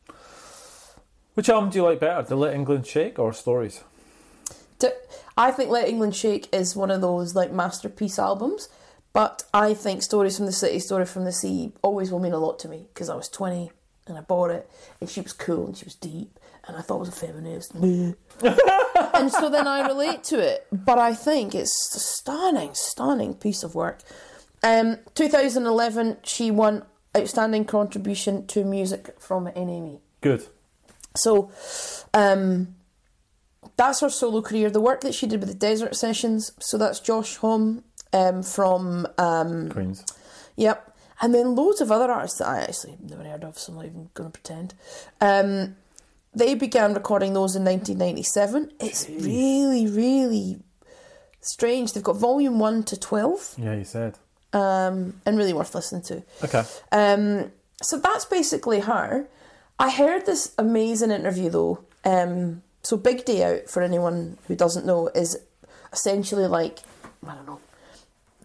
Which 1.34 1.48
album 1.48 1.70
do 1.70 1.78
you 1.78 1.84
like 1.84 2.00
better, 2.00 2.22
The 2.22 2.36
Let 2.36 2.54
England 2.54 2.86
Shake 2.86 3.18
or 3.18 3.32
Stories? 3.32 3.82
I 5.36 5.50
think 5.50 5.70
Let 5.70 5.88
England 5.88 6.14
Shake 6.14 6.48
is 6.52 6.76
one 6.76 6.90
of 6.90 7.00
those 7.00 7.34
like 7.34 7.52
masterpiece 7.52 8.18
albums, 8.18 8.68
but 9.12 9.44
I 9.54 9.74
think 9.74 10.02
Stories 10.02 10.36
from 10.36 10.46
the 10.46 10.52
City, 10.52 10.78
Story 10.78 11.06
from 11.06 11.24
the 11.24 11.32
Sea 11.32 11.72
always 11.82 12.10
will 12.10 12.20
mean 12.20 12.32
a 12.32 12.38
lot 12.38 12.58
to 12.60 12.68
me 12.68 12.86
because 12.92 13.08
I 13.08 13.14
was 13.14 13.28
20 13.28 13.70
and 14.06 14.18
I 14.18 14.20
bought 14.20 14.50
it 14.50 14.70
and 15.00 15.08
she 15.08 15.20
was 15.20 15.32
cool 15.32 15.66
and 15.66 15.76
she 15.76 15.84
was 15.84 15.94
deep 15.94 16.38
and 16.66 16.76
I 16.76 16.80
thought 16.80 16.96
it 16.96 17.00
was 17.00 17.08
a 17.08 17.12
feminist. 17.12 17.74
and 19.14 19.32
so 19.32 19.48
then 19.48 19.66
I 19.66 19.86
relate 19.86 20.22
to 20.24 20.38
it, 20.38 20.66
but 20.70 20.98
I 20.98 21.14
think 21.14 21.54
it's 21.54 21.94
a 21.94 22.00
stunning, 22.00 22.74
stunning 22.74 23.34
piece 23.34 23.62
of 23.62 23.74
work. 23.74 24.00
Um, 24.62 24.98
2011, 25.14 26.18
she 26.22 26.50
won 26.50 26.84
Outstanding 27.16 27.64
Contribution 27.64 28.46
to 28.48 28.64
Music 28.64 29.14
from 29.18 29.46
NME. 29.46 30.00
Good. 30.20 30.46
So, 31.14 31.50
um, 32.14 32.74
that's 33.76 34.00
her 34.00 34.08
solo 34.08 34.42
career. 34.42 34.70
The 34.70 34.80
work 34.80 35.00
that 35.02 35.14
she 35.14 35.26
did 35.26 35.40
with 35.40 35.48
the 35.48 35.54
Desert 35.54 35.96
Sessions. 35.96 36.52
So 36.60 36.78
that's 36.78 37.00
Josh 37.00 37.36
Homme 37.36 37.84
um, 38.12 38.42
from 38.42 39.06
um, 39.18 39.70
Queens. 39.70 40.04
Yep. 40.56 40.96
And 41.20 41.34
then 41.34 41.54
loads 41.54 41.80
of 41.80 41.92
other 41.92 42.10
artists 42.10 42.38
that 42.38 42.48
I 42.48 42.60
actually 42.62 42.96
never 43.00 43.22
heard 43.22 43.44
of, 43.44 43.58
so 43.58 43.72
I'm 43.72 43.76
not 43.78 43.86
even 43.86 44.10
going 44.14 44.30
to 44.30 44.40
pretend. 44.40 44.74
Um, 45.20 45.76
they 46.34 46.54
began 46.54 46.94
recording 46.94 47.32
those 47.32 47.54
in 47.54 47.64
1997. 47.64 48.72
It's 48.80 49.08
really, 49.08 49.86
really 49.86 50.58
strange. 51.40 51.92
They've 51.92 52.02
got 52.02 52.16
volume 52.16 52.58
1 52.58 52.82
to 52.84 52.98
12 52.98 53.54
Yeah, 53.58 53.74
you 53.74 53.84
said. 53.84 54.18
Um, 54.52 55.20
and 55.24 55.38
really 55.38 55.54
worth 55.54 55.74
listening 55.74 56.02
to. 56.02 56.22
Okay. 56.44 56.64
Um, 56.90 57.52
so 57.82 57.98
that's 57.98 58.26
basically 58.26 58.80
her. 58.80 59.26
I 59.78 59.90
heard 59.90 60.26
this 60.26 60.54
amazing 60.58 61.10
interview 61.10 61.48
though. 61.48 61.84
Um, 62.04 62.62
so 62.82 62.96
Big 62.96 63.24
Day 63.24 63.42
Out, 63.44 63.70
for 63.70 63.82
anyone 63.82 64.36
who 64.48 64.54
doesn't 64.54 64.84
know, 64.84 65.08
is 65.14 65.38
essentially 65.92 66.46
like 66.46 66.80
I 67.26 67.34
don't 67.34 67.46
know 67.46 67.60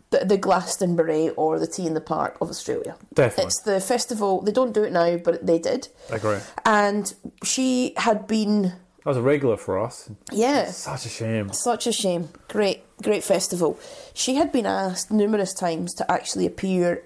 the, 0.10 0.26
the 0.26 0.38
Glastonbury 0.38 1.30
or 1.32 1.60
the 1.60 1.68
T 1.68 1.86
in 1.86 1.94
the 1.94 2.02
Park 2.02 2.38
of 2.42 2.50
Australia. 2.50 2.96
Definitely. 3.14 3.46
It's 3.46 3.62
the 3.62 3.80
festival. 3.82 4.42
They 4.42 4.52
don't 4.52 4.74
do 4.74 4.84
it 4.84 4.92
now, 4.92 5.18
but 5.18 5.46
they 5.46 5.60
did. 5.60 5.90
Agree. 6.10 6.40
And 6.66 7.14
she 7.44 7.94
had 7.98 8.28
been, 8.28 8.74
That 9.08 9.12
was 9.12 9.18
a 9.20 9.22
regular 9.22 9.56
for 9.56 9.80
us. 9.80 10.10
yeah, 10.34 10.66
Such 10.70 11.06
a 11.06 11.10
shame. 11.10 11.54
such 11.54 11.88
a 11.88 11.94
shame. 11.94 12.28
Great, 12.50 12.84
great 13.02 13.24
festival. 13.24 13.80
She 14.14 14.36
had 14.36 14.52
been 14.52 14.66
asked 14.66 15.12
numerous 15.12 15.54
times 15.54 15.94
to 15.94 16.12
actually 16.12 16.46
appear, 16.46 17.06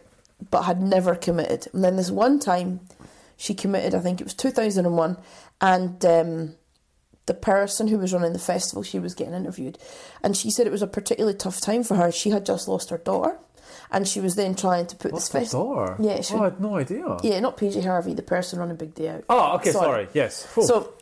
but 0.49 0.63
had 0.63 0.81
never 0.81 1.13
committed. 1.13 1.67
And 1.73 1.83
then 1.83 1.97
this 1.97 2.09
one 2.09 2.39
time, 2.39 2.79
she 3.37 3.53
committed. 3.53 3.93
I 3.93 3.99
think 3.99 4.19
it 4.19 4.23
was 4.23 4.33
two 4.33 4.49
thousand 4.49 4.87
and 4.87 4.97
one, 4.97 5.17
and 5.61 6.03
um, 6.03 6.55
the 7.27 7.35
person 7.35 7.87
who 7.87 7.99
was 7.99 8.13
running 8.13 8.33
the 8.33 8.39
festival, 8.39 8.81
she 8.81 8.97
was 8.97 9.13
getting 9.13 9.35
interviewed, 9.35 9.77
and 10.23 10.35
she 10.35 10.49
said 10.49 10.65
it 10.65 10.71
was 10.71 10.81
a 10.81 10.87
particularly 10.87 11.37
tough 11.37 11.61
time 11.61 11.83
for 11.83 11.97
her. 11.97 12.11
She 12.11 12.31
had 12.31 12.47
just 12.47 12.67
lost 12.67 12.89
her 12.89 12.97
daughter, 12.97 13.37
and 13.91 14.07
she 14.07 14.19
was 14.19 14.33
then 14.35 14.55
trying 14.55 14.87
to 14.87 14.95
put 14.95 15.13
this 15.13 15.29
festival. 15.29 15.65
door? 15.75 15.97
Yeah, 15.99 16.21
she- 16.21 16.33
oh, 16.33 16.39
I 16.41 16.43
had 16.45 16.59
no 16.59 16.77
idea. 16.77 17.17
Yeah, 17.21 17.39
not 17.41 17.57
PJ 17.57 17.83
Harvey, 17.85 18.15
the 18.15 18.23
person 18.23 18.57
running 18.57 18.77
Big 18.77 18.95
Day 18.95 19.09
Out. 19.09 19.25
Oh, 19.29 19.53
okay, 19.57 19.71
sorry. 19.71 20.07
Yes. 20.15 20.47
Phew. 20.47 20.63
So 20.63 20.93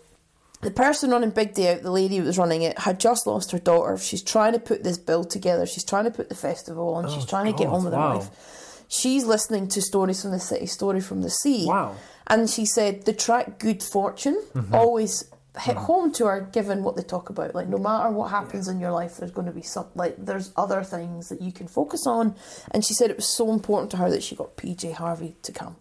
the 0.62 0.72
person 0.72 1.12
running 1.12 1.30
Big 1.30 1.54
Day 1.54 1.74
Out, 1.76 1.84
the 1.84 1.92
lady 1.92 2.18
who 2.18 2.24
was 2.24 2.38
running 2.38 2.62
it, 2.64 2.78
had 2.80 3.00
just 3.00 3.26
lost 3.28 3.52
her 3.52 3.60
daughter. 3.60 3.98
She's 3.98 4.24
trying 4.24 4.54
to 4.54 4.60
put 4.60 4.84
this 4.84 4.98
bill 4.98 5.24
together. 5.24 5.66
She's 5.66 5.86
trying 5.86 6.06
to 6.06 6.12
put 6.12 6.30
the 6.30 6.36
festival 6.36 6.96
on. 6.96 7.08
She's 7.10 7.24
Oh, 7.24 7.28
trying 7.28 7.46
to 7.52 7.58
get 7.58 7.68
on 7.68 7.84
with 7.86 7.94
her 7.94 8.00
life. 8.00 8.86
She's 8.88 9.26
listening 9.26 9.68
to 9.70 9.82
Stories 9.82 10.22
from 10.22 10.32
the 10.32 10.40
City, 10.40 10.66
Story 10.66 11.00
from 11.00 11.22
the 11.22 11.30
Sea. 11.30 11.66
Wow. 11.68 11.96
And 12.28 12.50
she 12.50 12.66
said 12.66 13.06
the 13.06 13.14
track 13.14 13.60
Good 13.60 13.82
Fortune 13.84 14.42
Mm-hmm. 14.54 14.74
always 14.76 15.24
hit 15.60 15.76
home 15.76 16.12
to 16.14 16.26
her 16.26 16.42
given 16.42 16.84
what 16.84 16.96
they 16.96 17.02
talk 17.04 17.30
about. 17.30 17.54
Like 17.56 17.68
no 17.68 17.78
matter 17.78 18.10
what 18.12 18.30
happens 18.32 18.68
in 18.68 18.80
your 18.80 18.92
life, 18.92 19.18
there's 19.18 19.32
going 19.32 19.48
to 19.48 19.54
be 19.54 19.62
some 19.62 19.88
like 19.96 20.16
there's 20.18 20.52
other 20.58 20.84
things 20.84 21.30
that 21.30 21.42
you 21.42 21.52
can 21.52 21.68
focus 21.68 22.06
on. 22.08 22.36
And 22.72 22.84
she 22.86 22.94
said 22.94 23.10
it 23.10 23.16
was 23.18 23.28
so 23.28 23.52
important 23.54 23.92
to 23.92 23.98
her 23.98 24.10
that 24.10 24.24
she 24.24 24.36
got 24.36 24.56
PJ 24.58 24.94
Harvey 24.94 25.36
to 25.44 25.52
come. 25.52 25.76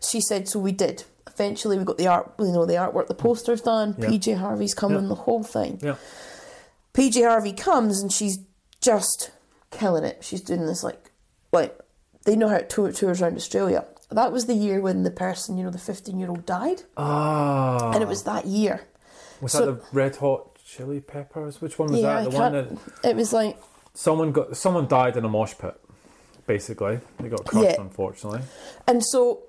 She 0.00 0.20
said 0.20 0.48
so 0.48 0.58
we 0.58 0.72
did. 0.72 1.04
Eventually 1.32 1.78
we 1.78 1.84
got 1.84 1.98
the 1.98 2.06
art 2.08 2.32
you 2.38 2.46
know, 2.52 2.66
the 2.66 2.74
artwork, 2.74 3.06
the 3.08 3.14
posters 3.14 3.60
done, 3.60 3.94
Yeah. 3.98 4.08
PJ 4.08 4.36
Harvey's 4.38 4.74
coming, 4.74 5.02
Yeah. 5.02 5.08
the 5.08 5.14
whole 5.14 5.42
thing. 5.42 5.78
yeah. 5.82 5.96
PJ 6.94 7.22
Harvey 7.26 7.52
comes 7.52 8.00
and 8.02 8.12
she's 8.12 8.38
just 8.80 9.30
killing 9.70 10.04
it. 10.04 10.18
She's 10.24 10.40
doing 10.40 10.66
this 10.66 10.82
like 10.82 11.10
like 11.52 11.78
they 12.24 12.36
know 12.36 12.48
how 12.48 12.58
to 12.58 12.64
tour 12.64 12.92
tours 12.92 13.22
around 13.22 13.36
Australia. 13.36 13.84
That 14.10 14.32
was 14.32 14.46
the 14.46 14.54
year 14.54 14.80
when 14.80 15.02
the 15.02 15.10
person, 15.10 15.56
you 15.58 15.64
know, 15.64 15.70
the 15.70 15.78
fifteen 15.78 16.18
year 16.18 16.28
old 16.30 16.46
died. 16.46 16.82
Ah. 16.96 17.92
And 17.92 18.02
it 18.02 18.08
was 18.08 18.22
that 18.24 18.46
year. 18.46 18.82
Was 19.40 19.52
so- 19.52 19.66
that 19.66 19.72
the 19.80 19.86
Red 19.92 20.16
Hot 20.16 20.56
Chili 20.64 21.00
Peppers? 21.00 21.60
Which 21.60 21.78
one 21.78 21.92
was 21.92 22.00
yeah, 22.00 22.22
that? 22.22 22.30
The 22.30 22.36
one 22.38 22.52
that 22.52 22.68
it 23.10 23.16
was 23.16 23.32
like 23.32 23.56
someone 23.94 24.32
got 24.32 24.56
someone 24.56 24.86
died 24.88 25.16
in 25.16 25.24
a 25.24 25.28
mosh 25.28 25.54
pit. 25.58 25.78
Basically, 26.46 26.98
they 27.20 27.28
got 27.28 27.44
crushed. 27.44 27.64
Yeah. 27.76 27.80
Unfortunately. 27.80 28.40
and 28.86 29.04
so 29.04 29.42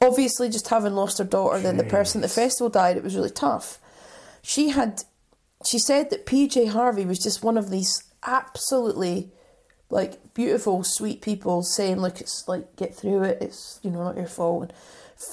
obviously 0.00 0.48
just 0.48 0.68
having 0.68 0.94
lost 0.94 1.18
her 1.18 1.24
daughter, 1.24 1.60
then 1.60 1.76
the 1.76 1.84
person 1.84 2.20
at 2.20 2.28
the 2.28 2.34
festival 2.34 2.68
died, 2.68 2.96
it 2.96 3.04
was 3.04 3.16
really 3.16 3.30
tough. 3.30 3.78
She 4.42 4.70
had 4.70 5.04
she 5.64 5.78
said 5.78 6.10
that 6.10 6.26
PJ 6.26 6.68
Harvey 6.68 7.06
was 7.06 7.18
just 7.18 7.42
one 7.42 7.56
of 7.56 7.70
these 7.70 8.02
absolutely 8.22 9.32
like 9.90 10.34
beautiful, 10.34 10.82
sweet 10.84 11.22
people 11.22 11.62
saying, 11.62 12.00
Look, 12.00 12.20
it's 12.20 12.46
like 12.48 12.76
get 12.76 12.94
through 12.94 13.22
it, 13.24 13.38
it's 13.40 13.80
you 13.82 13.90
know, 13.90 14.02
not 14.02 14.16
your 14.16 14.26
fault. 14.26 14.62
And 14.62 14.72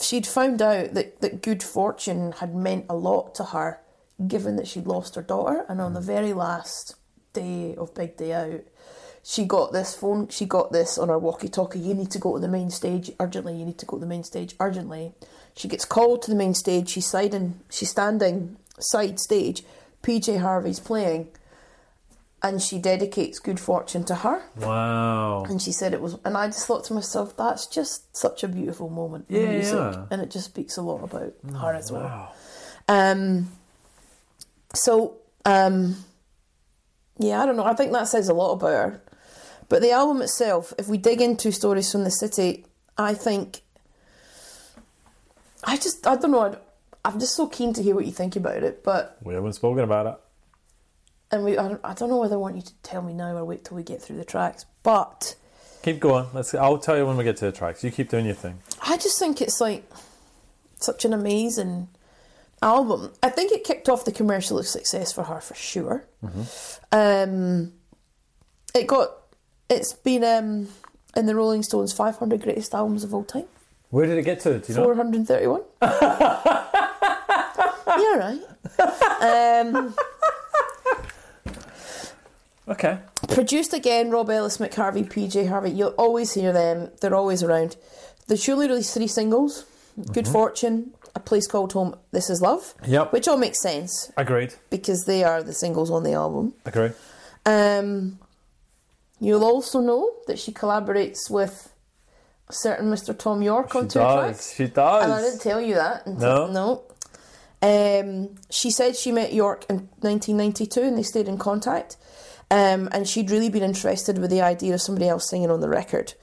she'd 0.02 0.28
found 0.28 0.62
out 0.62 0.94
that, 0.94 1.22
that 1.22 1.42
good 1.42 1.64
fortune 1.64 2.34
had 2.34 2.56
meant 2.56 2.86
a 2.90 2.96
lot 2.96 3.36
to 3.36 3.46
her 3.46 3.82
given 4.28 4.56
that 4.56 4.68
she'd 4.68 4.86
lost 4.86 5.16
her 5.16 5.22
daughter 5.22 5.66
and 5.68 5.82
on 5.82 5.94
the 5.94 6.00
mm. 6.00 6.06
very 6.06 6.34
last 6.34 6.96
day 7.34 7.76
of 7.76 7.94
Big 7.96 8.18
Day 8.18 8.34
Out 8.34 8.62
she 9.24 9.46
got 9.46 9.72
this 9.72 9.96
phone 9.96 10.28
she 10.30 10.46
got 10.46 10.72
this 10.72 10.98
on 10.98 11.10
her 11.10 11.18
walkie 11.20 11.48
talkie 11.48 11.80
you 11.80 11.94
need 11.94 12.10
to 12.12 12.18
go 12.20 12.34
to 12.36 12.40
the 12.40 12.48
main 12.48 12.70
stage 12.70 13.12
urgently 13.20 13.56
you 13.56 13.66
need 13.66 13.78
to 13.78 13.86
go 13.86 13.98
to 13.98 14.02
the 14.02 14.08
main 14.08 14.24
stage 14.24 14.56
urgently 14.60 15.14
she 15.56 15.68
gets 15.68 15.86
called 15.86 16.22
to 16.22 16.32
the 16.32 16.38
main 16.38 16.54
stage 16.54 16.90
she's 16.90 17.06
siding 17.08 17.60
she's 17.70 17.90
standing 17.92 18.58
side 18.80 19.20
stage 19.20 19.64
PJ 20.02 20.40
Harvey's 20.42 20.80
playing 20.80 21.28
and 22.44 22.60
she 22.60 22.80
dedicates 22.80 23.38
Good 23.38 23.60
Fortune 23.60 24.04
to 24.06 24.16
her. 24.16 24.42
Wow. 24.56 25.44
And 25.44 25.62
she 25.62 25.72
said 25.72 25.94
it 25.94 26.02
was, 26.02 26.18
and 26.26 26.36
I 26.36 26.48
just 26.48 26.66
thought 26.66 26.84
to 26.86 26.94
myself, 26.96 27.38
that's 27.38 27.68
just 27.68 28.18
such 28.18 28.44
a 28.44 28.48
beautiful 28.48 28.90
moment 28.90 29.28
in 29.30 29.42
Yeah, 29.44 29.52
music, 29.52 29.76
yeah. 29.76 30.06
and 30.10 30.24
it 30.24 30.32
just 30.32 30.46
speaks 30.46 30.76
a 30.78 30.82
lot 30.82 31.04
about 31.04 31.34
her 31.56 31.74
as 31.76 31.92
well. 31.92 32.02
Wow. 32.02 32.32
Um, 32.88 33.52
so, 34.74 35.18
um, 35.46 35.98
yeah, 37.20 37.44
I 37.44 37.46
don't 37.46 37.58
know. 37.58 37.64
I 37.66 37.76
think 37.76 37.92
that 37.92 38.08
says 38.08 38.28
a 38.28 38.34
lot 38.34 38.54
about 38.54 38.70
her. 38.72 39.02
But 39.72 39.82
the 39.82 39.92
album 39.92 40.22
itself, 40.22 40.74
if 40.78 40.90
we 40.90 40.98
dig 40.98 41.22
into 41.22 41.50
Stories 41.54 41.90
from 41.90 42.04
the 42.04 42.12
City, 42.12 42.66
I 42.98 43.14
think. 43.14 43.62
I 45.64 45.78
just, 45.78 46.06
I 46.06 46.18
don't 46.18 46.32
know. 46.32 46.58
I'm 47.06 47.22
just 47.22 47.36
so 47.36 47.48
keen 47.48 47.72
to 47.76 47.82
hear 47.82 47.96
what 47.96 48.06
you 48.06 48.12
think 48.12 48.36
about 48.36 48.64
it. 48.64 48.84
But, 48.84 49.18
We 49.24 49.34
haven't 49.34 49.54
spoken 49.54 49.86
about 49.86 50.08
it. 50.08 50.16
and 51.32 51.46
we, 51.46 51.58
I 51.58 51.70
don't, 51.70 51.80
I 51.86 51.94
don't 51.94 52.10
know 52.10 52.18
whether 52.18 52.36
I 52.36 52.38
want 52.38 52.58
you 52.58 52.64
to 52.64 52.74
tell 52.84 53.02
me 53.02 53.14
now 53.14 53.34
or 53.34 53.46
wait 53.46 53.64
till 53.64 53.78
we 53.78 53.84
get 53.84 54.02
through 54.02 54.18
the 54.18 54.26
tracks. 54.26 54.66
But 54.84 55.38
Keep 55.84 56.02
going. 56.02 56.28
Let's. 56.34 56.54
I'll 56.54 56.78
tell 56.78 56.98
you 56.98 57.06
when 57.06 57.16
we 57.16 57.24
get 57.24 57.38
to 57.38 57.46
the 57.46 57.54
tracks. 57.54 57.82
You 57.82 57.92
keep 57.92 58.10
doing 58.10 58.26
your 58.26 58.36
thing. 58.36 58.60
I 58.82 58.98
just 58.98 59.18
think 59.20 59.42
it's 59.42 59.62
like 59.62 59.90
such 60.82 61.06
an 61.06 61.14
amazing 61.14 61.88
album. 62.62 63.14
I 63.24 63.30
think 63.30 63.54
it 63.54 63.64
kicked 63.64 63.88
off 63.88 64.04
the 64.04 64.12
commercial 64.12 64.62
success 64.64 65.14
for 65.14 65.24
her 65.24 65.40
for 65.40 65.56
sure. 65.56 66.06
Um, 66.92 67.72
it 68.76 68.86
got 68.88 69.21
it's 69.72 69.94
been 69.94 70.24
um, 70.24 70.68
in 71.16 71.26
the 71.26 71.36
Rolling 71.36 71.64
Stones 71.64 71.94
500 71.94 72.42
greatest 72.42 72.74
albums 72.76 73.04
of 73.04 73.14
all 73.14 73.24
time. 73.24 73.46
Where 73.90 74.06
did 74.06 74.18
it 74.18 74.24
get 74.24 74.40
to? 74.42 74.60
Do 74.60 74.72
you 74.72 74.78
know? 74.78 74.84
431. 74.86 75.62
yeah, 77.98 78.16
right. 78.16 78.40
Um, 79.66 79.96
Okay. 82.68 83.00
produced 83.30 83.74
again, 83.74 84.12
Rob 84.12 84.30
Ellis, 84.30 84.58
Mick 84.58 84.76
Harvey, 84.76 85.04
PJ 85.04 85.50
Harvey. 85.50 85.72
You'll 85.72 85.96
always 85.98 86.34
hear 86.36 86.54
them. 86.54 86.90
They're 87.02 87.16
always 87.16 87.44
around. 87.44 87.76
They 88.28 88.38
surely 88.38 88.68
released 88.68 88.94
three 88.94 89.08
singles: 89.08 89.66
"Good 90.14 90.28
Fortune," 90.28 90.92
"A 91.16 91.20
Place 91.20 91.48
Called 91.48 91.74
Home," 91.74 91.96
"This 92.12 92.30
Is 92.30 92.40
Love," 92.42 92.74
Yep. 92.88 93.12
which 93.12 93.28
all 93.28 93.36
makes 93.38 93.62
sense 93.62 94.12
Agreed. 94.16 94.54
because 94.70 95.04
they 95.06 95.24
are 95.24 95.44
the 95.44 95.54
singles 95.54 95.92
on 95.92 96.04
the 96.04 96.14
album. 96.14 96.54
Agreed. 96.66 96.94
Um, 97.46 98.20
you'll 99.22 99.46
also 99.46 99.80
know 99.80 100.12
that 100.28 100.38
she 100.40 100.52
collaborates 100.52 101.30
with 101.30 101.72
a 102.50 102.54
certain 102.54 102.92
Mr. 102.92 103.18
Thom 103.18 103.42
Yorke 103.42 103.74
on 103.76 103.84
She 103.84 103.94
two 103.94 104.00
does. 104.00 104.20
tracks. 104.26 104.54
She 104.56 104.68
does. 104.68 105.04
And 105.06 105.14
I 105.14 105.22
didn't 105.22 105.40
tell 105.40 105.62
you 105.62 105.76
that. 105.76 106.06
Until, 106.06 106.48
no. 106.50 106.84
Um, 107.62 108.36
she 108.50 108.72
said 108.72 108.96
she 108.96 109.12
met 109.12 109.32
Yorke 109.34 109.66
in 109.70 109.88
1992 110.00 110.82
and 110.82 110.98
they 110.98 111.04
stayed 111.04 111.28
in 111.28 111.38
contact. 111.38 111.96
Um, 112.50 112.90
and 112.92 113.08
she'd 113.08 113.32
really 113.32 113.50
been 113.50 113.64
interested 113.64 114.18
with 114.18 114.30
the 114.32 114.42
idea 114.42 114.74
of 114.74 114.82
somebody 114.82 115.08
else 115.08 115.30
singing 115.30 115.50
on 115.52 115.62
the 115.62 115.70
record. 115.70 116.14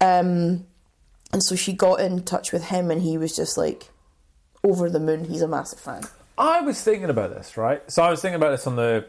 Um, 0.00 0.64
and 1.32 1.42
so 1.42 1.56
she 1.56 1.72
got 1.74 2.00
in 2.00 2.22
touch 2.22 2.52
with 2.52 2.66
him 2.66 2.90
and 2.90 3.02
he 3.02 3.18
was 3.18 3.34
just 3.36 3.58
like 3.58 3.90
over 4.62 4.88
the 4.88 5.00
moon. 5.00 5.24
He's 5.24 5.42
a 5.42 5.48
massive 5.48 5.80
fan. 5.80 6.04
I 6.38 6.62
was 6.62 6.80
thinking 6.80 7.10
about 7.10 7.34
this, 7.34 7.56
right? 7.56 7.82
So 7.90 8.02
I 8.02 8.10
was 8.10 8.22
thinking 8.22 8.36
about 8.36 8.50
this 8.52 8.66
on 8.66 8.76
the. 8.76 9.04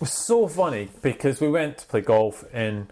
It 0.00 0.04
was 0.04 0.12
so 0.14 0.48
funny 0.48 0.88
because 1.02 1.42
we 1.42 1.50
went 1.50 1.76
to 1.76 1.86
play 1.86 2.00
golf 2.00 2.42
and 2.54 2.90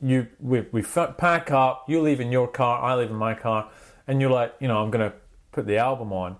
you 0.00 0.26
we 0.40 0.62
we 0.72 0.82
pack 0.82 1.52
up. 1.52 1.84
You 1.86 2.00
leave 2.00 2.18
in 2.18 2.32
your 2.32 2.48
car, 2.48 2.82
I 2.82 2.96
leave 2.96 3.10
in 3.10 3.16
my 3.16 3.34
car, 3.34 3.70
and 4.08 4.20
you're 4.20 4.32
like, 4.32 4.56
you 4.58 4.66
know, 4.66 4.82
I'm 4.82 4.90
gonna 4.90 5.12
put 5.52 5.68
the 5.68 5.76
album 5.76 6.12
on, 6.12 6.34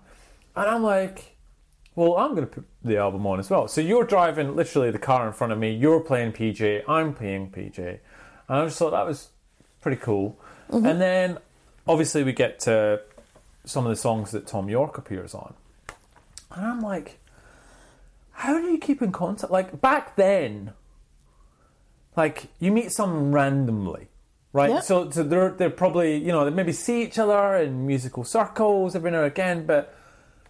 and 0.57 0.69
I'm 0.69 0.83
like, 0.83 1.37
well, 1.95 2.17
I'm 2.17 2.35
gonna 2.35 2.47
put 2.47 2.65
the 2.83 2.97
album 2.97 3.25
on 3.27 3.39
as 3.39 3.49
well. 3.49 3.69
So 3.69 3.79
you're 3.79 4.03
driving 4.03 4.57
literally 4.57 4.91
the 4.91 4.99
car 4.99 5.25
in 5.25 5.31
front 5.31 5.53
of 5.53 5.59
me. 5.59 5.71
You're 5.71 6.01
playing 6.01 6.33
PJ. 6.33 6.83
I'm 6.85 7.13
playing 7.13 7.51
PJ, 7.51 7.77
and 7.79 7.99
I 8.47 8.65
just 8.65 8.77
thought 8.77 8.91
that 8.91 9.05
was 9.05 9.29
pretty 9.79 10.01
cool. 10.01 10.37
Mm-hmm. 10.69 10.85
And 10.85 10.99
then 10.99 11.37
obviously 11.87 12.25
we 12.25 12.33
get 12.33 12.59
to 12.61 13.01
some 13.63 13.85
of 13.85 13.89
the 13.89 13.95
songs 13.95 14.31
that 14.31 14.47
Thom 14.47 14.67
Yorke 14.67 14.97
appears 14.97 15.33
on. 15.33 15.53
And 16.51 16.65
I'm 16.65 16.81
like, 16.81 17.18
how 18.39 18.57
do 18.57 18.67
you 18.67 18.77
keep 18.77 19.01
in 19.01 19.11
contact? 19.11 19.51
Like 19.51 19.81
back 19.81 20.15
then, 20.15 20.71
like 22.15 22.47
you 22.59 22.71
meet 22.71 22.91
someone 22.91 23.31
randomly, 23.33 24.07
right? 24.53 24.69
Yeah. 24.69 24.79
So, 24.79 25.09
so 25.09 25.23
they're 25.23 25.51
they're 25.51 25.69
probably 25.69 26.17
you 26.17 26.31
know 26.31 26.45
they 26.45 26.51
maybe 26.51 26.71
see 26.71 27.03
each 27.03 27.19
other 27.19 27.57
in 27.57 27.85
musical 27.85 28.23
circles 28.23 28.95
every 28.95 29.11
now 29.11 29.19
and 29.23 29.27
again, 29.27 29.65
but 29.65 29.93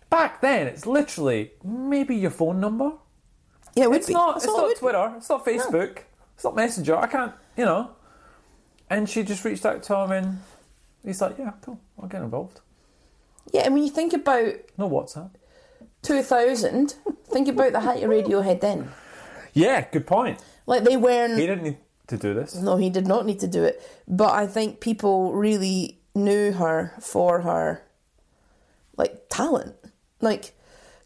back 0.09 0.39
then 0.41 0.67
it's 0.67 0.85
literally 0.85 1.51
maybe 1.63 2.15
your 2.15 2.31
phone 2.31 2.59
number. 2.59 2.91
Yeah, 3.75 3.85
it 3.85 3.89
would 3.89 3.97
It's 3.97 4.07
be. 4.07 4.13
not. 4.13 4.35
That's 4.35 4.45
It's 4.45 4.53
all 4.53 4.59
it 4.59 4.67
not 4.67 4.73
be. 4.75 4.79
Twitter. 4.79 5.13
It's 5.17 5.29
not 5.29 5.45
Facebook. 5.45 5.99
It's 6.35 6.43
not 6.43 6.55
Messenger. 6.55 6.95
I 6.95 7.07
can't. 7.07 7.33
You 7.57 7.65
know. 7.65 7.91
And 8.89 9.09
she 9.09 9.23
just 9.23 9.43
reached 9.45 9.65
out 9.65 9.83
to 9.83 9.95
him, 9.97 10.11
and 10.11 10.39
he's 11.03 11.21
like, 11.21 11.37
"Yeah, 11.39 11.53
cool. 11.61 11.79
I'll 11.99 12.07
get 12.07 12.21
involved." 12.21 12.61
Yeah, 13.51 13.61
and 13.65 13.73
when 13.73 13.83
you 13.83 13.89
think 13.89 14.13
about 14.13 14.53
No 14.77 14.87
WhatsApp. 14.89 15.31
2000, 16.03 16.95
think 17.25 17.47
about 17.47 17.73
the 17.73 17.81
height 17.81 18.03
of 18.03 18.09
Radiohead 18.09 18.61
then. 18.61 18.91
Yeah, 19.53 19.85
good 19.89 20.07
point. 20.07 20.41
Like 20.65 20.83
they 20.83 20.97
weren't. 20.97 21.37
He 21.37 21.47
didn't 21.47 21.63
need 21.63 21.77
to 22.07 22.17
do 22.17 22.33
this. 22.33 22.55
No, 22.55 22.77
he 22.77 22.89
did 22.89 23.07
not 23.07 23.25
need 23.25 23.39
to 23.39 23.47
do 23.47 23.63
it. 23.63 23.81
But 24.07 24.33
I 24.33 24.47
think 24.47 24.79
people 24.79 25.33
really 25.33 25.99
knew 26.15 26.51
her 26.53 26.93
for 26.99 27.41
her 27.41 27.83
like 28.97 29.23
talent. 29.29 29.75
Like 30.21 30.53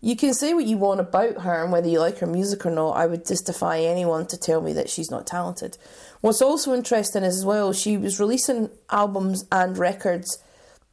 you 0.01 0.15
can 0.15 0.33
say 0.33 0.53
what 0.53 0.65
you 0.65 0.77
want 0.77 0.99
about 0.99 1.43
her 1.43 1.63
and 1.63 1.71
whether 1.71 1.87
you 1.87 1.99
like 1.99 2.19
her 2.19 2.27
music 2.27 2.65
or 2.65 2.71
not. 2.71 2.91
I 2.91 3.05
would 3.05 3.25
just 3.25 3.45
defy 3.45 3.79
anyone 3.79 4.25
to 4.27 4.37
tell 4.37 4.61
me 4.61 4.73
that 4.73 4.89
she's 4.89 5.09
not 5.09 5.25
talented. 5.25 5.77
What's 6.21 6.41
also 6.41 6.73
interesting 6.73 7.23
is 7.23 7.37
as 7.37 7.45
well, 7.45 7.71
she 7.71 7.97
was 7.97 8.19
releasing 8.19 8.69
albums 8.89 9.45
and 9.51 9.77
records, 9.77 10.39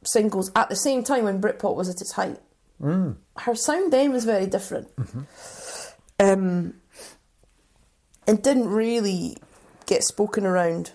singles 0.03 0.51
at 0.55 0.69
the 0.69 0.75
same 0.75 1.03
time 1.03 1.25
when 1.25 1.41
Britpop 1.41 1.75
was 1.75 1.89
at 1.89 2.01
its 2.01 2.13
height. 2.13 2.39
Her 2.81 3.55
sound 3.55 3.93
then 3.93 4.11
was 4.11 4.25
very 4.25 4.47
different. 4.47 4.89
Um, 6.19 6.75
and 8.27 8.41
didn't 8.43 8.69
really 8.69 9.37
get 9.85 10.03
spoken 10.03 10.45
around. 10.45 10.91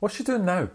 What's 0.00 0.16
she 0.16 0.24
doing 0.24 0.44
now? 0.44 0.68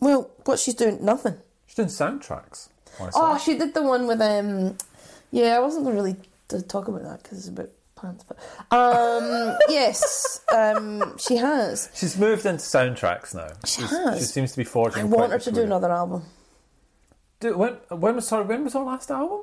Well, 0.00 0.30
what 0.44 0.58
she's 0.58 0.74
doing, 0.74 1.04
nothing. 1.04 1.36
She's 1.66 1.76
doing 1.76 1.88
soundtracks. 1.88 2.68
Oh, 3.14 3.38
she 3.38 3.56
did 3.56 3.74
the 3.74 3.82
one 3.82 4.06
with 4.06 4.20
um. 4.20 4.76
Yeah, 5.30 5.56
I 5.56 5.60
wasn't 5.60 5.86
really 5.86 6.16
to 6.48 6.60
talk 6.60 6.88
about 6.88 7.04
that 7.04 7.22
because 7.22 7.38
it's 7.38 7.48
about 7.48 7.70
pants, 7.96 8.24
but 8.24 8.36
um, 8.76 9.56
yes, 9.68 10.40
um, 10.54 11.16
she 11.18 11.36
has. 11.36 11.88
She's 11.94 12.18
moved 12.18 12.44
into 12.44 12.62
soundtracks 12.62 13.34
now. 13.34 13.48
She 13.64 13.80
She's- 13.80 13.90
has. 13.90 14.18
She 14.18 14.24
seems 14.24 14.50
to 14.52 14.58
be 14.58 14.64
forging. 14.64 15.02
I 15.02 15.04
want 15.04 15.32
her 15.32 15.38
to 15.38 15.52
do 15.52 15.62
another 15.62 15.90
album. 15.90 16.24
Do, 17.42 17.56
when, 17.58 17.72
when 17.90 18.14
was 18.16 18.28
sorry? 18.28 18.44
When 18.44 18.64
was 18.64 18.72
her 18.74 18.80
last 18.80 19.10
album? 19.10 19.42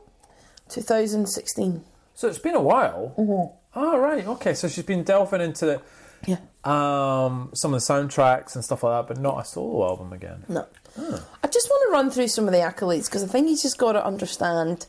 2016. 0.70 1.84
So 2.16 2.28
it's 2.28 2.40
been 2.40 2.56
a 2.56 2.62
while. 2.62 3.14
Mm-hmm. 3.18 3.56
Oh 3.76 3.98
right, 4.00 4.26
okay. 4.26 4.54
So 4.54 4.68
she's 4.68 4.86
been 4.86 5.04
delving 5.04 5.42
into 5.42 5.66
the, 5.66 5.82
Yeah. 6.26 6.38
um, 6.64 7.52
some 7.54 7.74
of 7.74 7.80
the 7.86 7.94
soundtracks 7.94 8.56
and 8.56 8.64
stuff 8.64 8.84
like 8.84 9.08
that, 9.08 9.14
but 9.14 9.22
not 9.22 9.40
a 9.42 9.46
solo 9.46 9.88
album 9.88 10.14
again. 10.14 10.44
No. 10.50 10.66
I 10.98 11.48
just 11.48 11.70
want 11.70 11.84
to 11.88 11.92
run 11.94 12.10
through 12.10 12.28
some 12.30 12.46
of 12.48 12.52
the 12.52 12.60
accolades 12.60 13.06
because 13.06 13.24
I 13.24 13.28
think 13.28 13.48
you 13.48 13.56
just 13.58 13.78
got 13.78 13.94
to 13.94 14.06
understand. 14.06 14.88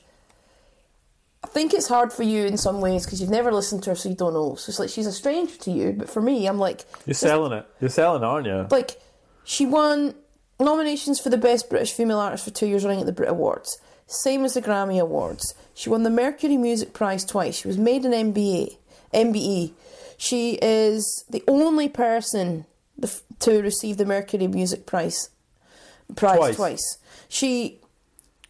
I 1.45 1.47
think 1.47 1.73
it's 1.75 1.89
hard 1.89 2.13
for 2.13 2.23
you 2.23 2.47
in 2.47 2.57
some 2.57 2.81
ways 2.81 3.05
because 3.05 3.21
you've 3.21 3.31
never 3.31 3.53
listened 3.53 3.83
to 3.85 3.91
her, 3.91 3.97
so 3.97 4.09
you 4.09 4.15
don't 4.15 4.35
know. 4.35 4.55
So 4.57 4.71
it's 4.71 4.79
like 4.79 4.89
she's 4.91 5.07
a 5.07 5.13
stranger 5.13 5.57
to 5.57 5.71
you. 5.71 5.93
But 5.93 6.09
for 6.11 6.21
me, 6.21 6.47
I'm 6.47 6.59
like, 6.59 6.85
You're 7.07 7.15
selling 7.15 7.53
it. 7.53 7.67
You're 7.81 7.91
selling, 7.91 8.23
it, 8.23 8.27
aren't 8.27 8.47
you? 8.47 8.67
like 8.71 9.01
she 9.45 9.67
won 9.67 10.15
nominations 10.61 11.19
for 11.21 11.31
the 11.31 11.37
best 11.39 11.69
British 11.71 11.93
female 11.93 12.19
artist 12.19 12.45
for 12.45 12.51
two 12.51 12.67
years 12.67 12.85
running 12.85 13.01
at 13.01 13.07
the 13.07 13.13
Brit 13.13 13.29
Awards, 13.31 13.79
same 14.07 14.45
as 14.45 14.55
the 14.55 14.63
Grammy 14.63 15.01
Awards. 15.01 15.55
She 15.75 15.89
won 15.89 16.03
the 16.03 16.11
Mercury 16.11 16.57
Music 16.57 16.93
Prize 16.93 17.25
twice. 17.25 17.57
She 17.61 17.69
was 17.69 17.79
made 17.79 18.05
an 18.05 18.13
MBA, 18.13 18.77
MBE. 19.15 19.73
She 20.17 20.59
is 20.61 21.25
the 21.31 21.43
only 21.49 21.89
person 21.89 22.67
to 23.41 23.63
receive 23.63 23.97
the 23.97 24.05
Mercury 24.05 24.47
Music 24.47 24.87
Prize 24.87 25.31
prize 26.17 26.37
Twice. 26.39 26.57
twice. 26.57 26.99
She 27.29 27.79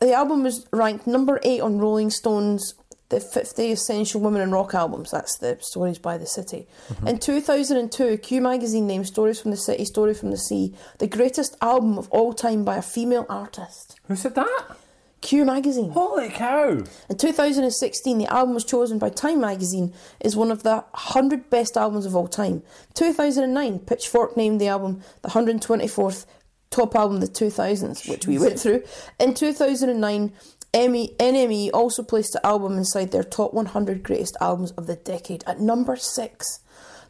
the 0.00 0.14
album 0.14 0.42
was 0.42 0.66
ranked 0.72 1.06
number 1.06 1.38
eight 1.42 1.60
on 1.60 1.78
Rolling 1.78 2.10
Stone's 2.10 2.74
the 3.10 3.20
50 3.20 3.72
Essential 3.72 4.20
Women 4.20 4.40
in 4.40 4.50
Rock 4.50 4.74
albums. 4.74 5.10
That's 5.10 5.36
the 5.36 5.58
Stories 5.60 5.98
by 5.98 6.16
the 6.16 6.26
City. 6.26 6.66
Mm-hmm. 6.88 7.08
In 7.08 7.18
2002, 7.18 8.18
Q 8.18 8.40
Magazine 8.40 8.86
named 8.86 9.06
Stories 9.06 9.40
from 9.40 9.50
the 9.50 9.56
City, 9.56 9.84
Story 9.84 10.14
from 10.14 10.30
the 10.30 10.38
Sea 10.38 10.74
the 10.98 11.06
greatest 11.06 11.56
album 11.60 11.98
of 11.98 12.08
all 12.10 12.32
time 12.32 12.64
by 12.64 12.76
a 12.76 12.82
female 12.82 13.26
artist. 13.28 13.98
Who 14.06 14.16
said 14.16 14.34
that? 14.36 14.76
Q 15.20 15.44
Magazine. 15.44 15.90
Holy 15.90 16.30
cow! 16.30 16.82
In 17.08 17.16
2016, 17.16 18.18
the 18.18 18.26
album 18.32 18.54
was 18.54 18.64
chosen 18.64 18.98
by 18.98 19.10
Time 19.10 19.40
Magazine 19.40 19.92
as 20.22 20.34
one 20.34 20.50
of 20.50 20.62
the 20.62 20.76
100 20.76 21.50
best 21.50 21.76
albums 21.76 22.06
of 22.06 22.16
all 22.16 22.28
time. 22.28 22.62
2009, 22.94 23.80
Pitchfork 23.80 24.36
named 24.36 24.60
the 24.60 24.68
album 24.68 25.02
the 25.22 25.28
124th 25.28 26.24
top 26.70 26.94
album 26.94 27.16
of 27.16 27.20
the 27.20 27.28
2000s, 27.28 28.08
which 28.08 28.26
we 28.26 28.38
went 28.38 28.58
through. 28.58 28.82
In 29.18 29.34
2009, 29.34 30.32
Emmy, 30.72 31.14
NME 31.18 31.70
also 31.74 32.02
placed 32.02 32.32
the 32.32 32.47
album 32.47 32.78
inside 32.78 33.10
their 33.10 33.24
top 33.24 33.52
100 33.52 34.02
greatest 34.02 34.36
albums 34.40 34.70
of 34.72 34.86
the 34.86 34.97
decade 34.97 35.42
at 35.47 35.60
number 35.60 35.97
six. 35.97 36.60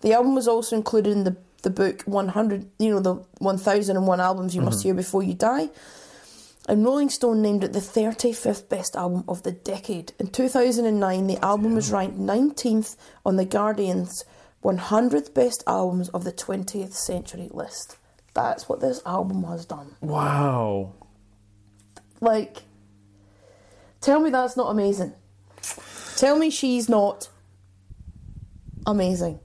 The 0.01 0.15
album 0.15 0.35
was 0.35 0.49
also 0.49 0.77
included 0.77 1.13
in 1.13 1.25
the, 1.25 1.37
the 1.63 1.71
book 1.71 2.03
100, 2.03 2.71
you 2.79 2.91
know, 2.91 3.01
the 3.01 3.15
1001 3.39 4.21
albums 4.21 4.55
you 4.55 4.63
must 4.63 4.79
mm-hmm. 4.79 4.89
hear 4.89 4.95
before 4.95 5.23
you 5.23 5.35
die. 5.35 5.69
And 6.69 6.85
Rolling 6.85 7.11
Stone 7.11 7.43
named 7.43 7.65
it 7.65 7.73
the 7.73 7.81
35th 7.81 8.69
best 8.69 8.97
album 8.97 9.25
of 9.29 9.43
the 9.43 9.53
decade. 9.53 10.13
In 10.19 10.29
2009, 10.29 11.27
the 11.27 11.45
album 11.45 11.75
was 11.75 11.91
ranked 11.91 12.19
19th 12.19 12.97
on 13.27 13.37
The 13.37 13.45
Guardian's 13.45 14.25
100th 14.63 15.35
best 15.35 15.65
albums 15.67 16.09
of 16.11 16.25
the 16.25 16.33
20th 16.33 16.93
century 16.93 17.49
list. 17.51 17.97
That's 18.35 18.69
what 18.69 18.81
this 18.81 19.03
album 19.05 19.45
has 19.45 19.65
done. 19.65 19.97
Wow. 20.01 20.93
Like, 22.21 22.63
tell 24.01 24.21
me 24.21 24.31
that's 24.31 24.57
not 24.57 24.71
amazing. 24.71 25.13
Tell 26.17 26.39
me 26.39 26.51
she's 26.51 26.89
not 26.89 27.29
amazing. 28.87 29.41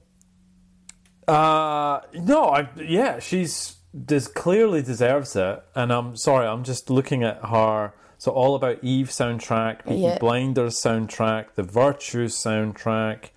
Uh, 1.26 2.00
no, 2.14 2.44
I 2.50 2.68
yeah, 2.76 3.18
she's 3.18 3.76
des- 4.04 4.20
clearly 4.34 4.82
deserves 4.82 5.34
it, 5.36 5.62
and 5.74 5.92
I'm 5.92 6.16
sorry, 6.16 6.46
I'm 6.46 6.62
just 6.64 6.90
looking 6.90 7.22
at 7.24 7.44
her. 7.44 7.92
So 8.18 8.32
all 8.32 8.54
about 8.54 8.82
Eve 8.82 9.08
soundtrack, 9.08 9.84
Peaky 9.84 9.96
Yeah. 9.96 10.18
Blinders 10.18 10.80
soundtrack, 10.80 11.54
the 11.54 11.62
Virtues 11.62 12.34
soundtrack. 12.34 13.30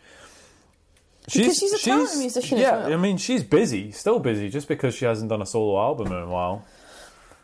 Because 1.26 1.58
she's 1.60 1.74
a 1.74 1.78
talented 1.78 2.18
musician 2.18 2.58
Yeah, 2.58 2.78
well. 2.88 2.94
I 2.94 2.96
mean 2.98 3.18
she's 3.18 3.44
busy, 3.44 3.92
still 3.92 4.20
busy, 4.20 4.50
just 4.50 4.68
because 4.68 4.96
she 4.96 5.06
hasn't 5.06 5.30
done 5.30 5.42
a 5.42 5.46
solo 5.46 5.80
album 5.80 6.08
in 6.08 6.14
a 6.24 6.28
while. 6.28 6.66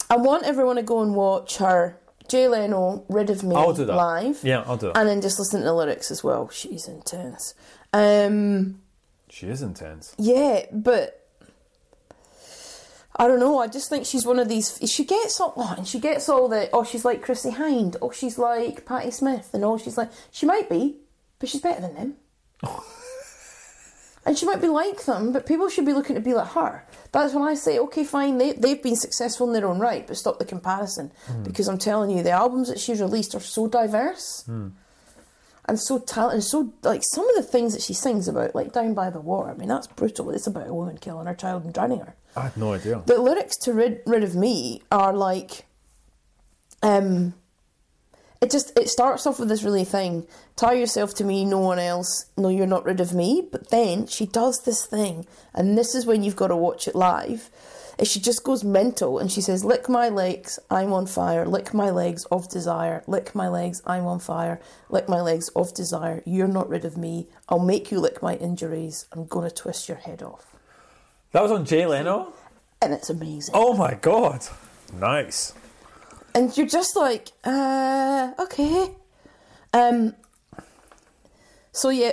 I 0.09 0.17
want 0.17 0.43
everyone 0.43 0.77
to 0.77 0.83
go 0.83 1.01
and 1.01 1.13
watch 1.15 1.57
her 1.57 1.99
Jay 2.27 2.47
Leno 2.47 3.05
Rid 3.09 3.29
of 3.29 3.43
Me 3.43 3.55
I'll 3.55 3.73
do 3.73 3.85
that 3.85 3.95
live. 3.95 4.39
Yeah, 4.43 4.63
I'll 4.65 4.77
do 4.77 4.87
that. 4.87 4.97
And 4.97 5.07
then 5.07 5.21
just 5.21 5.39
listen 5.39 5.59
to 5.61 5.65
the 5.65 5.73
lyrics 5.73 6.11
as 6.11 6.23
well. 6.23 6.49
She's 6.49 6.87
intense. 6.87 7.53
Um, 7.93 8.81
she 9.29 9.47
is 9.47 9.61
intense. 9.61 10.13
yeah, 10.17 10.65
but 10.71 11.27
I 13.17 13.27
don't 13.27 13.39
know. 13.39 13.59
I 13.59 13.67
just 13.67 13.89
think 13.89 14.05
she's 14.05 14.25
one 14.25 14.39
of 14.39 14.49
these. 14.49 14.79
She 14.91 15.05
gets 15.05 15.39
all, 15.39 15.53
oh, 15.55 15.75
and 15.77 15.87
she 15.87 15.99
gets 15.99 16.27
all 16.27 16.49
the. 16.49 16.69
Oh, 16.73 16.83
she's 16.83 17.05
like 17.05 17.21
Chrissie 17.21 17.51
Hynde. 17.51 17.95
Oh, 18.01 18.11
she's 18.11 18.37
like 18.37 18.85
Patti 18.85 19.11
Smith, 19.11 19.51
and 19.53 19.63
oh, 19.63 19.77
she's 19.77 19.97
like. 19.97 20.11
She 20.31 20.45
might 20.45 20.69
be, 20.69 20.97
but 21.39 21.47
she's 21.49 21.61
better 21.61 21.81
than 21.81 21.95
them. 21.95 22.15
and 24.25 24.37
she 24.37 24.45
might 24.45 24.61
be 24.61 24.67
like 24.67 25.05
them, 25.05 25.31
but 25.31 25.45
people 25.45 25.69
should 25.69 25.85
be 25.85 25.93
looking 25.93 26.15
to 26.15 26.21
be 26.21 26.33
like 26.33 26.49
her. 26.53 26.85
That's 27.11 27.33
when 27.33 27.43
I 27.43 27.53
say, 27.53 27.77
okay, 27.79 28.03
fine, 28.03 28.37
they, 28.37 28.53
they've 28.53 28.81
been 28.81 28.95
successful 28.95 29.47
in 29.47 29.53
their 29.53 29.67
own 29.67 29.79
right, 29.79 30.05
but 30.07 30.17
stop 30.17 30.39
the 30.39 30.45
comparison. 30.45 31.11
Because 31.43 31.67
I'm 31.67 31.77
telling 31.77 32.09
you, 32.09 32.23
the 32.23 32.31
albums 32.31 32.69
that 32.69 32.79
she's 32.79 32.99
released 33.01 33.35
are 33.35 33.39
so 33.39 33.67
diverse 33.67 34.43
and 35.67 35.79
so 35.79 35.99
talented, 35.99 36.35
and 36.35 36.43
so, 36.43 36.73
like, 36.83 37.01
some 37.03 37.27
of 37.29 37.35
the 37.35 37.43
things 37.43 37.73
that 37.73 37.81
she 37.81 37.93
sings 37.93 38.27
about, 38.27 38.53
like 38.53 38.71
Down 38.73 38.93
by 38.93 39.09
the 39.09 39.19
Water, 39.19 39.49
I 39.51 39.55
mean, 39.55 39.69
that's 39.69 39.87
brutal. 39.87 40.29
It's 40.31 40.47
about 40.47 40.67
a 40.67 40.73
woman 40.73 40.97
killing 40.97 41.25
her 41.27 41.33
child 41.33 41.63
and 41.63 41.73
drowning 41.73 41.99
her. 42.01 42.15
I 42.35 42.41
had 42.41 42.57
no 42.57 42.73
idea. 42.73 43.01
The 43.05 43.19
lyrics 43.19 43.57
to 43.63 43.73
Rid, 43.73 44.01
Rid 44.05 44.23
of 44.23 44.35
Me 44.35 44.81
are 44.91 45.13
like, 45.13 45.65
um, 46.83 47.33
it 48.41 48.51
just 48.51 48.77
it 48.77 48.89
starts 48.89 49.25
off 49.25 49.39
with 49.39 49.49
this 49.49 49.63
really 49.63 49.85
thing: 49.85 50.27
tie 50.55 50.73
yourself 50.73 51.13
to 51.15 51.23
me, 51.23 51.45
no 51.45 51.59
one 51.59 51.79
else. 51.79 52.25
No, 52.37 52.49
you're 52.49 52.67
not 52.67 52.85
rid 52.85 52.99
of 52.99 53.13
me. 53.13 53.47
But 53.51 53.69
then 53.69 54.07
she 54.07 54.25
does 54.25 54.61
this 54.61 54.85
thing, 54.85 55.25
and 55.53 55.77
this 55.77 55.95
is 55.95 56.05
when 56.05 56.23
you've 56.23 56.35
got 56.35 56.47
to 56.47 56.55
watch 56.55 56.87
it 56.87 56.95
live. 56.95 57.49
Is 57.97 58.09
she 58.09 58.19
just 58.19 58.43
goes 58.43 58.61
mental 58.61 59.19
and 59.19 59.31
she 59.31 59.39
says, 59.39 59.63
"Lick 59.63 59.87
my 59.87 60.09
legs, 60.09 60.59
I'm 60.69 60.91
on 60.91 61.07
fire. 61.07 61.45
Lick 61.45 61.73
my 61.73 61.89
legs 61.89 62.25
of 62.25 62.49
desire. 62.49 63.03
Lick 63.07 63.33
my 63.33 63.47
legs, 63.47 63.81
I'm 63.85 64.05
on 64.05 64.19
fire. 64.19 64.59
Lick 64.89 65.07
my 65.07 65.21
legs 65.21 65.47
of 65.55 65.73
desire. 65.73 66.21
You're 66.25 66.49
not 66.49 66.67
rid 66.67 66.83
of 66.83 66.97
me. 66.97 67.27
I'll 67.47 67.59
make 67.59 67.91
you 67.91 68.01
lick 68.01 68.21
my 68.21 68.35
injuries. 68.35 69.05
I'm 69.13 69.25
gonna 69.27 69.49
twist 69.49 69.87
your 69.87 69.97
head 69.97 70.21
off." 70.21 70.57
That 71.31 71.41
was 71.41 71.51
on 71.51 71.63
Jay 71.63 71.85
Leno. 71.85 72.33
And 72.81 72.93
it's 72.93 73.09
amazing. 73.09 73.55
Oh 73.57 73.73
my 73.75 73.93
god, 73.93 74.45
nice. 74.93 75.53
And 76.35 76.55
you're 76.55 76.67
just 76.67 76.95
like, 76.95 77.29
uh, 77.45 78.33
okay. 78.37 78.91
Um. 79.73 80.13
So 81.71 81.89
yeah, 81.89 82.11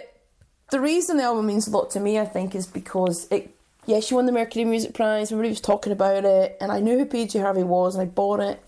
the 0.70 0.80
reason 0.80 1.16
the 1.16 1.24
album 1.24 1.46
means 1.46 1.66
a 1.66 1.70
lot 1.70 1.90
to 1.90 2.00
me, 2.00 2.18
I 2.18 2.24
think, 2.24 2.54
is 2.54 2.66
because 2.66 3.26
it. 3.30 3.54
Yeah, 3.84 3.98
she 3.98 4.14
won 4.14 4.26
the 4.26 4.32
Mercury 4.32 4.64
Music 4.64 4.94
Prize. 4.94 5.32
Everybody 5.32 5.48
was 5.48 5.60
talking 5.60 5.92
about 5.92 6.24
it, 6.24 6.56
and 6.60 6.70
I 6.70 6.78
knew 6.78 6.96
who 6.96 7.04
PJ 7.04 7.40
Harvey 7.40 7.64
was, 7.64 7.96
and 7.96 8.02
I 8.02 8.06
bought 8.06 8.38
it. 8.38 8.62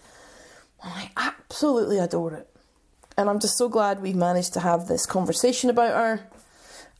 And 0.82 0.92
I 0.92 1.10
absolutely 1.16 1.98
adore 1.98 2.34
it, 2.34 2.48
and 3.16 3.30
I'm 3.30 3.38
just 3.38 3.56
so 3.56 3.68
glad 3.68 4.02
we've 4.02 4.16
managed 4.16 4.54
to 4.54 4.60
have 4.60 4.88
this 4.88 5.06
conversation 5.06 5.70
about 5.70 5.94
her. 5.94 6.28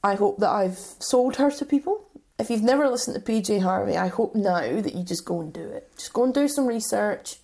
I 0.05 0.15
hope 0.15 0.39
that 0.39 0.51
I've 0.51 0.79
sold 0.79 1.37
her 1.37 1.51
to 1.51 1.65
people. 1.65 2.09
If 2.39 2.51
you've 2.51 2.63
never 2.63 2.89
listened 2.89 3.17
to 3.17 3.33
PJ 3.33 3.63
Harvey, 3.63 3.97
I 3.97 4.09
hope 4.09 4.37
now 4.37 4.81
that 4.81 4.95
you 4.95 5.03
just 5.03 5.25
go 5.25 5.41
and 5.41 5.53
do 5.53 5.63
it. 5.63 5.91
Just 5.97 6.13
go 6.13 6.23
and 6.23 6.33
do 6.33 6.47
some 6.47 6.67
research 6.67 7.39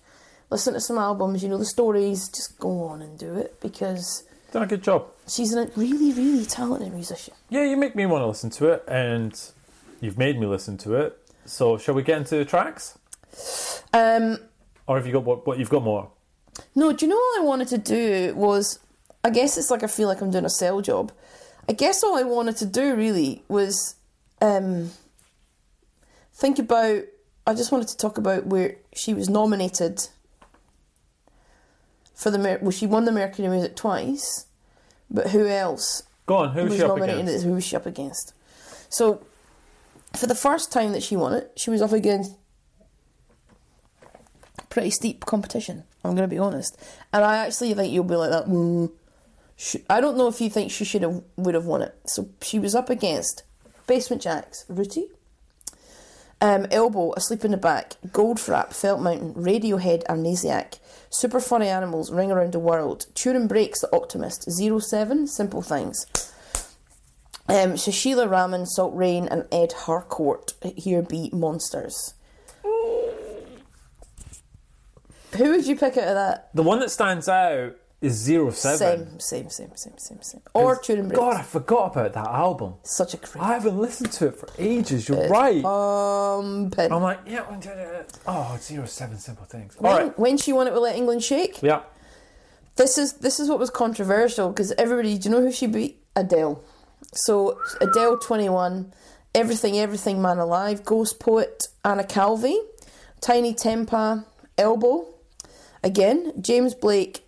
listen 0.51 0.73
to 0.75 0.79
some 0.81 0.97
albums, 0.99 1.41
you 1.41 1.49
know 1.49 1.57
the 1.57 1.65
stories, 1.65 2.29
just 2.29 2.59
go 2.59 2.83
on 2.83 3.01
and 3.01 3.17
do 3.17 3.33
it 3.35 3.59
because 3.61 4.23
Done 4.51 4.63
a 4.63 4.67
good 4.67 4.83
job. 4.83 5.07
she's 5.27 5.53
a 5.55 5.67
really, 5.75 6.11
really 6.11 6.45
talented 6.45 6.93
musician. 6.93 7.33
Yeah, 7.49 7.63
you 7.63 7.77
make 7.77 7.95
me 7.95 8.05
want 8.05 8.21
to 8.21 8.27
listen 8.27 8.49
to 8.51 8.67
it, 8.69 8.83
and 8.87 9.33
you've 10.01 10.17
made 10.17 10.39
me 10.39 10.45
listen 10.45 10.77
to 10.79 10.95
it. 10.95 11.17
So, 11.45 11.77
shall 11.77 11.95
we 11.95 12.03
get 12.03 12.17
into 12.17 12.35
the 12.35 12.45
tracks, 12.45 12.97
Um, 13.93 14.37
or 14.87 14.97
have 14.97 15.07
you 15.07 15.13
got 15.13 15.23
what? 15.23 15.47
What 15.47 15.57
you've 15.57 15.69
got 15.69 15.83
more? 15.83 16.09
no, 16.75 16.91
do 16.91 17.05
you 17.05 17.09
know 17.09 17.15
what 17.15 17.39
I 17.41 17.43
wanted 17.45 17.69
to 17.69 17.77
do 17.77 18.33
was, 18.35 18.77
I 19.23 19.29
guess 19.29 19.57
it's 19.57 19.71
like 19.71 19.83
I 19.83 19.87
feel 19.87 20.07
like 20.09 20.21
I'm 20.21 20.31
doing 20.31 20.45
a 20.45 20.49
sell 20.49 20.81
job. 20.81 21.11
I 21.69 21.73
guess 21.73 22.03
all 22.03 22.15
I 22.17 22.23
wanted 22.23 22.57
to 22.57 22.65
do 22.65 22.93
really 22.95 23.43
was 23.47 23.95
um, 24.41 24.91
think 26.33 26.59
about. 26.59 27.03
I 27.47 27.53
just 27.53 27.71
wanted 27.71 27.87
to 27.87 27.97
talk 27.97 28.17
about 28.17 28.45
where 28.47 28.75
she 28.93 29.13
was 29.13 29.29
nominated 29.29 30.07
for 32.21 32.29
the. 32.29 32.37
Mer- 32.37 32.59
Well, 32.61 32.71
she 32.71 32.85
won 32.85 33.05
the 33.05 33.11
Mercury 33.11 33.47
Music 33.47 33.75
twice, 33.75 34.45
but 35.09 35.31
who 35.31 35.47
else 35.47 36.03
Go 36.25 36.37
on. 36.37 36.53
Who's 36.53 36.69
was 36.69 36.77
she 36.77 36.83
up 36.83 36.97
against? 36.97 37.43
who 37.43 37.53
was 37.53 37.65
she 37.65 37.75
up 37.75 37.85
against. 37.85 38.33
So, 38.89 39.25
for 40.15 40.27
the 40.27 40.35
first 40.35 40.71
time 40.71 40.91
that 40.93 41.03
she 41.03 41.15
won 41.15 41.33
it, 41.33 41.51
she 41.55 41.69
was 41.69 41.81
up 41.81 41.91
against 41.91 42.33
pretty 44.69 44.91
steep 44.91 45.25
competition. 45.25 45.83
I'm 46.03 46.15
going 46.15 46.29
to 46.29 46.33
be 46.33 46.39
honest, 46.39 46.77
and 47.11 47.23
I 47.23 47.37
actually 47.37 47.73
think 47.73 47.91
you'll 47.91 48.03
be 48.03 48.15
like 48.15 48.31
that. 48.31 48.45
Mm. 48.45 48.91
I 49.89 50.01
don't 50.01 50.17
know 50.17 50.27
if 50.27 50.41
you 50.41 50.49
think 50.49 50.71
she 50.71 50.85
should 50.85 51.03
have 51.03 51.21
would 51.37 51.53
have 51.55 51.65
won 51.65 51.81
it. 51.81 51.95
So 52.05 52.29
she 52.41 52.59
was 52.59 52.73
up 52.75 52.89
against 52.89 53.43
Basement 53.85 54.23
Jaxx, 54.23 54.63
Rooty, 54.69 55.07
um, 56.39 56.65
Elbow, 56.71 57.13
Asleep 57.15 57.45
in 57.45 57.51
the 57.51 57.57
Back, 57.57 57.97
Goldfrapp, 58.07 58.73
Felt 58.73 59.01
Mountain, 59.01 59.33
Radiohead, 59.35 60.03
Amnesiac, 60.05 60.79
Super 61.11 61.41
Furry 61.41 61.67
Animals, 61.67 62.09
Ring 62.09 62.31
Around 62.31 62.53
the 62.53 62.59
World, 62.59 63.07
Turin 63.15 63.47
Brakes, 63.47 63.81
The 63.81 63.93
Optimist, 63.93 64.49
Zero 64.49 64.79
Seven, 64.79 65.27
Simple 65.27 65.61
Things. 65.61 66.05
Um, 67.49 67.73
Susheela 67.73 68.29
Raman, 68.29 68.65
Salt 68.65 68.95
Rain, 68.95 69.27
and 69.27 69.45
Ed 69.51 69.73
Harcourt. 69.73 70.53
Here 70.77 71.01
be 71.01 71.29
Monsters. 71.33 72.13
Who 72.63 73.11
would 75.49 75.67
you 75.67 75.75
pick 75.75 75.97
out 75.97 76.07
of 76.07 76.15
that? 76.15 76.49
The 76.53 76.63
one 76.63 76.79
that 76.79 76.91
stands 76.91 77.27
out 77.27 77.75
is 78.01 78.13
Zero 78.13 78.49
Seven. 78.51 79.19
Same, 79.19 79.49
same, 79.49 79.49
same, 79.49 79.77
same, 79.77 79.97
same, 79.97 80.21
same. 80.21 80.41
Or 80.53 80.79
Turin 80.79 81.07
Brakes. 81.07 81.19
God, 81.19 81.37
I 81.37 81.43
forgot 81.43 81.91
about 81.91 82.13
that 82.13 82.27
album. 82.27 82.73
Such 82.83 83.13
a 83.13 83.17
great. 83.17 83.43
I 83.43 83.53
haven't 83.53 83.77
listened 83.77 84.11
to 84.13 84.27
it 84.27 84.35
for 84.35 84.49
ages. 84.57 85.07
You're 85.07 85.27
right. 85.29 85.63
Um, 85.63 86.71
pin. 86.71 86.91
I'm 86.91 87.03
like, 87.03 87.19
yeah. 87.27 87.43
I'm 87.49 87.59
doing 87.59 87.77
it. 87.77 88.11
Oh, 88.25 88.57
Zero 88.59 88.85
Seven 88.85 89.17
Simple 89.17 89.45
Things. 89.45 89.75
All 89.77 89.83
when, 89.83 89.95
right. 90.07 90.19
when 90.19 90.37
she 90.37 90.51
won 90.51 90.67
it 90.67 90.73
with 90.73 90.81
Let 90.81 90.95
England 90.95 91.23
Shake, 91.23 91.61
Yeah. 91.61 91.81
this 92.75 92.97
is 92.97 93.13
this 93.13 93.39
is 93.39 93.47
what 93.49 93.59
was 93.59 93.69
controversial 93.69 94.49
because 94.49 94.71
everybody, 94.73 95.17
do 95.17 95.29
you 95.29 95.35
know 95.35 95.41
who 95.41 95.51
she 95.51 95.67
beat? 95.67 96.01
Adele. 96.15 96.63
So 97.13 97.59
Adele, 97.79 98.17
twenty 98.17 98.49
one, 98.49 98.93
Everything, 99.35 99.77
Everything, 99.77 100.21
Man 100.21 100.39
Alive, 100.39 100.83
Ghostpoet, 100.83 101.67
Anna 101.85 102.03
Calvi, 102.03 102.57
Tinie 103.21 103.53
Tempah, 103.53 104.25
Elbow, 104.57 105.05
again 105.83 106.33
James 106.41 106.73
Blake, 106.73 107.23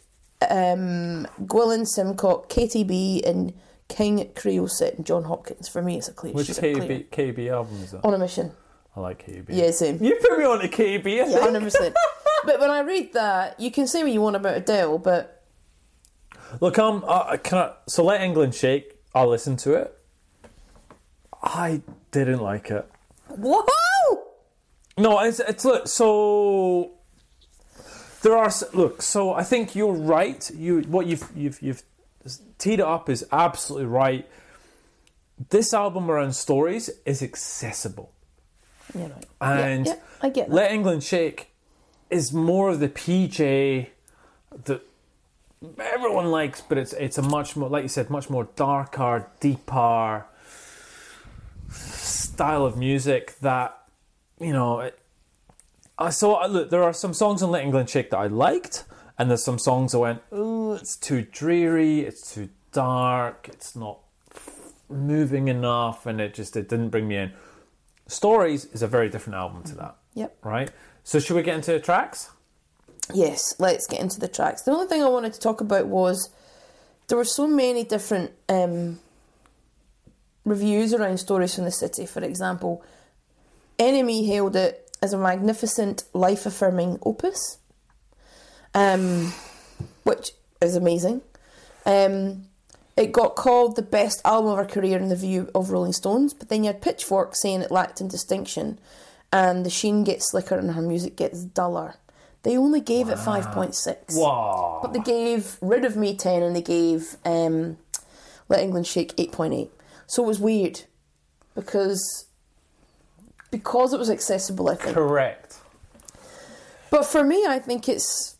um, 0.49 1.27
Gwilym 1.45 1.85
Simcock, 1.85 2.49
Katy 2.49 2.83
B, 2.83 3.23
and 3.25 3.53
King 3.89 4.31
Creosote 4.35 4.95
and 4.95 5.05
Jon 5.05 5.23
Hopkins. 5.23 5.67
For 5.67 5.81
me, 5.81 5.97
it's 5.97 6.07
a 6.07 6.13
clear. 6.13 6.33
Which. 6.33 6.47
KB, 6.47 7.09
KB 7.09 7.51
album 7.51 7.77
is 7.81 7.91
that? 7.91 8.03
On 8.03 8.13
a 8.13 8.17
mission. 8.17 8.51
I 8.95 8.99
like 8.99 9.25
KB. 9.25 9.45
Yeah, 9.49 9.71
same. 9.71 10.03
You 10.03 10.17
put 10.21 10.37
me 10.37 10.45
on 10.45 10.61
a 10.61 10.67
KB. 10.67 11.05
I 11.05 11.27
Yeah, 11.27 11.39
hundred 11.39 11.63
percent. 11.63 11.95
But 12.45 12.59
when 12.59 12.69
I 12.69 12.81
read 12.81 13.13
that, 13.13 13.57
you 13.57 13.71
can 13.71 13.87
say 13.87 14.03
what 14.03 14.11
you 14.11 14.19
want 14.19 14.35
about 14.35 14.57
Adele, 14.57 14.97
but 14.97 15.43
Look, 16.61 16.77
um, 16.77 17.03
uh, 17.07 17.37
can 17.37 17.57
I, 17.57 17.73
so 17.87 18.03
let 18.03 18.21
England 18.21 18.55
shake. 18.55 18.97
I'll 19.15 19.29
listen 19.29 19.55
to 19.57 19.73
it. 19.73 19.97
I 21.41 21.81
didn't 22.11 22.39
like 22.39 22.69
it. 22.71 22.87
whoa! 23.27 23.63
No, 24.97 25.19
it's 25.21 25.39
it's 25.39 25.65
look 25.65 25.87
so. 25.87 26.92
There 28.23 28.37
are 28.37 28.49
look. 28.73 29.01
So 29.01 29.33
I 29.33 29.43
think 29.43 29.75
you're 29.75 29.93
right. 29.93 30.49
You 30.55 30.81
what 30.81 31.05
you've 31.07 31.29
you've 31.35 31.61
you've 31.61 31.83
teed 32.57 32.79
it 32.79 32.85
up 32.85 33.09
is 33.09 33.25
absolutely 33.31 33.87
right. 33.87 34.27
This 35.49 35.73
album 35.73 36.09
around 36.09 36.33
stories 36.33 36.89
is 37.05 37.21
accessible, 37.21 38.13
You 38.93 39.09
know. 39.09 39.19
and 39.41 39.85
yeah, 39.85 39.93
yeah, 39.93 39.99
I 40.21 40.29
get 40.29 40.47
that. 40.47 40.53
Let 40.55 40.71
England 40.71 41.03
Shake 41.03 41.49
is 42.09 42.31
more 42.31 42.69
of 42.69 42.79
the 42.79 42.87
PJ 42.87 43.87
that 44.65 44.81
everyone 45.79 46.31
likes, 46.31 46.61
but 46.61 46.77
it's 46.77 46.93
it's 46.93 47.17
a 47.17 47.21
much 47.21 47.57
more, 47.57 47.67
like 47.69 47.83
you 47.83 47.89
said, 47.89 48.09
much 48.09 48.29
more 48.29 48.47
darker, 48.55 49.27
deeper 49.41 50.25
style 51.69 52.65
of 52.65 52.77
music 52.77 53.37
that 53.41 53.77
you 54.39 54.53
know. 54.53 54.79
It, 54.79 54.97
I 55.97 56.09
saw. 56.09 56.45
Look, 56.45 56.69
there 56.69 56.83
are 56.83 56.93
some 56.93 57.13
songs 57.13 57.41
on 57.43 57.51
Let 57.51 57.63
England 57.63 57.89
Shake 57.89 58.09
that 58.11 58.17
I 58.17 58.27
liked, 58.27 58.83
and 59.17 59.29
there's 59.29 59.43
some 59.43 59.59
songs 59.59 59.93
I 59.93 59.99
went, 59.99 60.21
"Oh, 60.31 60.73
it's 60.73 60.95
too 60.95 61.21
dreary, 61.21 62.01
it's 62.01 62.33
too 62.33 62.49
dark, 62.71 63.47
it's 63.49 63.75
not 63.75 63.99
moving 64.89 65.47
enough," 65.47 66.05
and 66.05 66.19
it 66.19 66.33
just 66.33 66.55
it 66.57 66.67
didn't 66.69 66.89
bring 66.89 67.07
me 67.07 67.17
in. 67.17 67.33
Stories 68.07 68.65
is 68.65 68.81
a 68.81 68.87
very 68.87 69.07
different 69.09 69.35
album 69.37 69.63
to 69.63 69.75
that, 69.75 69.95
Yep. 70.15 70.37
right? 70.43 70.71
So 71.03 71.19
should 71.19 71.35
we 71.35 71.43
get 71.43 71.55
into 71.55 71.71
the 71.71 71.79
tracks? 71.79 72.29
Yes, 73.13 73.53
let's 73.59 73.85
get 73.87 73.99
into 73.99 74.19
the 74.19 74.27
tracks. 74.27 74.61
The 74.63 74.71
only 74.71 74.87
thing 74.87 75.03
I 75.03 75.09
wanted 75.09 75.33
to 75.33 75.39
talk 75.39 75.61
about 75.61 75.87
was 75.87 76.29
there 77.07 77.17
were 77.17 77.25
so 77.25 77.47
many 77.47 77.83
different 77.83 78.31
um, 78.49 78.99
reviews 80.45 80.93
around 80.93 81.17
Stories 81.19 81.55
from 81.55 81.65
the 81.65 81.71
City. 81.71 82.05
For 82.05 82.23
example, 82.23 82.81
NME 83.79 84.25
hailed 84.27 84.55
it 84.55 84.82
as 85.03 85.11
a 85.11 85.17
magnificent, 85.17 86.05
life 86.13 86.45
affirming 86.45 86.97
opus, 87.05 87.57
um, 88.73 89.33
which 90.03 90.31
is 90.61 90.77
amazing. 90.77 91.21
Um, 91.85 92.45
it 92.95 93.11
got 93.11 93.35
called 93.35 93.75
the 93.75 93.81
best 93.81 94.21
album 94.23 94.51
of 94.51 94.57
her 94.57 94.65
career 94.65 94.97
in 94.97 95.09
the 95.09 95.17
view 95.17 95.51
of 95.53 95.71
Rolling 95.71 95.91
Stones, 95.91 96.33
but 96.33 96.47
then 96.47 96.63
you 96.63 96.67
had 96.67 96.81
Pitchfork 96.81 97.35
saying 97.35 97.61
it 97.61 97.69
lacked 97.69 97.99
in 97.99 98.07
distinction 98.07 98.79
and 99.33 99.65
the 99.65 99.69
sheen 99.69 100.05
gets 100.05 100.31
slicker 100.31 100.55
and 100.57 100.71
her 100.71 100.81
music 100.81 101.17
gets 101.17 101.43
duller. 101.43 101.95
They 102.43 102.55
only 102.55 102.79
gave 102.79 103.09
it 103.09 103.17
5.6. 103.17 104.15
Wow. 104.15 104.79
But 104.81 104.93
they 104.93 104.99
gave 104.99 105.57
Rid 105.59 105.83
of 105.83 105.97
Me 105.97 106.15
10 106.15 106.41
and 106.41 106.55
they 106.55 106.61
gave 106.61 107.17
um, 107.25 107.77
Let 108.47 108.61
England 108.61 108.87
Shake 108.87 109.13
8.8. 109.17 109.69
So 110.07 110.23
it 110.23 110.27
was 110.27 110.39
weird 110.39 110.83
because 111.55 112.27
because 113.53 113.93
it 113.93 113.99
was 113.99 114.09
accessible, 114.09 114.67
I 114.67 114.75
think. 114.75 114.95
Correct. 114.95 115.59
But 116.89 117.05
for 117.05 117.23
me, 117.23 117.45
I 117.47 117.59
think 117.59 117.87
it's 117.87 118.35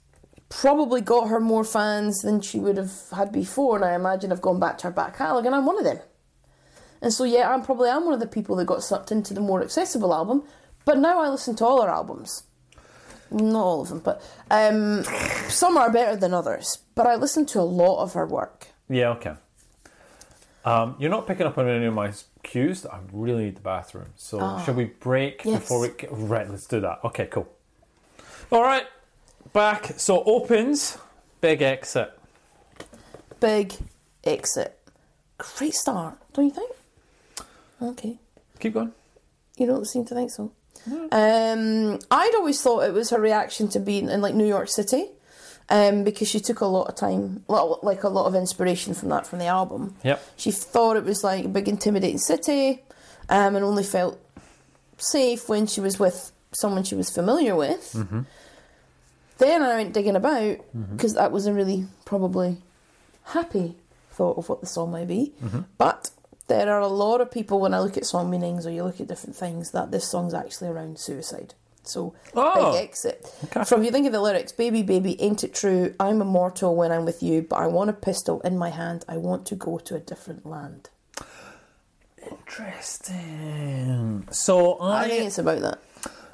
probably 0.50 1.02
got 1.02 1.28
her 1.30 1.40
more 1.40 1.64
fans 1.64 2.22
than 2.24 2.42
she 2.42 2.60
would 2.60 2.78
have 2.78 2.94
had 3.16 3.32
before, 3.32 3.76
and 3.76 3.86
I 3.86 3.94
imagine 3.94 4.32
I've 4.32 4.42
gone 4.42 4.60
back 4.60 4.80
to 4.80 4.88
her 4.88 4.92
back 4.92 5.18
catalogue, 5.18 5.46
and 5.46 5.54
I'm 5.54 5.68
one 5.68 5.78
of 5.78 5.84
them. 5.84 6.00
And 7.00 7.14
so, 7.14 7.26
yeah, 7.26 7.54
I'm 7.54 7.62
probably 7.62 7.90
am 7.90 8.06
one 8.06 8.16
of 8.16 8.22
the 8.22 8.28
people 8.28 8.56
that 8.56 8.66
got 8.66 8.82
sucked 8.82 9.12
into 9.12 9.36
the 9.36 9.40
more 9.40 9.62
accessible 9.62 10.16
album. 10.16 10.44
But 10.84 10.98
now 10.98 11.22
I 11.22 11.30
listen 11.30 11.56
to 11.58 11.66
all 11.66 11.84
her 11.84 11.90
albums. 11.90 12.44
Not 13.30 13.64
all 13.64 13.82
of 13.82 13.90
them, 13.90 14.00
but 14.00 14.20
um, 14.50 15.04
some 15.48 15.78
are 15.78 15.92
better 15.92 16.16
than 16.16 16.34
others. 16.34 16.80
But 16.96 17.06
I 17.06 17.16
listen 17.16 17.46
to 17.48 17.60
a 17.60 17.62
lot 17.62 18.02
of 18.02 18.14
her 18.14 18.26
work. 18.26 18.68
Yeah, 18.90 19.10
okay. 19.10 19.36
Um, 20.66 20.96
you're 20.98 21.12
not 21.12 21.28
picking 21.28 21.46
up 21.46 21.58
on 21.60 21.70
any 21.70 21.86
of 21.86 21.94
my 21.94 22.14
cues. 22.44 22.86
I 22.86 23.00
really 23.12 23.46
need 23.46 23.56
the 23.56 23.62
bathroom. 23.62 24.10
So 24.16 24.62
should 24.66 24.76
we 24.76 24.86
break 24.86 25.44
Yes. 25.46 25.62
before 25.62 25.80
we? 25.80 25.90
Get, 25.90 26.10
right, 26.12 26.50
let's 26.50 26.68
do 26.68 26.80
that. 26.82 27.00
Okay, 27.04 27.26
cool. 27.28 27.48
All 28.52 28.62
right, 28.62 28.86
back. 29.54 29.94
So 29.98 30.24
opens, 30.26 30.98
big 31.42 31.62
exit. 31.62 32.12
Big 33.40 33.74
exit. 34.24 34.80
Great 35.38 35.74
start, 35.74 36.18
don't 36.34 36.46
you 36.46 36.52
think? 36.52 36.72
Okay. 37.82 38.18
Keep 38.60 38.74
going. 38.76 38.94
You 39.58 39.68
don't 39.68 39.86
seem 39.86 40.06
to 40.06 40.16
think 40.16 40.32
so. 40.32 40.52
Um, 41.12 42.00
I'd 42.12 42.34
always 42.36 42.62
thought 42.62 42.82
it 42.82 42.94
was 42.94 43.10
her 43.10 43.20
reaction 43.20 43.68
to 43.70 43.80
being 43.80 44.10
in 44.10 44.22
like 44.22 44.36
New 44.36 44.46
York 44.48 44.70
City, 44.70 45.10
um, 45.70 46.04
because 46.04 46.28
she 46.28 46.40
took 46.40 46.62
a 46.62 46.66
lot 46.66 46.88
of 46.88 46.96
time, 46.96 47.44
like 47.48 48.04
a 48.04 48.10
lot 48.10 48.26
of 48.26 48.36
inspiration 48.36 48.94
from 48.94 49.10
that 49.10 49.26
from 49.26 49.40
the 49.40 49.46
album. 49.48 49.96
Yep. 50.04 50.24
She 50.38 50.52
thought 50.52 50.98
it 50.98 51.06
was 51.06 51.24
like 51.24 51.46
a 51.46 51.50
big 51.50 51.68
intimidating 51.68 52.18
city, 52.20 52.84
um, 53.30 53.56
and 53.56 53.64
only 53.64 53.84
felt 53.84 54.20
safe 54.98 55.50
when 55.50 55.68
she 55.68 55.82
was 55.82 56.00
with 56.00 56.32
someone 56.52 56.84
she 56.84 56.96
was 56.96 57.10
familiar 57.10 57.56
with. 57.56 57.96
Then 59.40 59.64
I 59.64 59.76
went 59.76 59.94
digging 59.94 60.16
about 60.16 60.58
because 60.92 61.16
that 61.16 61.32
was 61.32 61.48
a 61.48 61.54
really 61.54 61.88
probably 62.06 62.58
happy 63.24 63.76
thought 64.12 64.38
of 64.38 64.48
what 64.48 64.62
the 64.62 64.68
song 64.68 64.92
might 64.92 65.08
be. 65.08 65.34
But 65.78 66.12
there 66.48 66.70
are 66.72 66.82
a 66.82 66.88
lot 66.88 67.22
of 67.22 67.32
people 67.32 67.60
when 67.60 67.74
I 67.74 67.80
look 67.80 67.98
at 67.98 68.06
song 68.06 68.30
meanings 68.30 68.68
or 68.68 68.70
you 68.70 68.84
look 68.84 69.02
at 69.02 69.08
different 69.08 69.36
things 69.36 69.72
that 69.72 69.92
this 69.92 70.08
song's 70.08 70.34
actually 70.34 70.68
around 70.68 71.00
suicide. 71.00 71.56
So 71.86 72.14
Oh. 72.36 72.74
big 72.74 72.82
exit. 72.84 73.26
Okay. 73.46 73.64
From 73.66 73.82
if 73.82 73.86
you 73.86 73.92
think 73.92 74.06
of 74.08 74.14
the 74.14 74.22
lyrics, 74.22 74.52
baby, 74.52 74.84
baby, 74.84 75.20
ain't 75.22 75.44
it 75.44 75.54
true? 75.54 75.94
I'm 76.00 76.22
immortal 76.22 76.76
when 76.76 76.92
I'm 76.92 77.06
with 77.06 77.22
you, 77.22 77.42
but 77.42 77.58
I 77.58 77.68
want 77.68 77.90
a 77.90 77.94
pistol 77.94 78.42
in 78.42 78.58
my 78.58 78.70
hand. 78.70 79.06
I 79.08 79.18
want 79.18 79.46
to 79.48 79.56
go 79.56 79.78
to 79.80 79.96
a 79.96 80.00
different 80.00 80.46
land. 80.46 80.90
Interesting. 82.26 84.28
So 84.32 84.80
I 84.82 85.08
think 85.08 85.26
it's 85.28 85.38
about 85.38 85.62
that. 85.62 85.80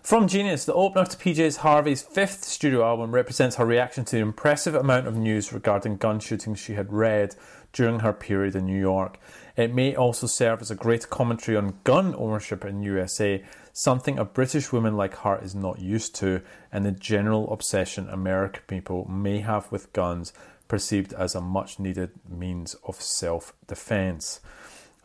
from 0.03 0.27
Genius, 0.27 0.65
the 0.65 0.73
opener 0.73 1.05
to 1.05 1.17
PJ's 1.17 1.57
Harvey's 1.57 2.01
fifth 2.03 2.43
studio 2.43 2.83
album 2.85 3.11
represents 3.11 3.55
her 3.57 3.65
reaction 3.65 4.05
to 4.05 4.15
the 4.17 4.21
impressive 4.21 4.75
amount 4.75 5.07
of 5.07 5.15
news 5.17 5.51
regarding 5.53 5.97
gun 5.97 6.19
shootings 6.19 6.59
she 6.59 6.73
had 6.73 6.91
read 6.93 7.35
during 7.73 7.99
her 7.99 8.13
period 8.13 8.55
in 8.55 8.65
New 8.65 8.79
York. 8.79 9.17
It 9.59 9.75
may 9.75 9.93
also 9.93 10.25
serve 10.25 10.61
as 10.61 10.71
a 10.71 10.75
great 10.75 11.09
commentary 11.09 11.57
on 11.57 11.79
gun 11.83 12.15
ownership 12.15 12.63
in 12.63 12.81
USA, 12.81 13.43
something 13.73 14.17
a 14.17 14.23
British 14.23 14.71
woman 14.71 14.95
like 14.95 15.15
Hart 15.15 15.43
is 15.43 15.53
not 15.53 15.79
used 15.81 16.15
to, 16.15 16.41
and 16.71 16.85
the 16.85 16.93
general 16.93 17.51
obsession 17.51 18.07
American 18.07 18.63
people 18.67 19.05
may 19.09 19.41
have 19.41 19.69
with 19.69 19.91
guns, 19.91 20.31
perceived 20.69 21.11
as 21.11 21.35
a 21.35 21.41
much 21.41 21.77
needed 21.77 22.11
means 22.25 22.73
of 22.85 23.01
self 23.01 23.51
defense. 23.67 24.39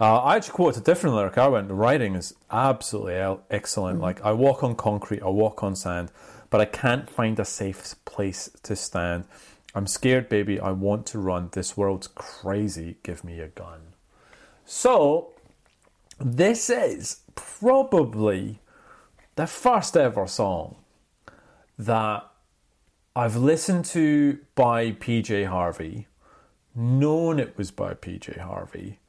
Uh, 0.01 0.19
I 0.19 0.37
actually 0.37 0.53
quoted 0.53 0.83
a 0.83 0.85
different 0.85 1.17
lyric. 1.17 1.37
I 1.37 1.49
went, 1.49 1.67
the 1.67 1.75
writing 1.75 2.15
is 2.15 2.33
absolutely 2.49 3.17
el- 3.17 3.43
excellent. 3.51 4.01
Like, 4.01 4.25
I 4.25 4.31
walk 4.35 4.63
on 4.63 4.77
concrete, 4.77 5.25
I 5.25 5.31
walk 5.31 5.65
on 5.65 5.75
sand, 5.75 6.13
but 6.51 6.61
I 6.61 6.67
can't 6.67 7.11
find 7.11 7.41
a 7.41 7.45
safe 7.45 7.97
place 8.05 8.49
to 8.63 8.77
stand. 8.77 9.25
I'm 9.75 9.89
scared, 9.89 10.29
baby. 10.29 10.61
I 10.61 10.71
want 10.71 11.07
to 11.07 11.19
run. 11.19 11.49
This 11.51 11.77
world's 11.77 12.07
crazy. 12.07 12.99
Give 13.03 13.25
me 13.25 13.41
a 13.41 13.49
gun. 13.49 13.94
So, 14.67 15.33
this 16.19 16.71
is 16.71 17.21
probably 17.35 18.61
the 19.37 19.47
first 19.47 19.97
ever 19.97 20.27
song 20.27 20.77
that 21.79 22.25
I've 23.15 23.37
listened 23.37 23.85
to 23.87 24.39
by 24.55 24.93
PJ 24.93 25.47
Harvey, 25.47 26.07
known 26.75 27.39
it 27.39 27.59
was 27.59 27.71
by 27.71 27.95
PJ 27.95 28.41
Harvey, 28.41 29.01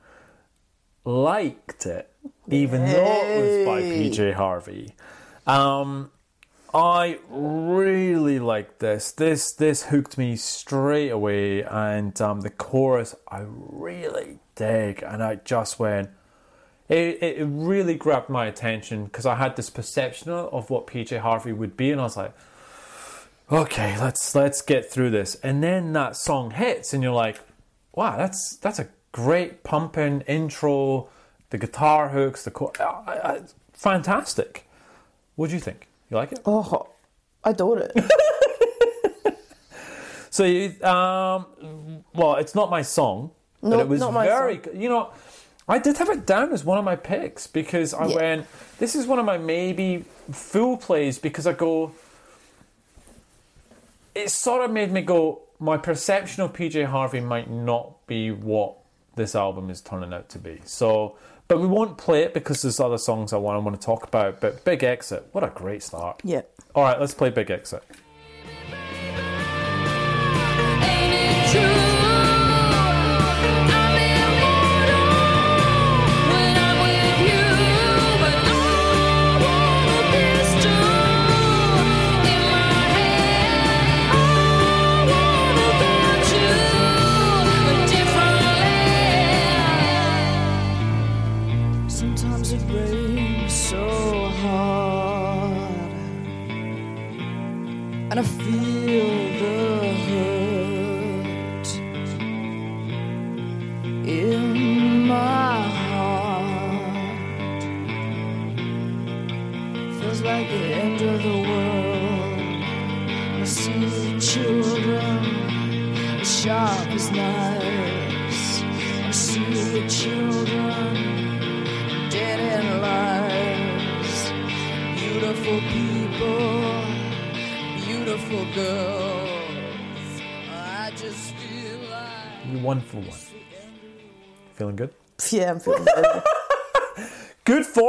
liked 1.06 1.86
it, 1.86 2.12
even 2.50 2.86
though 2.86 3.22
it 3.24 3.42
was 3.42 3.66
by 3.66 3.82
PJ 3.82 4.34
Harvey. 4.34 4.94
Um, 5.48 6.12
I 6.74 7.20
really 7.30 8.40
like 8.40 8.80
this. 8.80 9.14
This 9.14 9.54
this 9.54 9.84
hooked 9.84 10.18
me 10.18 10.36
straight 10.36 11.10
away, 11.10 11.64
and 11.64 12.20
um, 12.20 12.42
the 12.42 12.50
chorus 12.50 13.16
I 13.30 13.44
really 13.48 14.40
dig, 14.56 15.04
and 15.04 15.24
I 15.24 15.36
just 15.36 15.80
went. 15.80 16.10
It, 16.88 17.22
it 17.24 17.46
really 17.50 17.96
grabbed 17.96 18.30
my 18.30 18.46
attention 18.46 19.06
because 19.06 19.26
I 19.26 19.36
had 19.36 19.56
this 19.56 19.72
perception 19.72 20.32
of 20.32 20.70
what 20.70 20.86
PJ 20.86 21.20
Harvey 21.20 21.52
would 21.52 21.76
be, 21.76 21.92
and 21.92 22.00
I 22.00 22.04
was 22.04 22.18
like, 22.18 22.34
okay, 23.52 24.00
let's 24.00 24.36
let's 24.36 24.62
get 24.62 24.90
through 24.90 25.10
this. 25.12 25.36
And 25.36 25.64
then 25.64 25.94
that 25.94 26.16
song 26.16 26.52
hits, 26.52 26.94
and 26.94 27.02
you're 27.02 27.12
like, 27.12 27.40
wow, 27.94 28.18
that's 28.18 28.58
that's 28.58 28.80
a 28.80 28.88
great 29.12 29.64
pumping 29.64 30.22
intro. 30.22 31.10
The 31.50 31.58
guitar 31.58 32.10
hooks, 32.10 32.44
the 32.44 32.52
chor- 32.52 32.74
I, 32.80 32.84
I, 32.84 33.42
fantastic. 33.74 34.68
What 35.36 35.50
do 35.50 35.56
you 35.56 35.62
think? 35.62 35.88
You 36.10 36.18
like 36.18 36.32
it? 36.32 36.40
Oh, 36.46 36.90
I 37.44 37.52
adore 37.52 37.80
it. 37.80 37.92
So, 40.36 40.44
you, 40.44 40.76
um, 40.84 41.46
well, 42.14 42.36
it's 42.36 42.54
not 42.54 42.70
my 42.70 42.82
song, 42.82 43.32
but 43.72 43.80
it 43.80 43.88
was 43.88 44.00
very. 44.02 44.54
song. 44.56 44.62
good. 44.64 44.82
You 44.82 44.90
know, 44.90 45.10
I 45.68 45.80
did 45.80 45.98
have 45.98 46.10
it 46.10 46.26
down 46.26 46.52
as 46.54 46.64
one 46.64 46.78
of 46.78 46.86
my 46.86 46.96
picks 46.96 47.48
because 47.48 47.94
I 47.94 48.08
Yeah. 48.08 48.16
went. 48.16 48.48
This 48.80 48.96
is 48.96 49.08
one 49.08 49.20
of 49.20 49.26
my 49.26 49.38
maybe 49.38 50.06
full 50.32 50.78
plays 50.78 51.18
because 51.20 51.46
I 51.48 51.54
go. 51.54 51.92
It 54.14 54.30
sort 54.30 54.64
of 54.64 54.72
made 54.72 54.92
me 54.92 55.02
go. 55.02 55.42
My 55.60 55.78
perception 55.78 56.44
of 56.44 56.54
PJ 56.54 56.86
Harvey 56.86 57.20
might 57.20 57.50
not 57.50 58.06
be 58.08 58.32
what 58.32 58.76
this 59.16 59.36
album 59.36 59.70
is 59.70 59.82
turning 59.82 60.14
out 60.14 60.28
to 60.30 60.40
be. 60.40 60.62
So, 60.66 61.16
but 61.48 61.60
we 61.60 61.68
won't 61.68 61.98
play 61.98 62.24
it 62.24 62.34
because 62.34 62.62
there's 62.62 62.80
other 62.80 62.98
songs 62.98 63.32
I 63.34 63.38
want 63.38 63.56
I 63.56 63.60
want 63.60 63.80
to 63.80 63.86
talk 63.86 64.04
about. 64.06 64.42
But 64.42 64.64
Big 64.66 64.84
Exit, 64.84 65.28
what 65.32 65.44
a 65.44 65.48
great 65.48 65.82
start! 65.84 66.22
yeah. 66.24 66.42
All 66.74 66.84
right, 66.84 67.00
let's 67.00 67.14
play 67.14 67.30
Big 67.30 67.50
Exit. 67.50 67.84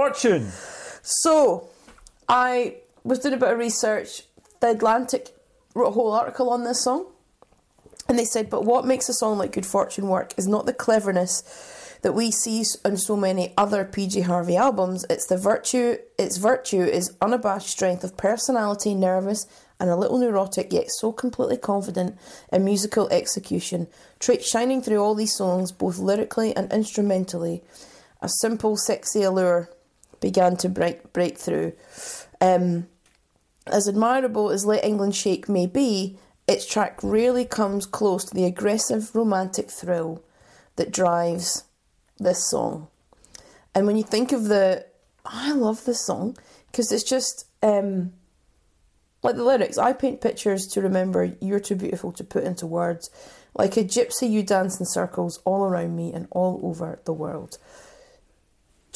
Fortune. 0.06 0.52
So, 1.02 1.68
I 2.28 2.76
was 3.02 3.18
doing 3.18 3.34
a 3.34 3.38
bit 3.38 3.52
of 3.52 3.58
research. 3.58 4.22
The 4.60 4.70
Atlantic 4.70 5.34
wrote 5.74 5.88
a 5.88 5.90
whole 5.90 6.12
article 6.12 6.48
on 6.50 6.62
this 6.62 6.84
song. 6.84 7.06
And 8.08 8.16
they 8.16 8.24
said, 8.24 8.48
but 8.48 8.64
what 8.64 8.86
makes 8.86 9.08
a 9.08 9.12
song 9.12 9.36
like 9.38 9.50
Good 9.50 9.66
Fortune 9.66 10.06
work 10.06 10.32
is 10.36 10.46
not 10.46 10.64
the 10.64 10.72
cleverness 10.72 11.98
that 12.02 12.12
we 12.12 12.30
see 12.30 12.64
on 12.84 12.96
so 12.96 13.16
many 13.16 13.52
other 13.56 13.84
PJ 13.84 14.22
Harvey 14.22 14.56
albums. 14.56 15.04
It's 15.10 15.26
the 15.26 15.36
virtue, 15.36 15.96
its 16.16 16.36
virtue 16.36 16.82
is 16.82 17.16
unabashed 17.20 17.66
strength 17.66 18.04
of 18.04 18.16
personality, 18.16 18.94
nervous 18.94 19.44
and 19.80 19.90
a 19.90 19.96
little 19.96 20.18
neurotic, 20.18 20.72
yet 20.72 20.88
so 20.88 21.10
completely 21.10 21.56
confident 21.56 22.16
in 22.52 22.64
musical 22.64 23.08
execution. 23.08 23.88
Traits 24.20 24.48
shining 24.48 24.82
through 24.82 25.02
all 25.02 25.16
these 25.16 25.34
songs, 25.34 25.72
both 25.72 25.98
lyrically 25.98 26.54
and 26.54 26.72
instrumentally. 26.72 27.64
A 28.22 28.28
simple, 28.28 28.76
sexy 28.76 29.24
allure 29.24 29.68
began 30.20 30.56
to 30.58 30.68
break 30.68 31.12
break 31.12 31.38
through. 31.38 31.72
Um, 32.40 32.88
as 33.66 33.88
admirable 33.88 34.50
as 34.50 34.64
Let 34.64 34.84
England 34.84 35.16
Shake 35.16 35.48
may 35.48 35.66
be, 35.66 36.18
its 36.46 36.66
track 36.66 37.00
really 37.02 37.44
comes 37.44 37.86
close 37.86 38.24
to 38.24 38.34
the 38.34 38.44
aggressive 38.44 39.14
romantic 39.14 39.70
thrill 39.70 40.22
that 40.76 40.92
drives 40.92 41.64
this 42.18 42.48
song. 42.48 42.88
And 43.74 43.86
when 43.86 43.96
you 43.96 44.04
think 44.04 44.32
of 44.32 44.44
the, 44.44 44.86
I 45.24 45.52
love 45.52 45.84
this 45.84 46.00
song 46.00 46.36
because 46.70 46.92
it's 46.92 47.02
just 47.02 47.46
um, 47.62 48.12
like 49.22 49.36
the 49.36 49.44
lyrics. 49.44 49.78
I 49.78 49.92
paint 49.92 50.20
pictures 50.20 50.66
to 50.68 50.80
remember. 50.80 51.32
You're 51.40 51.60
too 51.60 51.74
beautiful 51.74 52.12
to 52.12 52.24
put 52.24 52.44
into 52.44 52.66
words. 52.66 53.10
Like 53.54 53.76
a 53.76 53.84
gypsy, 53.84 54.30
you 54.30 54.42
dance 54.42 54.78
in 54.78 54.86
circles 54.86 55.40
all 55.44 55.64
around 55.64 55.96
me 55.96 56.12
and 56.12 56.28
all 56.30 56.60
over 56.62 57.00
the 57.04 57.12
world. 57.12 57.58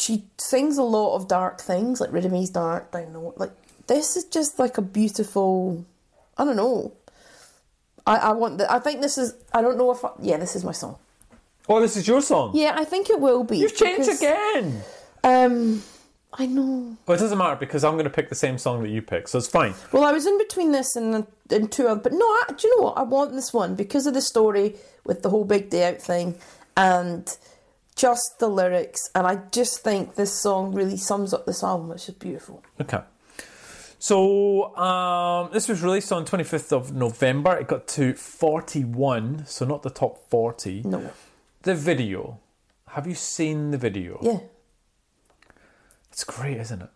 She 0.00 0.24
sings 0.38 0.78
a 0.78 0.82
lot 0.82 1.16
of 1.16 1.28
dark 1.28 1.60
things, 1.60 2.00
like 2.00 2.12
Rid 2.12 2.30
Me's 2.32 2.50
dark, 2.50 2.90
down 2.90 3.12
know. 3.12 3.34
like. 3.36 3.52
This 3.86 4.16
is 4.16 4.24
just 4.24 4.60
like 4.60 4.78
a 4.78 4.82
beautiful. 4.82 5.84
I 6.38 6.44
don't 6.44 6.54
know. 6.54 6.92
I, 8.06 8.16
I 8.16 8.32
want 8.32 8.58
the, 8.58 8.72
I 8.72 8.78
think 8.78 9.00
this 9.00 9.18
is. 9.18 9.34
I 9.52 9.60
don't 9.60 9.76
know 9.76 9.90
if. 9.90 10.04
I, 10.04 10.10
yeah, 10.20 10.36
this 10.36 10.54
is 10.54 10.64
my 10.64 10.70
song. 10.72 10.96
Oh, 11.68 11.80
this 11.80 11.96
is 11.96 12.06
your 12.06 12.22
song. 12.22 12.52
Yeah, 12.54 12.74
I 12.76 12.84
think 12.84 13.10
it 13.10 13.20
will 13.20 13.42
be. 13.42 13.58
You've 13.58 13.76
changed 13.76 14.06
because, 14.06 14.20
again. 14.20 14.82
Um, 15.24 15.82
I 16.32 16.46
know. 16.46 16.96
Well, 17.06 17.16
it 17.16 17.20
doesn't 17.20 17.36
matter 17.36 17.56
because 17.56 17.82
I'm 17.82 17.94
going 17.94 18.04
to 18.04 18.10
pick 18.10 18.28
the 18.28 18.34
same 18.36 18.58
song 18.58 18.82
that 18.82 18.90
you 18.90 19.02
pick, 19.02 19.26
so 19.26 19.38
it's 19.38 19.48
fine. 19.48 19.74
Well, 19.92 20.04
I 20.04 20.12
was 20.12 20.24
in 20.24 20.38
between 20.38 20.72
this 20.72 20.94
and 20.96 21.26
and 21.50 21.72
two 21.72 21.88
other, 21.88 22.00
but 22.00 22.12
no. 22.12 22.24
I, 22.24 22.44
do 22.56 22.68
you 22.68 22.76
know 22.76 22.84
what? 22.86 22.96
I 22.96 23.02
want 23.02 23.32
this 23.32 23.52
one 23.52 23.74
because 23.74 24.06
of 24.06 24.14
the 24.14 24.22
story 24.22 24.76
with 25.04 25.22
the 25.22 25.30
whole 25.30 25.44
big 25.44 25.68
day 25.68 25.88
out 25.88 26.00
thing, 26.00 26.38
and 26.76 27.36
just 28.00 28.38
the 28.38 28.48
lyrics. 28.48 29.10
And 29.14 29.26
I 29.26 29.36
just 29.50 29.82
think 29.84 30.14
this 30.14 30.32
song 30.40 30.72
really 30.74 30.96
sums 30.96 31.32
up 31.34 31.46
this 31.46 31.62
album. 31.62 31.92
It's 31.92 32.06
just 32.06 32.18
beautiful. 32.18 32.62
Okay. 32.80 33.00
So 33.98 34.74
um, 34.76 35.50
this 35.52 35.68
was 35.68 35.82
released 35.82 36.10
on 36.10 36.24
25th 36.24 36.72
of 36.72 36.94
November. 36.94 37.56
It 37.58 37.68
got 37.68 37.86
to 37.88 38.14
41, 38.14 39.44
so 39.46 39.66
not 39.66 39.82
the 39.82 39.90
top 39.90 40.28
40. 40.30 40.82
No. 40.84 41.12
The 41.62 41.74
video. 41.74 42.38
Have 42.88 43.06
you 43.06 43.14
seen 43.14 43.70
the 43.72 43.78
video? 43.78 44.18
Yeah. 44.22 44.38
It's 46.10 46.24
great, 46.24 46.56
isn't 46.56 46.82
it? 46.82 46.88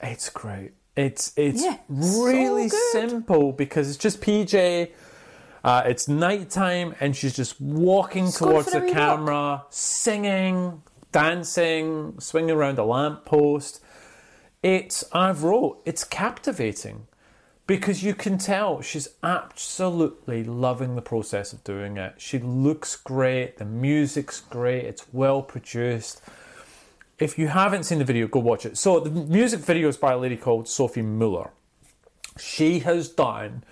It's 0.00 0.28
great. 0.28 0.72
It's 0.94 1.32
it's 1.36 1.62
Yeah, 1.62 1.78
really 1.88 2.68
good. 2.68 2.92
simple 2.92 3.52
because 3.52 3.88
it's 3.88 3.98
just 3.98 4.20
PJ. 4.20 4.90
Uh, 5.66 5.82
it's 5.84 6.06
nighttime 6.06 6.94
and 7.00 7.16
she's 7.16 7.34
just 7.34 7.60
walking 7.60 8.30
towards 8.30 8.70
the 8.70 8.80
camera, 8.80 9.64
singing, 9.68 10.80
dancing, 11.10 12.14
swinging 12.20 12.52
around 12.52 12.78
a 12.78 12.84
lamppost. 12.84 13.82
It's 14.62 15.04
I've 15.12 15.42
wrote. 15.42 15.82
It's 15.84 16.04
captivating 16.04 17.08
because 17.66 18.04
you 18.04 18.14
can 18.14 18.38
tell 18.38 18.80
she's 18.80 19.08
absolutely 19.24 20.44
loving 20.44 20.94
the 20.94 21.02
process 21.02 21.52
of 21.52 21.64
doing 21.64 21.96
it. 21.96 22.14
She 22.18 22.38
looks 22.38 22.94
great. 22.94 23.58
The 23.58 23.64
music's 23.64 24.40
great. 24.40 24.84
It's 24.84 25.04
well 25.12 25.42
produced 25.42 26.22
if 27.18 27.38
you 27.38 27.48
haven't 27.48 27.84
seen 27.84 27.98
the 27.98 28.04
video, 28.04 28.26
go 28.26 28.40
watch 28.40 28.66
it. 28.66 28.76
So 28.76 29.00
the 29.00 29.10
music 29.10 29.60
video 29.60 29.88
is 29.88 29.96
by 29.96 30.12
a 30.12 30.18
lady 30.18 30.36
called 30.36 30.68
Sophie 30.68 31.02
Muller. 31.02 31.50
She 32.38 32.80
has 32.80 33.08
done 33.08 33.64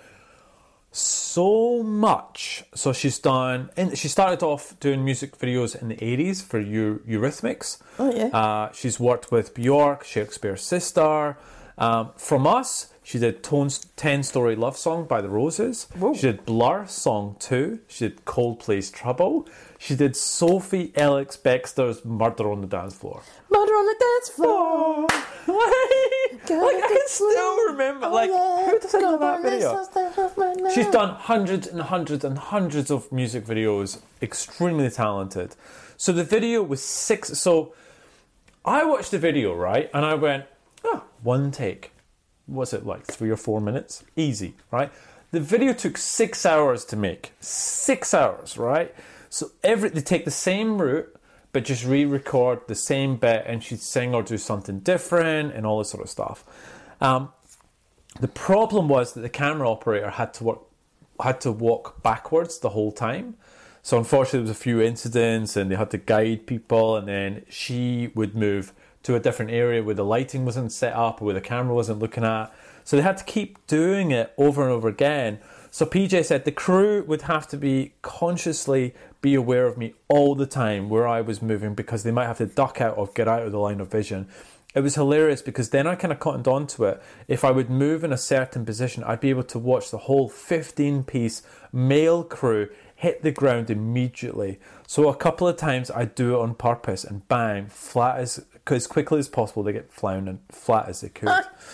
so 0.95 1.83
much. 1.83 2.63
So 2.73 2.93
she's 2.93 3.19
done, 3.19 3.69
and 3.75 3.97
she 3.97 4.07
started 4.07 4.43
off 4.43 4.79
doing 4.79 5.03
music 5.03 5.37
videos 5.37 5.79
in 5.79 5.89
the 5.89 5.95
80s 5.97 6.41
for 6.43 6.59
Eu- 6.59 6.99
Eurythmics. 7.07 7.77
Oh, 7.99 8.13
yeah. 8.15 8.27
Uh, 8.27 8.71
she's 8.71 8.99
worked 8.99 9.31
with 9.31 9.53
Bjork, 9.53 10.03
Shakespears 10.03 10.61
Sister. 10.61 11.37
Um, 11.77 12.11
from 12.15 12.47
us, 12.47 12.93
she 13.03 13.19
did 13.19 13.43
Tone's 13.43 13.79
10 13.97 14.23
Story 14.23 14.55
Love 14.55 14.77
Song 14.77 15.05
by 15.05 15.19
the 15.21 15.27
Roses. 15.29 15.87
She 16.15 16.21
did 16.21 16.45
Blur 16.45 16.85
Song 16.87 17.35
2. 17.39 17.79
She 17.87 18.07
did 18.07 18.23
Coldplay's 18.25 18.89
Trouble. 18.89 19.47
She 19.77 19.95
did 19.95 20.15
Sophie 20.15 20.93
Ellis-Bextor's 20.95 22.05
Murder 22.05 22.49
on 22.51 22.61
the 22.61 22.67
Dance 22.67 22.95
Floor. 22.95 23.21
Murder 23.51 23.73
on 23.73 23.85
the 23.85 23.95
dance 23.99 24.29
floor. 24.29 25.07
Like, 25.47 25.57
I 26.49 26.85
can 26.87 27.07
still 27.07 27.65
remember. 27.67 28.07
Like, 28.09 28.29
who 28.29 28.79
doesn't 28.79 29.01
know 29.01 29.17
that 29.17 29.41
video? 29.41 30.69
She's 30.73 30.87
done 30.87 31.15
hundreds 31.15 31.67
and 31.67 31.81
hundreds 31.81 32.23
and 32.23 32.37
hundreds 32.37 32.91
of 32.91 33.11
music 33.11 33.45
videos. 33.45 33.99
Extremely 34.21 34.89
talented. 34.89 35.55
So 35.97 36.11
the 36.11 36.23
video 36.23 36.63
was 36.63 36.83
six. 36.83 37.39
So 37.39 37.73
I 38.63 38.83
watched 38.83 39.11
the 39.11 39.19
video 39.19 39.53
right, 39.53 39.89
and 39.93 40.05
I 40.05 40.15
went, 40.15 40.45
oh, 40.83 41.03
one 41.23 41.51
take. 41.51 41.91
Was 42.47 42.73
it 42.73 42.85
like 42.85 43.05
three 43.05 43.29
or 43.29 43.37
four 43.37 43.59
minutes? 43.59 44.03
Easy, 44.15 44.55
right? 44.71 44.91
The 45.31 45.39
video 45.39 45.73
took 45.73 45.97
six 45.97 46.45
hours 46.45 46.85
to 46.85 46.95
make. 46.95 47.33
Six 47.39 48.13
hours, 48.13 48.57
right? 48.57 48.93
So 49.29 49.51
every 49.63 49.89
they 49.89 50.01
take 50.01 50.25
the 50.25 50.31
same 50.31 50.81
route, 50.81 51.15
but 51.55 51.63
just 51.63 51.85
re-record 51.85 52.59
the 52.67 52.75
same 52.75 53.15
bit, 53.15 53.45
and 53.47 53.63
she'd 53.63 53.79
sing 53.79 54.13
or 54.13 54.21
do 54.21 54.37
something 54.37 54.79
different, 54.79 55.53
and 55.53 55.65
all 55.65 55.77
this 55.77 55.89
sort 55.89 56.03
of 56.03 56.09
stuff. 56.09 56.43
Um, 56.99 57.31
the 58.19 58.27
problem 58.27 58.89
was 58.89 59.13
that 59.13 59.21
the 59.21 59.29
camera 59.29 59.71
operator 59.71 60.09
had 60.09 60.33
to 60.33 60.43
work 60.43 60.59
had 61.21 61.39
to 61.39 61.53
walk 61.53 62.03
backwards 62.03 62.59
the 62.59 62.71
whole 62.71 62.91
time. 62.91 63.37
So 63.83 63.97
unfortunately, 63.97 64.39
there 64.39 64.49
was 64.49 64.51
a 64.51 64.63
few 64.69 64.81
incidents, 64.81 65.55
and 65.55 65.71
they 65.71 65.77
had 65.77 65.91
to 65.91 65.97
guide 65.97 66.45
people, 66.45 66.97
and 66.97 67.07
then 67.07 67.45
she 67.47 68.11
would 68.15 68.35
move 68.35 68.73
to 69.03 69.15
a 69.15 69.19
different 69.21 69.51
area 69.51 69.81
where 69.81 69.95
the 69.95 70.03
lighting 70.03 70.43
wasn't 70.43 70.73
set 70.73 70.91
up, 70.91 71.21
or 71.21 71.25
where 71.25 71.33
the 71.33 71.39
camera 71.39 71.73
wasn't 71.73 71.99
looking 71.99 72.25
at. 72.25 72.53
So 72.83 72.97
they 72.97 73.01
had 73.01 73.15
to 73.15 73.23
keep 73.23 73.65
doing 73.65 74.11
it 74.11 74.33
over 74.37 74.61
and 74.61 74.73
over 74.73 74.89
again. 74.89 75.39
So 75.71 75.85
PJ 75.85 76.25
said 76.25 76.43
the 76.43 76.51
crew 76.51 77.03
would 77.03 77.23
have 77.23 77.47
to 77.47 77.57
be 77.57 77.93
consciously 78.01 78.93
be 79.25 79.33
aware 79.33 79.65
of 79.65 79.75
me 79.75 79.95
all 80.07 80.35
the 80.35 80.45
time 80.45 80.87
where 80.87 81.07
I 81.07 81.19
was 81.19 81.41
moving 81.41 81.73
because 81.73 82.03
they 82.03 82.11
might 82.11 82.27
have 82.27 82.37
to 82.37 82.45
duck 82.45 82.79
out 82.79 82.95
or 82.95 83.07
get 83.07 83.27
out 83.27 83.41
of 83.41 83.51
the 83.51 83.57
line 83.57 83.81
of 83.81 83.89
vision. 83.89 84.27
It 84.75 84.81
was 84.81 84.93
hilarious 84.93 85.41
because 85.41 85.71
then 85.71 85.87
I 85.87 85.95
kind 85.95 86.11
of 86.11 86.19
cottoned 86.19 86.47
onto 86.47 86.85
it. 86.85 87.01
If 87.27 87.43
I 87.43 87.49
would 87.49 87.67
move 87.67 88.03
in 88.03 88.13
a 88.13 88.19
certain 88.19 88.67
position, 88.67 89.03
I'd 89.03 89.19
be 89.19 89.31
able 89.31 89.45
to 89.45 89.57
watch 89.57 89.89
the 89.89 89.97
whole 89.97 90.29
15 90.29 91.05
piece 91.05 91.41
male 91.73 92.23
crew 92.23 92.69
hit 92.95 93.23
the 93.23 93.31
ground 93.31 93.71
immediately. 93.71 94.59
So 94.85 95.09
a 95.09 95.15
couple 95.15 95.47
of 95.47 95.57
times 95.57 95.89
I 95.89 96.05
do 96.05 96.35
it 96.35 96.41
on 96.41 96.53
purpose 96.53 97.03
and 97.03 97.27
bang, 97.27 97.65
flat 97.65 98.19
as 98.19 98.45
as 98.67 98.85
quickly 98.85 99.17
as 99.17 99.27
possible 99.27 99.63
they 99.63 99.73
get 99.73 99.91
flown 99.91 100.27
and 100.27 100.39
flat 100.51 100.87
as 100.87 101.01
they 101.01 101.09
could. 101.09 101.29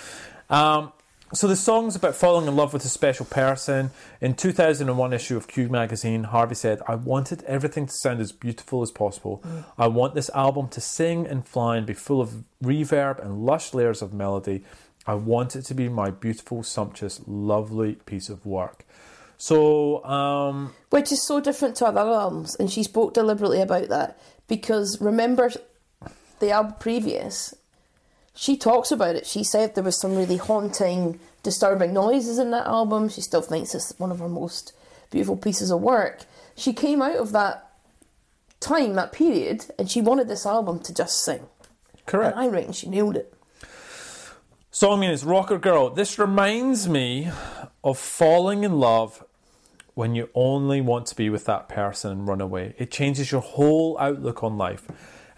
um, 0.50 0.94
so 1.34 1.48
the 1.48 1.56
song's 1.56 1.96
about 1.96 2.16
falling 2.16 2.48
in 2.48 2.56
love 2.56 2.74
with 2.74 2.86
a 2.86 2.90
special 2.90 3.26
person. 3.26 3.92
In 4.20 4.34
2001 4.34 5.14
issue 5.14 5.38
of 5.38 5.48
Q 5.48 5.70
magazine, 5.70 6.26
Harvey 6.26 6.56
said, 6.56 6.82
"I 6.88 6.96
wanted 6.96 7.44
everything 7.44 7.88
to 7.88 7.94
sound 7.94 8.20
as 8.20 8.32
beautiful 8.32 8.82
as 8.82 8.92
possible. 8.92 9.44
I 9.78 9.88
want 9.88 10.16
this 10.16 10.30
album 10.34 10.68
to 10.70 10.82
sing 10.82 11.26
and 11.26 11.48
fly 11.48 11.78
and 11.78 11.86
be 11.86 11.94
full 11.94 12.22
of 12.22 12.44
reverb 12.64 13.24
and 13.24 13.46
lush 13.46 13.74
layers 13.74 14.02
of 14.02 14.14
melody. 14.14 14.64
I 15.08 15.16
want 15.16 15.56
it 15.56 15.64
to 15.66 15.74
be 15.74 15.90
my 15.90 16.12
beautiful, 16.12 16.64
sumptuous, 16.64 17.22
lovely 17.26 17.96
piece 18.06 18.30
of 18.30 18.46
work." 18.46 18.86
So, 19.38 20.06
um, 20.06 20.76
Which 20.92 21.12
is 21.12 21.26
so 21.26 21.40
different 21.40 21.76
to 21.78 21.88
other 21.88 22.02
albums, 22.02 22.56
and 22.56 22.72
she 22.72 22.84
spoke 22.84 23.16
deliberately 23.16 23.60
about 23.60 23.90
that 23.90 24.20
because 24.48 25.02
remember 25.02 25.50
the 26.40 26.52
album 26.52 26.76
previous, 26.80 27.54
she 28.34 28.58
talks 28.58 28.92
about 28.92 29.16
it. 29.16 29.26
She 29.26 29.44
said 29.44 29.76
there 29.76 29.84
was 29.84 30.00
some 30.00 30.16
really 30.16 30.38
haunting, 30.38 31.20
disturbing 31.44 31.94
noises 31.94 32.38
in 32.38 32.52
that 32.52 32.68
album. 32.68 33.10
She 33.10 33.22
still 33.22 33.42
thinks 33.42 33.76
it's 33.76 33.94
one 33.98 34.12
of 34.12 34.20
her 34.20 34.30
most 34.30 34.74
beautiful 35.10 35.38
pieces 35.38 35.72
of 35.72 35.82
work. 35.82 36.24
She 36.56 36.74
came 36.74 37.02
out 37.02 37.18
of 37.18 37.32
that 37.34 37.72
time, 38.60 38.94
that 38.94 39.12
period, 39.12 39.66
and 39.78 39.90
she 39.90 40.02
wanted 40.02 40.28
this 40.28 40.46
album 40.46 40.80
to 40.82 40.94
just 40.94 41.24
sing. 41.24 41.48
correct. 42.06 42.36
And 42.36 42.46
I 42.46 42.48
reckon 42.48 42.74
she 42.74 42.90
nailed 42.90 43.18
it. 43.18 43.34
Song 44.74 45.02
name 45.02 45.12
is 45.12 45.26
Rocker 45.26 45.58
Girl. 45.58 45.90
This 45.90 46.18
reminds 46.18 46.88
me 46.88 47.30
of 47.84 47.98
falling 47.98 48.64
in 48.64 48.80
love 48.80 49.26
when 49.96 50.16
you 50.16 50.30
only 50.34 50.80
want 50.80 51.08
to 51.08 51.16
be 51.16 51.30
with 51.30 51.44
that 51.46 51.68
person 51.68 52.12
and 52.12 52.28
run 52.28 52.40
away. 52.40 52.74
It 52.78 52.90
changes 52.90 53.32
your 53.32 53.42
whole 53.42 53.98
outlook 54.00 54.44
on 54.44 54.58
life. 54.58 54.88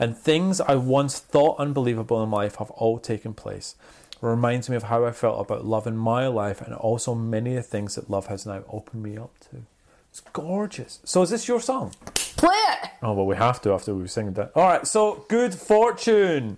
And 0.03 0.17
things 0.17 0.59
I 0.59 0.75
once 0.75 1.17
thought 1.17 1.57
unbelievable 1.57 2.21
in 2.21 2.29
life 2.29 2.57
have 2.57 2.69
all 2.71 2.99
taken 2.99 3.33
place. 3.33 3.75
It 4.11 4.21
reminds 4.21 4.69
me 4.69 4.75
of 4.75 4.83
how 4.83 5.05
I 5.05 5.13
felt 5.13 5.39
about 5.39 5.63
love 5.63 5.87
in 5.87 5.95
my 5.95 6.27
life 6.27 6.59
and 6.59 6.75
also 6.75 7.15
many 7.15 7.51
of 7.55 7.63
the 7.63 7.69
things 7.69 7.95
that 7.95 8.09
love 8.09 8.27
has 8.27 8.45
now 8.45 8.65
opened 8.67 9.01
me 9.01 9.15
up 9.15 9.31
to. 9.51 9.63
It's 10.09 10.19
gorgeous. 10.19 10.99
So 11.05 11.21
is 11.21 11.29
this 11.29 11.47
your 11.47 11.61
song? 11.61 11.93
Play 12.15 12.49
it! 12.51 12.89
Oh 13.01 13.13
well 13.13 13.25
we 13.25 13.37
have 13.37 13.61
to 13.61 13.71
after 13.71 13.95
we've 13.95 14.11
sing 14.11 14.33
that. 14.33 14.51
Alright, 14.57 14.87
so 14.87 15.25
good 15.29 15.55
fortune. 15.55 16.57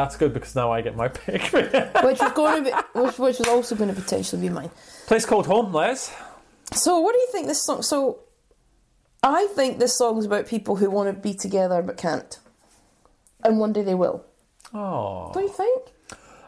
That's 0.00 0.16
good 0.16 0.32
because 0.32 0.56
now 0.56 0.72
I 0.72 0.80
get 0.80 0.96
my 0.96 1.08
pick. 1.20 1.42
Which 1.52 2.20
was 2.20 2.32
going 2.32 2.64
to 2.64 2.70
be, 2.70 2.98
which, 2.98 3.18
which 3.18 3.38
was 3.38 3.48
also 3.48 3.74
going 3.76 3.94
to 3.94 4.00
potentially 4.00 4.40
be 4.40 4.48
mine. 4.48 4.70
Place 5.06 5.26
called 5.26 5.46
home, 5.46 5.74
Les. 5.74 6.10
So, 6.72 7.00
what 7.00 7.12
do 7.12 7.18
you 7.18 7.28
think 7.30 7.46
this 7.46 7.62
song? 7.62 7.82
So, 7.82 8.20
I 9.22 9.46
think 9.54 9.78
this 9.78 9.98
song's 9.98 10.24
about 10.24 10.46
people 10.46 10.76
who 10.76 10.88
want 10.90 11.14
to 11.14 11.20
be 11.20 11.34
together 11.34 11.82
but 11.82 11.98
can't, 11.98 12.38
and 13.44 13.58
one 13.58 13.74
day 13.74 13.82
they 13.82 13.94
will. 13.94 14.24
Oh. 14.72 15.32
Don't 15.34 15.42
you 15.42 15.52
think? 15.52 15.82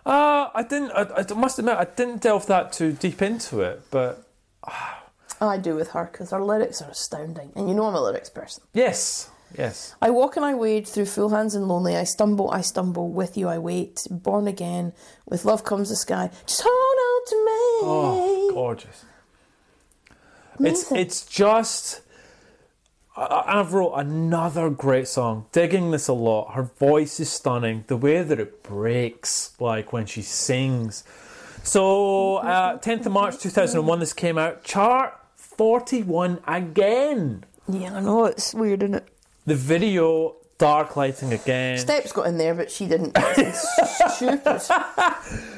Uh, 0.06 0.48
I 0.54 0.62
didn't. 0.62 0.92
I, 0.92 1.24
I 1.28 1.34
must 1.34 1.58
admit, 1.58 1.76
I 1.76 1.84
didn't 1.84 2.22
delve 2.22 2.46
that 2.46 2.72
too 2.72 2.92
deep 2.92 3.20
into 3.20 3.60
it. 3.60 3.82
But 3.90 4.26
I 5.40 5.58
do 5.58 5.74
with 5.74 5.90
her 5.90 6.08
because 6.10 6.30
her 6.30 6.42
lyrics 6.42 6.80
are 6.80 6.90
astounding, 6.90 7.52
and 7.54 7.68
you 7.68 7.74
know 7.74 7.84
I'm 7.84 7.94
a 7.94 8.00
lyrics 8.00 8.30
person. 8.30 8.64
yes, 8.72 9.28
Yes. 9.58 9.94
I 10.00 10.10
walk 10.10 10.36
and 10.36 10.44
I 10.44 10.54
wade 10.54 10.86
through 10.88 11.06
full 11.06 11.28
hands 11.30 11.54
and 11.54 11.68
lonely. 11.68 11.96
I 11.96 12.04
stumble, 12.04 12.50
I 12.50 12.60
stumble. 12.62 13.10
With 13.10 13.36
you 13.36 13.48
I 13.48 13.58
wait. 13.58 14.06
Born 14.10 14.46
again. 14.48 14.92
With 15.28 15.44
love 15.44 15.64
comes 15.64 15.88
the 15.90 15.96
sky. 15.96 16.30
Just 16.46 16.62
hold 16.64 16.72
on 16.74 17.26
to 17.28 17.36
me. 17.36 17.50
Oh, 17.84 18.50
gorgeous. 18.54 19.04
It's 20.60 20.90
Amazing. 20.90 20.96
it's 20.98 21.26
just. 21.26 22.00
I- 23.16 23.24
I- 23.26 23.60
I've 23.60 23.72
wrote 23.74 23.92
another 23.94 24.70
great 24.70 25.06
song. 25.08 25.46
Digging 25.52 25.90
this 25.90 26.08
a 26.08 26.12
lot. 26.14 26.54
Her 26.54 26.62
voice 26.62 27.20
is 27.20 27.30
stunning. 27.30 27.84
The 27.88 27.96
way 27.96 28.22
that 28.22 28.38
it 28.40 28.62
breaks, 28.62 29.52
like 29.60 29.92
when 29.92 30.06
she 30.06 30.22
sings. 30.22 31.04
So, 31.62 32.36
uh, 32.36 32.78
10th 32.78 33.06
of 33.06 33.12
March 33.12 33.38
2001, 33.38 34.00
this 34.00 34.12
came 34.12 34.38
out. 34.38 34.64
Chart 34.64 35.14
41 35.36 36.40
again. 36.46 37.44
Yeah, 37.68 37.94
I 37.96 38.00
know 38.00 38.24
it's 38.24 38.52
weird, 38.54 38.82
isn't 38.82 38.94
it? 38.96 39.08
The 39.44 39.54
video, 39.54 40.36
dark 40.58 40.96
lighting 40.96 41.32
again. 41.32 41.78
Steps 41.78 42.12
got 42.12 42.26
in 42.26 42.38
there, 42.38 42.54
but 42.54 42.70
she 42.70 42.86
didn't. 42.86 43.16
Stupid. 43.54 44.62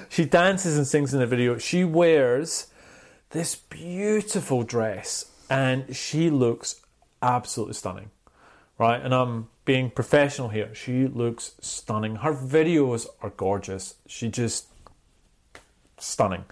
She 0.09 0.25
dances 0.25 0.79
and 0.79 0.87
sings 0.87 1.13
in 1.13 1.21
the 1.21 1.27
video. 1.27 1.59
She 1.59 1.85
wears 1.85 2.69
this 3.31 3.57
beautiful 3.57 4.63
dress 4.63 5.27
and 5.51 5.95
she 5.95 6.31
looks 6.31 6.81
absolutely 7.21 7.75
stunning. 7.75 8.11
Right? 8.79 9.01
And 9.03 9.15
I'm 9.15 9.49
being 9.65 9.91
professional 9.91 10.49
here. 10.49 10.75
She 10.75 11.07
looks 11.07 11.53
stunning. 11.61 12.17
Her 12.17 12.33
videos 12.35 13.07
are 13.21 13.31
gorgeous. 13.31 13.97
She 14.07 14.29
just 14.29 14.67
stunning. 15.99 16.45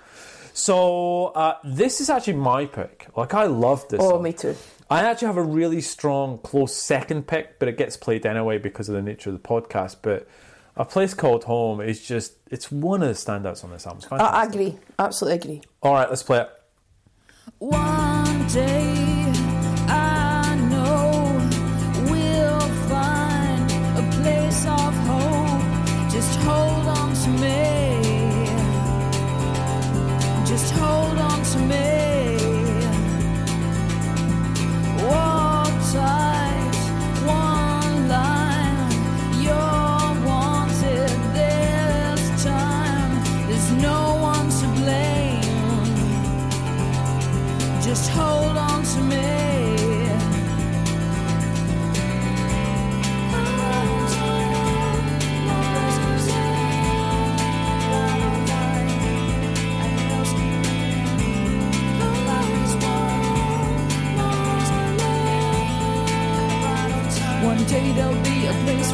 So 0.53 1.27
uh, 1.29 1.57
this 1.65 2.01
is 2.01 2.11
actually 2.11 2.35
my 2.35 2.67
pick. 2.67 3.07
Like 3.17 3.33
I 3.33 3.45
love 3.45 3.89
this. 3.89 4.01
Oh, 4.03 4.11
song. 4.11 4.23
me 4.23 4.33
too. 4.33 4.57
I 4.93 5.05
actually 5.05 5.29
have 5.29 5.39
a 5.39 5.43
really 5.43 5.81
strong, 5.81 6.37
close 6.37 6.75
second 6.75 7.27
pick, 7.27 7.59
but 7.59 7.67
it 7.67 7.79
gets 7.79 7.97
played 7.97 8.27
anyway 8.27 8.59
because 8.59 8.91
of 8.91 8.95
the 8.95 9.01
nature 9.01 9.31
of 9.31 9.41
the 9.41 9.49
podcast. 9.49 9.97
But 10.03 10.29
A 10.77 10.85
Place 10.85 11.15
Called 11.15 11.45
Home 11.45 11.81
is 11.81 12.07
just, 12.07 12.35
it's 12.51 12.71
one 12.71 13.03
of 13.03 13.09
the 13.09 13.15
standouts 13.15 13.65
on 13.65 13.71
this 13.71 13.87
album. 13.87 14.03
It's 14.03 14.13
I, 14.13 14.19
I 14.19 14.45
agree. 14.45 14.79
Absolutely 14.99 15.39
agree. 15.39 15.63
All 15.81 15.95
right, 15.95 16.11
let's 16.11 16.23
play 16.23 16.41
it. 16.41 16.51
One 17.59 18.47
day 18.49 19.22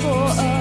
for 0.09 0.15
us. 0.15 0.58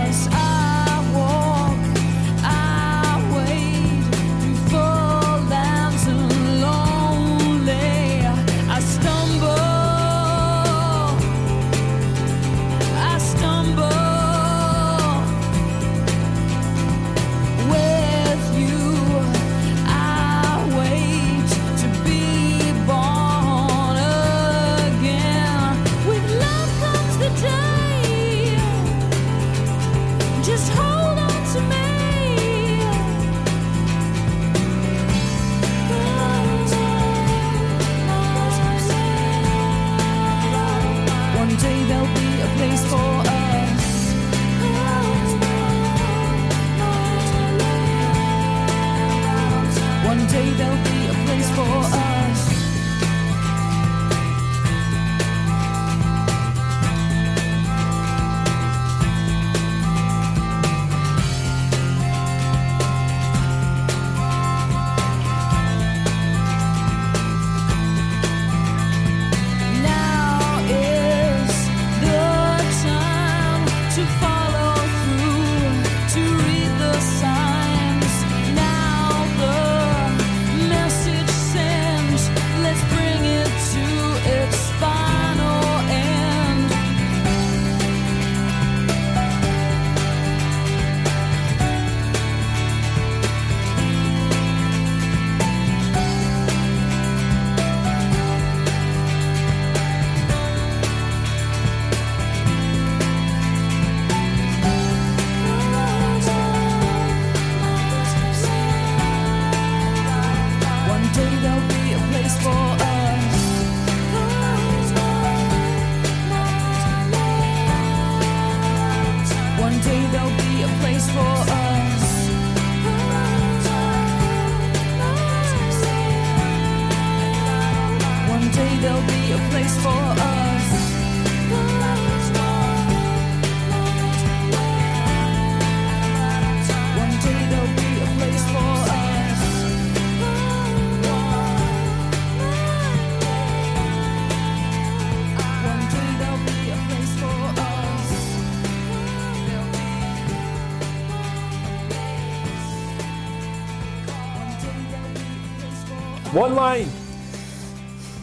One 156.38 156.53
line. 156.53 156.88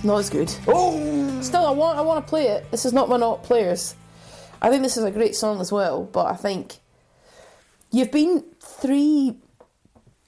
Not 0.04 0.18
as 0.18 0.30
good. 0.30 0.54
Oh! 0.68 1.40
Still, 1.40 1.66
I 1.66 1.72
want 1.72 1.98
I 1.98 2.02
want 2.02 2.24
to 2.24 2.30
play 2.30 2.46
it. 2.46 2.70
This 2.70 2.84
is 2.84 2.92
not 2.92 3.08
my 3.08 3.16
not 3.16 3.42
players. 3.42 3.96
I 4.62 4.70
think 4.70 4.84
this 4.84 4.96
is 4.96 5.02
a 5.02 5.10
great 5.10 5.34
song 5.34 5.60
as 5.60 5.72
well, 5.72 6.04
but 6.04 6.26
I 6.26 6.36
think 6.36 6.76
you've 7.90 8.12
been 8.12 8.44
three 8.60 9.36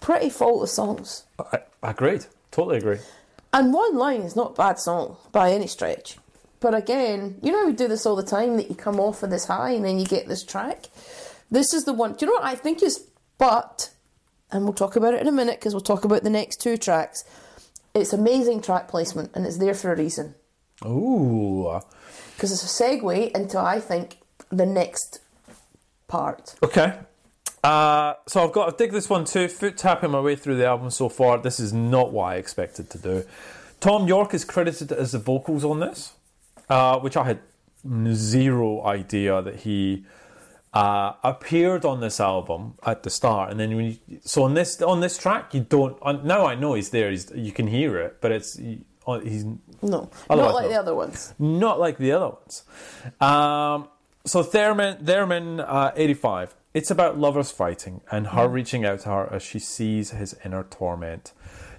pretty 0.01 0.31
faultless 0.31 0.73
songs, 0.73 1.27
I, 1.39 1.61
agreed. 1.81 2.27
Totally 2.51 2.79
agree. 2.79 2.99
and 3.53 3.73
one 3.73 3.97
line 3.97 4.23
is 4.23 4.35
not 4.35 4.51
a 4.51 4.55
bad 4.55 4.81
song 4.81 5.17
by 5.31 5.53
any 5.53 5.69
stretch. 5.69 6.19
But 6.59 6.75
again, 6.75 7.39
you 7.41 7.53
know 7.53 7.61
how 7.61 7.67
we 7.69 7.73
do 7.73 7.87
this 7.87 8.05
all 8.05 8.17
the 8.17 8.25
time 8.25 8.57
that 8.57 8.69
you 8.69 8.75
come 8.75 8.99
off 8.99 9.23
of 9.23 9.31
this 9.31 9.45
high 9.45 9.71
and 9.71 9.85
then 9.85 10.01
you 10.01 10.07
get 10.07 10.27
this 10.27 10.43
track. 10.43 10.87
This 11.53 11.73
is 11.73 11.85
the 11.85 11.93
one. 11.93 12.15
Do 12.15 12.27
you 12.27 12.33
know 12.33 12.41
what 12.41 12.51
I 12.51 12.57
think 12.57 12.83
is? 12.83 13.07
But, 13.39 13.91
and 14.51 14.65
we'll 14.65 14.73
talk 14.73 14.97
about 14.97 15.15
it 15.15 15.21
in 15.21 15.29
a 15.29 15.33
minute 15.33 15.61
because 15.61 15.73
we'll 15.73 15.83
talk 15.83 16.05
about 16.05 16.25
the 16.25 16.31
next 16.31 16.61
two 16.61 16.77
tracks. 16.77 17.23
It's 17.97 18.13
amazing 18.13 18.61
track 18.61 18.89
placement 18.89 19.31
and 19.35 19.47
it's 19.47 19.57
there 19.59 19.75
for 19.75 19.93
a 19.93 19.97
reason 19.97 20.35
Ooh. 20.85 21.81
because 22.35 22.53
it's 22.53 22.63
a 22.63 22.83
segue 22.83 23.31
into 23.35 23.59
I 23.59 23.81
think 23.81 24.19
the 24.51 24.67
next 24.67 25.21
part. 26.07 26.55
Okay. 26.63 26.99
Uh, 27.65 28.15
so 28.29 28.45
I've 28.45 28.53
got 28.53 28.71
to 28.71 28.77
dig 28.77 28.93
this 28.93 29.09
one 29.09 29.25
too. 29.25 29.49
Foot 29.49 29.77
tapping 29.77 30.11
my 30.11 30.21
way 30.21 30.37
through 30.37 30.57
the 30.57 30.67
album 30.67 30.91
so 30.91 31.09
far. 31.09 31.39
This 31.39 31.59
is 31.59 31.73
not 31.73 32.13
what 32.13 32.25
I 32.25 32.37
expected 32.37 32.91
to 32.91 32.99
do. 32.99 33.25
Thom 33.81 34.07
Yorke 34.07 34.35
is 34.35 34.45
credited 34.45 34.93
as 34.93 35.13
the 35.13 35.19
vocals 35.19 35.65
on 35.65 35.81
this, 35.81 36.13
uh, 36.69 36.99
which 37.01 37.17
I 37.17 37.25
had 37.25 37.41
zero 38.13 38.85
idea 38.85 39.43
that 39.43 39.57
he 39.57 40.05
uh, 40.77 41.13
appeared 41.23 41.85
on 41.85 42.01
this 42.01 42.19
album 42.21 42.75
at 42.85 43.03
the 43.03 43.11
start. 43.11 43.51
And 43.51 43.59
then 43.61 43.71
when 43.77 43.87
you, 43.87 44.21
so 44.25 44.43
on 44.45 44.55
this 44.55 44.81
on 44.83 45.01
this 45.01 45.17
track, 45.25 45.55
you 45.55 45.61
don't. 45.77 45.97
uh, 46.03 46.13
Now 46.13 46.47
I 46.47 46.55
know 46.55 46.75
he's 46.75 46.91
there. 46.91 47.11
He's, 47.11 47.31
you 47.35 47.53
can 47.53 47.67
hear 47.67 47.99
it, 47.99 48.13
but 48.21 48.31
it's 48.33 48.59
uh, 49.07 49.21
he's 49.21 49.45
No, 49.83 50.11
not 50.29 50.55
like 50.55 50.65
no. 50.67 50.69
the 50.69 50.79
other 50.79 50.95
ones. 50.95 51.35
not 51.39 51.79
like 51.81 51.97
the 51.99 52.13
other 52.13 52.31
ones. 52.41 52.65
Um, 53.21 53.89
so 54.25 54.43
Theremin, 54.43 55.03
Theremin, 55.05 55.65
uh, 55.67 55.93
85. 55.97 56.55
It's 56.75 56.91
about 56.91 57.17
lovers 57.19 57.51
fighting 57.51 58.01
and 58.11 58.27
her 58.29 58.47
reaching 58.49 58.85
out 58.85 59.01
to 59.01 59.09
her 59.09 59.33
as 59.33 59.43
she 59.43 59.59
sees 59.59 60.11
his 60.11 60.37
inner 60.45 60.65
torment. 60.65 61.33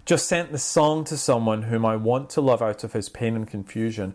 Just 0.06 0.26
sent 0.28 0.52
the 0.52 0.58
song 0.58 1.04
to 1.06 1.18
someone 1.18 1.64
whom 1.64 1.86
I 1.86 1.98
want 1.98 2.30
to 2.32 2.42
love 2.42 2.62
out 2.62 2.84
of 2.86 2.94
his 2.94 3.10
pain 3.10 3.36
and 3.36 3.46
confusion. 3.48 4.14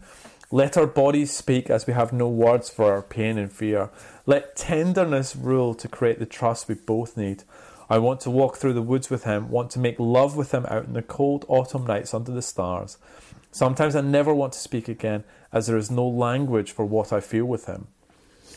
Let 0.51 0.77
our 0.77 0.87
bodies 0.87 1.31
speak 1.33 1.71
as 1.71 1.87
we 1.87 1.93
have 1.93 2.13
no 2.13 2.29
words 2.29 2.69
for 2.69 2.93
our 2.93 3.03
pain 3.03 3.39
and 3.39 3.53
fear. 3.53 3.91
Let 4.25 4.55
tenderness 4.55 5.35
rule 5.35 5.75
to 5.75 5.89
create 5.89 6.19
the 6.19 6.27
trust 6.27 6.69
we 6.69 6.75
both 6.75 7.17
need. 7.17 7.45
I 7.91 7.99
want 7.99 8.21
to 8.21 8.31
walk 8.31 8.57
through 8.57 8.75
the 8.75 8.83
woods 8.83 9.11
with 9.11 9.25
him, 9.25 9.51
want 9.51 9.71
to 9.73 9.79
make 9.79 9.99
love 9.99 10.37
with 10.37 10.53
him 10.55 10.65
out 10.67 10.85
in 10.85 10.93
the 10.93 11.03
cold 11.03 11.45
autumn 11.49 11.87
nights 11.87 12.15
under 12.15 12.33
the 12.33 12.41
stars. 12.41 12.97
Sometimes 13.51 13.95
I 13.95 14.01
never 14.01 14.33
want 14.33 14.55
to 14.55 14.59
speak 14.59 14.89
again, 14.89 15.25
as 15.53 15.67
there 15.67 15.77
is 15.77 15.91
no 15.91 16.07
language 16.09 16.73
for 16.73 16.87
what 16.87 17.13
I 17.13 17.21
feel 17.21 17.45
with 17.45 17.67
him. 17.67 17.89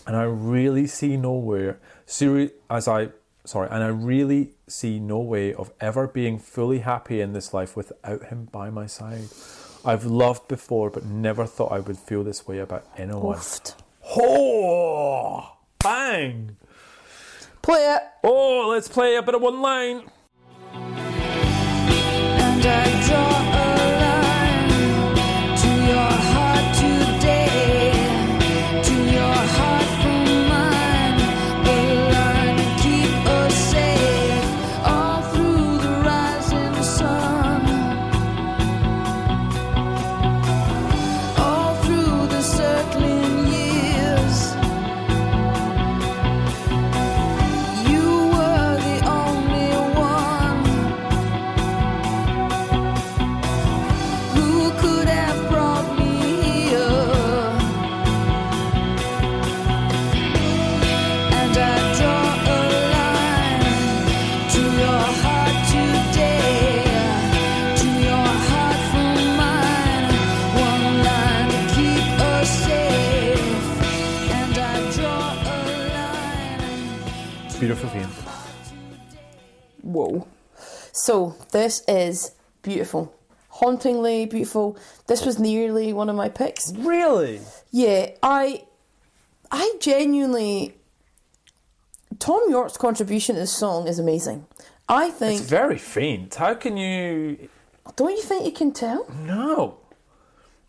And 0.07 0.15
I 0.15 0.23
really 0.23 0.87
see 0.87 1.17
nowhere, 1.17 1.79
seri- 2.05 2.51
as 2.69 2.87
I, 2.87 3.09
sorry, 3.43 3.67
and 3.71 3.83
I 3.83 3.87
really 3.87 4.51
see 4.67 4.99
no 4.99 5.19
way 5.19 5.53
of 5.53 5.73
ever 5.81 6.07
being 6.07 6.37
fully 6.37 6.79
happy 6.79 7.19
in 7.19 7.33
this 7.33 7.53
life 7.53 7.75
without 7.75 8.25
him 8.25 8.45
by 8.51 8.69
my 8.69 8.85
side. 8.85 9.23
I've 9.83 10.05
loved 10.05 10.47
before, 10.47 10.89
but 10.89 11.05
never 11.05 11.45
thought 11.45 11.71
I 11.71 11.79
would 11.79 11.97
feel 11.97 12.23
this 12.23 12.47
way 12.47 12.59
about 12.59 12.85
anyone. 12.97 13.37
Oofed. 13.37 13.75
Oh, 14.17 15.54
bang! 15.85 16.57
Play 17.61 17.95
it. 17.95 18.01
Oh, 18.23 18.69
let's 18.69 18.87
play 18.87 19.17
a 19.17 19.21
bit 19.21 19.35
of 19.35 19.41
one 19.41 19.61
line. 19.61 20.01
And 20.73 22.65
I 22.65 23.07
draw 23.07 23.29
line 23.29 23.34
So 81.05 81.35
this 81.51 81.83
is 81.87 82.31
beautiful. 82.63 83.13
Hauntingly 83.49 84.25
beautiful. 84.25 84.75
This 85.05 85.23
was 85.23 85.37
nearly 85.37 85.93
one 85.93 86.09
of 86.09 86.15
my 86.15 86.29
picks. 86.29 86.73
Really? 86.73 87.41
Yeah, 87.69 88.09
I 88.23 88.63
I 89.51 89.75
genuinely 89.79 90.73
Thom 92.17 92.49
Yorke's 92.49 92.77
contribution 92.77 93.35
to 93.35 93.41
this 93.41 93.55
song 93.55 93.87
is 93.87 93.99
amazing. 93.99 94.47
I 94.89 95.11
think 95.11 95.41
It's 95.41 95.49
very 95.49 95.77
faint. 95.77 96.33
How 96.33 96.55
can 96.55 96.75
you 96.75 97.49
don't 97.95 98.17
you 98.17 98.23
think 98.23 98.43
you 98.45 98.51
can 98.51 98.71
tell? 98.71 99.05
No. 99.11 99.77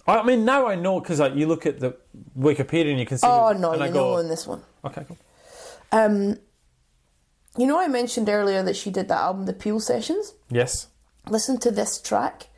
I 0.06 0.22
mean, 0.22 0.44
now 0.44 0.66
I 0.66 0.74
know 0.74 1.00
because 1.00 1.18
like, 1.18 1.34
you 1.34 1.46
look 1.46 1.64
at 1.64 1.80
the 1.80 1.96
Wikipedia 2.38 2.90
and 2.90 3.00
you 3.00 3.06
can 3.06 3.16
see. 3.16 3.26
Oh 3.26 3.52
no, 3.52 3.74
you 3.74 3.82
I 3.84 3.88
know 3.88 3.92
go, 3.94 4.16
on 4.18 4.28
this 4.28 4.46
one. 4.46 4.60
Okay, 4.84 5.06
cool. 5.08 5.18
Um 5.92 6.36
you 7.58 7.66
know 7.66 7.78
I 7.80 7.88
mentioned 7.88 8.28
earlier 8.28 8.62
that 8.62 8.76
she 8.76 8.90
did 8.90 9.08
that 9.08 9.18
album, 9.20 9.46
The 9.46 9.52
Peel 9.52 9.80
Sessions? 9.80 10.34
Yes. 10.50 10.88
Listen 11.28 11.58
to 11.60 11.70
this 11.70 12.00
track 12.00 12.48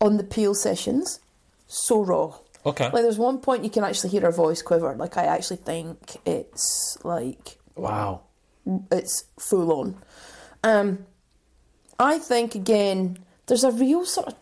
on 0.00 0.16
the 0.16 0.24
Peel 0.24 0.54
Sessions. 0.54 1.20
So 1.66 2.02
raw. 2.02 2.34
Okay. 2.66 2.84
Like 2.84 3.02
there's 3.02 3.18
one 3.18 3.38
point 3.38 3.64
you 3.64 3.70
can 3.70 3.84
actually 3.84 4.10
hear 4.10 4.22
her 4.22 4.32
voice 4.32 4.60
quiver. 4.62 4.94
Like 4.96 5.16
I 5.16 5.24
actually 5.24 5.56
think 5.58 6.16
it's 6.26 6.98
like 7.04 7.58
Wow. 7.76 8.22
it's 8.92 9.24
full 9.38 9.72
on. 9.72 9.96
Um, 10.62 11.06
I 11.98 12.18
think 12.18 12.54
again, 12.54 13.18
there's 13.46 13.64
a 13.64 13.70
real 13.70 14.04
sort 14.04 14.28
of 14.28 14.34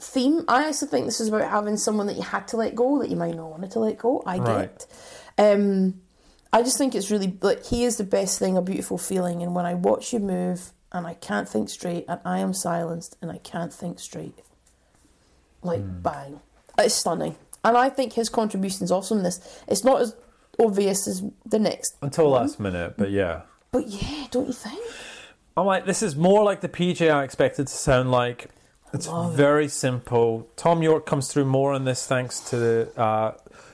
theme. 0.00 0.44
I 0.48 0.68
actually 0.68 0.88
think 0.88 1.06
this 1.06 1.20
is 1.20 1.28
about 1.28 1.50
having 1.50 1.76
someone 1.76 2.06
that 2.06 2.16
you 2.16 2.22
had 2.22 2.48
to 2.48 2.56
let 2.56 2.74
go 2.74 2.98
that 3.00 3.10
you 3.10 3.16
might 3.16 3.34
not 3.34 3.50
wanted 3.50 3.70
to 3.72 3.80
let 3.80 3.98
go. 3.98 4.22
I 4.26 4.38
Right. 4.38 4.78
get. 5.36 5.54
Um, 5.54 6.00
I 6.56 6.62
just 6.62 6.78
think 6.78 6.94
it's 6.94 7.10
really 7.10 7.36
like 7.42 7.66
he 7.66 7.84
is 7.84 7.98
the 7.98 8.04
best 8.04 8.38
thing, 8.38 8.56
a 8.56 8.62
beautiful 8.62 8.96
feeling. 8.96 9.42
And 9.42 9.54
when 9.54 9.66
I 9.66 9.74
watch 9.74 10.14
you 10.14 10.20
move, 10.20 10.72
and 10.90 11.06
I 11.06 11.12
can't 11.12 11.46
think 11.46 11.68
straight, 11.68 12.06
and 12.08 12.18
I 12.24 12.38
am 12.38 12.54
silenced, 12.54 13.14
and 13.20 13.30
I 13.30 13.36
can't 13.36 13.70
think 13.70 14.00
straight, 14.00 14.38
like 15.62 15.82
bang, 16.02 16.40
it's 16.78 16.94
stunning. 16.94 17.36
And 17.62 17.76
I 17.76 17.90
think 17.90 18.14
his 18.14 18.30
contribution 18.30 18.84
is 18.84 18.90
awesome. 18.90 19.18
in 19.18 19.24
This 19.24 19.62
it's 19.68 19.84
not 19.84 20.00
as 20.00 20.16
obvious 20.58 21.06
as 21.06 21.22
the 21.44 21.58
next 21.58 21.94
Until 22.00 22.30
last 22.30 22.58
minute, 22.58 22.94
but 22.96 23.10
yeah. 23.10 23.42
but 23.70 23.88
yeah, 23.88 24.26
don't 24.30 24.46
you 24.46 24.54
think? 24.54 24.82
I'm 25.58 25.66
like, 25.66 25.84
this 25.84 26.02
is 26.02 26.16
more 26.16 26.42
like 26.42 26.62
the 26.62 26.70
PJ 26.70 27.12
I 27.12 27.22
expected 27.22 27.66
to 27.66 27.74
sound 27.74 28.10
like. 28.10 28.48
It's 28.94 29.08
Love 29.08 29.34
it. 29.34 29.36
very 29.36 29.68
simple. 29.68 30.48
Thom 30.56 30.82
Yorke 30.82 31.04
comes 31.04 31.30
through 31.30 31.44
more 31.44 31.74
on 31.74 31.84
this, 31.84 32.06
thanks 32.06 32.40
to 32.48 32.56
the 32.56 32.92
uh, 32.98 33.32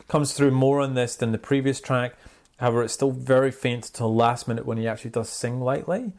comes 0.09 0.32
through 0.32 0.50
more 0.50 0.80
on 0.80 0.94
this 0.94 1.14
than 1.14 1.30
the 1.30 1.38
previous 1.38 1.80
track. 1.80 2.16
However, 2.62 2.84
it's 2.84 2.94
still 2.94 3.10
very 3.10 3.51
faint 3.51 3.89
until 3.89 4.14
last 4.14 4.47
minute 4.47 4.64
when 4.64 4.78
he 4.78 4.86
actually 4.86 5.10
does 5.10 5.28
sing 5.28 5.60
lightly. 5.60 6.12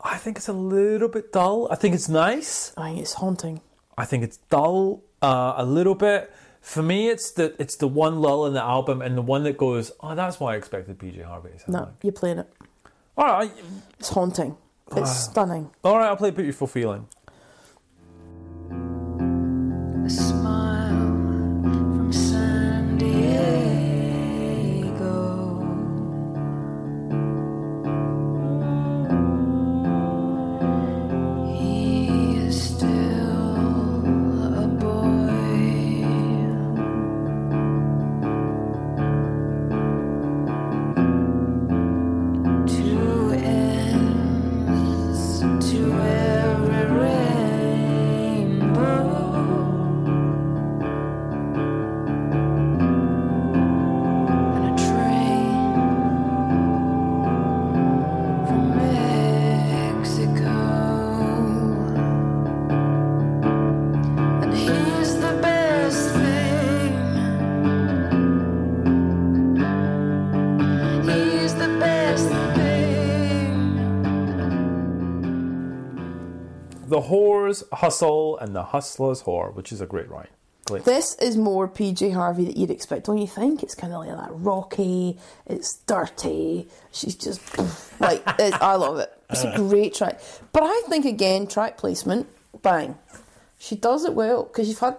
I 0.00 0.16
think 0.18 0.36
it's 0.36 0.48
a 0.48 0.52
little 0.52 1.06
bit 1.08 1.32
dull. 1.32 1.68
I 1.70 1.76
think 1.76 1.94
it's 1.94 2.08
nice. 2.08 2.72
I 2.76 2.88
think 2.90 3.00
it's 3.02 3.12
haunting. 3.14 3.60
I 3.96 4.04
think 4.04 4.24
it's 4.24 4.38
dull 4.50 5.02
uh, 5.22 5.54
a 5.56 5.64
little 5.64 5.94
bit. 5.94 6.32
For 6.60 6.82
me, 6.82 7.08
it's 7.08 7.30
the 7.30 7.54
it's 7.60 7.76
the 7.76 7.86
one 7.86 8.20
lull 8.20 8.46
in 8.46 8.52
the 8.54 8.62
album 8.62 9.00
and 9.00 9.16
the 9.16 9.22
one 9.22 9.44
that 9.44 9.56
goes, 9.56 9.92
oh, 10.00 10.16
that's 10.16 10.40
why 10.40 10.54
I 10.54 10.56
expected 10.56 10.98
PJ 10.98 11.22
Harvey 11.24 11.50
to 11.50 11.58
sound 11.60 11.72
No, 11.72 11.78
like. 11.84 11.88
you're 12.02 12.12
playing 12.12 12.38
it. 12.40 12.48
All 13.16 13.26
right, 13.26 13.52
It's 14.00 14.08
haunting. 14.08 14.56
It's 14.96 15.16
stunning. 15.30 15.70
all 15.84 15.96
right, 15.98 16.08
I'll 16.08 16.16
play 16.16 16.32
Beautiful 16.32 16.66
Feeling. 16.66 17.06
Hustle 77.76 78.38
and 78.38 78.54
the 78.54 78.62
hustlers 78.64 79.22
whore, 79.22 79.54
which 79.54 79.72
is 79.72 79.80
a 79.80 79.86
great 79.86 80.08
rhyme. 80.10 80.28
Great. 80.66 80.84
This 80.84 81.14
is 81.16 81.36
more 81.36 81.68
PJ 81.68 82.14
Harvey 82.14 82.46
that 82.46 82.56
you'd 82.56 82.70
expect, 82.70 83.04
don't 83.06 83.18
you 83.18 83.26
think? 83.26 83.62
It's 83.62 83.74
kind 83.74 83.92
of 83.92 84.00
like 84.06 84.16
that 84.16 84.30
rocky, 84.32 85.18
it's 85.46 85.76
dirty. 85.86 86.68
She's 86.90 87.14
just 87.14 87.40
like, 88.00 88.22
I 88.40 88.74
love 88.76 88.98
it. 88.98 89.12
It's 89.28 89.44
a 89.44 89.52
great 89.56 89.92
track. 89.94 90.20
But 90.52 90.62
I 90.62 90.82
think, 90.88 91.04
again, 91.04 91.46
track 91.46 91.76
placement, 91.76 92.28
bang. 92.62 92.96
She 93.58 93.76
does 93.76 94.04
it 94.06 94.14
well 94.14 94.44
because 94.44 94.68
you've 94.68 94.78
had 94.78 94.98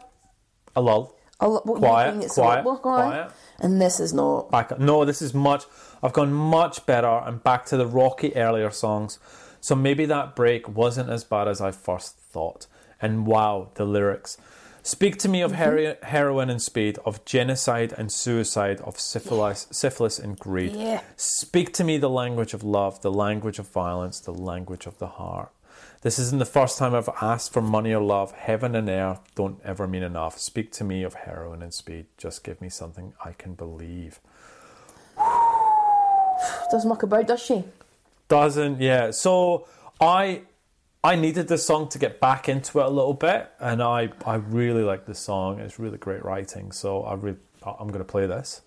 A 0.76 0.82
lull. 0.82 1.16
a 1.40 1.48
lot. 1.48 1.66
what 1.66 1.80
Quiet, 1.80 2.24
it's 2.24 2.36
quiet, 2.36 2.60
a 2.60 2.64
more 2.64 2.78
quiet. 2.78 3.32
And 3.60 3.82
this 3.82 4.00
is 4.00 4.14
not. 4.14 4.52
back 4.52 4.72
up. 4.72 4.80
No, 4.80 5.04
this 5.04 5.22
is 5.22 5.34
much. 5.34 5.64
I've 6.04 6.14
gone 6.14 6.32
much 6.34 6.86
better 6.86 7.08
and 7.26 7.42
back 7.44 7.66
to 7.68 7.78
the 7.78 7.88
rocky 7.88 8.36
earlier 8.36 8.70
songs. 8.70 9.18
So 9.62 9.74
maybe 9.76 10.06
that 10.06 10.36
break 10.36 10.70
wasn't 10.70 11.10
as 11.10 11.24
bad 11.24 11.48
as 11.48 11.60
I 11.60 11.72
first 11.72 12.20
thought. 12.36 12.68
And 13.02 13.26
wow, 13.26 13.70
the 13.76 13.86
lyrics. 13.86 14.38
Speak 14.84 15.18
to 15.20 15.30
me 15.30 15.42
of 15.42 15.54
mm-hmm. 15.54 15.78
hero- 15.78 15.98
heroin 16.04 16.50
and 16.50 16.62
speed, 16.62 17.00
of 17.06 17.24
genocide 17.26 17.94
and 17.98 18.12
suicide, 18.12 18.82
of 18.82 19.00
syphilis, 19.00 19.68
syphilis 19.72 20.20
and 20.20 20.38
greed. 20.38 20.76
Yeah. 20.76 21.02
Speak 21.16 21.74
to 21.74 21.84
me 21.84 21.98
the 21.98 22.10
language 22.10 22.54
of 22.54 22.62
love, 22.64 23.02
the 23.02 23.12
language 23.12 23.58
of 23.58 23.68
violence, 23.70 24.20
the 24.20 24.34
language 24.52 24.86
of 24.86 25.00
the 25.00 25.08
heart. 25.08 25.52
This 26.02 26.20
isn't 26.20 26.40
the 26.40 26.46
first 26.60 26.78
time 26.78 26.94
I've 26.94 27.10
asked 27.22 27.52
for 27.52 27.62
money 27.62 27.94
or 27.94 28.04
love. 28.04 28.32
Heaven 28.34 28.76
and 28.76 28.90
earth 28.90 29.22
don't 29.34 29.60
ever 29.64 29.88
mean 29.88 30.04
enough. 30.04 30.38
Speak 30.38 30.72
to 30.74 30.84
me 30.84 31.02
of 31.04 31.14
heroin 31.14 31.64
and 31.64 31.74
speed. 31.74 32.06
Just 32.18 32.44
give 32.44 32.62
me 32.62 32.70
something 32.70 33.14
I 33.24 33.32
can 33.32 33.56
believe. 33.56 34.20
Doesn't 36.72 36.90
muck 36.90 37.02
about, 37.02 37.26
does 37.28 37.42
she? 37.42 37.64
Doesn't 38.28 38.82
yeah. 38.82 39.10
So 39.12 39.68
I 40.00 40.42
I 41.06 41.16
needed 41.16 41.48
this 41.48 41.64
song 41.64 41.88
to 41.90 42.00
get 42.00 42.20
back 42.20 42.50
into 42.50 42.80
it 42.80 42.86
a 42.88 42.90
little 42.90 43.14
bit, 43.14 43.52
and 43.60 43.84
I 43.84 44.10
I 44.26 44.38
really 44.38 44.82
like 44.82 45.06
this 45.06 45.20
song. 45.20 45.60
It's 45.60 45.78
really 45.78 46.00
great 46.00 46.26
writing. 46.26 46.72
So 46.72 47.04
I 47.04 47.14
really 47.14 47.38
I'm 47.64 47.90
going 47.90 48.00
to 48.00 48.04
play 48.04 48.26
this. 48.26 48.64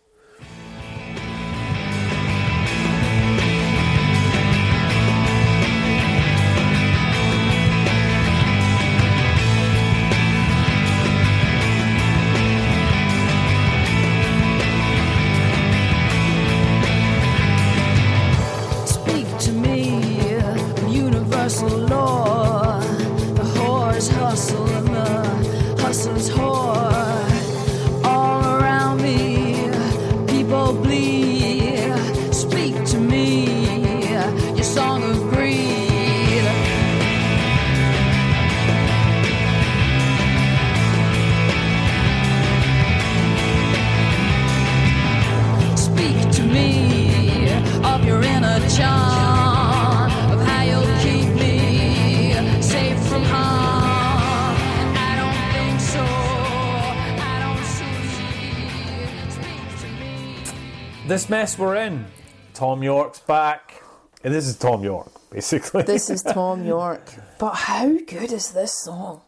Mess 61.48 61.58
we're 61.58 61.76
in. 61.76 62.04
Thom 62.52 62.82
Yorke's 62.82 63.20
back, 63.20 63.82
and 64.22 64.34
this 64.34 64.46
is 64.46 64.58
Thom 64.58 64.84
Yorke 64.84 65.10
basically. 65.30 65.82
This 65.82 66.10
is 66.10 66.22
Thom 66.34 66.66
Yorke. 66.66 67.10
But 67.38 67.54
how 67.54 67.88
good 67.88 68.32
is 68.32 68.50
this 68.52 68.78
song? 68.84 69.22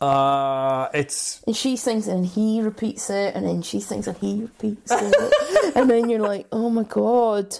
uh, 0.00 0.88
it's 0.92 1.40
And 1.46 1.56
she 1.56 1.76
sings 1.76 2.08
and 2.08 2.26
he 2.26 2.60
repeats 2.60 3.10
it, 3.10 3.36
and 3.36 3.46
then 3.46 3.62
she 3.62 3.78
sings 3.78 4.08
and 4.08 4.18
he 4.18 4.42
repeats 4.42 4.90
it. 4.90 5.76
and 5.76 5.88
then 5.88 6.10
you're 6.10 6.18
like, 6.18 6.48
oh 6.50 6.68
my 6.68 6.82
god. 6.82 7.58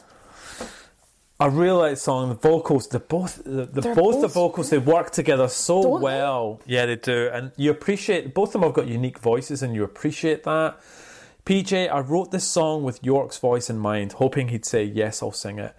I 1.38 1.46
really 1.46 1.78
like 1.78 1.92
the 1.92 2.00
song. 2.00 2.28
The 2.28 2.34
vocals, 2.34 2.88
the 2.88 2.98
both, 2.98 3.44
the, 3.44 3.66
the 3.66 3.82
They're 3.82 3.94
both 3.94 4.20
the 4.20 4.26
vocals, 4.26 4.70
they 4.70 4.78
work 4.78 5.12
together 5.12 5.46
so 5.46 5.80
Don't 5.80 6.00
they? 6.00 6.04
well. 6.04 6.60
Yeah, 6.66 6.86
they 6.86 6.96
do, 6.96 7.30
and 7.32 7.52
you 7.56 7.70
appreciate. 7.70 8.34
Both 8.34 8.48
of 8.48 8.52
them 8.54 8.62
have 8.62 8.74
got 8.74 8.88
unique 8.88 9.20
voices, 9.20 9.62
and 9.62 9.76
you 9.76 9.84
appreciate 9.84 10.42
that. 10.42 10.80
PJ, 11.44 11.90
I 11.90 12.00
wrote 12.00 12.30
this 12.30 12.46
song 12.46 12.84
with 12.84 13.02
Yorke's 13.02 13.38
voice 13.38 13.68
in 13.68 13.78
mind, 13.78 14.12
hoping 14.12 14.48
he'd 14.48 14.64
say 14.64 14.84
yes, 14.84 15.22
I'll 15.22 15.32
sing 15.32 15.58
it, 15.58 15.74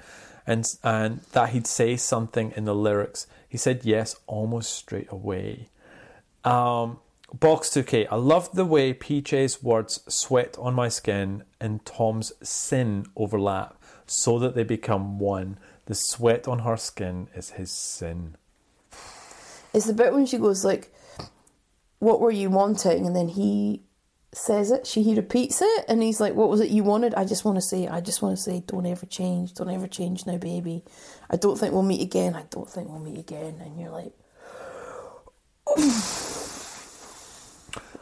and 0.46 0.66
and 0.84 1.22
that 1.32 1.50
he'd 1.50 1.68
say 1.68 1.96
something 1.96 2.54
in 2.58 2.66
the 2.66 2.76
lyrics. 2.76 3.28
He 3.48 3.58
said 3.58 3.82
yes 3.86 4.16
almost 4.28 4.74
straight 4.74 5.10
away. 5.10 5.70
Um, 6.44 7.00
Box 7.34 7.70
2K, 7.70 8.08
I 8.12 8.16
love 8.16 8.52
the 8.54 8.66
way 8.66 8.94
PJ's 8.94 9.64
words 9.64 10.02
sweat 10.08 10.56
on 10.60 10.74
my 10.74 10.90
skin 10.90 11.44
and 11.60 11.84
Tom's 11.86 12.34
sin 12.44 13.06
overlap 13.16 13.82
so 14.06 14.38
that 14.40 14.56
they 14.56 14.64
become 14.64 15.18
one. 15.18 15.58
The 15.86 15.96
sweat 15.96 16.48
on 16.48 16.60
her 16.60 16.78
skin 16.78 17.30
is 17.36 17.52
his 17.52 17.72
sin. 17.72 18.36
It's 19.74 19.86
the 19.86 19.94
bit 19.94 20.14
when 20.14 20.26
she 20.26 20.38
goes 20.38 20.64
like, 20.66 20.94
"What 22.00 22.20
were 22.20 22.32
you 22.32 22.50
wanting?" 22.50 23.08
And 23.08 23.16
then 23.16 23.30
he 23.30 23.82
says 24.38 24.72
it. 24.72 24.86
She 24.88 25.04
he 25.04 25.16
repeats 25.16 25.62
it, 25.62 25.86
and 25.88 26.02
he's 26.02 26.20
like, 26.20 26.34
"What 26.36 26.50
was 26.50 26.60
it 26.60 26.70
you 26.70 26.84
wanted?" 26.84 27.14
I 27.16 27.26
just 27.26 27.46
want 27.46 27.58
to 27.58 27.62
say, 27.62 27.88
I 27.88 28.02
just 28.02 28.22
want 28.22 28.36
to 28.36 28.42
say, 28.42 28.64
don't 28.66 28.86
ever 28.86 29.06
change, 29.06 29.54
don't 29.54 29.70
ever 29.70 29.88
change 29.88 30.26
now, 30.26 30.38
baby. 30.38 30.84
I 31.30 31.38
don't 31.38 31.58
think 31.58 31.74
we'll 31.74 31.84
meet 31.84 32.02
again. 32.02 32.36
I 32.36 32.44
don't 32.50 32.70
think 32.70 32.90
we'll 32.90 33.00
meet 33.00 33.18
again. 33.20 33.62
And 33.62 33.80
you're 33.80 33.92
like, 33.92 34.14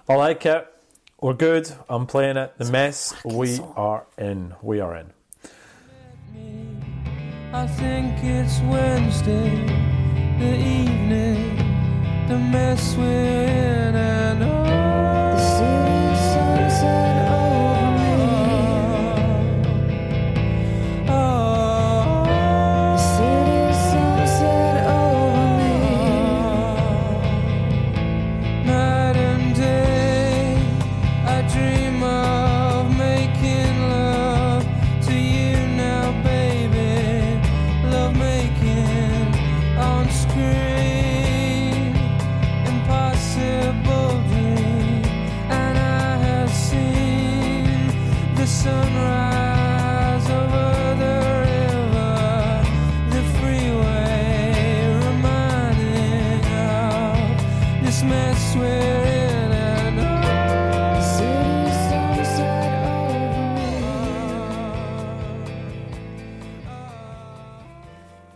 I 0.09 0.15
like 0.15 0.45
it. 0.45 0.67
We're 1.21 1.33
good. 1.33 1.71
I'm 1.87 2.07
playing 2.07 2.37
it. 2.37 2.57
The 2.57 2.71
mess 2.71 3.13
we 3.23 3.55
song. 3.55 3.73
are 3.77 4.05
in. 4.17 4.55
We 4.61 4.79
are 4.79 4.95
in. 4.95 5.13
I 7.53 7.67
think 7.67 8.23
it's 8.23 8.59
Wednesday, 8.61 9.65
the 10.39 10.55
evening, 10.57 11.57
the 12.27 12.39
mess 12.39 12.95
we're 12.95 13.03
in, 13.03 13.95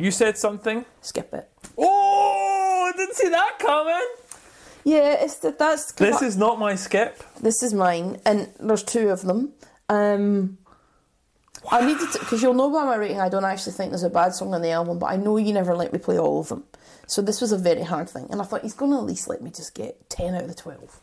You 0.06 0.12
said 0.12 0.38
something? 0.38 0.86
Skip 1.02 1.34
it. 1.34 1.50
Oh, 1.80 2.92
I 2.94 2.96
didn't 2.96 3.16
see 3.16 3.30
that 3.30 3.58
coming. 3.58 4.08
Yeah, 4.84 5.24
it's 5.24 5.38
that. 5.38 5.58
That's 5.58 5.94
This 5.94 6.22
is 6.22 6.38
not 6.38 6.60
my 6.60 6.76
skip. 6.76 7.24
This 7.42 7.64
is 7.64 7.74
mine, 7.74 8.22
and 8.24 8.54
there's 8.60 8.84
two 8.84 9.10
of 9.10 9.24
them. 9.24 9.54
Um, 9.90 10.60
I 11.72 11.84
needed 11.84 12.08
to 12.12 12.20
because 12.20 12.44
you'll 12.44 12.54
know 12.54 12.70
by 12.70 12.86
my 12.86 12.98
rating. 12.98 13.20
I 13.20 13.30
don't 13.30 13.46
actually 13.46 13.74
think 13.74 13.90
there's 13.90 14.04
a 14.04 14.12
bad 14.12 14.36
song 14.36 14.54
on 14.54 14.62
the 14.62 14.70
album, 14.70 15.00
but 15.00 15.08
I 15.08 15.16
know 15.16 15.38
you 15.38 15.52
never 15.52 15.76
let 15.76 15.92
me 15.92 15.98
play 15.98 16.20
all 16.20 16.42
of 16.42 16.50
them. 16.50 16.66
So 17.08 17.24
this 17.24 17.42
was 17.42 17.52
a 17.52 17.58
very 17.58 17.82
hard 17.82 18.08
thing, 18.08 18.28
and 18.30 18.40
I 18.40 18.46
thought 18.46 18.62
he's 18.62 18.76
going 18.76 18.92
to 18.92 18.98
at 18.98 19.06
least 19.06 19.28
let 19.28 19.42
me 19.42 19.50
just 19.50 19.74
get 19.74 20.08
ten 20.08 20.36
out 20.36 20.44
of 20.44 20.50
the 20.50 20.54
twelve. 20.54 21.00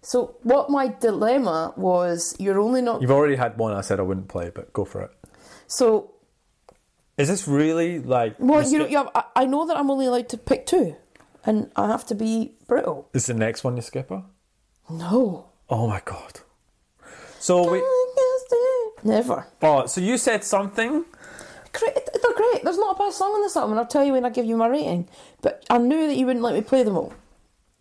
So 0.00 0.36
what 0.44 0.70
my 0.70 0.88
dilemma 0.88 1.74
was, 1.76 2.34
you're 2.38 2.58
only 2.58 2.80
not. 2.80 3.02
You've 3.02 3.10
already 3.10 3.36
had 3.36 3.58
one 3.58 3.74
I 3.74 3.82
said 3.82 4.00
I 4.00 4.02
wouldn't 4.02 4.28
play, 4.28 4.48
but 4.48 4.72
go 4.72 4.86
for 4.86 5.02
it. 5.02 5.10
So 5.66 6.14
Is 7.20 7.28
this 7.28 7.46
really 7.46 7.98
like. 8.00 8.34
well, 8.38 8.62
you 8.62 8.78
know, 8.78 8.84
skip? 8.84 8.90
you 8.90 8.96
have, 8.98 9.08
I, 9.14 9.24
I 9.36 9.44
know 9.46 9.66
that 9.66 9.76
I'm 9.76 9.90
only 9.90 10.06
allowed 10.06 10.28
to 10.30 10.38
pick 10.38 10.66
two. 10.66 10.96
and 11.44 11.70
I 11.76 11.86
have 11.88 12.06
to 12.06 12.14
be 12.14 12.52
brutal. 12.66 13.08
Is 13.12 13.26
the 13.26 13.34
next 13.34 13.64
one 13.64 13.76
you 13.76 13.82
skipper? 13.82 14.22
No. 14.88 15.46
Oh 15.68 15.86
my 15.86 16.00
god. 16.04 16.40
So 17.38 17.70
we. 17.70 17.82
Never. 19.02 19.46
Oh, 19.62 19.86
so 19.86 20.00
you 20.00 20.18
said 20.18 20.44
something. 20.44 21.04
Great, 21.72 21.94
they're 21.94 22.34
great. 22.34 22.64
There's 22.64 22.76
not 22.76 22.96
a 22.96 22.98
bad 22.98 23.12
song 23.12 23.32
on 23.32 23.40
this 23.42 23.56
album, 23.56 23.72
and 23.72 23.80
I'll 23.80 23.86
tell 23.86 24.04
you 24.04 24.12
when 24.12 24.24
I 24.24 24.30
give 24.30 24.44
you 24.44 24.56
my 24.56 24.66
rating. 24.66 25.08
But 25.40 25.64
I 25.70 25.78
knew 25.78 26.06
that 26.08 26.16
you 26.16 26.26
wouldn't 26.26 26.42
let 26.44 26.54
me 26.54 26.60
play 26.62 26.82
them 26.82 26.96
all. 26.96 27.14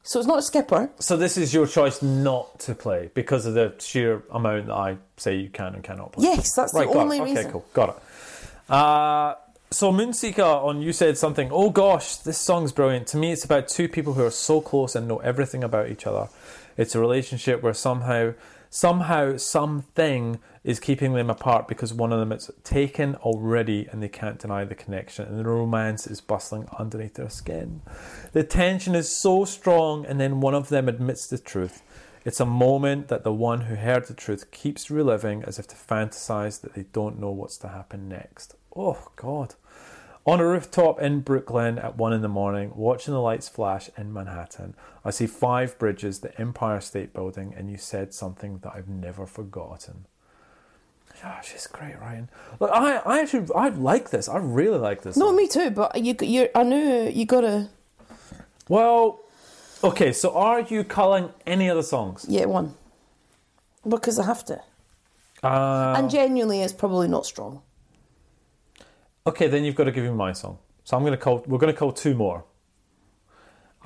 So 0.04 0.20
it's 0.20 0.28
not 0.28 0.40
a 0.40 0.42
skipper. 0.42 0.90
So 1.00 1.18
this 1.18 1.38
is 1.38 1.54
your 1.54 1.68
choice 1.68 2.02
not 2.02 2.60
to 2.62 2.74
play 2.74 3.12
because 3.14 3.46
of 3.46 3.54
the 3.56 3.76
sheer 3.80 4.24
amount 4.32 4.68
that 4.68 4.74
I 4.74 4.98
say 5.18 5.36
you 5.36 5.50
can 5.50 5.74
and 5.76 5.84
cannot 5.84 6.14
play. 6.14 6.24
Yes, 6.26 6.54
that's 6.54 6.74
Right, 6.74 6.90
the 6.90 6.98
only 6.98 7.20
it. 7.20 7.38
Okay, 7.38 7.52
cool, 7.52 7.66
got 7.74 7.90
it. 7.90 7.96
Uh, 8.70 9.34
so 9.72 9.92
Moonseeker 9.92 10.64
on 10.64 10.82
you 10.82 10.94
said 10.94 11.18
something. 11.18 11.50
Oh 11.52 11.70
gosh, 11.70 12.18
this 12.18 12.38
song's 12.38 12.72
brilliant. 12.72 13.08
To 13.08 13.18
me, 13.18 13.32
it's 13.32 13.46
about 13.46 13.68
two 13.68 13.88
people 13.88 14.14
who 14.14 14.24
are 14.24 14.32
so 14.32 14.62
close 14.62 14.96
and 14.96 15.08
know 15.08 15.18
everything 15.20 15.64
about 15.64 15.90
each 15.90 16.06
other. 16.06 16.30
It's 16.78 16.96
a 16.96 17.00
relationship 17.00 17.62
where 17.62 17.74
somehow, 17.74 18.34
somehow, 18.70 19.38
something 19.38 20.40
is 20.64 20.80
keeping 20.80 21.14
them 21.14 21.30
apart 21.30 21.68
because 21.68 21.94
one 21.94 22.14
of 22.14 22.20
them 22.20 22.32
is 22.32 22.52
taken 22.64 23.16
already 23.16 23.88
and 23.92 24.02
they 24.04 24.10
can't 24.10 24.40
deny 24.40 24.66
the 24.66 24.76
connection, 24.76 25.26
and 25.26 25.40
the 25.40 25.44
romance 25.44 26.06
is 26.08 26.22
bustling 26.22 26.68
underneath 26.78 27.16
their 27.16 27.30
skin. 27.30 27.82
The 28.34 28.44
tension 28.44 28.96
is 28.96 29.16
so 29.16 29.46
strong, 29.46 30.06
and 30.06 30.20
then 30.20 30.42
one 30.42 30.56
of 30.56 30.70
them 30.70 30.88
admits 30.88 31.28
the 31.28 31.38
truth. 31.38 31.82
It's 32.26 32.40
a 32.40 32.46
moment 32.46 33.08
that 33.08 33.24
the 33.24 33.34
one 33.34 33.62
who 33.62 33.76
heard 33.76 34.06
the 34.06 34.14
truth 34.14 34.52
keeps 34.52 34.92
reliving 34.92 35.44
as 35.44 35.58
if 35.58 35.68
to 35.68 35.76
fantasize 35.76 36.62
that 36.62 36.74
they 36.74 36.84
don't 36.92 37.20
know 37.20 37.32
what's 37.32 37.58
to 37.60 37.70
happen 37.70 38.10
next. 38.10 38.56
Oh, 38.76 39.10
God. 39.16 39.56
On 40.26 40.40
a 40.40 40.46
rooftop 40.46 41.02
in 41.02 41.22
Brooklyn 41.22 41.80
at 41.80 41.98
one 41.98 42.14
in 42.14 42.22
the 42.22 42.28
morning, 42.28 42.72
watching 42.76 43.14
the 43.14 43.22
lights 43.22 43.50
flash 43.50 43.90
in 43.98 44.14
Manhattan, 44.14 44.76
I 45.04 45.12
see 45.12 45.26
five 45.28 45.80
bridges, 45.80 46.20
the 46.20 46.40
Empire 46.40 46.82
State 46.82 47.14
Building, 47.14 47.54
and 47.58 47.72
you 47.72 47.78
said 47.78 48.14
something 48.14 48.60
that 48.60 48.74
I've 48.76 48.90
never 48.90 49.26
forgotten. 49.26 50.06
Yeah, 51.24 51.42
she's 51.42 51.68
great, 51.68 52.00
Ryan. 52.00 52.30
Look, 52.60 52.70
I, 52.72 52.98
I 52.98 53.22
actually, 53.22 53.48
I 53.56 53.70
like 53.70 54.12
this. 54.12 54.30
I 54.30 54.38
really 54.38 54.78
like 54.78 55.02
this. 55.02 55.18
No, 55.18 55.28
song. 55.28 55.36
me 55.36 55.48
too. 55.48 55.72
But 55.72 56.00
you, 56.02 56.16
you, 56.22 56.50
I 56.54 56.64
knew 56.64 57.10
you 57.10 57.26
gotta. 57.26 57.70
Well, 58.68 59.20
okay. 59.84 60.14
So, 60.14 60.34
are 60.36 60.62
you 60.62 60.84
culling 60.84 61.30
any 61.46 61.70
other 61.70 61.82
songs? 61.82 62.26
Yeah, 62.30 62.46
one. 62.46 62.76
Because 63.88 64.20
I 64.20 64.26
have 64.26 64.46
to. 64.46 64.62
Uh, 65.42 65.96
and 65.98 66.10
genuinely, 66.10 66.62
it's 66.62 66.74
probably 66.74 67.08
not 67.08 67.26
strong. 67.26 67.64
Okay, 69.28 69.48
then 69.48 69.64
you've 69.64 69.76
got 69.76 69.86
to 69.86 69.92
give 69.92 70.04
me 70.04 70.12
my 70.12 70.34
song. 70.34 70.58
So 70.84 70.98
I'm 70.98 71.04
going 71.04 71.12
to 71.12 71.18
call. 71.18 71.44
We're 71.46 71.60
going 71.60 71.74
to 71.74 71.78
call 71.78 71.92
two 71.92 72.16
more. 72.16 72.46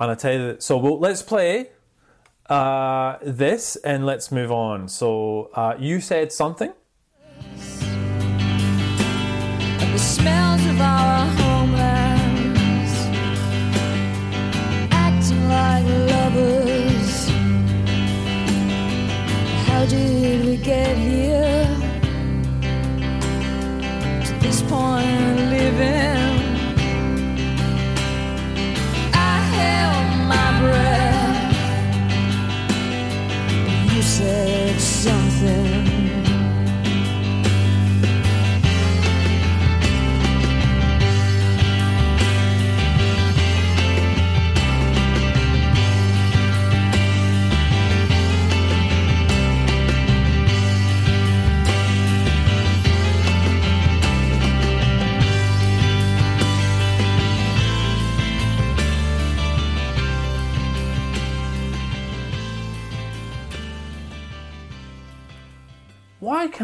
And 0.00 0.10
I 0.10 0.14
tell 0.14 0.32
you 0.32 0.46
that. 0.46 0.62
So 0.62 0.76
we'll, 0.76 0.98
let's 0.98 1.22
play 1.22 1.70
uh, 2.48 3.18
this 3.22 3.76
and 3.76 4.06
let's 4.06 4.32
move 4.32 4.50
on. 4.50 4.88
So 4.88 5.50
uh, 5.54 5.76
you 5.78 6.00
said 6.00 6.32
something. 6.32 6.72
the 9.94 10.00
smells 10.00 10.66
of 10.66 10.80
our 10.80 11.26
homelands, 11.26 12.92
acting 14.90 15.48
like 15.48 15.84
lovers. 16.10 17.28
How 19.68 19.86
did 19.86 20.46
we 20.46 20.56
get 20.56 20.96
here 20.96 21.63
this 24.54 24.70
point 24.70 25.04
in 25.04 25.50
living? 25.50 26.38
I 29.12 29.36
held 29.56 30.28
my 30.28 30.60
breath. 30.60 31.03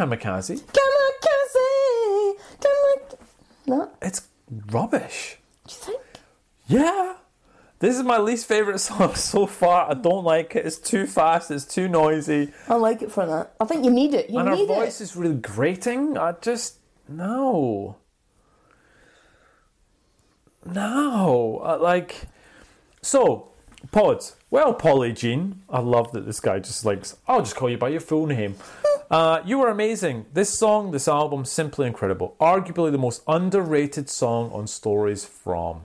Kamikaze? 0.00 0.54
Kamikaze! 0.56 1.68
Kamikaze! 2.58 3.18
No? 3.66 3.90
It's 4.00 4.28
rubbish. 4.70 5.38
Do 5.66 5.74
you 5.74 5.80
think? 5.80 6.00
Yeah. 6.66 7.14
This 7.80 7.96
is 7.96 8.02
my 8.02 8.18
least 8.18 8.46
favorite 8.46 8.78
song 8.90 9.14
so 9.14 9.46
far. 9.46 9.90
I 9.90 9.94
don't 9.94 10.24
like 10.24 10.56
it. 10.56 10.66
It's 10.66 10.78
too 10.78 11.06
fast. 11.06 11.50
It's 11.50 11.64
too 11.64 11.88
noisy. 11.88 12.52
I 12.68 12.74
like 12.74 13.02
it 13.02 13.12
for 13.12 13.26
that. 13.26 13.54
I 13.60 13.64
think 13.66 13.84
you 13.84 13.90
need 13.90 14.14
it. 14.14 14.30
You 14.30 14.38
and 14.38 14.48
her 14.48 14.66
voice 14.66 15.00
it. 15.00 15.04
is 15.04 15.16
really 15.16 15.36
grating. 15.36 16.16
I 16.16 16.32
just 16.40 16.78
no, 17.08 17.96
no. 20.64 21.60
Uh, 21.64 21.78
like 21.80 22.22
so, 23.02 23.48
pods. 23.92 24.36
Well, 24.50 24.74
Polly 24.74 25.12
Jean, 25.12 25.62
I 25.68 25.78
love 25.78 26.10
that 26.12 26.26
this 26.26 26.40
guy 26.40 26.58
just 26.58 26.84
likes. 26.84 27.16
I'll 27.28 27.40
just 27.40 27.54
call 27.54 27.70
you 27.70 27.78
by 27.78 27.88
your 27.90 28.00
full 28.00 28.26
name. 28.26 28.56
Uh, 29.10 29.42
you 29.44 29.58
were 29.58 29.68
amazing. 29.68 30.24
This 30.34 30.56
song, 30.56 30.92
this 30.92 31.08
album, 31.08 31.44
simply 31.44 31.88
incredible. 31.88 32.36
Arguably 32.40 32.92
the 32.92 32.98
most 32.98 33.24
underrated 33.26 34.08
song 34.08 34.52
on 34.52 34.68
Stories 34.68 35.24
from. 35.24 35.84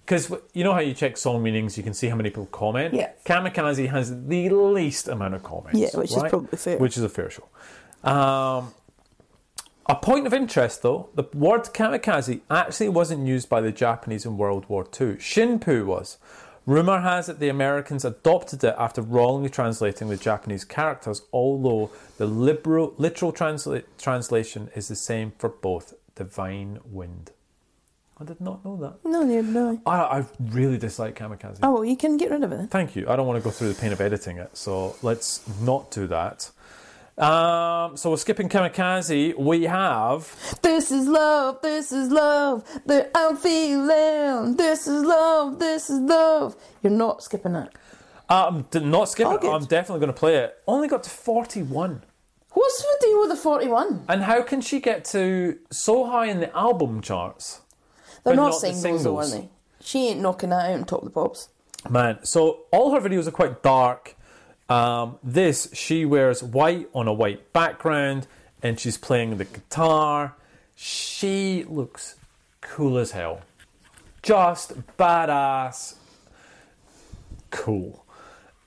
Because 0.00 0.32
you 0.54 0.64
know 0.64 0.72
how 0.72 0.80
you 0.80 0.94
check 0.94 1.18
song 1.18 1.42
meanings, 1.42 1.76
you 1.76 1.82
can 1.82 1.92
see 1.92 2.08
how 2.08 2.16
many 2.16 2.30
people 2.30 2.46
comment. 2.46 2.94
Yeah. 2.94 3.10
Kamikaze 3.26 3.90
has 3.90 4.26
the 4.28 4.48
least 4.48 5.08
amount 5.08 5.34
of 5.34 5.42
comments. 5.42 5.78
Yeah, 5.78 5.90
which 5.92 6.12
is 6.12 6.22
probably 6.22 6.56
fair. 6.56 6.78
Which 6.78 6.96
is 6.96 7.02
a 7.02 7.10
fair 7.10 7.28
show. 7.28 7.46
Um, 8.02 8.72
a 9.86 9.96
point 9.96 10.26
of 10.26 10.32
interest, 10.32 10.80
though, 10.80 11.10
the 11.14 11.24
word 11.34 11.64
kamikaze 11.64 12.40
actually 12.50 12.88
wasn't 12.88 13.26
used 13.26 13.50
by 13.50 13.60
the 13.60 13.72
Japanese 13.72 14.24
in 14.24 14.38
World 14.38 14.64
War 14.70 14.84
II. 14.84 15.16
Shinpu 15.16 15.84
was. 15.84 16.16
Rumour 16.66 17.00
has 17.00 17.28
it 17.28 17.40
the 17.40 17.50
Americans 17.50 18.04
adopted 18.04 18.64
it 18.64 18.74
after 18.78 19.02
wrongly 19.02 19.50
translating 19.50 20.08
the 20.08 20.16
Japanese 20.16 20.64
characters, 20.64 21.22
although 21.32 21.90
the 22.16 22.26
liberal, 22.26 22.94
literal 22.96 23.32
transla- 23.32 23.84
translation 23.98 24.70
is 24.74 24.88
the 24.88 24.96
same 24.96 25.32
for 25.38 25.50
both. 25.50 25.94
Divine 26.14 26.78
wind. 26.90 27.32
I 28.18 28.24
did 28.24 28.40
not 28.40 28.64
know 28.64 28.76
that. 28.76 29.04
No, 29.04 29.24
no, 29.24 29.40
no. 29.40 29.80
I, 29.84 30.20
I 30.20 30.24
really 30.38 30.78
dislike 30.78 31.18
kamikaze. 31.18 31.58
Oh, 31.62 31.74
well, 31.74 31.84
you 31.84 31.96
can 31.96 32.16
get 32.16 32.30
rid 32.30 32.44
of 32.44 32.52
it. 32.52 32.70
Thank 32.70 32.94
you. 32.94 33.06
I 33.08 33.16
don't 33.16 33.26
want 33.26 33.42
to 33.42 33.44
go 33.44 33.50
through 33.50 33.72
the 33.72 33.80
pain 33.80 33.92
of 33.92 34.00
editing 34.00 34.38
it, 34.38 34.56
so 34.56 34.94
let's 35.02 35.42
not 35.60 35.90
do 35.90 36.06
that. 36.06 36.50
Um, 37.16 37.96
so 37.96 38.10
we're 38.10 38.16
skipping 38.16 38.48
kamikaze. 38.48 39.36
We 39.38 39.64
have 39.64 40.34
This 40.62 40.90
is 40.90 41.06
love, 41.06 41.60
this 41.62 41.92
is 41.92 42.10
love, 42.10 42.64
that 42.86 43.10
I'm 43.14 43.36
feeling. 43.36 44.56
This 44.56 44.88
is 44.88 45.04
love, 45.04 45.58
this 45.60 45.90
is 45.90 46.00
love. 46.00 46.56
You're 46.82 46.92
not 46.92 47.22
skipping 47.22 47.52
that. 47.52 47.72
um, 48.28 48.66
d- 48.70 48.80
not 48.80 49.08
skipping. 49.08 49.34
It. 49.34 49.44
I'm 49.52 49.64
definitely 49.66 50.00
going 50.00 50.12
to 50.12 50.18
play 50.18 50.36
it. 50.36 50.56
Only 50.66 50.88
got 50.88 51.04
to 51.04 51.10
forty-one. 51.10 52.02
What's 52.52 52.82
the 52.82 52.96
deal 53.00 53.20
with 53.20 53.30
the 53.30 53.36
41? 53.36 54.04
And 54.08 54.22
how 54.22 54.40
can 54.42 54.60
she 54.60 54.78
get 54.78 55.04
to 55.06 55.58
so 55.72 56.06
high 56.06 56.26
in 56.26 56.38
the 56.38 56.56
album 56.56 57.00
charts? 57.00 57.62
They're 58.22 58.34
But 58.34 58.36
not, 58.36 58.50
not 58.52 58.60
the 58.60 58.72
singles, 58.72 59.02
though, 59.04 59.18
are 59.18 59.24
singles. 59.24 59.48
they? 59.80 59.84
She 59.84 60.08
ain't 60.08 60.20
knocking 60.20 60.50
that 60.50 60.70
out 60.70 60.74
on 60.78 60.84
top 60.84 61.00
of 61.00 61.06
the 61.06 61.10
pops. 61.10 61.48
Man, 61.90 62.18
so 62.24 62.60
all 62.70 62.92
her 62.94 63.00
videos 63.00 63.26
are 63.26 63.32
quite 63.32 63.62
dark. 63.64 64.14
Um, 64.68 65.18
this, 65.22 65.68
she 65.74 66.04
wears 66.04 66.42
white 66.42 66.88
on 66.94 67.06
a 67.06 67.12
white 67.12 67.52
background 67.52 68.26
and 68.62 68.80
she's 68.80 68.96
playing 68.96 69.36
the 69.36 69.44
guitar. 69.44 70.36
She 70.74 71.64
looks 71.68 72.16
cool 72.60 72.98
as 72.98 73.10
hell. 73.10 73.42
Just 74.22 74.86
badass. 74.96 75.96
Cool. 77.50 78.04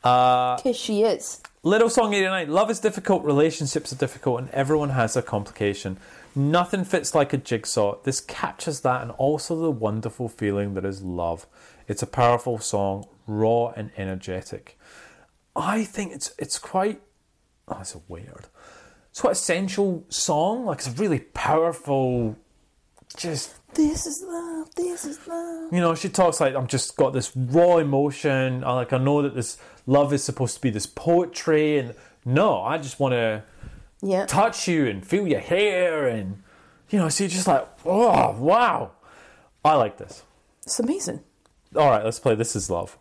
Because 0.02 0.78
she 0.78 1.02
is. 1.02 1.41
Little 1.64 1.90
Song 1.90 2.14
89 2.14 2.49
Love 2.49 2.69
is 2.69 2.80
difficult, 2.80 3.26
relationships 3.26 3.91
are 3.91 3.98
difficult, 3.98 4.40
and 4.40 4.49
everyone 4.52 4.91
has 4.91 5.18
a 5.18 5.22
complication. 5.22 5.98
Nothing 6.34 6.86
fits 6.86 7.15
like 7.15 7.34
a 7.34 7.38
jigsaw. 7.38 7.98
This 8.03 8.22
captures 8.22 8.82
that 8.82 9.02
and 9.02 9.11
also 9.11 9.60
the 9.60 9.72
wonderful 9.72 10.30
feeling 10.30 10.76
that 10.76 10.86
is 10.86 11.02
love. 11.02 11.48
It's 11.88 12.03
a 12.03 12.07
powerful 12.07 12.60
song, 12.60 13.07
raw 13.26 13.74
and 13.76 13.90
energetic. 13.98 14.78
I 15.57 15.84
think 15.84 16.13
it's 16.13 16.34
it's 16.38 16.59
quite 16.59 17.01
oh, 17.67 17.79
it's 17.81 17.95
a 17.95 18.01
weird. 18.07 18.45
It's 19.09 19.21
quite 19.21 19.31
essential 19.31 20.05
song. 20.09 20.65
Like 20.65 20.77
it's 20.77 20.88
a 20.88 20.91
really 20.91 21.19
powerful, 21.19 22.35
just 23.17 23.55
This 23.73 24.05
is 24.05 24.23
love. 24.23 24.67
This 24.75 25.05
is 25.05 25.19
love. 25.27 25.73
You 25.73 25.79
know, 25.81 25.95
she 25.95 26.09
talks 26.09 26.39
like 26.39 26.53
I'm 26.53 26.67
just 26.67 26.95
got 26.95 27.13
this 27.13 27.35
raw 27.35 27.77
emotion. 27.77 28.63
I 28.63 28.73
like 28.73 28.93
I 28.93 28.99
know 28.99 29.23
that 29.23 29.34
this 29.34 29.57
love 29.88 30.13
is 30.13 30.23
supposed 30.23 30.55
to 30.55 30.61
be 30.61 30.69
this 30.69 30.85
poetry, 30.85 31.79
and 31.79 31.95
no, 32.25 32.61
I 32.61 32.77
just 32.77 32.99
want 32.99 33.13
to 33.13 33.43
Yeah. 34.01 34.27
touch 34.27 34.67
you 34.67 34.85
and 34.85 35.05
feel 35.05 35.27
your 35.27 35.39
hair, 35.39 36.07
and 36.07 36.43
you 36.91 36.99
know, 36.99 37.09
so 37.09 37.23
you're 37.23 37.29
just 37.31 37.47
like, 37.47 37.67
oh 37.85 38.31
wow, 38.38 38.91
I 39.65 39.73
like 39.75 39.97
this. 39.97 40.21
It's 40.63 40.79
amazing. 40.79 41.21
All 41.75 41.89
right, 41.89 42.03
let's 42.05 42.19
play. 42.19 42.35
This 42.35 42.55
is 42.55 42.69
love. 42.69 42.97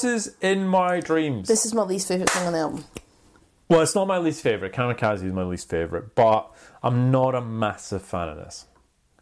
Horses 0.00 0.34
in 0.40 0.66
my 0.66 1.00
dreams. 1.00 1.46
This 1.48 1.66
is 1.66 1.74
my 1.74 1.82
least 1.82 2.08
favourite 2.08 2.30
song 2.30 2.46
on 2.46 2.52
the 2.54 2.58
album. 2.60 2.84
well, 3.68 3.82
it's 3.82 3.94
not 3.94 4.06
my 4.06 4.16
least 4.16 4.42
favorite. 4.42 4.72
Kamikaze 4.72 5.22
is 5.24 5.32
my 5.32 5.42
least 5.42 5.68
favorite, 5.68 6.14
but 6.14 6.50
I'm 6.82 7.10
not 7.10 7.34
a 7.34 7.40
massive 7.42 8.00
fan 8.02 8.28
of 8.28 8.38
this. 8.38 8.66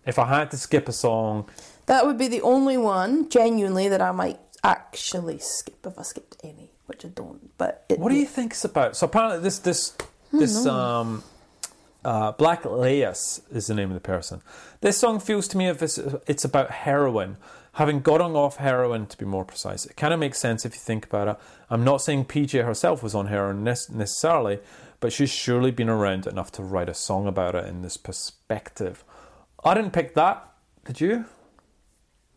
If 0.06 0.18
I 0.20 0.28
had 0.28 0.52
to 0.52 0.56
skip 0.56 0.88
a 0.88 0.92
song, 0.92 1.48
That 1.86 2.06
would 2.06 2.16
be 2.16 2.28
the 2.28 2.42
only 2.42 2.78
one, 2.78 3.28
genuinely, 3.28 3.88
that 3.88 4.00
I 4.00 4.12
might 4.12 4.38
actually 4.62 5.38
skip 5.40 5.84
if 5.84 5.98
I 5.98 6.02
skipped 6.02 6.36
any, 6.44 6.70
which 6.86 7.04
I 7.04 7.08
don't. 7.08 7.56
But 7.58 7.84
it, 7.88 7.98
What 7.98 8.10
do 8.10 8.14
you 8.16 8.26
think 8.26 8.52
it's 8.52 8.64
about? 8.64 8.96
So 8.96 9.06
apparently 9.06 9.40
this 9.40 9.58
this 9.58 9.96
this 10.32 10.64
um 10.64 11.24
uh, 12.04 12.30
Black 12.32 12.62
Laius 12.62 13.42
is 13.50 13.66
the 13.66 13.74
name 13.74 13.90
of 13.90 13.94
the 13.94 14.00
person. 14.00 14.40
This 14.80 14.96
song 14.96 15.18
feels 15.18 15.48
to 15.48 15.56
me 15.58 15.66
if 15.68 15.82
it's, 15.82 15.98
it's 16.28 16.44
about 16.44 16.70
heroin, 16.70 17.36
having 17.78 18.00
gotten 18.00 18.32
off 18.36 18.56
heroin 18.56 19.06
to 19.06 19.16
be 19.16 19.24
more 19.24 19.44
precise. 19.44 19.86
It 19.86 19.96
kind 19.96 20.12
of 20.12 20.18
makes 20.20 20.38
sense 20.38 20.66
if 20.66 20.74
you 20.74 20.80
think 20.80 21.06
about 21.06 21.28
it. 21.28 21.36
I'm 21.70 21.84
not 21.84 21.98
saying 22.02 22.24
PJ 22.26 22.64
herself 22.64 23.02
was 23.02 23.14
on 23.14 23.26
heroin 23.26 23.62
nec- 23.64 23.88
necessarily, 23.90 24.58
but 25.00 25.12
she's 25.12 25.30
surely 25.30 25.70
been 25.70 25.88
around 25.88 26.26
enough 26.26 26.50
to 26.52 26.62
write 26.62 26.88
a 26.88 26.94
song 26.94 27.26
about 27.28 27.54
it 27.54 27.66
in 27.66 27.82
this 27.82 27.96
perspective. 27.96 29.04
I 29.64 29.74
didn't 29.74 29.92
pick 29.92 30.14
that. 30.14 30.44
Did 30.84 31.00
you? 31.00 31.24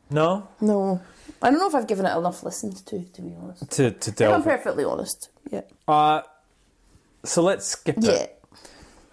No, 0.10 0.48
No. 0.60 1.02
I 1.42 1.50
don't 1.50 1.60
know 1.60 1.68
if 1.68 1.74
I've 1.74 1.88
given 1.88 2.06
it 2.06 2.16
enough 2.16 2.44
listens 2.44 2.82
to, 2.84 3.04
to 3.04 3.22
be 3.22 3.34
honest. 3.42 3.72
to 3.72 3.92
to 3.92 4.12
If 4.12 4.22
I'm 4.34 4.44
perfectly 4.44 4.84
honest. 4.84 5.30
Yeah. 5.50 5.62
Uh, 5.88 6.22
so 7.24 7.42
let's 7.42 7.66
skip 7.66 7.96
Yeah. 8.00 8.12
it 8.12 8.44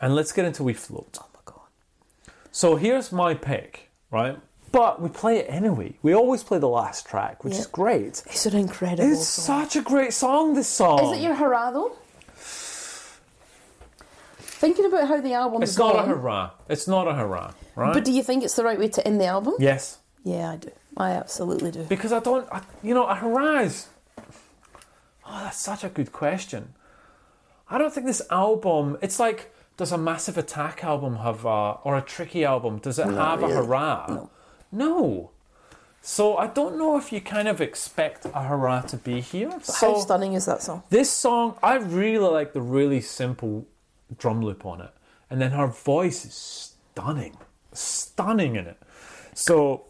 and 0.01 0.15
let's 0.15 0.33
get 0.33 0.45
into 0.45 0.63
We 0.65 0.75
Float. 0.75 1.17
Oh 1.23 1.27
my 1.33 1.41
god. 1.45 2.33
So 2.51 2.77
here's 2.77 3.13
my 3.13 3.33
pick, 3.35 3.91
right? 4.11 4.39
But 4.71 5.01
we 5.01 5.09
play 5.09 5.39
it 5.39 5.47
anyway. 5.49 5.95
We 6.03 6.15
always 6.15 6.43
play 6.43 6.59
the 6.59 6.69
last 6.69 7.07
track, 7.07 7.43
which 7.45 7.55
Yeah. 7.55 7.61
is 7.61 7.67
great. 7.67 8.23
It's 8.27 8.45
an 8.47 8.55
incredible 8.57 9.11
It's 9.13 9.27
song. 9.27 9.63
such 9.65 9.77
a 9.77 9.81
great 9.83 10.13
song, 10.13 10.55
this 10.55 10.69
song. 10.69 11.05
Is 11.05 11.19
it 11.19 11.23
your 11.23 11.35
hurrah 11.35 11.71
though? 11.71 11.93
Thinking 14.39 14.87
about 14.87 15.07
how 15.09 15.21
the 15.21 15.35
album. 15.35 15.63
It's 15.63 15.79
not 15.79 15.97
a 15.97 16.03
hurrah. 16.03 16.51
It's 16.69 16.89
not 16.89 17.07
a 17.07 17.15
hurrah, 17.15 17.53
right? 17.77 17.95
But 17.95 18.05
do 18.05 18.13
you 18.13 18.23
think 18.23 18.43
it's 18.43 18.55
the 18.57 18.65
right 18.65 18.79
way 18.79 18.89
to 18.89 19.07
end 19.07 19.21
the 19.21 19.27
album? 19.27 19.55
yes. 19.59 19.99
Yeah, 20.25 20.51
I 20.51 20.57
do. 20.57 20.71
I 20.97 21.13
absolutely 21.13 21.71
do. 21.71 21.85
Because 21.85 22.13
I 22.13 22.19
don't, 22.19 22.47
I, 22.53 22.61
you 22.83 22.93
know, 22.93 23.05
a 23.07 23.15
hurrah 23.15 23.61
is. 23.61 23.87
Oh, 25.25 25.41
that's 25.45 25.59
such 25.61 25.85
a 25.85 25.89
good 25.89 26.11
question. 26.13 26.75
I 27.71 27.79
don't 27.79 27.95
think 27.95 28.05
this 28.05 28.21
album. 28.31 28.99
It's 29.01 29.21
like, 29.21 29.55
does 29.77 29.93
a 29.93 29.97
Massive 29.97 30.37
Attack 30.37 30.83
album 30.83 31.17
have 31.19 31.45
a, 31.45 31.79
or 31.85 31.97
a 31.97 32.03
Tricky 32.03 32.45
album? 32.45 32.79
Does 32.79 32.99
it 32.99 33.07
have 33.07 33.41
really. 33.43 33.53
a 33.53 33.57
hurrah? 33.57 34.07
No. 34.09 34.31
No. 34.73 35.31
So 36.01 36.37
I 36.37 36.47
don't 36.47 36.79
know 36.79 36.97
if 36.97 37.13
you 37.13 37.21
kind 37.21 37.49
of 37.49 37.61
expect 37.61 38.25
a 38.27 38.43
hurrah 38.45 38.83
to 38.83 38.97
be 38.97 39.21
here. 39.21 39.51
How 39.51 39.59
So 39.59 40.01
stunning 40.01 40.33
is 40.35 40.47
that 40.47 40.63
song? 40.63 40.83
this 40.91 41.11
song, 41.11 41.57
I 41.63 41.75
really 41.77 42.29
like 42.29 42.53
the 42.53 42.61
really 42.63 43.01
simple 43.01 43.67
drum 44.17 44.43
loop 44.43 44.65
on 44.65 44.81
it, 44.81 44.91
and 45.29 45.41
then 45.41 45.51
her 45.51 45.67
voice 45.67 46.25
is 46.25 46.35
stunning, 46.35 47.37
stunning 47.73 48.57
in 48.57 48.67
it. 48.67 48.79
So 49.35 49.85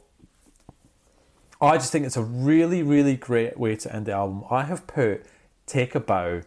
I 1.60 1.76
just 1.76 1.92
think 1.92 2.06
it's 2.06 2.16
a 2.16 2.22
really, 2.22 2.82
really 2.82 3.16
great 3.16 3.58
way 3.58 3.76
to 3.76 3.94
end 3.94 4.06
the 4.06 4.12
album. 4.12 4.44
I 4.50 4.62
have 4.64 4.86
put 4.86 5.24
"Take 5.66 5.94
a 5.94 6.00
Bow," 6.00 6.42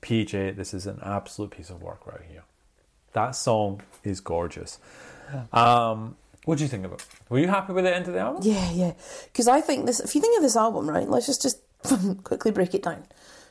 PJ. 0.00 0.56
This 0.56 0.72
is 0.72 0.86
an 0.86 1.00
absolute 1.02 1.50
piece 1.50 1.70
of 1.70 1.82
work 1.82 2.06
right 2.06 2.22
here. 2.30 2.44
That 3.12 3.32
song 3.32 3.82
is 4.04 4.20
gorgeous. 4.20 4.78
Um, 5.52 6.16
what 6.44 6.58
do 6.58 6.64
you 6.64 6.68
think 6.68 6.84
of 6.84 6.92
it? 6.92 7.06
Were 7.28 7.38
you 7.38 7.48
happy 7.48 7.72
with 7.72 7.84
the 7.84 7.94
end 7.94 8.08
of 8.08 8.14
the 8.14 8.20
album? 8.20 8.42
Yeah, 8.44 8.70
yeah. 8.72 8.92
Because 9.26 9.46
I 9.46 9.60
think 9.60 9.86
this. 9.86 10.00
If 10.00 10.14
you 10.14 10.20
think 10.20 10.36
of 10.36 10.42
this 10.42 10.56
album, 10.56 10.88
right? 10.88 11.08
Let's 11.08 11.26
just 11.26 11.42
just 11.42 11.58
quickly 12.24 12.50
break 12.50 12.74
it 12.74 12.82
down. 12.82 13.04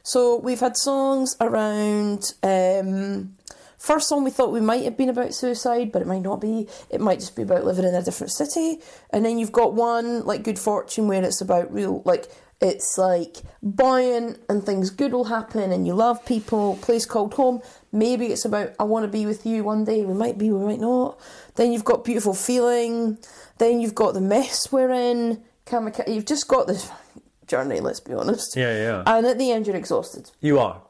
So 0.03 0.37
we've 0.37 0.59
had 0.59 0.75
songs 0.75 1.35
around. 1.39 2.33
Um, 2.43 3.37
first 3.77 4.09
song 4.09 4.23
we 4.23 4.29
thought 4.29 4.51
we 4.51 4.61
might 4.61 4.83
have 4.83 4.97
been 4.97 5.09
about 5.09 5.33
suicide, 5.33 5.91
but 5.91 6.01
it 6.01 6.07
might 6.07 6.21
not 6.21 6.41
be. 6.41 6.67
It 6.89 6.99
might 6.99 7.19
just 7.19 7.35
be 7.35 7.43
about 7.43 7.65
living 7.65 7.85
in 7.85 7.95
a 7.95 8.03
different 8.03 8.33
city. 8.33 8.79
And 9.11 9.23
then 9.23 9.39
you've 9.39 9.53
got 9.53 9.73
one 9.73 10.25
like 10.25 10.43
Good 10.43 10.59
Fortune, 10.59 11.07
where 11.07 11.23
it's 11.23 11.41
about 11.41 11.73
real 11.73 12.01
like. 12.05 12.27
It's 12.63 12.95
like 12.95 13.37
buoyant 13.63 14.39
and 14.47 14.63
things 14.63 14.91
good 14.91 15.13
will 15.13 15.23
happen 15.23 15.71
and 15.71 15.87
you 15.87 15.95
love 15.95 16.23
people. 16.27 16.77
Place 16.77 17.07
called 17.07 17.33
home. 17.33 17.61
Maybe 17.91 18.27
it's 18.27 18.45
about 18.45 18.73
I 18.79 18.83
want 18.83 19.03
to 19.05 19.11
be 19.11 19.25
with 19.25 19.45
you 19.45 19.63
one 19.63 19.83
day. 19.83 20.05
We 20.05 20.13
might 20.13 20.37
be, 20.37 20.49
we 20.51 20.63
might 20.65 20.79
not. 20.79 21.19
Then 21.55 21.71
you've 21.73 21.83
got 21.83 22.03
beautiful 22.05 22.33
feeling. 22.33 23.17
Then 23.57 23.81
you've 23.81 23.95
got 23.95 24.13
the 24.13 24.21
mess 24.21 24.71
we're 24.71 24.91
in. 24.91 25.43
Kamika- 25.65 26.07
You've 26.13 26.25
just 26.25 26.47
got 26.47 26.67
this 26.67 26.89
journey. 27.47 27.79
Let's 27.81 27.99
be 27.99 28.13
honest. 28.13 28.55
Yeah, 28.55 28.73
yeah. 28.75 29.03
And 29.05 29.25
at 29.25 29.37
the 29.37 29.51
end, 29.51 29.67
you're 29.67 29.75
exhausted, 29.75 30.31
You 30.39 30.57
are, 30.59 30.81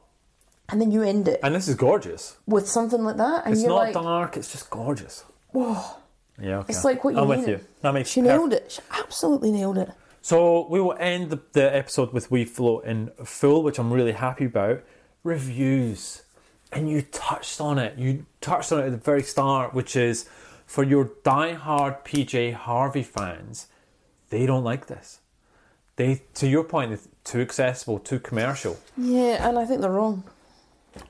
and 0.68 0.80
then 0.80 0.90
you 0.92 1.02
end 1.02 1.28
it 1.28 1.40
and 1.42 1.54
this 1.54 1.68
is 1.68 1.74
gorgeous. 1.74 2.36
with 2.46 2.68
something 2.68 3.02
like 3.04 3.16
that, 3.16 3.44
and 3.44 3.52
It's 3.54 3.62
you're 3.62 3.70
not 3.70 3.76
like, 3.78 3.94
dark. 3.94 4.36
It's 4.36 4.50
just 4.52 4.70
gorgeous. 4.70 5.24
"Whoa!" 5.50 5.76
Yeah, 6.40 6.58
okay. 6.60 6.72
It's 6.72 6.84
like 6.84 7.04
what 7.04 7.14
you 7.14 7.20
I'm 7.20 7.28
with 7.28 7.46
you. 7.46 7.60
That 7.82 7.92
makes 7.94 8.08
She 8.10 8.20
perf- 8.20 8.24
nailed 8.24 8.52
it. 8.54 8.72
She 8.72 8.80
absolutely 8.98 9.50
nailed 9.52 9.76
it. 9.76 9.90
So 10.22 10.66
we 10.68 10.80
will 10.80 10.96
end 10.98 11.30
the, 11.30 11.40
the 11.52 11.74
episode 11.76 12.12
with 12.12 12.30
We 12.30 12.44
Float 12.44 12.84
in 12.84 13.10
full, 13.24 13.62
which 13.62 13.78
I'm 13.78 13.92
really 13.92 14.12
happy 14.12 14.44
about. 14.46 14.82
Reviews. 15.24 16.22
And 16.72 16.88
you 16.88 17.02
touched 17.02 17.60
on 17.60 17.78
it. 17.78 17.98
You 17.98 18.26
touched 18.40 18.72
on 18.72 18.80
it 18.80 18.86
at 18.86 18.92
the 18.92 18.96
very 18.96 19.22
start, 19.22 19.74
which 19.74 19.94
is 19.94 20.28
for 20.66 20.82
your 20.82 21.10
die-hard 21.22 22.04
PJ 22.04 22.54
Harvey 22.54 23.02
fans, 23.02 23.66
they 24.30 24.46
don't 24.46 24.64
like 24.64 24.86
this. 24.86 25.20
They, 25.96 26.22
to 26.34 26.48
your 26.48 26.64
point, 26.64 26.92
it's 26.92 27.08
too 27.24 27.40
accessible, 27.42 27.98
too 27.98 28.18
commercial. 28.18 28.78
Yeah, 28.96 29.46
and 29.46 29.58
I 29.58 29.66
think 29.66 29.82
they're 29.82 29.90
wrong. 29.90 30.24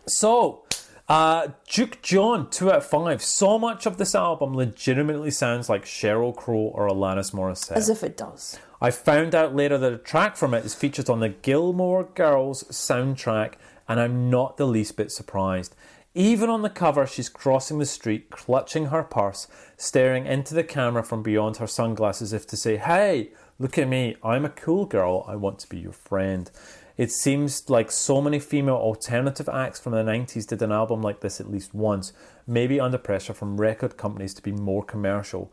So, 0.07 0.65
uh, 1.09 1.49
Duke 1.69 2.03
John, 2.03 2.51
two 2.51 2.71
out 2.71 2.79
of 2.79 2.87
five. 2.87 3.23
So 3.23 3.59
much 3.59 3.87
of 3.87 3.99
this 3.99 4.15
album 4.15 4.57
legitimately 4.57 5.31
sounds 5.31 5.69
like 5.69 5.85
Sheryl 5.85 6.35
Crow 6.35 6.73
or 6.75 6.89
Alanis 6.89 7.33
Morissette. 7.33 7.77
As 7.77 7.89
if 7.89 8.03
it 8.03 8.17
does. 8.17 8.59
I 8.81 8.91
found 8.91 9.35
out 9.35 9.55
later 9.55 9.79
that 9.79 9.93
a 9.93 9.99
track 9.99 10.37
from 10.37 10.55
it 10.55 10.65
is 10.65 10.75
featured 10.75 11.09
on 11.09 11.21
the 11.21 11.29
Gilmore 11.29 12.05
Girls 12.05 12.65
soundtrack, 12.65 13.55
and 13.93 14.01
I'm 14.01 14.31
not 14.31 14.57
the 14.57 14.67
least 14.67 14.97
bit 14.97 15.13
surprised. 15.13 15.77
Even 16.15 16.49
on 16.49 16.63
the 16.63 16.71
cover, 16.71 17.07
she's 17.07 17.29
crossing 17.29 17.79
the 17.79 17.85
street, 17.85 18.31
clutching 18.31 18.87
her 18.87 19.03
purse, 19.03 19.49
staring 19.77 20.25
into 20.25 20.55
the 20.55 20.65
camera 20.65 21.03
from 21.03 21.23
beyond 21.23 21.59
her 21.59 21.67
sunglasses 21.67 22.33
as 22.33 22.41
if 22.41 22.47
to 22.47 22.57
say, 22.57 22.79
Hey, 22.79 23.33
look 23.59 23.77
at 23.77 23.89
me, 23.89 24.17
I'm 24.25 24.47
a 24.47 24.49
cool 24.49 24.87
girl, 24.87 25.27
I 25.29 25.37
want 25.37 25.59
to 25.59 25.69
be 25.69 25.79
your 25.79 25.93
friend. 25.93 26.51
It 26.97 27.11
seems 27.11 27.69
like 27.69 27.91
so 27.91 28.23
many 28.23 28.39
female 28.39 28.77
alternative 28.77 29.51
acts 29.51 29.79
from 29.79 29.93
the 29.93 30.03
90s 30.03 30.47
did 30.47 30.63
an 30.63 30.73
album 30.73 31.03
like 31.03 31.21
this 31.21 31.39
at 31.39 31.51
least 31.51 31.75
once, 31.75 32.15
maybe 32.47 32.81
under 32.81 32.97
pressure 32.97 33.35
from 33.35 33.61
record 33.61 33.99
companies 33.99 34.33
to 34.35 34.43
be 34.43 34.53
more 34.53 34.83
commercial. 34.83 35.53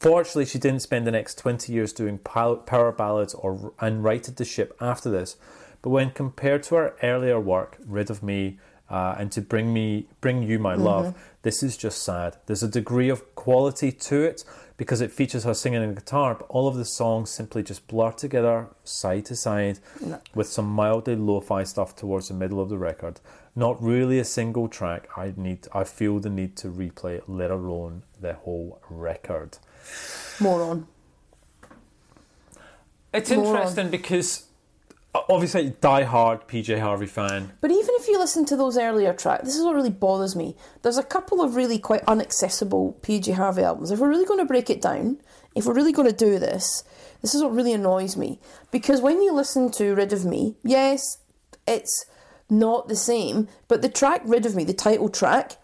Fortunately, 0.00 0.44
she 0.44 0.58
didn't 0.58 0.82
spend 0.82 1.06
the 1.06 1.12
next 1.12 1.38
20 1.38 1.72
years 1.72 1.94
doing 1.94 2.18
power 2.18 2.92
ballads 2.92 3.32
or 3.32 3.72
and 3.80 4.04
righted 4.04 4.36
the 4.36 4.44
ship 4.44 4.76
after 4.82 5.10
this. 5.10 5.36
But 5.82 5.90
when 5.90 6.10
compared 6.10 6.62
to 6.64 6.74
her 6.76 6.94
earlier 7.02 7.40
work, 7.40 7.78
Rid 7.86 8.10
of 8.10 8.22
Me, 8.22 8.58
uh, 8.90 9.14
and 9.18 9.30
to 9.32 9.40
bring 9.40 9.72
me, 9.72 10.08
bring 10.20 10.42
you 10.42 10.58
my 10.58 10.74
love, 10.74 11.16
this 11.42 11.62
is 11.62 11.76
just 11.76 12.02
sad. 12.02 12.36
There's 12.46 12.62
a 12.62 12.68
degree 12.68 13.08
of 13.08 13.34
quality 13.36 13.92
to 13.92 14.22
it 14.22 14.44
because 14.76 15.00
it 15.00 15.12
features 15.12 15.44
her 15.44 15.54
singing 15.54 15.82
and 15.82 15.94
guitar, 15.94 16.34
but 16.34 16.46
all 16.48 16.66
of 16.66 16.74
the 16.74 16.84
songs 16.84 17.30
simply 17.30 17.62
just 17.62 17.86
blur 17.86 18.12
together 18.12 18.66
side 18.82 19.26
to 19.26 19.36
side 19.36 19.78
with 20.34 20.48
some 20.48 20.66
mildly 20.66 21.14
lo-fi 21.14 21.62
stuff 21.62 21.94
towards 21.94 22.28
the 22.28 22.34
middle 22.34 22.60
of 22.60 22.68
the 22.68 22.78
record. 22.78 23.20
Not 23.54 23.82
really 23.82 24.18
a 24.18 24.24
single 24.24 24.68
track. 24.68 25.08
I 25.16 25.34
need. 25.36 25.68
I 25.72 25.84
feel 25.84 26.18
the 26.18 26.30
need 26.30 26.56
to 26.56 26.68
replay, 26.68 27.20
let 27.26 27.50
alone 27.50 28.02
the 28.20 28.34
whole 28.34 28.80
record. 28.88 29.58
Moron. 30.40 30.86
It's 33.12 33.30
Moron. 33.30 33.46
interesting 33.46 33.90
because 33.90 34.46
obviously 35.14 35.70
die 35.80 36.04
hard 36.04 36.46
PJ 36.46 36.78
Harvey 36.80 37.06
fan. 37.06 37.52
But 37.60 37.70
even 37.70 37.94
if 37.98 38.08
you 38.08 38.18
listen 38.18 38.44
to 38.46 38.56
those 38.56 38.78
earlier 38.78 39.12
tracks, 39.12 39.44
this 39.44 39.56
is 39.56 39.64
what 39.64 39.74
really 39.74 39.90
bothers 39.90 40.36
me. 40.36 40.56
There's 40.82 40.98
a 40.98 41.02
couple 41.02 41.40
of 41.42 41.56
really 41.56 41.78
quite 41.78 42.04
unaccessible 42.06 42.94
PJ 43.00 43.34
Harvey 43.34 43.62
albums. 43.62 43.90
If 43.90 43.98
we're 43.98 44.08
really 44.08 44.26
going 44.26 44.40
to 44.40 44.46
break 44.46 44.70
it 44.70 44.80
down, 44.80 45.18
if 45.54 45.66
we're 45.66 45.74
really 45.74 45.92
going 45.92 46.08
to 46.08 46.14
do 46.14 46.38
this, 46.38 46.84
this 47.22 47.34
is 47.34 47.42
what 47.42 47.52
really 47.52 47.72
annoys 47.72 48.16
me. 48.16 48.38
Because 48.70 49.00
when 49.00 49.20
you 49.20 49.32
listen 49.32 49.70
to 49.72 49.94
Rid 49.94 50.12
of 50.12 50.24
Me, 50.24 50.56
yes, 50.62 51.18
it's 51.66 52.06
not 52.48 52.88
the 52.88 52.96
same, 52.96 53.48
but 53.68 53.82
the 53.82 53.88
track 53.88 54.22
Rid 54.24 54.46
of 54.46 54.54
Me, 54.54 54.64
the 54.64 54.72
title 54.72 55.08
track, 55.08 55.56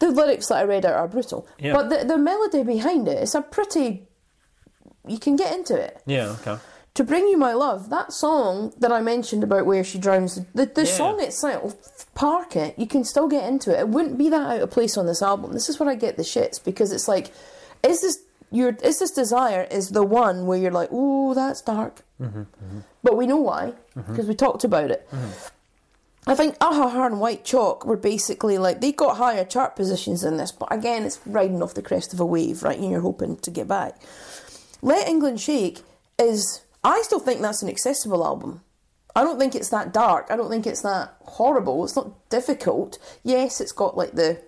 the 0.00 0.10
lyrics 0.10 0.48
that 0.48 0.56
I 0.56 0.64
read 0.64 0.84
out 0.84 0.94
are 0.94 1.08
brutal. 1.08 1.46
Yeah. 1.58 1.72
But 1.72 1.90
the, 1.90 2.04
the 2.04 2.18
melody 2.18 2.62
behind 2.64 3.08
it, 3.08 3.18
it 3.18 3.22
is 3.22 3.34
a 3.34 3.40
pretty. 3.40 4.08
You 5.06 5.18
can 5.18 5.36
get 5.36 5.54
into 5.54 5.76
it. 5.76 6.02
Yeah, 6.06 6.34
okay. 6.40 6.58
To 6.94 7.02
Bring 7.04 7.26
You 7.26 7.36
My 7.36 7.52
Love, 7.52 7.90
that 7.90 8.12
song 8.12 8.72
that 8.78 8.92
I 8.92 9.00
mentioned 9.00 9.42
about 9.42 9.66
where 9.66 9.82
she 9.82 9.98
drowns, 9.98 10.40
the, 10.54 10.66
the 10.66 10.86
Yeah. 10.86 10.96
song 10.96 11.20
itself, 11.20 11.74
Park 12.14 12.54
It, 12.54 12.78
you 12.78 12.86
can 12.86 13.02
still 13.02 13.26
get 13.26 13.48
into 13.48 13.72
it. 13.76 13.80
It 13.80 13.88
wouldn't 13.88 14.16
be 14.16 14.28
that 14.28 14.48
out 14.48 14.62
of 14.62 14.70
place 14.70 14.96
on 14.96 15.06
this 15.06 15.20
album. 15.20 15.52
This 15.52 15.68
is 15.68 15.80
where 15.80 15.88
I 15.88 15.96
get 15.96 16.16
the 16.16 16.22
shits 16.22 16.62
because 16.62 16.92
it's 16.92 17.08
like, 17.08 17.32
is 17.82 18.02
this 18.02 18.18
your 18.52 18.76
is 18.84 19.00
this 19.00 19.10
desire 19.10 19.66
is 19.70 19.90
the 19.90 20.04
one 20.04 20.46
where 20.46 20.56
you're 20.56 20.70
like, 20.70 20.88
oh, 20.92 21.34
that's 21.34 21.60
dark. 21.60 22.02
Mm-hmm, 22.20 22.40
mm-hmm. 22.42 22.78
But 23.02 23.16
we 23.16 23.26
know 23.26 23.38
why 23.38 23.72
mm-hmm. 23.96 24.12
because 24.12 24.26
we 24.26 24.34
talked 24.34 24.62
about 24.62 24.92
it. 24.92 25.08
I 26.26 26.34
think 26.36 26.56
Ahaha 26.58 27.06
and 27.06 27.20
White 27.20 27.44
Chalk 27.44 27.84
were 27.84 27.96
basically 27.96 28.56
like 28.56 28.80
they 28.80 28.92
got 28.92 29.16
higher 29.16 29.44
chart 29.44 29.74
positions 29.74 30.22
than 30.22 30.36
this, 30.36 30.52
but 30.52 30.72
again, 30.72 31.02
it's 31.04 31.18
riding 31.26 31.60
off 31.62 31.74
the 31.74 31.82
crest 31.82 32.14
of 32.14 32.20
a 32.20 32.24
wave, 32.24 32.62
right? 32.62 32.78
And 32.78 32.90
you're 32.90 33.00
hoping 33.00 33.36
to 33.38 33.50
get 33.50 33.66
back. 33.66 34.00
Let 34.80 35.08
England 35.08 35.40
Shake 35.40 35.82
is, 36.18 36.62
I 36.84 37.00
still 37.02 37.18
think 37.20 37.40
that's 37.40 37.62
an 37.62 37.68
accessible 37.68 38.24
album. 38.24 38.60
I 39.16 39.22
don't 39.22 39.38
think 39.38 39.54
it's 39.54 39.70
that 39.70 39.92
dark. 39.92 40.26
I 40.30 40.36
don't 40.36 40.50
think 40.50 40.66
it's 40.66 40.82
that 40.82 41.14
horrible. 41.20 41.84
It's 41.84 41.96
not 41.96 42.28
difficult. 42.30 42.98
Yes, 43.22 43.60
it's 43.60 43.72
got 43.72 43.96
like 43.96 44.12
the, 44.12 44.40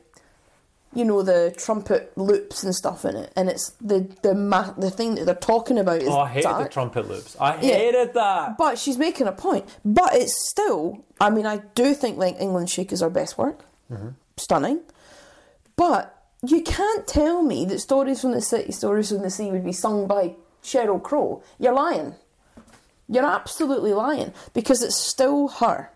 you 0.93 1.05
know, 1.05 1.23
the 1.23 1.55
trumpet 1.57 2.13
loops 2.19 2.63
and 2.65 2.75
stuff 2.75 3.05
in 3.05 3.15
it, 3.17 3.33
and 3.37 3.49
it's 3.49 3.71
the 3.81 4.09
the 4.23 4.35
ma- 4.35 4.73
the 4.73 4.91
thing 4.91 5.15
that 5.15 5.25
they're 5.25 5.35
talking 5.37 5.79
about 5.79 6.03
is 6.03 6.09
Oh, 6.09 6.19
I 6.21 6.29
hated 6.29 6.49
dark. 6.49 6.63
the 6.65 6.69
trumpet 6.73 7.09
loops. 7.09 7.37
I 7.41 7.55
Yeah. 7.57 7.75
hated 7.75 8.15
that. 8.15 8.59
But 8.59 8.79
she's 8.79 8.99
making 8.99 9.29
a 9.29 9.33
point. 9.33 9.67
But 9.85 10.15
it's 10.15 10.49
still, 10.51 11.05
I 11.21 11.31
mean, 11.31 11.47
I 11.47 11.59
do 11.75 11.95
think 11.95 12.19
Let 12.19 12.41
England 12.41 12.69
Shake 12.69 12.93
is 12.93 13.03
our 13.03 13.11
best 13.11 13.39
work. 13.39 13.61
Mm-hmm. 13.91 14.09
Stunning. 14.37 14.81
But 15.77 16.13
you 16.43 16.63
can't 16.63 17.07
tell 17.07 17.43
me 17.43 17.65
that 17.67 17.79
Stories 17.81 18.21
from 18.21 18.33
the 18.33 18.41
City, 18.41 18.73
Stories 18.73 19.11
from 19.11 19.23
the 19.23 19.31
Sea 19.31 19.51
would 19.53 19.65
be 19.65 19.73
sung 19.73 20.07
by 20.07 20.35
Sheryl 20.63 21.03
Crow. 21.03 21.43
You're 21.59 21.73
lying. 21.73 22.15
You're 23.09 23.27
absolutely 23.27 23.93
lying 23.93 24.33
because 24.53 24.83
it's 24.83 24.97
still 24.97 25.49
her. 25.49 25.91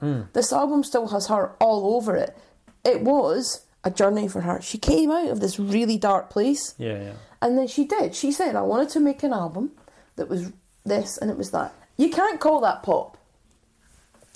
Hmm. 0.00 0.22
This 0.32 0.52
album 0.52 0.84
still 0.84 1.08
has 1.08 1.26
her 1.28 1.56
all 1.60 1.96
over 1.96 2.16
it. 2.16 2.36
It 2.84 3.02
was 3.02 3.66
a 3.84 3.90
journey 3.90 4.28
for 4.28 4.42
her. 4.42 4.60
She 4.60 4.78
came 4.78 5.10
out 5.10 5.28
of 5.28 5.40
this 5.40 5.58
really 5.58 5.96
dark 5.96 6.30
place. 6.30 6.74
Yeah, 6.78 7.02
yeah. 7.02 7.12
And 7.40 7.58
then 7.58 7.66
she 7.66 7.84
did. 7.84 8.14
She 8.14 8.30
said, 8.30 8.54
I 8.54 8.62
wanted 8.62 8.88
to 8.90 9.00
make 9.00 9.22
an 9.22 9.32
album 9.32 9.72
that 10.16 10.28
was 10.28 10.52
this 10.84 11.18
and 11.18 11.30
it 11.30 11.36
was 11.36 11.50
that. 11.50 11.74
You 11.96 12.10
can't 12.10 12.40
call 12.40 12.60
that 12.60 12.82
pop. 12.82 13.18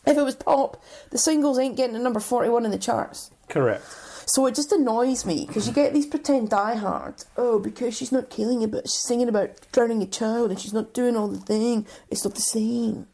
If 0.07 0.17
it 0.17 0.23
was 0.23 0.37
pop, 0.37 0.83
the 1.11 1.19
singles 1.19 1.59
ain't 1.59 1.77
getting 1.77 1.97
to 1.97 2.03
number 2.03 2.21
41 2.21 2.65
in 2.65 2.71
the 2.71 2.79
charts. 2.79 3.31
Correct. 3.49 3.85
So 4.27 4.45
it 4.47 4.57
just 4.57 4.73
annoys 4.73 5.25
me 5.25 5.47
because 5.47 5.69
you 5.69 5.73
get 5.73 5.95
these 5.95 6.07
pretend 6.07 6.51
diehards. 6.51 7.27
Oh, 7.37 7.61
because 7.61 7.97
she's 7.97 8.11
not 8.11 8.29
killing 8.29 8.61
it, 8.63 8.73
but 8.73 8.89
she's 8.89 9.07
singing 9.07 9.29
about 9.29 9.51
drowning 9.71 10.03
a 10.03 10.07
child 10.07 10.51
and 10.51 10.59
she's 10.59 10.73
not 10.73 10.93
doing 10.93 11.17
all 11.17 11.29
the 11.29 11.39
thing. 11.39 11.87
It's 12.11 12.25
not 12.25 12.35
the 12.35 12.41
same. 12.41 13.07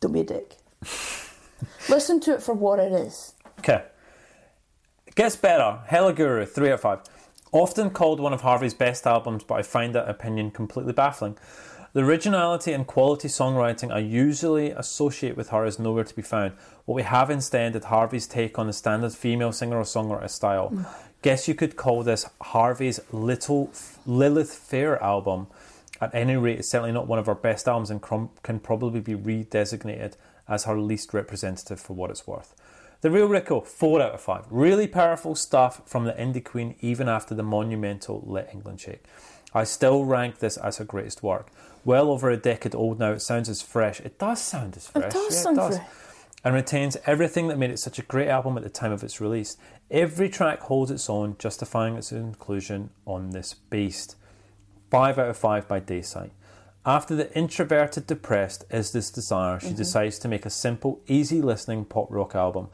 Don't 0.00 0.12
be 0.12 0.20
a 0.20 0.24
dick. 0.24 0.56
Listen 1.88 2.20
to 2.20 2.34
it 2.34 2.42
for 2.42 2.54
what 2.54 2.78
it 2.78 2.92
is. 2.92 3.32
Okay. 3.60 3.82
Gets 5.14 5.36
better. 5.36 5.80
Hella 5.86 6.12
Guru, 6.12 6.44
3 6.44 6.68
out 6.68 6.74
of 6.74 6.80
5. 6.82 7.00
Often 7.52 7.90
called 7.90 8.20
one 8.20 8.34
of 8.34 8.42
Harvey's 8.42 8.74
best 8.74 9.06
albums, 9.06 9.42
but 9.42 9.54
I 9.54 9.62
find 9.62 9.94
that 9.94 10.06
opinion 10.06 10.50
completely 10.50 10.92
baffling. 10.92 11.38
The 11.96 12.04
originality 12.04 12.74
and 12.74 12.86
quality 12.86 13.26
songwriting 13.26 13.90
I 13.90 14.00
usually 14.00 14.70
associate 14.70 15.34
with 15.34 15.48
her 15.48 15.64
is 15.64 15.78
nowhere 15.78 16.04
to 16.04 16.14
be 16.14 16.20
found. 16.20 16.52
What 16.84 16.94
we 16.94 17.02
have 17.04 17.30
instead 17.30 17.74
is 17.74 17.84
Harvey's 17.84 18.26
take 18.26 18.58
on 18.58 18.66
the 18.66 18.74
standard 18.74 19.14
female 19.14 19.50
singer 19.50 19.78
or 19.78 19.84
songwriter 19.84 20.28
style. 20.28 20.68
Mm. 20.68 20.86
Guess 21.22 21.48
you 21.48 21.54
could 21.54 21.76
call 21.76 22.02
this 22.02 22.28
Harvey's 22.42 23.00
Little 23.12 23.72
Lilith 24.04 24.52
Fair 24.52 25.02
album. 25.02 25.46
At 25.98 26.14
any 26.14 26.36
rate, 26.36 26.58
it's 26.58 26.68
certainly 26.68 26.92
not 26.92 27.06
one 27.06 27.18
of 27.18 27.24
her 27.24 27.34
best 27.34 27.66
albums 27.66 27.90
and 27.90 28.02
can 28.42 28.60
probably 28.60 29.00
be 29.00 29.14
redesignated 29.14 30.16
as 30.46 30.64
her 30.64 30.78
least 30.78 31.14
representative 31.14 31.80
for 31.80 31.94
what 31.94 32.10
it's 32.10 32.26
worth. 32.26 32.54
The 33.00 33.10
Real 33.10 33.26
Rico, 33.26 33.62
4 33.62 34.02
out 34.02 34.12
of 34.12 34.20
5. 34.20 34.44
Really 34.50 34.86
powerful 34.86 35.34
stuff 35.34 35.80
from 35.86 36.04
the 36.04 36.12
indie 36.12 36.44
queen 36.44 36.74
even 36.80 37.08
after 37.08 37.34
the 37.34 37.42
monumental 37.42 38.22
Let 38.26 38.52
England 38.52 38.82
Shake. 38.82 39.04
I 39.54 39.64
still 39.64 40.04
rank 40.04 40.38
this 40.38 40.56
as 40.56 40.78
her 40.78 40.84
greatest 40.84 41.22
work. 41.22 41.48
Well 41.84 42.10
over 42.10 42.30
a 42.30 42.36
decade 42.36 42.74
old 42.74 42.98
now, 42.98 43.12
it 43.12 43.22
sounds 43.22 43.48
as 43.48 43.62
fresh. 43.62 44.00
It 44.00 44.18
does 44.18 44.40
sound 44.40 44.76
as 44.76 44.88
fresh. 44.88 45.04
It 45.04 45.12
does 45.12 45.34
yeah, 45.34 45.42
sound 45.42 45.56
it 45.56 45.60
does. 45.60 45.76
fresh. 45.76 45.88
And 46.44 46.54
retains 46.54 46.96
everything 47.06 47.48
that 47.48 47.58
made 47.58 47.70
it 47.70 47.78
such 47.78 47.98
a 47.98 48.02
great 48.02 48.28
album 48.28 48.56
at 48.56 48.62
the 48.62 48.70
time 48.70 48.92
of 48.92 49.02
its 49.02 49.20
release. 49.20 49.56
Every 49.90 50.28
track 50.28 50.60
holds 50.60 50.90
its 50.90 51.10
own, 51.10 51.36
justifying 51.38 51.96
its 51.96 52.12
inclusion 52.12 52.90
on 53.04 53.30
this 53.30 53.54
beast. 53.54 54.16
5 54.90 55.18
out 55.18 55.30
of 55.30 55.36
5 55.36 55.66
by 55.66 55.80
Dayside. 55.80 56.30
After 56.84 57.16
the 57.16 57.36
introverted 57.36 58.06
depressed 58.06 58.64
is 58.70 58.92
this 58.92 59.10
desire, 59.10 59.58
she 59.58 59.68
mm-hmm. 59.68 59.76
decides 59.76 60.20
to 60.20 60.28
make 60.28 60.46
a 60.46 60.50
simple, 60.50 61.00
easy 61.08 61.42
listening 61.42 61.84
pop 61.84 62.06
rock 62.10 62.36
album. 62.36 62.68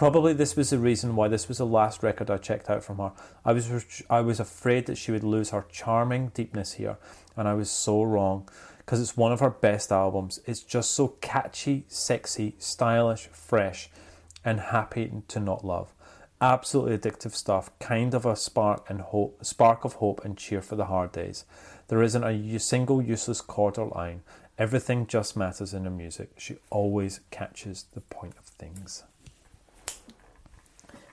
Probably 0.00 0.32
this 0.32 0.56
was 0.56 0.70
the 0.70 0.78
reason 0.78 1.14
why 1.14 1.28
this 1.28 1.46
was 1.46 1.58
the 1.58 1.66
last 1.66 2.02
record 2.02 2.30
I 2.30 2.38
checked 2.38 2.70
out 2.70 2.82
from 2.82 2.96
her. 2.96 3.12
I 3.44 3.52
was 3.52 4.02
I 4.08 4.22
was 4.22 4.40
afraid 4.40 4.86
that 4.86 4.96
she 4.96 5.12
would 5.12 5.22
lose 5.22 5.50
her 5.50 5.66
charming 5.70 6.28
deepness 6.28 6.72
here, 6.72 6.96
and 7.36 7.46
I 7.46 7.52
was 7.52 7.70
so 7.70 8.02
wrong 8.02 8.48
because 8.78 8.98
it's 8.98 9.14
one 9.14 9.30
of 9.30 9.40
her 9.40 9.50
best 9.50 9.92
albums. 9.92 10.40
It's 10.46 10.62
just 10.62 10.92
so 10.92 11.08
catchy, 11.20 11.84
sexy, 11.88 12.54
stylish, 12.58 13.26
fresh, 13.26 13.90
and 14.42 14.58
happy 14.60 15.12
to 15.28 15.38
not 15.38 15.66
love. 15.66 15.92
Absolutely 16.40 16.96
addictive 16.96 17.34
stuff, 17.34 17.68
kind 17.78 18.14
of 18.14 18.24
a 18.24 18.36
spark 18.36 18.88
and 18.88 19.02
hope, 19.02 19.44
spark 19.44 19.84
of 19.84 19.96
hope 19.96 20.24
and 20.24 20.38
cheer 20.38 20.62
for 20.62 20.76
the 20.76 20.86
hard 20.86 21.12
days. 21.12 21.44
There 21.88 22.02
isn't 22.02 22.24
a 22.24 22.58
single 22.58 23.02
useless 23.02 23.42
chord 23.42 23.76
or 23.76 23.88
line. 23.88 24.22
Everything 24.56 25.06
just 25.06 25.36
matters 25.36 25.74
in 25.74 25.84
her 25.84 25.90
music. 25.90 26.30
She 26.38 26.56
always 26.70 27.20
catches 27.30 27.84
the 27.92 28.00
point 28.00 28.38
of 28.38 28.46
things. 28.46 29.02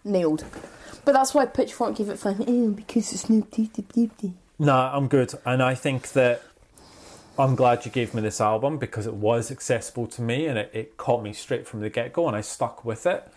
Nailed. 0.08 0.46
But 1.06 1.14
that's 1.14 1.34
why 1.34 1.46
Pitchfork 1.46 1.96
gave 1.96 2.10
it 2.10 2.20
five. 2.20 2.42
Eh, 2.42 2.68
because 2.68 3.14
it's 3.14 3.30
no 3.30 3.42
deep. 3.52 3.72
Nah, 4.60 4.96
I'm 4.96 5.08
good, 5.08 5.34
and 5.46 5.62
I 5.62 5.76
think 5.76 6.12
that 6.14 6.42
I'm 7.40 7.56
glad 7.56 7.86
you 7.86 7.92
gave 7.92 8.14
me 8.14 8.22
this 8.22 8.42
album 8.42 8.78
because 8.78 9.06
it 9.06 9.14
was 9.14 9.52
accessible 9.52 10.08
to 10.08 10.22
me 10.22 10.48
and 10.48 10.58
it, 10.58 10.72
it 10.74 10.98
caught 10.98 11.22
me 11.22 11.32
straight 11.32 11.68
from 11.68 11.82
the 11.82 11.90
get 11.90 12.12
go, 12.12 12.28
and 12.28 12.36
I 12.36 12.42
stuck 12.42 12.84
with 12.84 13.06
it. 13.06 13.28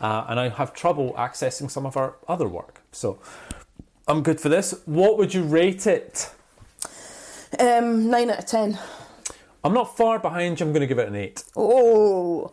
Uh, 0.00 0.24
and 0.28 0.40
I 0.40 0.48
have 0.48 0.72
trouble 0.74 1.12
accessing 1.12 1.70
some 1.70 1.86
of 1.86 1.96
our 1.96 2.16
other 2.26 2.48
work, 2.48 2.80
so 2.90 3.20
I'm 4.08 4.22
good 4.22 4.40
for 4.40 4.48
this. 4.48 4.80
What 4.84 5.16
would 5.18 5.32
you 5.32 5.42
rate 5.44 5.86
it? 5.86 6.32
Um, 7.60 8.10
nine 8.10 8.30
out 8.30 8.38
of 8.40 8.46
ten. 8.46 8.78
I'm 9.62 9.74
not 9.74 9.96
far 9.96 10.18
behind 10.18 10.58
you. 10.58 10.66
I'm 10.66 10.72
going 10.72 10.80
to 10.80 10.88
give 10.88 10.98
it 10.98 11.06
an 11.06 11.14
eight. 11.14 11.44
Oh, 11.54 12.52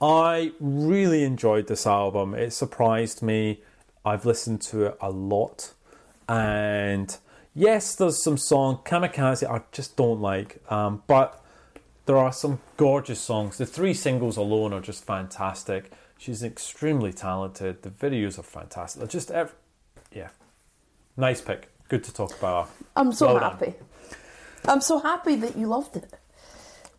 I 0.00 0.52
really 0.60 1.24
enjoyed 1.24 1.66
this 1.66 1.86
album. 1.86 2.34
It 2.34 2.52
surprised 2.52 3.22
me. 3.22 3.62
I've 4.04 4.24
listened 4.24 4.62
to 4.62 4.86
it 4.86 4.98
a 5.00 5.10
lot. 5.10 5.74
And 6.28 7.14
yes, 7.54 7.94
there's 7.94 8.22
some 8.22 8.38
song, 8.38 8.78
Kamikaze, 8.84 9.48
I 9.48 9.62
just 9.72 9.96
don't 9.96 10.20
like. 10.20 10.62
Um, 10.72 11.02
but 11.06 11.44
there 12.06 12.16
are 12.16 12.32
some 12.32 12.60
gorgeous 12.76 13.20
songs. 13.20 13.58
The 13.58 13.66
three 13.66 13.92
singles 13.94 14.36
alone 14.36 14.72
are 14.72 14.80
just 14.80 15.04
fantastic. 15.04 15.92
She's 16.16 16.42
extremely 16.42 17.12
talented. 17.12 17.82
The 17.82 17.90
videos 17.90 18.38
are 18.38 18.42
fantastic. 18.42 19.00
They're 19.00 19.08
just, 19.08 19.30
ev- 19.30 19.54
yeah, 20.12 20.28
nice 21.16 21.40
pick. 21.40 21.68
Good 21.88 22.04
to 22.04 22.14
talk 22.14 22.38
about. 22.38 22.66
her. 22.68 22.72
I'm 22.96 23.12
so 23.12 23.26
Well 23.26 23.40
done. 23.40 23.50
happy. 23.50 23.74
I'm 24.66 24.80
so 24.80 24.98
happy 24.98 25.36
that 25.36 25.56
you 25.56 25.66
loved 25.66 25.96
it. 25.96 26.12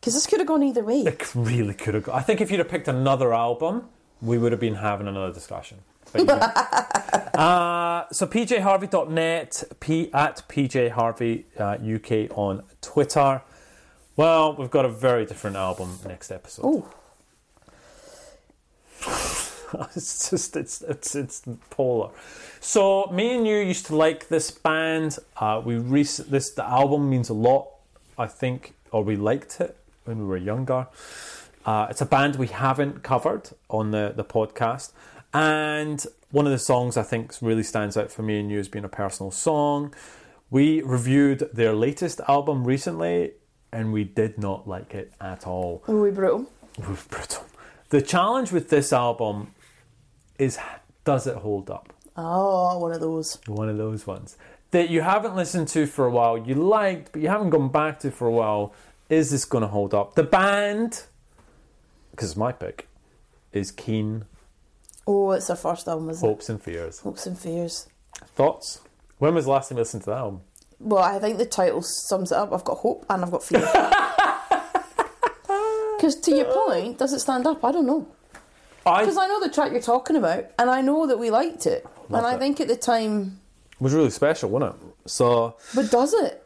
Because 0.02 0.15
this 0.15 0.26
could 0.26 0.40
have 0.40 0.48
gone 0.48 0.64
either 0.64 0.84
way. 0.84 1.02
It 1.02 1.32
really 1.36 1.76
could 1.76 1.94
have. 1.94 2.06
Got, 2.06 2.15
I 2.15 2.22
think 2.22 2.41
if 2.41 2.49
you'd 2.49 2.57
have 2.57 2.69
picked 2.69 2.88
another 2.88 3.36
album, 3.36 3.88
we 4.19 4.40
would 4.40 4.52
have 4.52 4.60
been 4.60 4.76
having 4.76 5.07
another 5.07 5.32
discussion. 5.32 5.78
But 6.11 6.22
you 6.22 6.28
didn't. 6.28 6.41
uh, 7.38 8.06
so 8.11 8.26
pjharvey.net, 8.26 9.64
p 9.80 10.11
at 10.11 10.41
pjharvey 10.49 11.44
uh, 11.60 11.78
UK 11.95 12.36
on 12.36 12.64
Twitter. 12.82 13.44
Well, 14.15 14.56
we've 14.56 14.72
got 14.72 14.86
a 14.86 14.90
very 14.90 15.28
different 15.28 15.56
album 15.56 15.99
next 16.07 16.32
episode. 16.32 16.65
Oh, 16.65 16.91
it's 19.95 20.32
just 20.32 20.56
it's 20.56 20.82
it's 20.82 21.14
it's 21.14 21.44
polar. 21.69 22.10
So 22.60 23.06
me 23.14 23.36
and 23.36 23.45
you 23.45 23.57
used 23.57 23.86
to 23.86 23.95
like 23.95 24.30
this 24.30 24.49
band. 24.49 25.19
Uh, 25.38 25.61
we 25.64 25.78
rec- 25.78 26.26
this 26.28 26.49
the 26.49 26.68
album 26.68 27.07
means 27.07 27.30
a 27.30 27.36
lot. 27.36 27.68
I 28.18 28.26
think, 28.26 28.73
or 28.91 29.03
we 29.03 29.15
liked 29.15 29.61
it 29.61 29.78
when 30.06 30.19
we 30.19 30.26
were 30.26 30.38
younger. 30.38 30.88
Uh, 31.65 31.88
it's 31.90 32.02
a 32.02 32.06
band 32.06 32.36
we 32.38 32.48
haven't 32.48 33.03
covered 33.03 33.49
on 33.69 33.91
the 33.91 34.14
the 34.15 34.23
podcast, 34.23 34.91
and 35.34 36.06
one 36.32 36.45
of 36.45 36.52
the 36.52 36.60
songs 36.60 36.98
I 36.98 37.03
think 37.03 37.34
really 37.41 37.64
stands 37.64 37.98
out 37.98 38.11
for 38.11 38.23
me 38.23 38.40
and 38.40 38.49
you 38.49 38.60
as 38.60 38.68
being 38.68 38.86
a 38.86 38.90
personal 38.90 39.32
song. 39.32 39.94
We 40.49 40.82
reviewed 40.82 41.49
their 41.53 41.73
latest 41.73 42.19
album 42.28 42.65
recently, 42.65 43.34
and 43.72 43.94
we 43.94 44.03
did 44.03 44.38
not 44.38 44.68
like 44.68 44.94
it 44.94 45.14
at 45.22 45.45
all. 45.48 45.84
were 45.88 46.02
we 46.02 46.11
brutal? 46.11 46.52
Oof, 46.80 47.07
brutal. 47.10 47.45
The 47.90 48.02
challenge 48.02 48.52
with 48.52 48.69
this 48.69 48.91
album 48.91 49.53
is 50.40 50.57
does 51.03 51.28
it 51.28 51.38
hold 51.38 51.69
up? 51.69 51.94
Oh, 52.18 52.80
one 52.80 52.91
of 52.91 52.99
those. 52.99 53.38
One 53.48 53.69
of 53.69 53.78
those 53.78 54.07
ones 54.07 54.38
that 54.72 54.90
you 54.90 55.02
haven't 55.02 55.36
listened 55.36 55.68
to 55.68 55.86
for 55.86 56.06
a 56.06 56.11
while, 56.11 56.38
you 56.38 56.56
liked, 56.56 57.11
but 57.11 57.22
you 57.22 57.28
haven't 57.28 57.49
gone 57.49 57.69
back 57.69 57.99
to 57.99 58.10
for 58.10 58.28
a 58.28 58.32
while. 58.32 58.73
Is 59.11 59.29
this 59.29 59.43
going 59.45 59.61
to 59.61 59.67
hold 59.67 59.93
up? 59.93 60.15
The 60.15 60.23
band, 60.23 61.03
because 62.11 62.38
my 62.38 62.51
pick, 62.53 62.88
is 63.51 63.69
Keane 63.69 64.25
Oh, 65.05 65.31
it's 65.31 65.49
our 65.49 65.55
first 65.57 65.88
album, 65.88 66.09
isn't 66.11 66.25
it? 66.25 66.29
Hopes 66.29 66.47
and 66.47 66.61
Fears. 66.61 66.99
Hopes 66.99 67.25
and 67.25 67.38
Fears. 67.38 67.88
Thoughts? 68.35 68.79
When 69.17 69.35
was 69.35 69.43
the 69.45 69.51
last 69.51 69.67
time 69.67 69.77
you 69.77 69.81
listened 69.81 70.03
to 70.03 70.11
that 70.11 70.19
album? 70.19 70.41
Well, 70.79 71.03
I 71.03 71.19
think 71.19 71.38
the 71.39 71.45
title 71.45 71.81
sums 71.81 72.31
it 72.31 72.38
up. 72.38 72.53
I've 72.53 72.63
got 72.63 72.77
hope 72.77 73.05
and 73.09 73.23
I've 73.23 73.31
got 73.31 73.43
fear. 73.43 73.61
Because 75.97 76.15
to 76.21 76.35
your 76.35 76.45
point, 76.51 76.97
does 76.97 77.13
it 77.13 77.19
stand 77.19 77.45
up? 77.45 77.63
I 77.63 77.71
don't 77.71 77.85
know. 77.85 78.07
Because 78.79 79.17
I 79.17 79.25
I 79.25 79.27
know 79.27 79.39
the 79.39 79.49
track 79.51 79.71
you're 79.71 79.81
talking 79.81 80.15
about, 80.15 80.45
and 80.57 80.67
I 80.67 80.81
know 80.81 81.05
that 81.05 81.19
we 81.19 81.29
liked 81.29 81.67
it. 81.67 81.85
and 82.07 82.25
I 82.25 82.33
it. 82.33 82.39
think 82.39 82.59
at 82.59 82.67
the 82.67 82.75
time, 82.75 83.39
it 83.73 83.79
was 83.81 83.93
really 83.93 84.09
special, 84.09 84.49
wasn't 84.49 84.73
it? 84.81 84.81
So 85.11 85.57
but 85.75 85.91
does 85.91 86.15
it? 86.15 86.43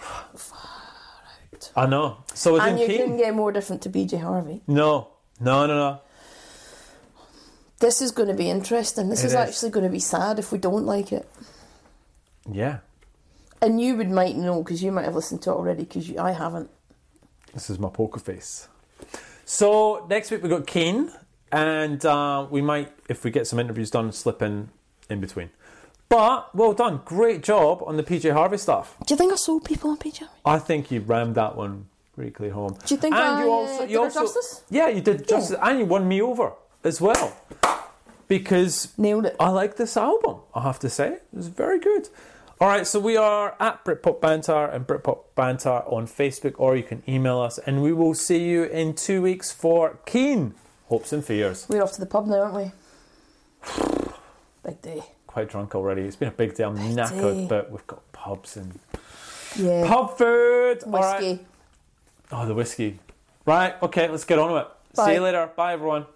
I 1.76 1.86
know. 1.86 2.18
So 2.34 2.58
And 2.58 2.80
you 2.80 2.86
Keane, 2.86 2.96
couldn't 2.98 3.16
get 3.18 3.34
more 3.34 3.52
different 3.52 3.82
to 3.82 3.90
PJ 3.90 4.20
Harvey. 4.20 4.62
no, 4.66 5.08
no, 5.40 5.66
no, 5.66 5.74
no. 5.76 6.00
This 7.78 8.00
is 8.00 8.10
going 8.10 8.28
to 8.28 8.34
be 8.34 8.48
interesting. 8.48 9.10
This 9.10 9.20
is, 9.22 9.32
is. 9.32 9.34
actually 9.34 9.70
going 9.70 9.84
to 9.84 9.90
be 9.92 9.98
sad 9.98 10.38
if 10.38 10.50
we 10.50 10.56
don't 10.58 10.86
like 10.86 11.12
it. 11.12 11.28
Yeah, 12.50 12.78
And 13.60 13.80
you 13.80 13.96
would 13.96 14.08
might 14.08 14.36
know 14.36 14.62
because 14.62 14.82
you 14.82 14.92
might 14.92 15.04
have 15.04 15.14
listened 15.14 15.42
to 15.42 15.50
it 15.50 15.54
already 15.54 15.82
because 15.84 16.16
I 16.16 16.30
haven't. 16.32 16.70
This 17.52 17.68
is 17.68 17.78
my 17.78 17.88
poker 17.90 18.20
face. 18.20 18.68
So 19.44 20.06
next 20.08 20.30
week 20.30 20.42
we've 20.42 20.50
got 20.50 20.66
Keane, 20.66 21.10
and 21.52 22.04
uh, 22.06 22.46
we 22.50 22.62
might, 22.62 22.92
if 23.08 23.24
we 23.24 23.30
get 23.30 23.46
some 23.46 23.58
interviews 23.58 23.90
done, 23.90 24.12
slip 24.12 24.40
in 24.42 24.70
in 25.10 25.20
between. 25.20 25.50
But 26.08 26.54
well 26.54 26.72
done, 26.72 27.00
great 27.04 27.42
job 27.42 27.82
on 27.84 27.96
the 27.96 28.02
PJ 28.02 28.32
Harvey 28.32 28.58
stuff. 28.58 28.96
Do 29.06 29.14
you 29.14 29.18
think 29.18 29.32
I 29.32 29.36
sold 29.36 29.64
people 29.64 29.90
on 29.90 29.96
PJ? 29.96 30.18
Harvey? 30.18 30.34
I 30.44 30.58
think 30.58 30.90
you 30.90 31.00
rammed 31.00 31.34
that 31.34 31.56
one 31.56 31.88
clear 32.34 32.52
home. 32.52 32.78
Do 32.86 32.94
you 32.94 33.00
think 33.00 33.14
and 33.14 33.22
I, 33.22 33.44
you 33.44 33.50
also, 33.50 33.80
did 33.80 33.90
you 33.90 33.98
her 33.98 34.04
also, 34.04 34.20
justice? 34.20 34.62
Yeah, 34.70 34.88
you 34.88 35.00
did 35.00 35.28
justice, 35.28 35.58
and 35.60 35.78
you 35.78 35.84
won 35.84 36.08
me 36.08 36.22
over 36.22 36.52
as 36.82 37.00
well 37.00 37.36
because 38.28 38.96
Nailed 38.96 39.26
it. 39.26 39.36
I 39.38 39.50
like 39.50 39.76
this 39.76 39.96
album, 39.96 40.40
I 40.54 40.62
have 40.62 40.78
to 40.80 40.88
say. 40.90 41.08
It 41.14 41.22
was 41.32 41.48
very 41.48 41.78
good. 41.78 42.08
All 42.58 42.68
right, 42.68 42.86
so 42.86 42.98
we 42.98 43.18
are 43.18 43.54
at 43.60 43.84
Britpop 43.84 44.20
Banter 44.22 44.64
and 44.64 44.86
Britpop 44.86 45.24
Banter 45.34 45.82
on 45.86 46.06
Facebook, 46.06 46.54
or 46.56 46.74
you 46.74 46.82
can 46.82 47.02
email 47.06 47.38
us, 47.38 47.58
and 47.58 47.82
we 47.82 47.92
will 47.92 48.14
see 48.14 48.48
you 48.48 48.64
in 48.64 48.94
two 48.94 49.20
weeks 49.20 49.52
for 49.52 49.98
Keane 50.06 50.54
Hopes 50.88 51.12
and 51.12 51.22
Fears. 51.22 51.66
We're 51.68 51.82
off 51.82 51.92
to 51.92 52.00
the 52.00 52.06
pub 52.06 52.26
now, 52.26 52.44
aren't 52.44 52.54
we? 52.54 52.72
Big 54.64 54.80
day. 54.80 55.02
Quite 55.36 55.50
drunk 55.50 55.74
already. 55.74 56.00
It's 56.00 56.16
been 56.16 56.28
a 56.28 56.30
big 56.30 56.54
day. 56.54 56.64
I'm 56.64 56.76
Big 56.76 56.96
knackered, 56.96 57.46
but 57.46 57.70
we've 57.70 57.86
got 57.86 58.00
pubs 58.12 58.56
and 58.56 58.78
Yeah. 59.54 59.86
pub 59.86 60.16
food. 60.16 60.82
All 60.86 60.92
right. 60.92 61.20
Whiskey. 61.20 61.46
Oh, 62.32 62.46
the 62.46 62.54
whiskey. 62.54 63.00
Right, 63.44 63.74
okay, 63.82 64.08
let's 64.08 64.24
get 64.24 64.38
on 64.38 64.50
with 64.50 64.62
it. 64.62 64.68
See 64.96 65.12
you 65.12 65.20
later. 65.20 65.50
Bye, 65.54 65.74
everyone. 65.74 66.06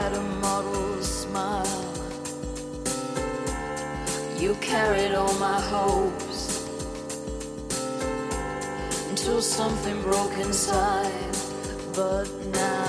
Had 0.00 0.14
a 0.14 0.22
model 0.40 1.02
smile. 1.02 1.84
You 4.38 4.54
carried 4.54 5.12
all 5.14 5.34
my 5.34 5.60
hopes 5.60 6.40
until 9.10 9.42
something 9.42 10.00
broke 10.00 10.36
inside. 10.38 11.36
But 11.94 12.28
now 12.60 12.79